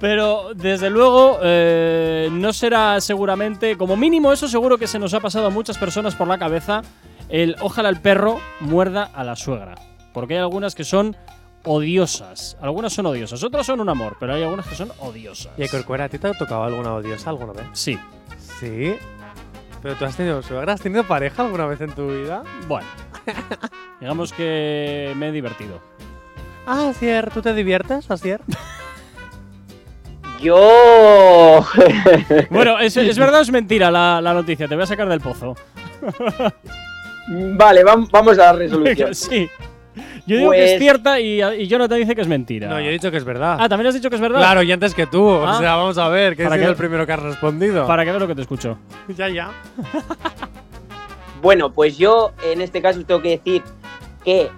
pero 0.00 0.54
desde 0.54 0.90
luego 0.90 1.38
eh, 1.42 2.28
no 2.30 2.52
será 2.52 3.00
seguramente, 3.00 3.76
como 3.76 3.96
mínimo 3.96 4.32
eso 4.32 4.48
seguro 4.48 4.78
que 4.78 4.86
se 4.86 4.98
nos 4.98 5.14
ha 5.14 5.20
pasado 5.20 5.46
a 5.46 5.50
muchas 5.50 5.78
personas 5.78 6.14
por 6.14 6.28
la 6.28 6.38
cabeza, 6.38 6.82
el 7.28 7.56
ojalá 7.60 7.88
el 7.88 8.00
perro 8.00 8.40
muerda 8.60 9.10
a 9.12 9.24
la 9.24 9.36
suegra. 9.36 9.74
Porque 10.12 10.34
hay 10.34 10.40
algunas 10.40 10.74
que 10.74 10.84
son 10.84 11.16
odiosas. 11.64 12.56
Algunas 12.60 12.92
son 12.92 13.06
odiosas, 13.06 13.42
otras 13.42 13.66
son 13.66 13.80
un 13.80 13.88
amor, 13.88 14.16
pero 14.20 14.34
hay 14.34 14.42
algunas 14.42 14.66
que 14.66 14.76
son 14.76 14.92
odiosas. 15.00 15.52
y 15.58 15.68
Corcuera, 15.68 16.04
¿a 16.04 16.08
ti 16.08 16.18
te 16.18 16.28
ha 16.28 16.34
tocado 16.34 16.62
alguna 16.62 16.94
odiosa 16.94 17.30
alguna 17.30 17.52
vez? 17.52 17.66
Sí. 17.72 17.98
¿Sí? 18.60 18.94
¿Pero 19.82 19.96
tú 19.96 20.04
has 20.04 20.16
tenido 20.16 20.40
suegra? 20.42 20.74
¿Has 20.74 20.80
tenido 20.80 21.04
pareja 21.04 21.42
alguna 21.42 21.66
vez 21.66 21.80
en 21.80 21.92
tu 21.92 22.06
vida? 22.06 22.42
Bueno. 22.68 22.86
Digamos 24.00 24.32
que 24.32 25.12
me 25.16 25.28
he 25.28 25.32
divertido. 25.32 25.80
Ah, 26.66 26.88
Asier, 26.90 27.30
¿tú 27.30 27.42
te 27.42 27.52
diviertes, 27.54 28.10
Asier? 28.10 28.40
Yo. 30.40 31.64
Bueno, 32.50 32.78
¿es, 32.78 32.96
es 32.96 33.18
verdad 33.18 33.40
o 33.40 33.42
es 33.42 33.50
mentira 33.50 33.90
la, 33.90 34.20
la 34.20 34.34
noticia? 34.34 34.66
Te 34.68 34.74
voy 34.74 34.84
a 34.84 34.86
sacar 34.86 35.08
del 35.08 35.20
pozo. 35.20 35.54
Vale, 37.28 37.84
vam- 37.84 38.08
vamos 38.10 38.38
a 38.38 38.52
la 38.52 38.52
resolución. 38.52 39.14
sí. 39.14 39.48
Yo 40.26 40.36
digo 40.38 40.50
que 40.50 40.64
es 40.64 40.70
Pues- 40.72 40.80
cierta 40.80 41.20
y, 41.20 41.42
y 41.42 41.66
Jonathan 41.68 41.98
dice 41.98 42.14
que 42.14 42.22
es 42.22 42.28
mentira. 42.28 42.68
No, 42.68 42.80
yo 42.80 42.88
he 42.88 42.92
dicho 42.92 43.10
que 43.10 43.16
es 43.18 43.24
verdad. 43.24 43.58
Ah, 43.60 43.68
¿también 43.68 43.88
has 43.88 43.94
dicho 43.94 44.08
que 44.10 44.16
es 44.16 44.20
verdad? 44.22 44.38
Claro, 44.40 44.62
y 44.62 44.72
antes 44.72 44.94
que 44.94 45.06
tú. 45.06 45.30
Ah. 45.30 45.56
O 45.56 45.58
sea, 45.60 45.76
vamos 45.76 45.96
a 45.98 46.08
ver, 46.08 46.34
que 46.34 46.42
he 46.42 46.44
¿Para 46.46 46.56
sido 46.56 46.66
qué? 46.66 46.70
el 46.72 46.76
primero 46.76 47.06
que 47.06 47.12
has 47.12 47.22
respondido. 47.22 47.86
Para 47.86 48.04
que 48.04 48.10
veas 48.10 48.20
lo 48.22 48.26
que 48.28 48.34
te 48.34 48.40
escucho. 48.42 48.78
ya, 49.16 49.28
ya. 49.28 49.50
Bueno, 51.44 51.70
pues 51.70 51.98
yo 51.98 52.32
en 52.42 52.62
este 52.62 52.80
caso 52.80 53.04
tengo 53.04 53.20
que 53.20 53.28
decir 53.28 53.62
que 54.24 54.48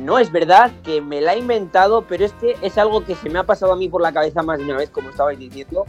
no 0.00 0.18
es 0.18 0.32
verdad, 0.32 0.72
que 0.82 1.00
me 1.00 1.20
la 1.20 1.34
he 1.34 1.38
inventado, 1.38 2.02
pero 2.08 2.24
es 2.24 2.32
que 2.32 2.56
es 2.60 2.76
algo 2.76 3.04
que 3.04 3.14
se 3.14 3.30
me 3.30 3.38
ha 3.38 3.44
pasado 3.44 3.72
a 3.72 3.76
mí 3.76 3.88
por 3.88 4.02
la 4.02 4.12
cabeza 4.12 4.42
más 4.42 4.58
de 4.58 4.64
una 4.64 4.78
vez, 4.78 4.90
como 4.90 5.10
estabais 5.10 5.38
diciendo. 5.38 5.86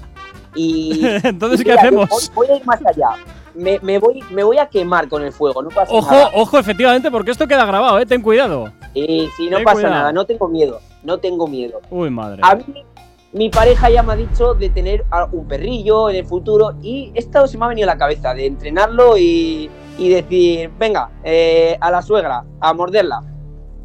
Y. 0.53 1.01
Entonces, 1.23 1.61
y 1.61 1.63
¿qué 1.63 1.71
hacemos? 1.71 2.07
Voy, 2.35 2.45
voy 2.45 2.47
a 2.55 2.59
ir 2.59 2.65
más 2.67 2.79
allá. 2.85 3.09
Me, 3.55 3.79
me 3.81 3.97
voy, 3.97 4.23
me 4.29 4.43
voy 4.43 4.59
a 4.59 4.67
quemar 4.67 5.09
con 5.09 5.23
el 5.23 5.33
fuego, 5.33 5.63
no 5.63 5.69
pasa 5.69 5.91
Ojo, 5.91 6.11
nada. 6.11 6.29
ojo, 6.35 6.59
efectivamente, 6.59 7.09
porque 7.09 7.31
esto 7.31 7.47
queda 7.47 7.65
grabado, 7.65 7.97
¿eh? 7.97 8.05
Ten 8.05 8.21
cuidado. 8.21 8.71
Y 8.93 9.29
si 9.35 9.49
no 9.49 9.57
Ten 9.57 9.65
pasa 9.65 9.75
cuidado. 9.77 9.95
nada, 9.95 10.11
no 10.11 10.25
tengo 10.25 10.47
miedo, 10.47 10.79
no 11.01 11.17
tengo 11.17 11.47
miedo. 11.47 11.81
Uy, 11.89 12.11
madre. 12.11 12.43
A 12.45 12.53
mí, 12.53 12.85
mi 13.33 13.49
pareja 13.49 13.89
ya 13.89 14.03
me 14.03 14.13
ha 14.13 14.15
dicho 14.15 14.53
de 14.53 14.69
tener 14.69 15.05
un 15.31 15.47
perrillo 15.47 16.11
en 16.11 16.17
el 16.17 16.25
futuro 16.25 16.75
y 16.83 17.11
esto 17.15 17.47
se 17.47 17.57
me 17.57 17.65
ha 17.65 17.69
venido 17.69 17.89
a 17.89 17.93
la 17.93 17.97
cabeza, 17.97 18.35
de 18.35 18.45
entrenarlo 18.45 19.17
y, 19.17 19.69
y 19.99 20.09
decir, 20.09 20.71
venga, 20.79 21.09
eh, 21.23 21.77
a 21.79 21.91
la 21.91 22.01
suegra, 22.01 22.43
a 22.61 22.73
morderla. 22.73 23.21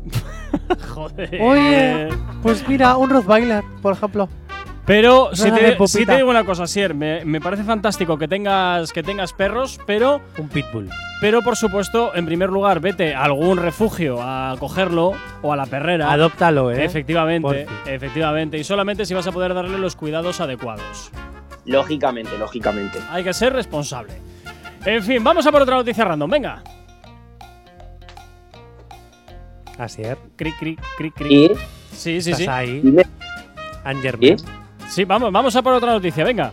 Joder. 0.94 1.42
Oye, 1.42 2.08
pues 2.42 2.66
mira, 2.68 2.96
un 2.96 3.10
Rottweiler, 3.10 3.62
por 3.82 3.92
ejemplo. 3.92 4.28
Pero 4.86 5.30
si 5.34 5.50
te, 5.50 5.76
si 5.88 6.04
digo 6.04 6.28
una 6.28 6.44
cosa, 6.44 6.66
Sier, 6.66 6.92
me, 6.94 7.24
me 7.24 7.40
parece 7.40 7.64
fantástico 7.64 8.18
que 8.18 8.28
tengas, 8.28 8.92
que 8.92 9.02
tengas 9.02 9.32
perros, 9.32 9.80
pero, 9.86 10.20
Un 10.36 10.48
pitbull. 10.50 10.90
pero 11.22 11.40
por 11.40 11.56
supuesto, 11.56 12.14
en 12.14 12.26
primer 12.26 12.50
lugar, 12.50 12.80
vete 12.80 13.14
a 13.14 13.24
algún 13.24 13.56
refugio 13.56 14.18
a 14.20 14.54
cogerlo 14.60 15.12
o 15.40 15.52
a 15.54 15.56
la 15.56 15.64
perrera. 15.64 16.12
Adóptalo, 16.12 16.70
¿eh? 16.70 16.84
Efectivamente, 16.84 17.66
efectivamente. 17.86 18.58
Y 18.58 18.64
solamente 18.64 19.06
si 19.06 19.14
vas 19.14 19.26
a 19.26 19.32
poder 19.32 19.54
darle 19.54 19.78
los 19.78 19.96
cuidados 19.96 20.42
adecuados. 20.42 21.10
Lógicamente, 21.64 22.36
lógicamente. 22.38 22.98
Hay 23.10 23.24
que 23.24 23.32
ser 23.32 23.54
responsable. 23.54 24.12
En 24.84 25.02
fin, 25.02 25.24
vamos 25.24 25.46
a 25.46 25.52
por 25.52 25.62
otra 25.62 25.76
noticia 25.76 26.04
random. 26.04 26.30
Venga. 26.30 26.62
Asier. 29.78 30.18
Cric, 30.36 30.58
cric, 30.58 30.80
cric, 30.96 31.14
cric. 31.14 31.32
¿Y? 31.32 31.48
Sí, 31.90 32.20
sí, 32.20 32.32
¿Estás 32.32 32.38
sí. 32.38 32.46
ahí? 32.48 32.96
Angerman. 33.84 34.36
Sí, 34.88 35.04
vamos, 35.04 35.32
vamos 35.32 35.56
a 35.56 35.62
por 35.62 35.72
otra 35.72 35.92
noticia. 35.92 36.22
Venga. 36.24 36.52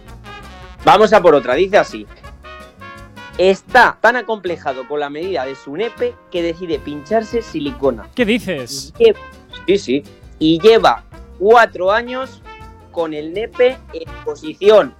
Vamos 0.85 1.11
a 1.13 1.21
por 1.21 1.35
otra, 1.35 1.55
dice 1.55 1.77
así. 1.77 2.07
Está 3.37 3.97
tan 3.99 4.15
acomplejado 4.15 4.87
con 4.87 4.99
la 4.99 5.09
medida 5.09 5.45
de 5.45 5.55
su 5.55 5.75
nepe 5.75 6.15
que 6.31 6.41
decide 6.41 6.79
pincharse 6.79 7.41
silicona. 7.41 8.07
¿Qué 8.15 8.25
dices? 8.25 8.93
Sí, 9.67 9.77
sí. 9.77 10.03
Y 10.39 10.59
lleva 10.59 11.03
cuatro 11.37 11.91
años 11.91 12.41
con 12.91 13.13
el 13.13 13.33
nepe 13.33 13.77
en 13.93 14.11
posición 14.23 14.95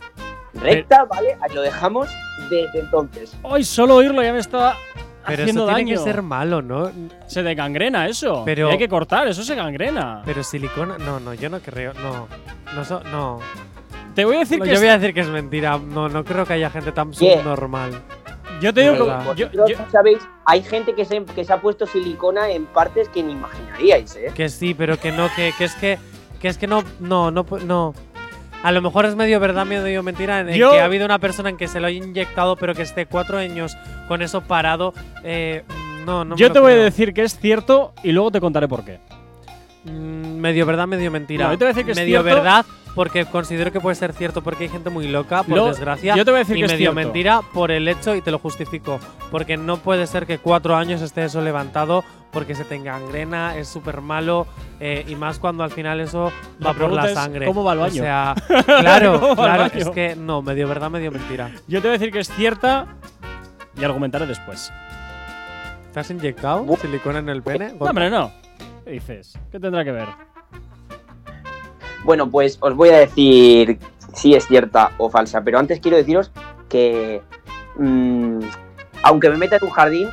recta, 0.54 1.06
¿vale? 1.06 1.38
Ahí 1.42 1.54
lo 1.54 1.62
dejamos 1.62 2.10
desde 2.52 2.80
entonces. 2.80 3.36
Hoy 3.42 3.64
solo 3.64 3.96
oírlo 3.96 4.22
ya 4.22 4.34
me 4.34 4.40
está 4.40 4.76
Pero 5.26 5.44
haciendo 5.44 5.64
eso 5.64 5.72
daño. 5.72 5.86
tiene 5.86 5.92
que 5.94 5.98
ser 6.04 6.22
malo, 6.22 6.62
¿no? 6.62 6.92
Se 7.28 7.42
de 7.44 7.56
gangrena 7.56 8.08
eso. 8.08 8.44
Pero- 8.46 8.70
Y 8.70 8.74
hay 8.74 8.78
que 8.78 8.90
cortar, 8.90 9.28
eso 9.28 9.44
se 9.44 9.56
gangrena. 9.56 10.22
Pero 10.26 10.44
silicona, 10.44 10.98
no, 10.98 11.20
no, 11.20 11.34
yo 11.34 11.50
no 11.50 11.60
creo, 11.60 11.94
no. 11.94 12.28
No, 12.76 12.86
so- 12.86 13.02
no. 13.12 13.40
Te 14.16 14.26
voy 14.26 14.36
a 14.36 14.40
decir 14.40 14.60
No, 14.60 14.66
que 14.66 14.70
yo 14.72 14.76
es- 14.76 14.82
voy 14.82 14.90
a 14.90 14.98
decir 14.98 15.14
que 15.14 15.22
es 15.22 15.28
mentira. 15.30 15.78
No, 15.78 16.10
no 16.10 16.24
creo 16.26 16.46
que 16.46 16.54
haya 16.54 16.70
gente 16.70 16.92
tan 16.92 17.12
¿Qué? 17.12 17.38
subnormal. 17.38 17.92
Yo 18.62 18.74
te 18.74 18.82
digo 18.82 19.08
yo- 19.36 19.50
yo- 19.52 19.78
sabéis, 19.92 20.20
hay 20.46 20.62
gente 20.62 20.94
que 20.94 21.04
se, 21.06 21.24
que 21.26 21.44
se 21.46 21.52
ha 21.54 21.60
puesto 21.62 21.88
silicona 21.88 22.50
en 22.52 22.66
partes 22.68 23.10
que 23.10 23.24
ni 23.24 23.32
imaginaríais, 23.32 24.16
¿eh? 24.18 24.32
Que 24.36 24.50
sí, 24.50 24.74
pero 24.76 25.00
que 25.00 25.12
no, 25.12 25.30
que, 25.36 25.52
que 25.58 25.64
es 25.64 25.74
que, 25.76 25.98
que 26.40 26.48
es 26.48 26.58
que 26.60 26.68
no, 26.68 26.84
no, 27.00 27.32
no, 27.32 27.44
no. 27.66 27.94
A 28.64 28.72
lo 28.72 28.82
mejor 28.82 29.06
es 29.06 29.16
medio 29.16 29.40
verdad, 29.40 29.66
medio 29.66 30.04
mentira, 30.04 30.40
en 30.42 30.50
Yo- 30.50 30.72
que 30.72 30.80
ha 30.82 30.86
habido 30.86 31.06
una 31.06 31.18
persona 31.20 31.50
en 31.50 31.58
que 31.58 31.68
se 31.68 31.80
lo 31.80 31.88
haya 31.88 31.98
inyectado, 32.04 32.56
pero 32.56 32.76
que 32.76 32.84
esté 32.84 33.06
cuatro 33.08 33.38
años 33.40 33.76
con 34.08 34.22
eso 34.22 34.42
parado. 34.42 34.94
Eh, 35.24 35.64
no, 36.06 36.26
no. 36.26 36.36
yo 36.36 36.52
te 36.52 36.60
voy 36.60 36.74
a 36.74 36.78
decir 36.78 37.14
que 37.14 37.24
es 37.24 37.38
cierto 37.40 37.94
y 38.04 38.12
luego 38.12 38.32
te 38.32 38.40
contaré 38.40 38.68
por 38.68 38.84
qué. 38.86 39.00
Mm, 39.86 40.38
medio 40.40 40.66
verdad, 40.66 40.88
medio 40.88 41.10
mentira. 41.10 41.46
No, 41.46 41.54
yo 41.54 41.58
te 41.58 41.66
voy 41.66 41.72
a 41.72 41.74
decir 41.74 41.86
que 41.86 41.92
es 41.94 41.98
medio 41.98 42.22
cierto. 42.22 42.36
verdad 42.42 42.66
porque 42.96 43.26
considero 43.26 43.72
que 43.72 43.80
puede 43.80 43.96
ser 43.96 44.14
cierto 44.14 44.42
porque 44.42 44.66
hay 44.66 44.70
gente 44.70 44.90
muy 44.90 45.08
loca, 45.08 45.44
por 45.44 45.56
Lo- 45.58 45.68
desgracia. 45.68 46.16
yo 46.16 46.26
te 46.26 46.32
voy 46.32 46.38
a 46.40 46.44
decir 46.44 46.58
y 46.58 46.60
que 46.60 46.66
es 46.66 46.72
medio 46.74 46.94
mentira 46.94 47.42
por 47.54 47.72
el 47.72 47.88
hecho, 47.88 48.16
y 48.16 48.22
te 48.22 48.32
lo 48.32 48.40
justifico, 48.40 49.00
porque 49.32 49.58
no 49.58 49.78
puede 49.78 50.08
ser 50.08 50.26
que 50.26 50.38
cuatro 50.40 50.76
años 50.76 51.02
esté 51.02 51.24
eso 51.24 51.42
levantado 51.42 52.04
porque 52.32 52.56
se 52.56 52.64
te 52.64 52.76
engangrena, 52.76 53.58
es 53.58 53.68
súper 53.68 54.00
malo, 54.00 54.48
eh, 54.80 55.04
y 55.08 55.16
más 55.16 55.38
cuando 55.38 55.64
al 55.64 55.72
final 55.72 56.00
eso 56.00 56.32
La 56.60 56.72
va 56.72 56.78
por 56.80 56.92
la 56.94 57.06
es, 57.08 57.14
sangre. 57.14 57.46
¿cómo 57.46 57.64
va 57.64 57.74
O 57.74 57.78
baño? 57.80 58.02
sea, 58.04 58.36
claro, 58.66 59.20
¿Cómo 59.20 59.36
va 59.36 59.54
al 59.54 59.70
claro, 59.72 59.80
es 59.80 59.90
que 59.90 60.16
no, 60.16 60.42
medio 60.42 60.66
verdad, 60.68 60.90
medio 60.90 61.12
mentira. 61.12 61.52
Yo 61.68 61.82
te 61.82 61.88
voy 61.88 61.96
a 61.96 62.00
decir 62.00 62.12
que 62.12 62.20
es 62.20 62.30
cierta 62.30 62.88
y 63.78 63.84
argumentaré 63.84 64.26
después. 64.28 64.72
¿Te 65.94 66.00
has 66.00 66.10
inyectado 66.10 66.66
silicona 66.78 67.20
en 67.20 67.28
el 67.28 67.44
pene? 67.44 67.74
No, 67.78 67.86
hombre, 67.86 68.10
no. 68.10 68.32
¿Qué 68.86 68.92
dices? 68.92 69.38
¿Qué 69.52 69.60
tendrá 69.60 69.84
que 69.84 69.92
ver? 69.92 70.08
Bueno, 72.04 72.30
pues 72.30 72.58
os 72.62 72.76
voy 72.76 72.90
a 72.90 73.00
decir 73.00 73.80
si 74.14 74.36
es 74.36 74.48
cierta 74.48 74.92
o 74.98 75.10
falsa, 75.10 75.42
pero 75.44 75.60
antes 75.60 75.80
quiero 75.80 75.98
deciros 75.98 76.32
que 76.70 77.22
mm, 77.78 78.40
aunque 79.04 79.30
me 79.30 79.38
meta 79.38 79.58
en 79.58 79.66
un 79.66 79.72
jardín, 79.72 80.10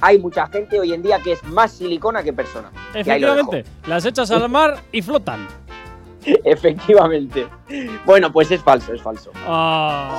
hay 0.00 0.18
mucha 0.18 0.46
gente 0.48 0.78
hoy 0.80 0.92
en 0.92 1.02
día 1.02 1.20
que 1.20 1.32
es 1.32 1.44
más 1.44 1.72
silicona 1.72 2.22
que 2.22 2.32
persona. 2.32 2.70
Efectivamente, 2.92 3.64
las 3.86 4.04
echas 4.04 4.30
al 4.30 4.48
mar 4.48 4.82
y 4.90 5.00
flotan. 5.00 5.46
Efectivamente. 6.44 7.46
Bueno, 8.04 8.32
pues 8.32 8.50
es 8.50 8.62
falso, 8.62 8.92
es 8.92 9.02
falso. 9.02 9.30
Ah. 9.46 10.18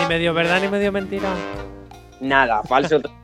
Ni 0.00 0.06
medio 0.06 0.32
verdad 0.34 0.60
ni 0.60 0.68
medio 0.68 0.92
mentira. 0.92 1.28
Nada, 2.20 2.62
falso. 2.62 3.00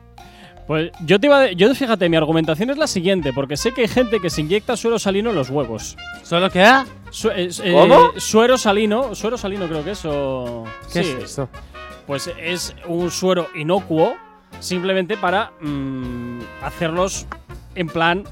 Pues 0.67 0.91
yo 1.05 1.19
te 1.19 1.27
iba 1.27 1.41
a, 1.41 1.51
yo 1.51 1.73
fíjate, 1.75 2.09
mi 2.09 2.17
argumentación 2.17 2.71
es 2.71 2.77
la 2.77 2.87
siguiente, 2.87 3.31
porque 3.33 3.55
sé 3.55 3.71
que 3.71 3.81
hay 3.81 3.87
gente 3.87 4.19
que 4.19 4.29
se 4.31 4.41
inyecta 4.41 4.75
suero 4.75 4.97
salino 4.97 5.29
en 5.29 5.35
los 5.35 5.49
huevos. 5.51 5.95
¿Solo 6.23 6.49
qué? 6.49 6.67
Su- 7.11 7.29
es- 7.29 7.59
eh, 7.63 7.71
¿Cómo? 7.71 8.11
suero 8.17 8.57
salino, 8.57 9.13
suero 9.13 9.37
salino 9.37 9.67
creo 9.67 9.83
que 9.83 9.91
es 9.91 10.01
o 10.05 10.63
¿Qué 10.91 11.03
sí, 11.03 11.11
es 11.19 11.23
eso? 11.25 11.49
Pues 12.07 12.31
es 12.39 12.75
un 12.87 13.11
suero 13.11 13.47
inocuo 13.55 14.15
simplemente 14.59 15.17
para 15.17 15.51
mm, 15.61 16.39
hacerlos 16.63 17.27
en 17.75 17.87
plan 17.87 18.23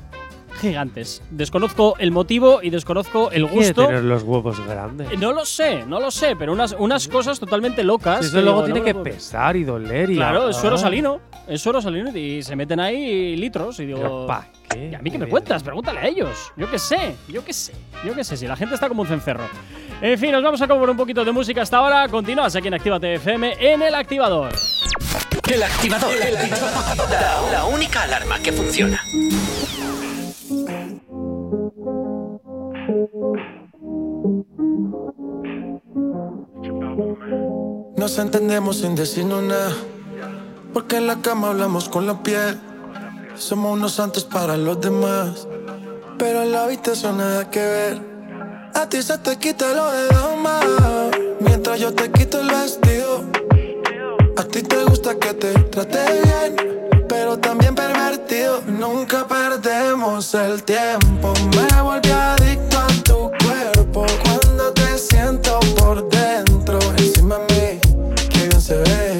gigantes. 0.63 1.21
Desconozco 1.29 1.95
el 1.99 2.11
motivo 2.11 2.59
y 2.63 2.69
desconozco 2.71 3.29
el 3.31 3.45
gusto. 3.45 3.85
tener 3.85 4.03
los 4.03 4.23
huevos 4.23 4.59
grandes. 4.65 5.19
No 5.19 5.31
lo 5.33 5.45
sé, 5.45 5.85
no 5.85 5.99
lo 5.99 6.09
sé, 6.09 6.35
pero 6.35 6.51
unas, 6.53 6.75
unas 6.79 7.07
cosas 7.07 7.39
totalmente 7.39 7.83
locas. 7.83 8.21
Si 8.21 8.25
eso 8.27 8.37
que 8.37 8.41
luego 8.43 8.63
digo, 8.63 8.73
tiene 8.73 8.93
no 8.93 9.03
que 9.03 9.09
pesar 9.11 9.55
y 9.55 9.63
doler 9.63 10.09
y 10.09 10.15
Claro, 10.15 10.49
es 10.49 10.57
suero 10.57 10.75
Ah. 10.75 10.79
salino. 10.79 11.19
Es 11.47 11.61
suero 11.61 11.81
salino 11.81 12.15
y 12.17 12.41
se 12.41 12.55
meten 12.55 12.79
ahí 12.79 13.35
litros 13.35 13.79
y 13.79 13.85
digo. 13.85 13.99
¿Pero 13.99 14.25
pa' 14.27 14.47
qué? 14.69 14.89
¿Y 14.91 14.95
a 14.95 14.99
mí 14.99 15.11
qué 15.11 15.17
me 15.19 15.27
cuentas? 15.27 15.61
Pregúntale 15.61 15.99
a 15.99 16.07
ellos. 16.07 16.51
Yo 16.57 16.71
qué 16.71 16.79
sé, 16.79 17.15
yo 17.27 17.43
qué 17.45 17.53
sé, 17.53 17.73
yo 18.05 18.15
qué 18.15 18.23
sé. 18.23 18.37
Si 18.37 18.47
la 18.47 18.55
gente 18.55 18.75
está 18.75 18.87
como 18.87 19.01
un 19.01 19.07
cencerro. 19.07 19.43
En 20.01 20.17
fin, 20.17 20.31
nos 20.31 20.41
vamos 20.43 20.61
a 20.61 20.67
comer 20.67 20.89
un 20.89 20.97
poquito 20.97 21.23
de 21.23 21.31
música 21.31 21.61
hasta 21.61 21.77
ahora. 21.77 22.07
Continúas 22.07 22.55
aquí 22.55 22.69
en 22.69 22.73
Actívate 22.73 23.13
FM 23.15 23.55
en 23.59 23.81
el 23.81 23.93
activador. 23.95 24.51
El 25.51 25.61
activador. 25.63 26.11
La, 27.09 27.51
la 27.51 27.65
única 27.65 28.03
alarma 28.03 28.39
que 28.39 28.51
funciona. 28.53 29.01
Nos 37.97 38.17
entendemos 38.17 38.77
sin 38.77 38.95
decirnos 38.95 39.43
nada. 39.43 39.71
Porque 40.73 40.97
en 40.97 41.07
la 41.07 41.21
cama 41.21 41.49
hablamos 41.49 41.89
con 41.89 42.05
la 42.07 42.21
piel. 42.23 42.59
Somos 43.35 43.73
unos 43.73 43.93
santos 43.93 44.23
para 44.23 44.57
los 44.57 44.79
demás. 44.81 45.47
Pero 46.17 46.43
en 46.43 46.51
la 46.51 46.63
habitación 46.63 47.17
nada 47.17 47.49
que 47.49 47.59
ver. 47.59 48.01
A 48.73 48.87
ti 48.89 49.01
se 49.01 49.17
te 49.17 49.37
quita 49.37 49.73
lo 49.73 49.91
de 49.91 50.07
dama. 50.07 50.59
Mientras 51.39 51.79
yo 51.79 51.93
te 51.93 52.11
quito 52.11 52.41
el 52.41 52.47
vestido. 52.47 53.23
A 54.37 54.43
ti 54.43 54.63
te 54.63 54.83
gusta 54.85 55.15
que 55.15 55.33
te 55.33 55.53
trate 55.53 55.99
bien. 56.23 56.55
Pero 57.07 57.37
también 57.37 57.75
pervertido. 57.75 58.61
Nunca 58.67 59.27
perdemos 59.27 60.33
el 60.35 60.63
tiempo. 60.63 61.33
Me 61.55 61.81
volví 61.81 62.09
adicto 62.09 62.79
a 62.79 62.92
tu 63.03 63.31
cuerpo. 63.43 64.05
Cuando 64.23 64.73
te 64.73 64.97
siento 64.97 65.59
por 65.77 66.07
dentro. 66.09 66.79
Encima 66.97 67.37
de 67.47 67.53
mí, 67.53 68.15
que 68.29 68.47
bien 68.47 68.61
se 68.61 68.75
ve. 68.77 69.17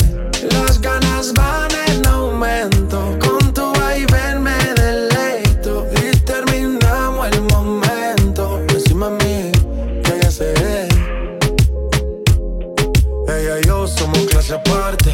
Las 0.52 0.80
ganas 0.80 1.34
van 1.34 1.72
en 1.88 2.08
aumento. 2.08 3.18
Con 3.20 3.54
tu 3.54 3.72
vaivén 3.74 4.42
me 4.42 4.58
deleito. 4.76 5.88
Y 6.02 6.18
terminamos 6.18 7.28
el 7.28 7.42
momento. 7.42 8.60
Encima 8.70 9.10
de 9.10 9.24
mí, 9.24 9.52
que 10.04 10.20
ya 10.22 10.32
se 10.32 10.54
ve. 10.54 10.88
Ella 13.28 13.60
y 13.60 13.66
yo 13.66 13.88
somos 13.88 14.20
clase 14.30 14.56
aparte. 14.56 15.12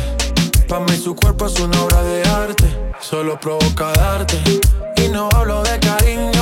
Pa' 0.68 0.80
mí 0.80 0.96
su 0.98 1.16
cuerpo 1.16 1.48
es 1.48 1.60
una 1.60 1.82
obra 1.84 2.02
de 2.04 2.24
arte. 2.24 2.66
Solo 3.00 3.40
provoca 3.40 3.92
darte. 3.94 4.38
Y 4.98 5.08
no 5.10 5.30
hablo 5.34 5.64
de 5.64 5.80
cariño. 5.80 6.39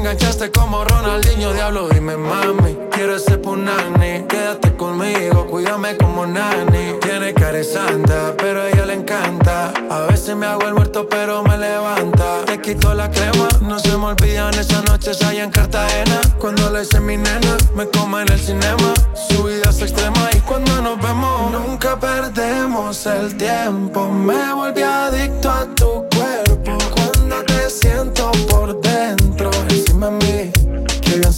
Enganchaste 0.00 0.50
como 0.50 0.82
Ronaldinho, 0.82 1.52
diablo, 1.52 1.86
dime 1.90 2.16
mami. 2.16 2.74
Quiero 2.90 3.16
ese 3.16 3.36
punani, 3.36 4.24
quédate 4.26 4.74
conmigo, 4.74 5.46
cuídame 5.46 5.94
como 5.98 6.24
nani. 6.24 6.94
Tiene 7.02 7.34
cara 7.34 7.62
santa, 7.62 8.34
pero 8.38 8.62
a 8.62 8.68
ella 8.70 8.86
le 8.86 8.94
encanta. 8.94 9.70
A 9.90 10.06
veces 10.06 10.34
me 10.36 10.46
hago 10.46 10.62
el 10.62 10.72
muerto, 10.72 11.06
pero 11.06 11.42
me 11.42 11.58
levanta. 11.58 12.46
Te 12.46 12.62
quito 12.62 12.94
la 12.94 13.10
crema, 13.10 13.46
no 13.60 13.78
se 13.78 13.94
me 13.98 14.06
olvidan 14.06 14.54
esas 14.54 14.82
noches 14.84 15.20
allá 15.22 15.44
en 15.44 15.50
Cartagena. 15.50 16.18
Cuando 16.38 16.70
le 16.70 16.80
hice 16.80 16.98
mi 16.98 17.18
nena, 17.18 17.58
me 17.74 17.86
come 17.90 18.22
en 18.22 18.32
el 18.32 18.40
cinema. 18.40 18.94
Su 19.28 19.44
vida 19.44 19.68
es 19.68 19.82
extrema 19.82 20.30
y 20.34 20.40
cuando 20.40 20.80
nos 20.80 20.98
vemos, 20.98 21.52
nunca 21.52 22.00
perdemos 22.00 23.04
el 23.04 23.36
tiempo. 23.36 24.08
Me 24.08 24.54
volví 24.54 24.80
adicto 24.80 25.50
a 25.50 25.66
tu 25.74 26.06
cuerpo. 26.16 26.78
Cuando 26.94 27.44
te 27.44 27.68
siento 27.68 28.32
por 28.48 28.80
dentro, 28.80 28.89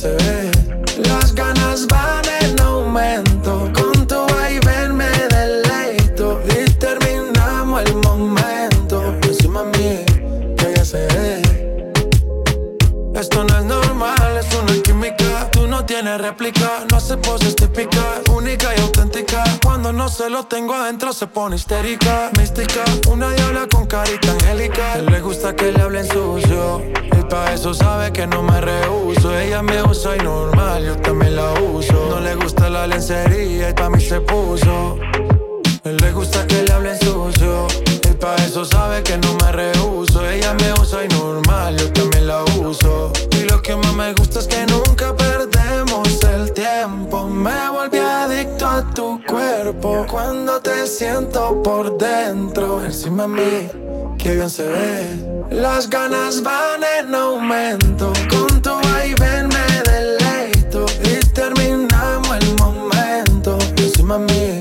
se 0.02 0.08
ve. 0.08 0.50
Las 1.08 1.32
ganas 1.32 1.86
van 1.86 2.24
en 2.40 2.58
aumento. 2.60 3.70
Con 3.72 4.04
tu 4.08 4.26
vaivén 4.34 4.96
me 4.96 5.12
deleito. 5.36 6.40
Y 6.56 6.68
terminamos 6.72 7.82
el 7.82 7.94
momento. 7.94 9.14
Encima 9.22 9.62
mí, 9.62 10.04
que 10.58 10.74
ya 10.74 10.84
se 10.84 11.06
ve. 11.14 11.42
Esto 13.14 13.44
no 13.44 13.58
es 13.58 13.64
normal, 13.64 14.38
es 14.40 14.52
una 14.60 14.82
química. 14.82 15.48
Tú 15.52 15.68
no 15.68 15.84
tienes 15.84 16.20
réplica, 16.20 16.84
no 16.90 16.96
hace 16.96 17.16
poses 17.18 17.54
típicas. 17.54 18.22
Única 18.34 18.74
y. 18.74 18.81
Cuando 19.82 20.04
no 20.04 20.08
se 20.08 20.30
lo 20.30 20.44
tengo 20.44 20.74
adentro 20.74 21.12
se 21.12 21.26
pone 21.26 21.56
histérica. 21.56 22.30
Mística, 22.38 22.84
una 23.10 23.30
diabla 23.30 23.66
con 23.66 23.84
carita 23.84 24.30
angélica. 24.30 24.94
Él 24.94 25.06
le 25.06 25.20
gusta 25.20 25.56
que 25.56 25.72
le 25.72 25.82
hablen 25.82 26.06
sucio. 26.06 26.82
Y 27.18 27.22
pa' 27.28 27.52
eso 27.52 27.74
sabe 27.74 28.12
que 28.12 28.24
no 28.28 28.44
me 28.44 28.60
rehuso. 28.60 29.36
Ella 29.36 29.60
me 29.60 29.82
usa 29.82 30.16
y 30.16 30.20
normal, 30.20 30.84
yo 30.84 30.96
también 30.98 31.34
la 31.34 31.52
uso. 31.54 31.94
No 32.10 32.20
le 32.20 32.36
gusta 32.36 32.70
la 32.70 32.86
lencería 32.86 33.70
y 33.70 33.74
pa' 33.74 33.90
mí 33.90 34.00
se 34.00 34.20
puso. 34.20 34.98
Él 35.82 35.96
le 35.96 36.12
gusta 36.12 36.46
que 36.46 36.62
le 36.62 36.72
hablen 36.72 36.96
sucio. 37.00 37.66
Y 38.08 38.14
pa' 38.14 38.36
eso 38.36 38.64
sabe 38.64 39.02
que 39.02 39.18
no 39.18 39.34
me 39.34 39.50
rehuso. 39.50 40.24
Ella 40.30 40.54
me 40.54 40.74
usa 40.80 41.04
y 41.04 41.08
normal, 41.08 41.76
yo 41.76 41.92
también 41.92 42.28
la 42.28 42.44
uso. 42.44 43.12
Y 43.32 43.50
lo 43.50 43.60
que 43.60 43.74
más 43.74 43.94
me 43.94 44.12
gusta 44.14 44.38
es 44.38 44.46
que 44.46 44.64
nunca 44.64 45.16
tiempo. 46.54 47.26
Me 47.28 47.70
volví 47.70 47.98
adicto 47.98 48.66
a 48.66 48.82
tu 48.94 49.20
cuerpo. 49.26 50.06
Cuando 50.10 50.60
te 50.60 50.86
siento 50.86 51.62
por 51.62 51.96
dentro, 51.98 52.84
encima 52.84 53.24
de 53.24 53.28
mí, 53.28 54.16
que 54.18 54.34
bien 54.34 54.50
se 54.50 54.66
ve. 54.68 55.06
Las 55.50 55.88
ganas 55.88 56.42
van 56.42 56.82
en 56.98 57.14
aumento. 57.14 58.12
Con 58.30 58.62
tu 58.62 58.70
vaivén 58.70 59.48
me 59.48 59.90
deleito. 59.90 60.86
Y 61.04 61.20
terminamos 61.32 62.36
el 62.40 62.54
momento. 62.56 63.58
Encima 63.76 64.18
de 64.18 64.24
mí, 64.24 64.60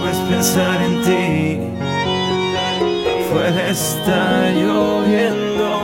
Hago 0.00 0.08
es 0.08 0.16
pensar 0.30 0.80
en 0.82 1.02
ti. 1.02 1.60
Fuera 3.30 3.68
está 3.68 4.50
lloviendo. 4.50 5.82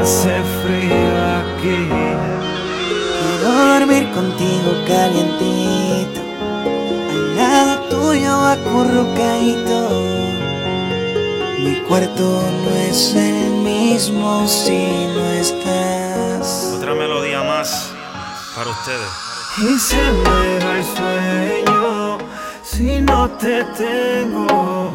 Hace 0.00 0.42
frío 0.62 1.12
aquí. 1.40 1.88
Quiero 3.18 3.50
dormir 3.72 4.10
contigo 4.12 4.70
calientito, 4.86 6.20
al 7.10 7.36
lado 7.36 7.74
tuyo 7.88 8.34
acurrucadito. 8.34 9.78
Mi 11.60 11.76
cuarto 11.88 12.42
no 12.64 12.76
es 12.76 13.14
el 13.14 13.50
mismo 13.62 14.46
si 14.46 15.06
no 15.14 15.30
estás. 15.30 16.74
Otra 16.76 16.94
melodía 16.94 17.42
más 17.42 17.90
para 18.54 18.70
ustedes. 18.70 19.10
Y 19.58 19.78
se 19.78 19.96
me 19.96 20.64
va 20.64 20.78
el 20.78 20.84
sueño 20.84 22.29
si 22.80 22.98
no 23.02 23.28
te 23.32 23.62
tengo. 23.76 24.90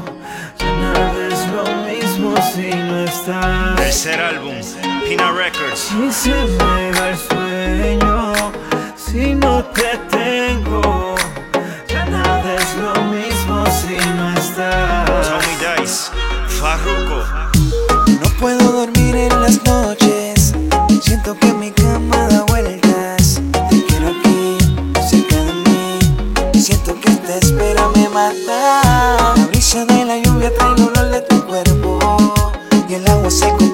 Ya 0.57 0.71
nada 0.85 1.27
es 1.27 1.41
lo 1.55 1.65
mismo 1.87 2.33
si 2.51 2.69
no 2.73 3.05
estás. 3.05 3.75
Tercer 3.75 4.19
álbum, 4.19 4.55
Pina 5.07 5.31
Records. 5.31 5.91
Y 5.91 6.11
se 6.11 6.33
me 6.33 6.91
va 6.97 7.09
el 7.09 7.17
sueño 7.29 8.33
si 8.95 9.35
no 9.35 9.63
te 9.65 9.89
tengo. 10.09 11.15
Ya 11.87 12.05
nada 12.05 12.55
es 12.55 12.75
lo 12.85 12.93
mismo 13.15 13.63
si 13.79 13.97
no 14.17 14.25
estás. 14.33 15.27
Tommy 15.29 15.55
Dice, 15.61 16.11
Farruko. 16.59 17.23
No 18.21 18.29
puedo 18.39 18.71
dormir 18.81 19.15
en 19.15 19.41
las 19.41 19.63
noches. 19.63 20.55
Siento 21.03 21.37
que 21.37 21.53
mi 21.53 21.69
El 33.25 33.64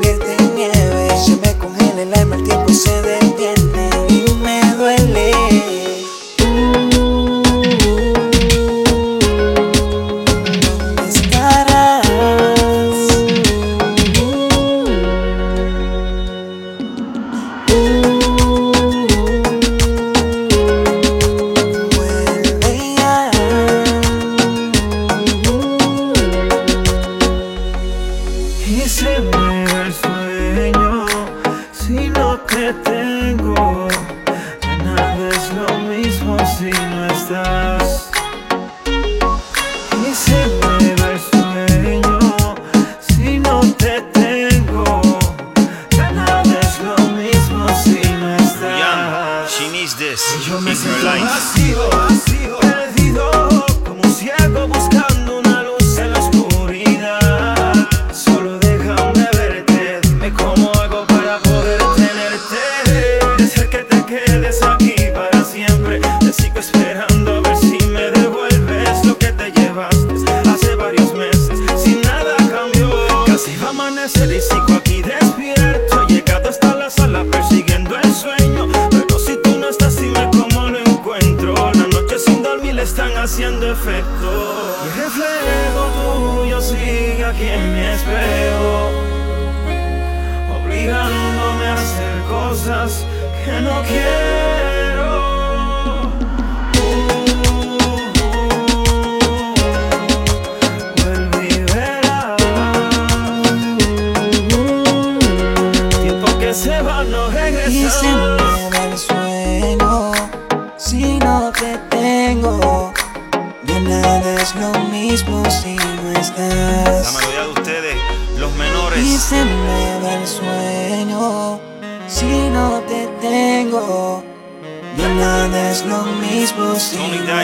siempre. 65.82 66.41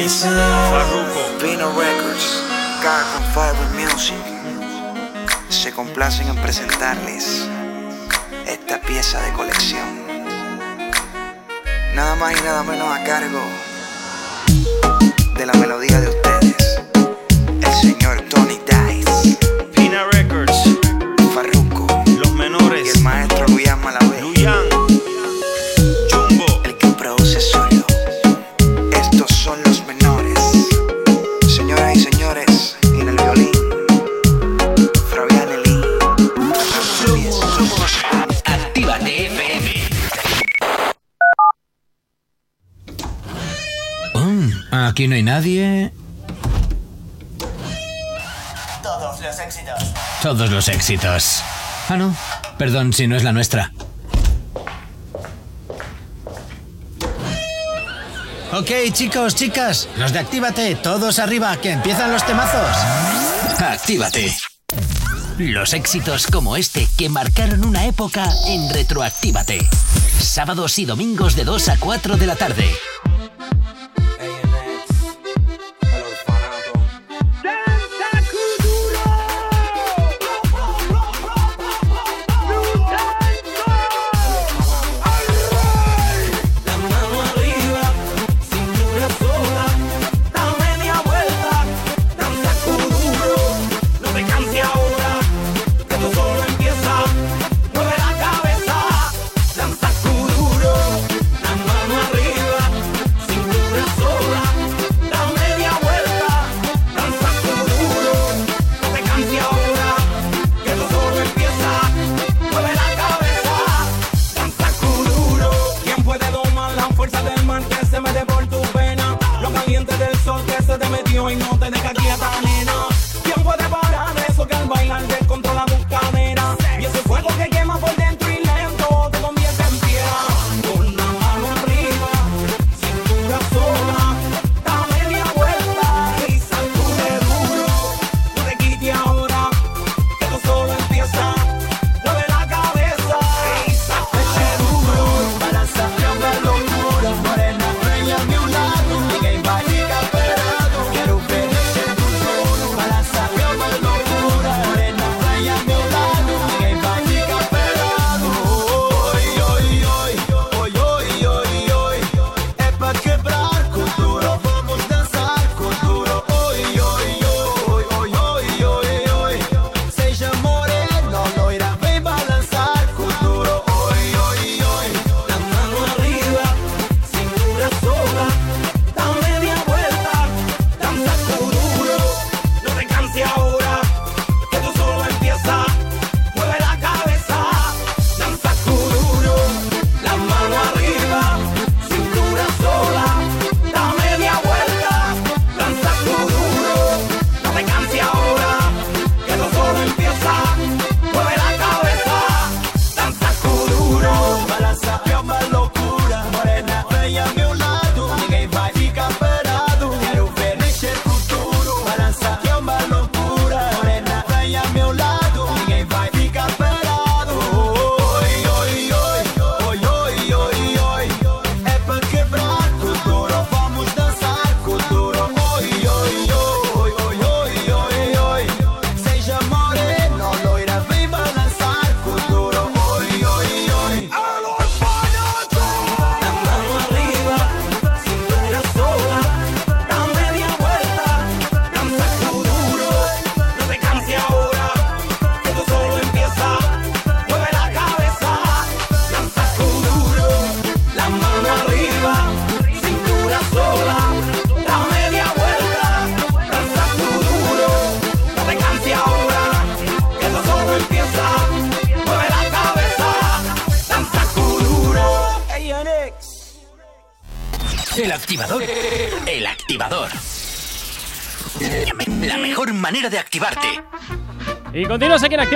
Estás. 0.08 0.70
Farruko. 0.72 1.44
Vino 1.44 1.70
Records, 1.78 2.42
Carbon 2.82 3.26
Fiber 3.34 3.70
Music 3.76 4.16
se 5.50 5.74
complacen 5.74 6.30
en 6.30 6.36
presentarles 6.38 7.46
esta 8.46 8.80
pieza 8.80 9.22
de 9.24 9.34
colección. 9.34 10.08
Nada 11.94 12.16
más 12.16 12.40
y 12.40 12.42
nada 12.42 12.64
menos 12.64 12.88
a 12.88 13.04
cargo 13.04 13.42
de 15.38 15.46
la 15.46 15.54
melodía 15.56 16.00
de 16.00 16.08
ustedes, 16.08 16.17
aquí 44.98 45.08
no 45.08 45.14
hay 45.14 45.22
nadie. 45.22 45.94
Todos 48.82 49.22
los 49.22 49.40
éxitos. 49.40 49.94
Todos 50.24 50.50
los 50.50 50.68
éxitos. 50.70 51.44
Ah, 51.88 51.98
no. 51.98 52.16
Perdón 52.58 52.92
si 52.94 53.06
no 53.06 53.16
es 53.16 53.24
la 53.24 53.32
nuestra. 53.32 53.72
Ok, 58.54 58.72
chicos, 58.92 59.36
chicas, 59.36 59.88
los 59.98 60.14
de 60.14 60.18
Actívate, 60.18 60.74
todos 60.74 61.20
arriba, 61.20 61.56
que 61.58 61.74
empiezan 61.74 62.12
los 62.12 62.26
temazos. 62.26 62.76
Actívate. 63.60 64.36
Los 65.38 65.74
éxitos 65.74 66.26
como 66.26 66.58
este 66.58 66.88
que 66.98 67.10
marcaron 67.10 67.64
una 67.64 67.86
época 67.86 68.28
en 68.48 68.68
Retroactívate. 68.74 69.60
Sábados 70.20 70.80
y 70.80 70.86
domingos 70.86 71.36
de 71.36 71.44
2 71.44 71.70
a 71.70 71.78
4 71.78 72.18
de 72.18 72.26
la 72.26 72.36
tarde. 72.36 72.68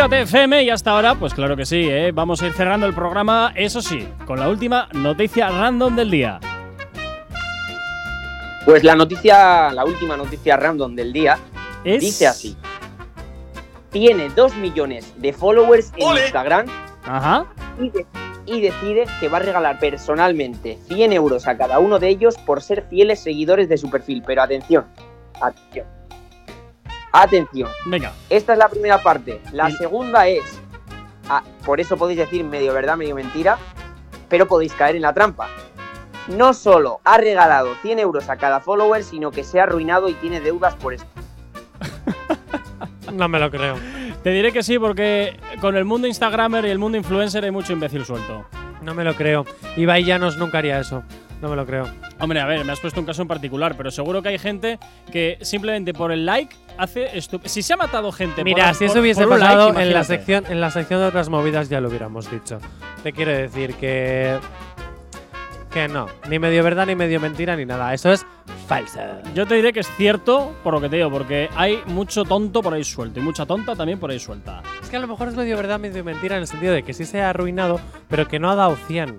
Actívate 0.02 0.23
FM 0.23 0.64
y 0.64 0.69
hasta 0.72 0.90
ahora, 0.91 1.14
pues 1.14 1.32
claro 1.32 1.56
que 1.56 1.64
sí, 1.64 1.88
¿eh? 1.88 2.11
vamos 2.11 2.41
a 2.41 2.48
ir 2.48 2.53
cerrando 2.53 2.88
el 2.88 2.94
programa, 2.95 3.53
eso 3.56 3.84
sí, 3.84 4.07
con 4.26 4.40
la 4.40 4.49
última 4.49 4.88
noticia 4.94 5.49
random 5.49 5.95
del 5.95 6.10
día. 6.10 6.40
Pues 8.65 8.84
la 8.84 8.95
noticia, 8.95 9.72
la 9.72 9.86
última 9.86 10.18
noticia 10.18 10.57
random 10.57 10.95
del 10.95 11.14
día, 11.14 11.38
dice 11.84 12.26
así. 12.26 12.57
Tiene 13.91 14.30
2 14.30 14.56
millones 14.56 15.14
de 15.18 15.34
followers 15.34 15.91
en 15.95 16.18
Instagram 16.18 16.65
Ajá. 17.06 17.45
y, 17.80 17.90
de- 17.91 18.06
y 18.48 18.60
decide 18.60 19.06
que 19.19 19.28
va 19.30 19.38
a 19.38 19.41
regalar 19.41 19.78
personalmente 19.78 20.80
100 20.88 21.14
euros 21.14 21.48
a 21.48 21.56
cada 21.57 21.78
uno 21.78 21.99
de 21.99 22.07
ellos 22.10 22.40
por 22.40 22.64
ser 22.64 22.88
fieles 22.90 23.19
seguidores 23.19 23.69
de 23.69 23.78
su 23.78 23.91
perfil. 23.91 24.23
Pero 24.26 24.41
atención, 24.41 24.84
atención. 25.40 25.86
Atención. 27.12 27.70
Venga. 27.86 28.14
Esta 28.30 28.54
es 28.54 28.60
la 28.60 28.70
primera 28.70 29.02
parte. 29.02 29.42
La 29.52 29.70
segunda 29.72 30.28
es, 30.28 30.60
ah, 31.30 31.44
por 31.66 31.80
eso 31.80 31.98
podéis 31.98 32.20
decir 32.20 32.44
medio 32.44 32.74
verdad, 32.74 32.98
medio 32.98 33.16
mentira, 33.16 33.58
pero 34.30 34.48
podéis 34.48 34.74
caer 34.74 34.96
en 34.96 35.02
la 35.02 35.14
trampa. 35.14 35.50
No 36.28 36.54
solo 36.54 37.02
ha 37.04 37.18
regalado 37.18 37.74
100 37.82 38.00
euros 38.00 38.30
a 38.30 38.38
cada 38.38 38.60
follower, 38.60 39.04
sino 39.04 39.32
que 39.32 39.44
se 39.44 39.60
ha 39.60 39.64
arruinado 39.64 40.08
y 40.08 40.14
tiene 40.16 40.40
deudas 40.40 40.76
por 40.76 40.94
esto. 40.94 41.08
No 43.12 43.28
me 43.28 43.40
lo 43.40 43.52
creo. 43.52 43.76
Te 44.24 44.30
diré 44.30 44.54
que 44.54 44.64
sí, 44.64 44.80
porque 44.80 45.38
con 45.60 45.76
el 45.76 45.84
mundo 45.84 46.08
Instagramer 46.08 46.64
y 46.64 46.70
el 46.70 46.80
mundo 46.80 46.98
influencer 46.98 47.44
hay 47.44 47.52
mucho 47.52 47.74
imbécil 47.74 48.06
suelto. 48.06 48.46
No 48.82 48.94
me 48.94 49.04
lo 49.04 49.16
creo. 49.16 49.46
Ibai 49.76 50.06
Llanos 50.06 50.38
nunca 50.38 50.60
haría 50.60 50.80
eso. 50.80 51.04
No 51.41 51.49
me 51.49 51.55
lo 51.55 51.65
creo. 51.65 51.89
Hombre, 52.19 52.39
a 52.39 52.45
ver, 52.45 52.63
me 52.63 52.72
has 52.72 52.80
puesto 52.80 52.99
un 52.99 53.05
caso 53.05 53.23
en 53.23 53.27
particular, 53.27 53.76
pero 53.76 53.89
seguro 53.89 54.22
que 54.22 54.30
hay 54.30 54.38
gente 54.38 54.77
que 55.11 55.38
simplemente 55.41 55.91
por 55.93 56.11
el 56.11 56.26
like 56.26 56.55
hace 56.77 57.09
Si 57.45 57.63
se 57.63 57.73
ha 57.73 57.77
matado 57.77 58.11
gente 58.11 58.43
Mira, 58.43 58.68
por, 58.68 58.76
si 58.76 58.85
eso 58.85 58.93
por- 58.93 59.01
hubiese 59.01 59.23
por 59.23 59.34
un 59.34 59.39
like, 59.39 59.53
pasado 59.55 59.80
en 59.80 59.93
la 59.93 60.03
sección 60.03 60.45
en 60.49 60.61
la 60.61 60.69
sección 60.72 60.99
de 60.99 61.07
otras 61.07 61.30
movidas 61.30 61.68
ya 61.68 61.81
lo 61.81 61.89
hubiéramos 61.89 62.30
dicho. 62.30 62.59
Te 63.03 63.11
quiero 63.11 63.31
decir 63.31 63.73
que 63.76 64.38
que 65.72 65.88
no, 65.88 66.07
ni 66.30 66.38
medio 66.38 66.63
verdad 66.65 66.85
ni 66.85 66.95
medio 66.95 67.19
mentira 67.22 67.55
ni 67.55 67.65
nada. 67.65 67.93
Eso 67.93 68.11
es 68.11 68.26
falso. 68.68 68.99
Yo 69.34 69.47
te 69.47 69.55
diré 69.55 69.72
que 69.73 69.80
es 69.80 69.88
cierto 69.95 70.53
por 70.63 70.73
lo 70.73 70.81
que 70.81 70.89
te 70.89 70.97
digo, 70.97 71.09
porque 71.09 71.49
hay 71.55 71.80
mucho 71.88 72.23
tonto 72.26 72.61
por 72.61 72.73
ahí 72.73 72.84
suelto 72.84 73.19
y 73.19 73.23
mucha 73.23 73.45
tonta 73.45 73.73
también 73.76 73.97
por 73.97 74.11
ahí 74.11 74.19
suelta. 74.19 74.61
Es 74.84 74.89
que 74.89 74.97
a 74.97 74.99
lo 74.99 75.07
mejor 75.07 75.30
es 75.30 75.35
medio 75.35 75.55
verdad, 75.55 75.80
medio 75.80 76.03
mentira 76.03 76.35
en 76.35 76.41
el 76.41 76.47
sentido 76.47 76.73
de 76.73 76.84
que 76.84 76.93
sí 76.93 77.05
se 77.05 77.22
ha 77.22 77.30
arruinado, 77.30 77.80
pero 78.09 78.27
que 78.27 78.38
no 78.38 78.51
ha 78.51 78.55
dado 78.55 78.76
100 78.88 79.18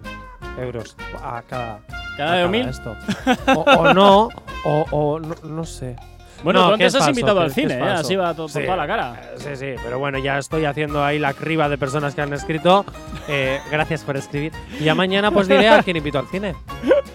euros 0.59 0.97
a 1.23 1.43
cada 1.49 1.81
Cada 2.17 2.35
de 2.37 2.49
mil. 2.49 2.69
esto. 2.69 2.95
O, 3.55 3.61
o 3.63 3.95
no, 3.95 4.29
o, 4.65 4.87
o 4.91 5.19
no, 5.21 5.35
no 5.45 5.65
sé. 5.65 5.97
Bueno, 6.45 6.61
No, 6.63 6.67
tú 6.69 6.73
antes 6.75 6.87
has 6.95 6.99
falso, 7.05 7.11
invitado 7.11 7.41
al 7.41 7.53
cine, 7.53 7.75
¿eh? 7.75 7.83
Así 7.83 8.17
va 8.17 8.35
to- 8.35 8.43
por 8.49 8.51
Sí. 8.51 8.65
toda 8.65 8.77
la 8.77 8.87
cara. 8.87 9.21
Sí, 9.37 9.51
sí, 9.55 9.75
pero 9.85 10.01
bueno, 10.01 10.19
ya 10.19 10.39
estoy 10.39 10.65
haciendo 10.65 11.05
ahí 11.05 11.21
la 11.21 11.35
criba 11.35 11.69
de 11.69 11.79
personas 11.79 12.17
que 12.17 12.21
han 12.23 12.33
escrito. 12.33 12.85
Eh, 13.29 13.61
gracias 13.71 14.03
por 14.03 14.17
escribir. 14.17 14.53
Y 14.81 14.85
ya 14.85 14.95
mañana 14.97 15.31
pues 15.31 15.47
diré 15.47 15.69
a 15.69 15.83
quién 15.85 15.97
invito 15.97 16.19
al 16.19 16.27
cine. 16.27 16.55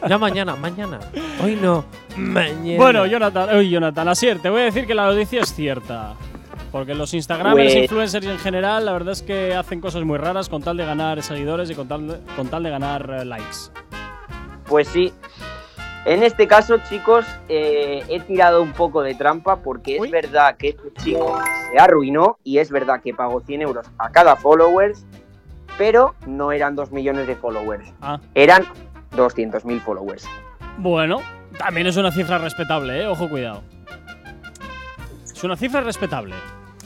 Ya 0.07 0.17
mañana, 0.17 0.55
mañana. 0.55 0.99
Hoy 1.43 1.55
no, 1.61 1.83
mañana. 2.15 2.77
Bueno, 2.77 3.05
Jonathan, 3.05 3.57
uy, 3.57 3.69
Jonathan, 3.69 4.07
Asier, 4.07 4.39
te 4.39 4.49
voy 4.49 4.61
a 4.61 4.65
decir 4.65 4.87
que 4.87 4.95
la 4.95 5.07
noticia 5.07 5.41
es 5.41 5.53
cierta. 5.53 6.13
Porque 6.71 6.93
los 6.95 7.13
Instagramers, 7.13 7.73
Pues- 7.73 7.83
influencers 7.83 8.25
en 8.25 8.39
general, 8.39 8.85
la 8.85 8.91
verdad 8.93 9.13
es 9.13 9.21
que 9.21 9.55
hacen 9.55 9.79
cosas 9.81 10.03
muy 10.03 10.17
raras 10.17 10.49
con 10.49 10.61
tal 10.61 10.77
de 10.77 10.85
ganar 10.85 11.21
seguidores 11.23 11.69
y 11.69 11.75
con 11.75 11.87
tal 11.87 12.07
de, 12.07 12.19
con 12.35 12.47
tal 12.49 12.63
de 12.63 12.69
ganar 12.69 13.09
eh, 13.21 13.25
likes. 13.25 13.71
Pues 14.67 14.87
sí. 14.87 15.13
En 16.05 16.23
este 16.23 16.47
caso, 16.47 16.77
chicos, 16.89 17.25
eh, 17.49 18.01
he 18.07 18.19
tirado 18.21 18.61
un 18.61 18.71
poco 18.71 19.01
de 19.01 19.13
trampa 19.15 19.57
porque 19.57 19.97
es 19.97 20.09
verdad 20.09 20.55
que 20.55 20.69
este 20.69 20.93
chico 21.03 21.37
se 21.71 21.79
arruinó 21.79 22.37
y 22.43 22.59
es 22.59 22.71
verdad 22.71 23.01
que 23.01 23.13
pagó 23.13 23.41
100 23.41 23.61
euros 23.61 23.87
a 23.97 24.09
cada 24.09 24.37
followers, 24.37 25.05
pero 25.77 26.15
no 26.25 26.51
eran 26.53 26.75
2 26.75 26.91
millones 26.91 27.27
de 27.27 27.35
followers. 27.35 27.91
Ah. 28.01 28.19
Eran 28.35 28.63
200.000 29.17 29.81
followers. 29.81 30.25
Bueno, 30.77 31.21
también 31.57 31.87
es 31.87 31.97
una 31.97 32.11
cifra 32.11 32.37
respetable, 32.37 33.01
¿eh? 33.01 33.07
Ojo, 33.07 33.27
cuidado. 33.29 33.63
Es 35.33 35.43
una 35.43 35.57
cifra 35.57 35.81
respetable. 35.81 36.35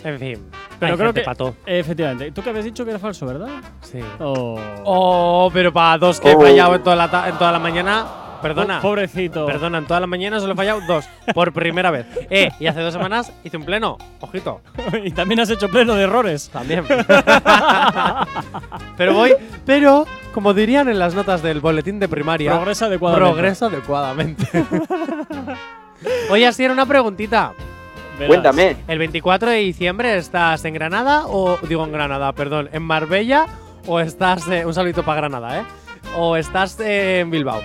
En 0.03 0.19
fin. 0.19 0.37
Pero 0.79 0.93
hay 0.93 0.97
creo 0.97 1.07
gente 1.09 1.21
que. 1.21 1.25
pa' 1.25 1.35
todo. 1.35 1.55
Efectivamente. 1.65 2.31
¿Tú 2.31 2.41
que 2.41 2.49
habías 2.49 2.65
dicho 2.65 2.83
que 2.83 2.91
era 2.91 2.99
falso, 2.99 3.25
verdad? 3.25 3.49
Sí. 3.81 3.99
Oh. 4.19 4.59
Oh, 4.83 5.49
pero 5.53 5.71
para 5.71 5.97
dos 5.97 6.19
que 6.19 6.31
he 6.31 6.35
Oh. 6.35 6.41
fallado 6.41 6.75
en 6.75 6.83
toda 6.83 6.95
la, 6.95 7.09
ta- 7.11 7.29
en 7.29 7.37
toda 7.37 7.51
la 7.51 7.59
mañana. 7.59 8.05
Perdona. 8.41 8.77
Po- 8.81 8.87
pobrecito. 8.87 9.45
Perdona, 9.45 9.77
en 9.77 9.85
toda 9.85 9.99
la 9.99 10.07
mañana 10.07 10.39
solo 10.39 10.53
he 10.53 10.55
fallado 10.55 10.81
dos. 10.87 11.05
Por 11.35 11.53
primera 11.53 11.91
vez. 11.91 12.07
Eh, 12.31 12.49
y 12.59 12.65
hace 12.65 12.79
dos 12.81 12.91
semanas 12.93 13.31
hice 13.43 13.57
un 13.57 13.65
pleno. 13.65 13.99
Ojito. 14.21 14.61
y 15.03 15.11
también 15.11 15.41
has 15.41 15.49
hecho 15.51 15.69
pleno 15.69 15.93
de 15.93 16.03
errores. 16.05 16.49
También. 16.51 16.83
pero 18.97 19.13
voy. 19.13 19.35
Pero, 19.65 20.07
como 20.33 20.55
dirían 20.55 20.89
en 20.89 20.97
las 20.97 21.13
notas 21.13 21.43
del 21.43 21.59
boletín 21.59 21.99
de 21.99 22.07
primaria. 22.07 22.53
Progresa 22.55 22.85
adecuadamente. 22.87 23.31
Progresa 23.33 23.65
adecuadamente. 23.67 24.65
Oye, 26.31 26.47
así 26.47 26.63
era 26.63 26.73
una 26.73 26.87
preguntita. 26.87 27.53
Cuéntame. 28.27 28.77
¿El 28.87 28.99
24 28.99 29.49
de 29.49 29.57
diciembre 29.57 30.17
estás 30.17 30.63
en 30.65 30.73
Granada 30.73 31.25
o. 31.27 31.57
Digo 31.67 31.83
en 31.83 31.91
Granada, 31.91 32.33
perdón. 32.33 32.69
¿En 32.73 32.83
Marbella 32.83 33.45
o 33.87 33.99
estás. 33.99 34.47
eh, 34.47 34.65
un 34.65 34.73
saludito 34.73 35.03
para 35.03 35.21
Granada, 35.21 35.59
¿eh? 35.59 35.63
¿O 36.17 36.35
estás 36.35 36.79
eh, 36.79 37.19
en 37.21 37.31
Bilbao? 37.31 37.61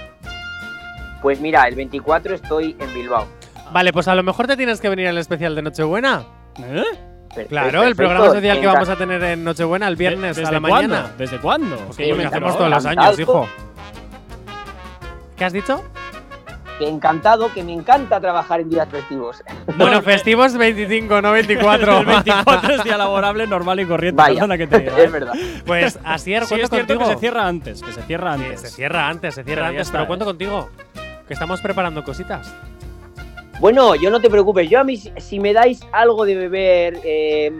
Pues 1.22 1.40
mira, 1.40 1.66
el 1.66 1.74
24 1.74 2.34
estoy 2.34 2.76
en 2.78 2.94
Bilbao. 2.94 3.26
Vale, 3.72 3.92
pues 3.92 4.06
a 4.08 4.14
lo 4.14 4.22
mejor 4.22 4.46
te 4.46 4.56
tienes 4.56 4.80
que 4.80 4.88
venir 4.88 5.08
al 5.08 5.18
especial 5.18 5.54
de 5.54 5.62
Nochebuena. 5.62 6.24
¿Eh? 6.60 6.84
Claro, 7.48 7.82
el 7.82 7.96
programa 7.96 8.26
social 8.26 8.60
que 8.60 8.66
vamos 8.66 8.88
a 8.88 8.96
tener 8.96 9.22
en 9.22 9.44
Nochebuena 9.44 9.88
el 9.88 9.96
viernes 9.96 10.36
¿Desde 10.36 10.48
a 10.48 10.52
la 10.52 10.60
cuándo? 10.60 10.94
mañana. 10.94 11.12
¿Desde 11.18 11.38
cuándo? 11.38 11.76
Pues 11.76 11.96
que 11.98 12.08
yo 12.08 12.16
me 12.16 12.24
hacemos 12.24 12.56
todos 12.56 12.70
los 12.70 12.86
años, 12.86 13.18
hijo. 13.18 13.46
¿Qué 15.36 15.44
has 15.44 15.52
dicho? 15.52 15.82
Que 16.78 16.86
encantado, 16.88 17.52
que 17.54 17.62
me 17.64 17.72
encanta 17.72 18.20
trabajar 18.20 18.60
en 18.60 18.68
días 18.70 18.88
festivos. 18.88 19.42
Bueno, 19.78 20.00
festivos 20.02 20.56
25, 20.56 21.20
no 21.22 21.32
24. 21.32 21.98
el 22.00 22.06
24 22.06 22.74
es 22.76 22.84
día 22.84 22.96
laborable 22.96 23.46
normal 23.46 23.80
y 23.80 23.86
corriente. 23.86 24.16
Vaya, 24.16 24.34
Perdona 24.34 24.58
que 24.58 24.66
te 24.66 24.78
diga. 24.80 24.92
es 24.98 25.04
¿eh? 25.04 25.08
verdad. 25.08 25.32
Pues 25.66 25.98
así 26.04 26.24
Sí, 26.24 26.34
es 26.34 26.68
cierto 26.70 26.98
que 26.98 27.04
se 27.06 27.16
cierra 27.16 27.46
antes, 27.46 27.82
que 27.82 27.92
se 27.92 28.02
cierra 28.02 28.32
antes. 28.34 28.60
Se 28.60 28.68
cierra 28.70 29.08
antes, 29.08 29.34
se 29.34 29.44
cierra 29.44 29.62
Pero 29.62 29.68
antes. 29.68 29.82
está, 29.86 29.92
Pero 29.92 30.04
¿eh? 30.04 30.06
cuento 30.06 30.24
contigo. 30.24 30.68
Que 31.26 31.34
estamos 31.34 31.60
preparando 31.60 32.02
cositas. 32.04 32.52
Bueno, 33.60 33.94
yo 33.94 34.10
no 34.10 34.20
te 34.20 34.28
preocupes. 34.30 34.68
Yo 34.70 34.78
a 34.80 34.84
mí, 34.84 34.96
si- 34.96 35.12
si 35.18 35.40
me 35.40 35.52
dais 35.52 35.80
algo 35.92 36.24
de 36.24 36.34
beber, 36.36 37.00
eh, 37.04 37.52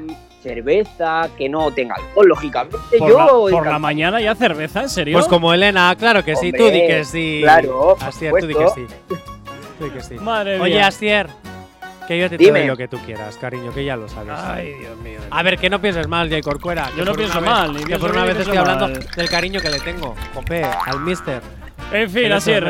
cerveza, 0.51 1.28
que 1.36 1.48
no 1.48 1.70
tenga 1.73 1.94
alcohol, 1.97 2.28
lógicamente, 2.28 2.77
Por, 2.98 3.10
yo. 3.10 3.18
la, 3.51 3.56
por 3.56 3.66
la 3.66 3.78
mañana 3.78 4.20
ya 4.20 4.35
cerveza, 4.35 4.82
¿en 4.82 4.89
serio? 4.89 5.14
Pues 5.18 5.27
como 5.27 5.52
Elena, 5.52 5.94
claro 5.98 6.24
que 6.24 6.36
sí, 6.36 6.52
tú 6.52 6.59
di 6.59 6.62
Hombre, 6.70 6.86
que 6.86 7.05
sí. 7.05 7.40
claro, 7.43 7.97
Asier, 8.01 8.32
tú 8.39 8.47
di 8.47 8.55
que 8.55 8.68
sí. 8.68 8.86
Tú 9.78 9.85
di 9.85 9.90
que 9.90 10.01
sí. 10.02 10.14
Madre 10.14 10.60
Oye, 10.60 10.74
mía. 10.74 10.86
Asier, 10.86 11.27
que 12.06 12.18
yo 12.18 12.31
te 12.31 12.36
Dime. 12.39 12.60
doy 12.60 12.68
lo 12.68 12.77
que 12.77 12.86
tú 12.86 12.98
quieras, 13.05 13.36
cariño, 13.36 13.73
que 13.74 13.85
ya 13.85 13.97
lo 13.97 14.09
sabes. 14.09 14.32
Ay, 14.39 14.73
Dios 14.74 14.97
mío. 14.98 15.18
A 15.31 15.43
ver, 15.43 15.59
que 15.59 15.68
no 15.68 15.81
pienses 15.81 16.06
mal, 16.06 16.31
Jay 16.31 16.40
Corcuera. 16.43 16.89
Yo 16.97 17.05
no 17.05 17.12
pienso 17.14 17.40
vez- 17.40 17.51
mal, 17.51 17.73
ni 17.73 17.81
Que 17.81 17.86
pienso 17.86 18.06
por 18.06 18.14
una 18.16 18.24
vez 18.24 18.36
estoy 18.39 18.52
pienso 18.52 18.70
hablando 18.70 18.89
mal. 19.01 19.06
del 19.16 19.28
cariño 19.28 19.60
que 19.60 19.70
le 19.70 19.81
tengo. 19.81 20.14
Jope, 20.35 20.62
al 20.64 21.01
mister. 21.01 21.43
En 21.93 22.11
fin, 22.11 22.33
así 22.33 22.53
es. 22.53 22.65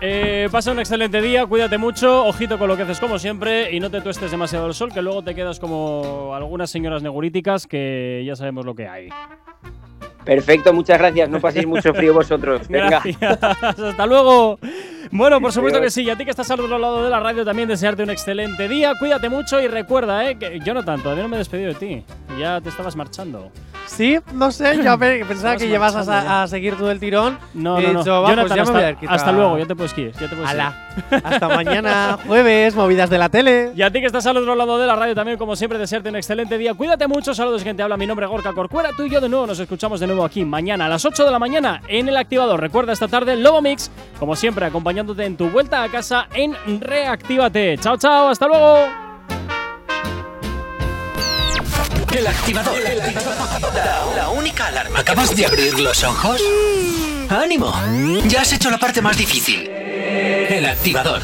Eh, 0.00 0.48
pasa 0.52 0.70
un 0.70 0.78
excelente 0.78 1.20
día, 1.20 1.44
cuídate 1.46 1.76
mucho, 1.76 2.24
ojito 2.24 2.56
con 2.58 2.68
lo 2.68 2.76
que 2.76 2.84
haces 2.84 3.00
como 3.00 3.18
siempre 3.18 3.74
y 3.74 3.80
no 3.80 3.90
te 3.90 4.00
tuestes 4.00 4.30
demasiado 4.30 4.66
el 4.68 4.74
sol, 4.74 4.92
que 4.92 5.02
luego 5.02 5.22
te 5.22 5.34
quedas 5.34 5.58
como 5.58 6.32
algunas 6.34 6.70
señoras 6.70 7.02
neguríticas 7.02 7.66
que 7.66 8.22
ya 8.24 8.36
sabemos 8.36 8.64
lo 8.64 8.76
que 8.76 8.86
hay. 8.86 9.08
Perfecto, 10.28 10.74
muchas 10.74 10.98
gracias. 10.98 11.26
No 11.30 11.40
paséis 11.40 11.66
mucho 11.74 11.94
frío 11.94 12.12
vosotros. 12.12 12.68
Venga. 12.68 13.00
Gracias, 13.02 13.42
hasta 13.80 14.06
luego. 14.06 14.58
Bueno, 15.10 15.40
por 15.40 15.52
supuesto 15.52 15.80
que 15.80 15.88
sí, 15.88 16.02
y 16.02 16.10
a 16.10 16.16
ti 16.16 16.24
que 16.26 16.30
estás 16.30 16.50
al 16.50 16.60
otro 16.60 16.76
lado 16.78 17.02
de 17.02 17.08
la 17.08 17.18
radio 17.18 17.42
también 17.42 17.66
desearte 17.66 18.02
un 18.02 18.10
excelente 18.10 18.68
día, 18.68 18.92
cuídate 18.98 19.30
mucho 19.30 19.58
y 19.58 19.66
recuerda, 19.66 20.28
eh, 20.28 20.36
que 20.38 20.60
Jonathan, 20.60 21.00
todavía 21.02 21.22
no 21.22 21.30
me 21.30 21.36
he 21.36 21.38
despedido 21.38 21.72
de 21.72 21.76
ti, 21.76 22.04
ya 22.38 22.60
te 22.60 22.68
estabas 22.68 22.94
marchando. 22.94 23.50
Sí, 23.86 24.18
no 24.34 24.50
sé, 24.50 24.82
yo 24.84 24.98
pe- 24.98 25.24
pensaba 25.24 25.56
que 25.56 25.66
llevas 25.66 25.96
a, 25.96 26.42
a 26.42 26.46
seguir 26.46 26.76
todo 26.76 26.90
el 26.90 27.00
tirón. 27.00 27.38
No, 27.54 27.80
no, 27.80 27.92
no. 27.94 27.98
dicho, 28.00 28.22
pues 28.22 28.36
Jonathan, 28.36 28.56
me 28.56 28.60
hasta, 28.60 28.72
voy 28.72 28.82
a 29.08 29.10
hasta 29.14 29.32
luego, 29.32 29.56
ya 29.58 29.64
te 29.64 29.74
puedes 29.74 29.96
ir, 29.96 30.12
ya 30.12 30.18
te 30.28 30.36
puedes 30.36 30.42
ir. 30.44 30.46
Ala. 30.60 30.88
Hasta 31.24 31.48
mañana, 31.56 32.18
jueves, 32.26 32.74
movidas 32.74 33.08
de 33.08 33.16
la 33.16 33.30
tele. 33.30 33.72
Y 33.74 33.80
a 33.80 33.90
ti 33.90 34.00
que 34.00 34.06
estás 34.06 34.26
al 34.26 34.36
otro 34.36 34.54
lado 34.54 34.76
de 34.78 34.86
la 34.86 34.94
radio 34.94 35.14
también, 35.14 35.38
como 35.38 35.56
siempre, 35.56 35.78
desearte 35.78 36.10
un 36.10 36.16
excelente 36.16 36.58
día. 36.58 36.74
Cuídate 36.74 37.08
mucho, 37.08 37.32
saludos, 37.32 37.62
gente. 37.64 37.82
Habla 37.82 37.96
mi 37.96 38.06
nombre, 38.06 38.26
Gorka 38.26 38.52
Corcuera. 38.52 38.90
Tú 38.94 39.04
y 39.04 39.10
yo 39.10 39.22
de 39.22 39.28
nuevo 39.30 39.46
nos 39.46 39.58
escuchamos 39.58 40.00
de 40.00 40.06
nuevo 40.06 40.17
aquí 40.24 40.44
mañana 40.44 40.86
a 40.86 40.88
las 40.88 41.04
8 41.04 41.24
de 41.24 41.30
la 41.30 41.38
mañana 41.38 41.82
en 41.88 42.08
el 42.08 42.16
activador. 42.16 42.60
Recuerda 42.60 42.92
esta 42.92 43.08
tarde 43.08 43.36
Lobo 43.36 43.60
Mix, 43.60 43.90
como 44.18 44.36
siempre, 44.36 44.66
acompañándote 44.66 45.24
en 45.24 45.36
tu 45.36 45.48
vuelta 45.50 45.82
a 45.82 45.88
casa 45.88 46.28
en 46.34 46.56
Reactívate. 46.80 47.78
Chao, 47.78 47.96
chao, 47.96 48.28
hasta 48.28 48.46
luego. 48.46 48.88
El 52.16 52.26
activador. 52.26 52.74
La, 53.74 54.14
la 54.16 54.28
única 54.30 54.66
alarma. 54.66 54.98
¿Acabas 55.00 55.36
de 55.36 55.46
abrir 55.46 55.78
los 55.78 56.02
ojos? 56.04 56.40
¡Ánimo! 57.28 57.72
Ya 58.26 58.40
has 58.40 58.52
hecho 58.52 58.70
la 58.70 58.78
parte 58.78 59.02
más 59.02 59.16
difícil. 59.16 59.68
El 59.68 60.64
activador. 60.64 61.22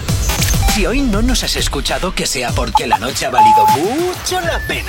Si 0.75 0.87
hoy 0.87 1.01
no 1.01 1.23
nos 1.23 1.43
has 1.45 1.57
escuchado, 1.57 2.15
que 2.15 2.27
sea 2.27 2.51
porque 2.51 2.87
la 2.87 2.99
noche 2.99 3.27
ha 3.27 3.31
valido 3.31 3.65
mucho 3.67 4.41
la 4.41 4.59
pena. 4.67 4.89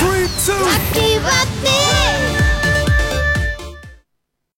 Actívate. 0.75 2.54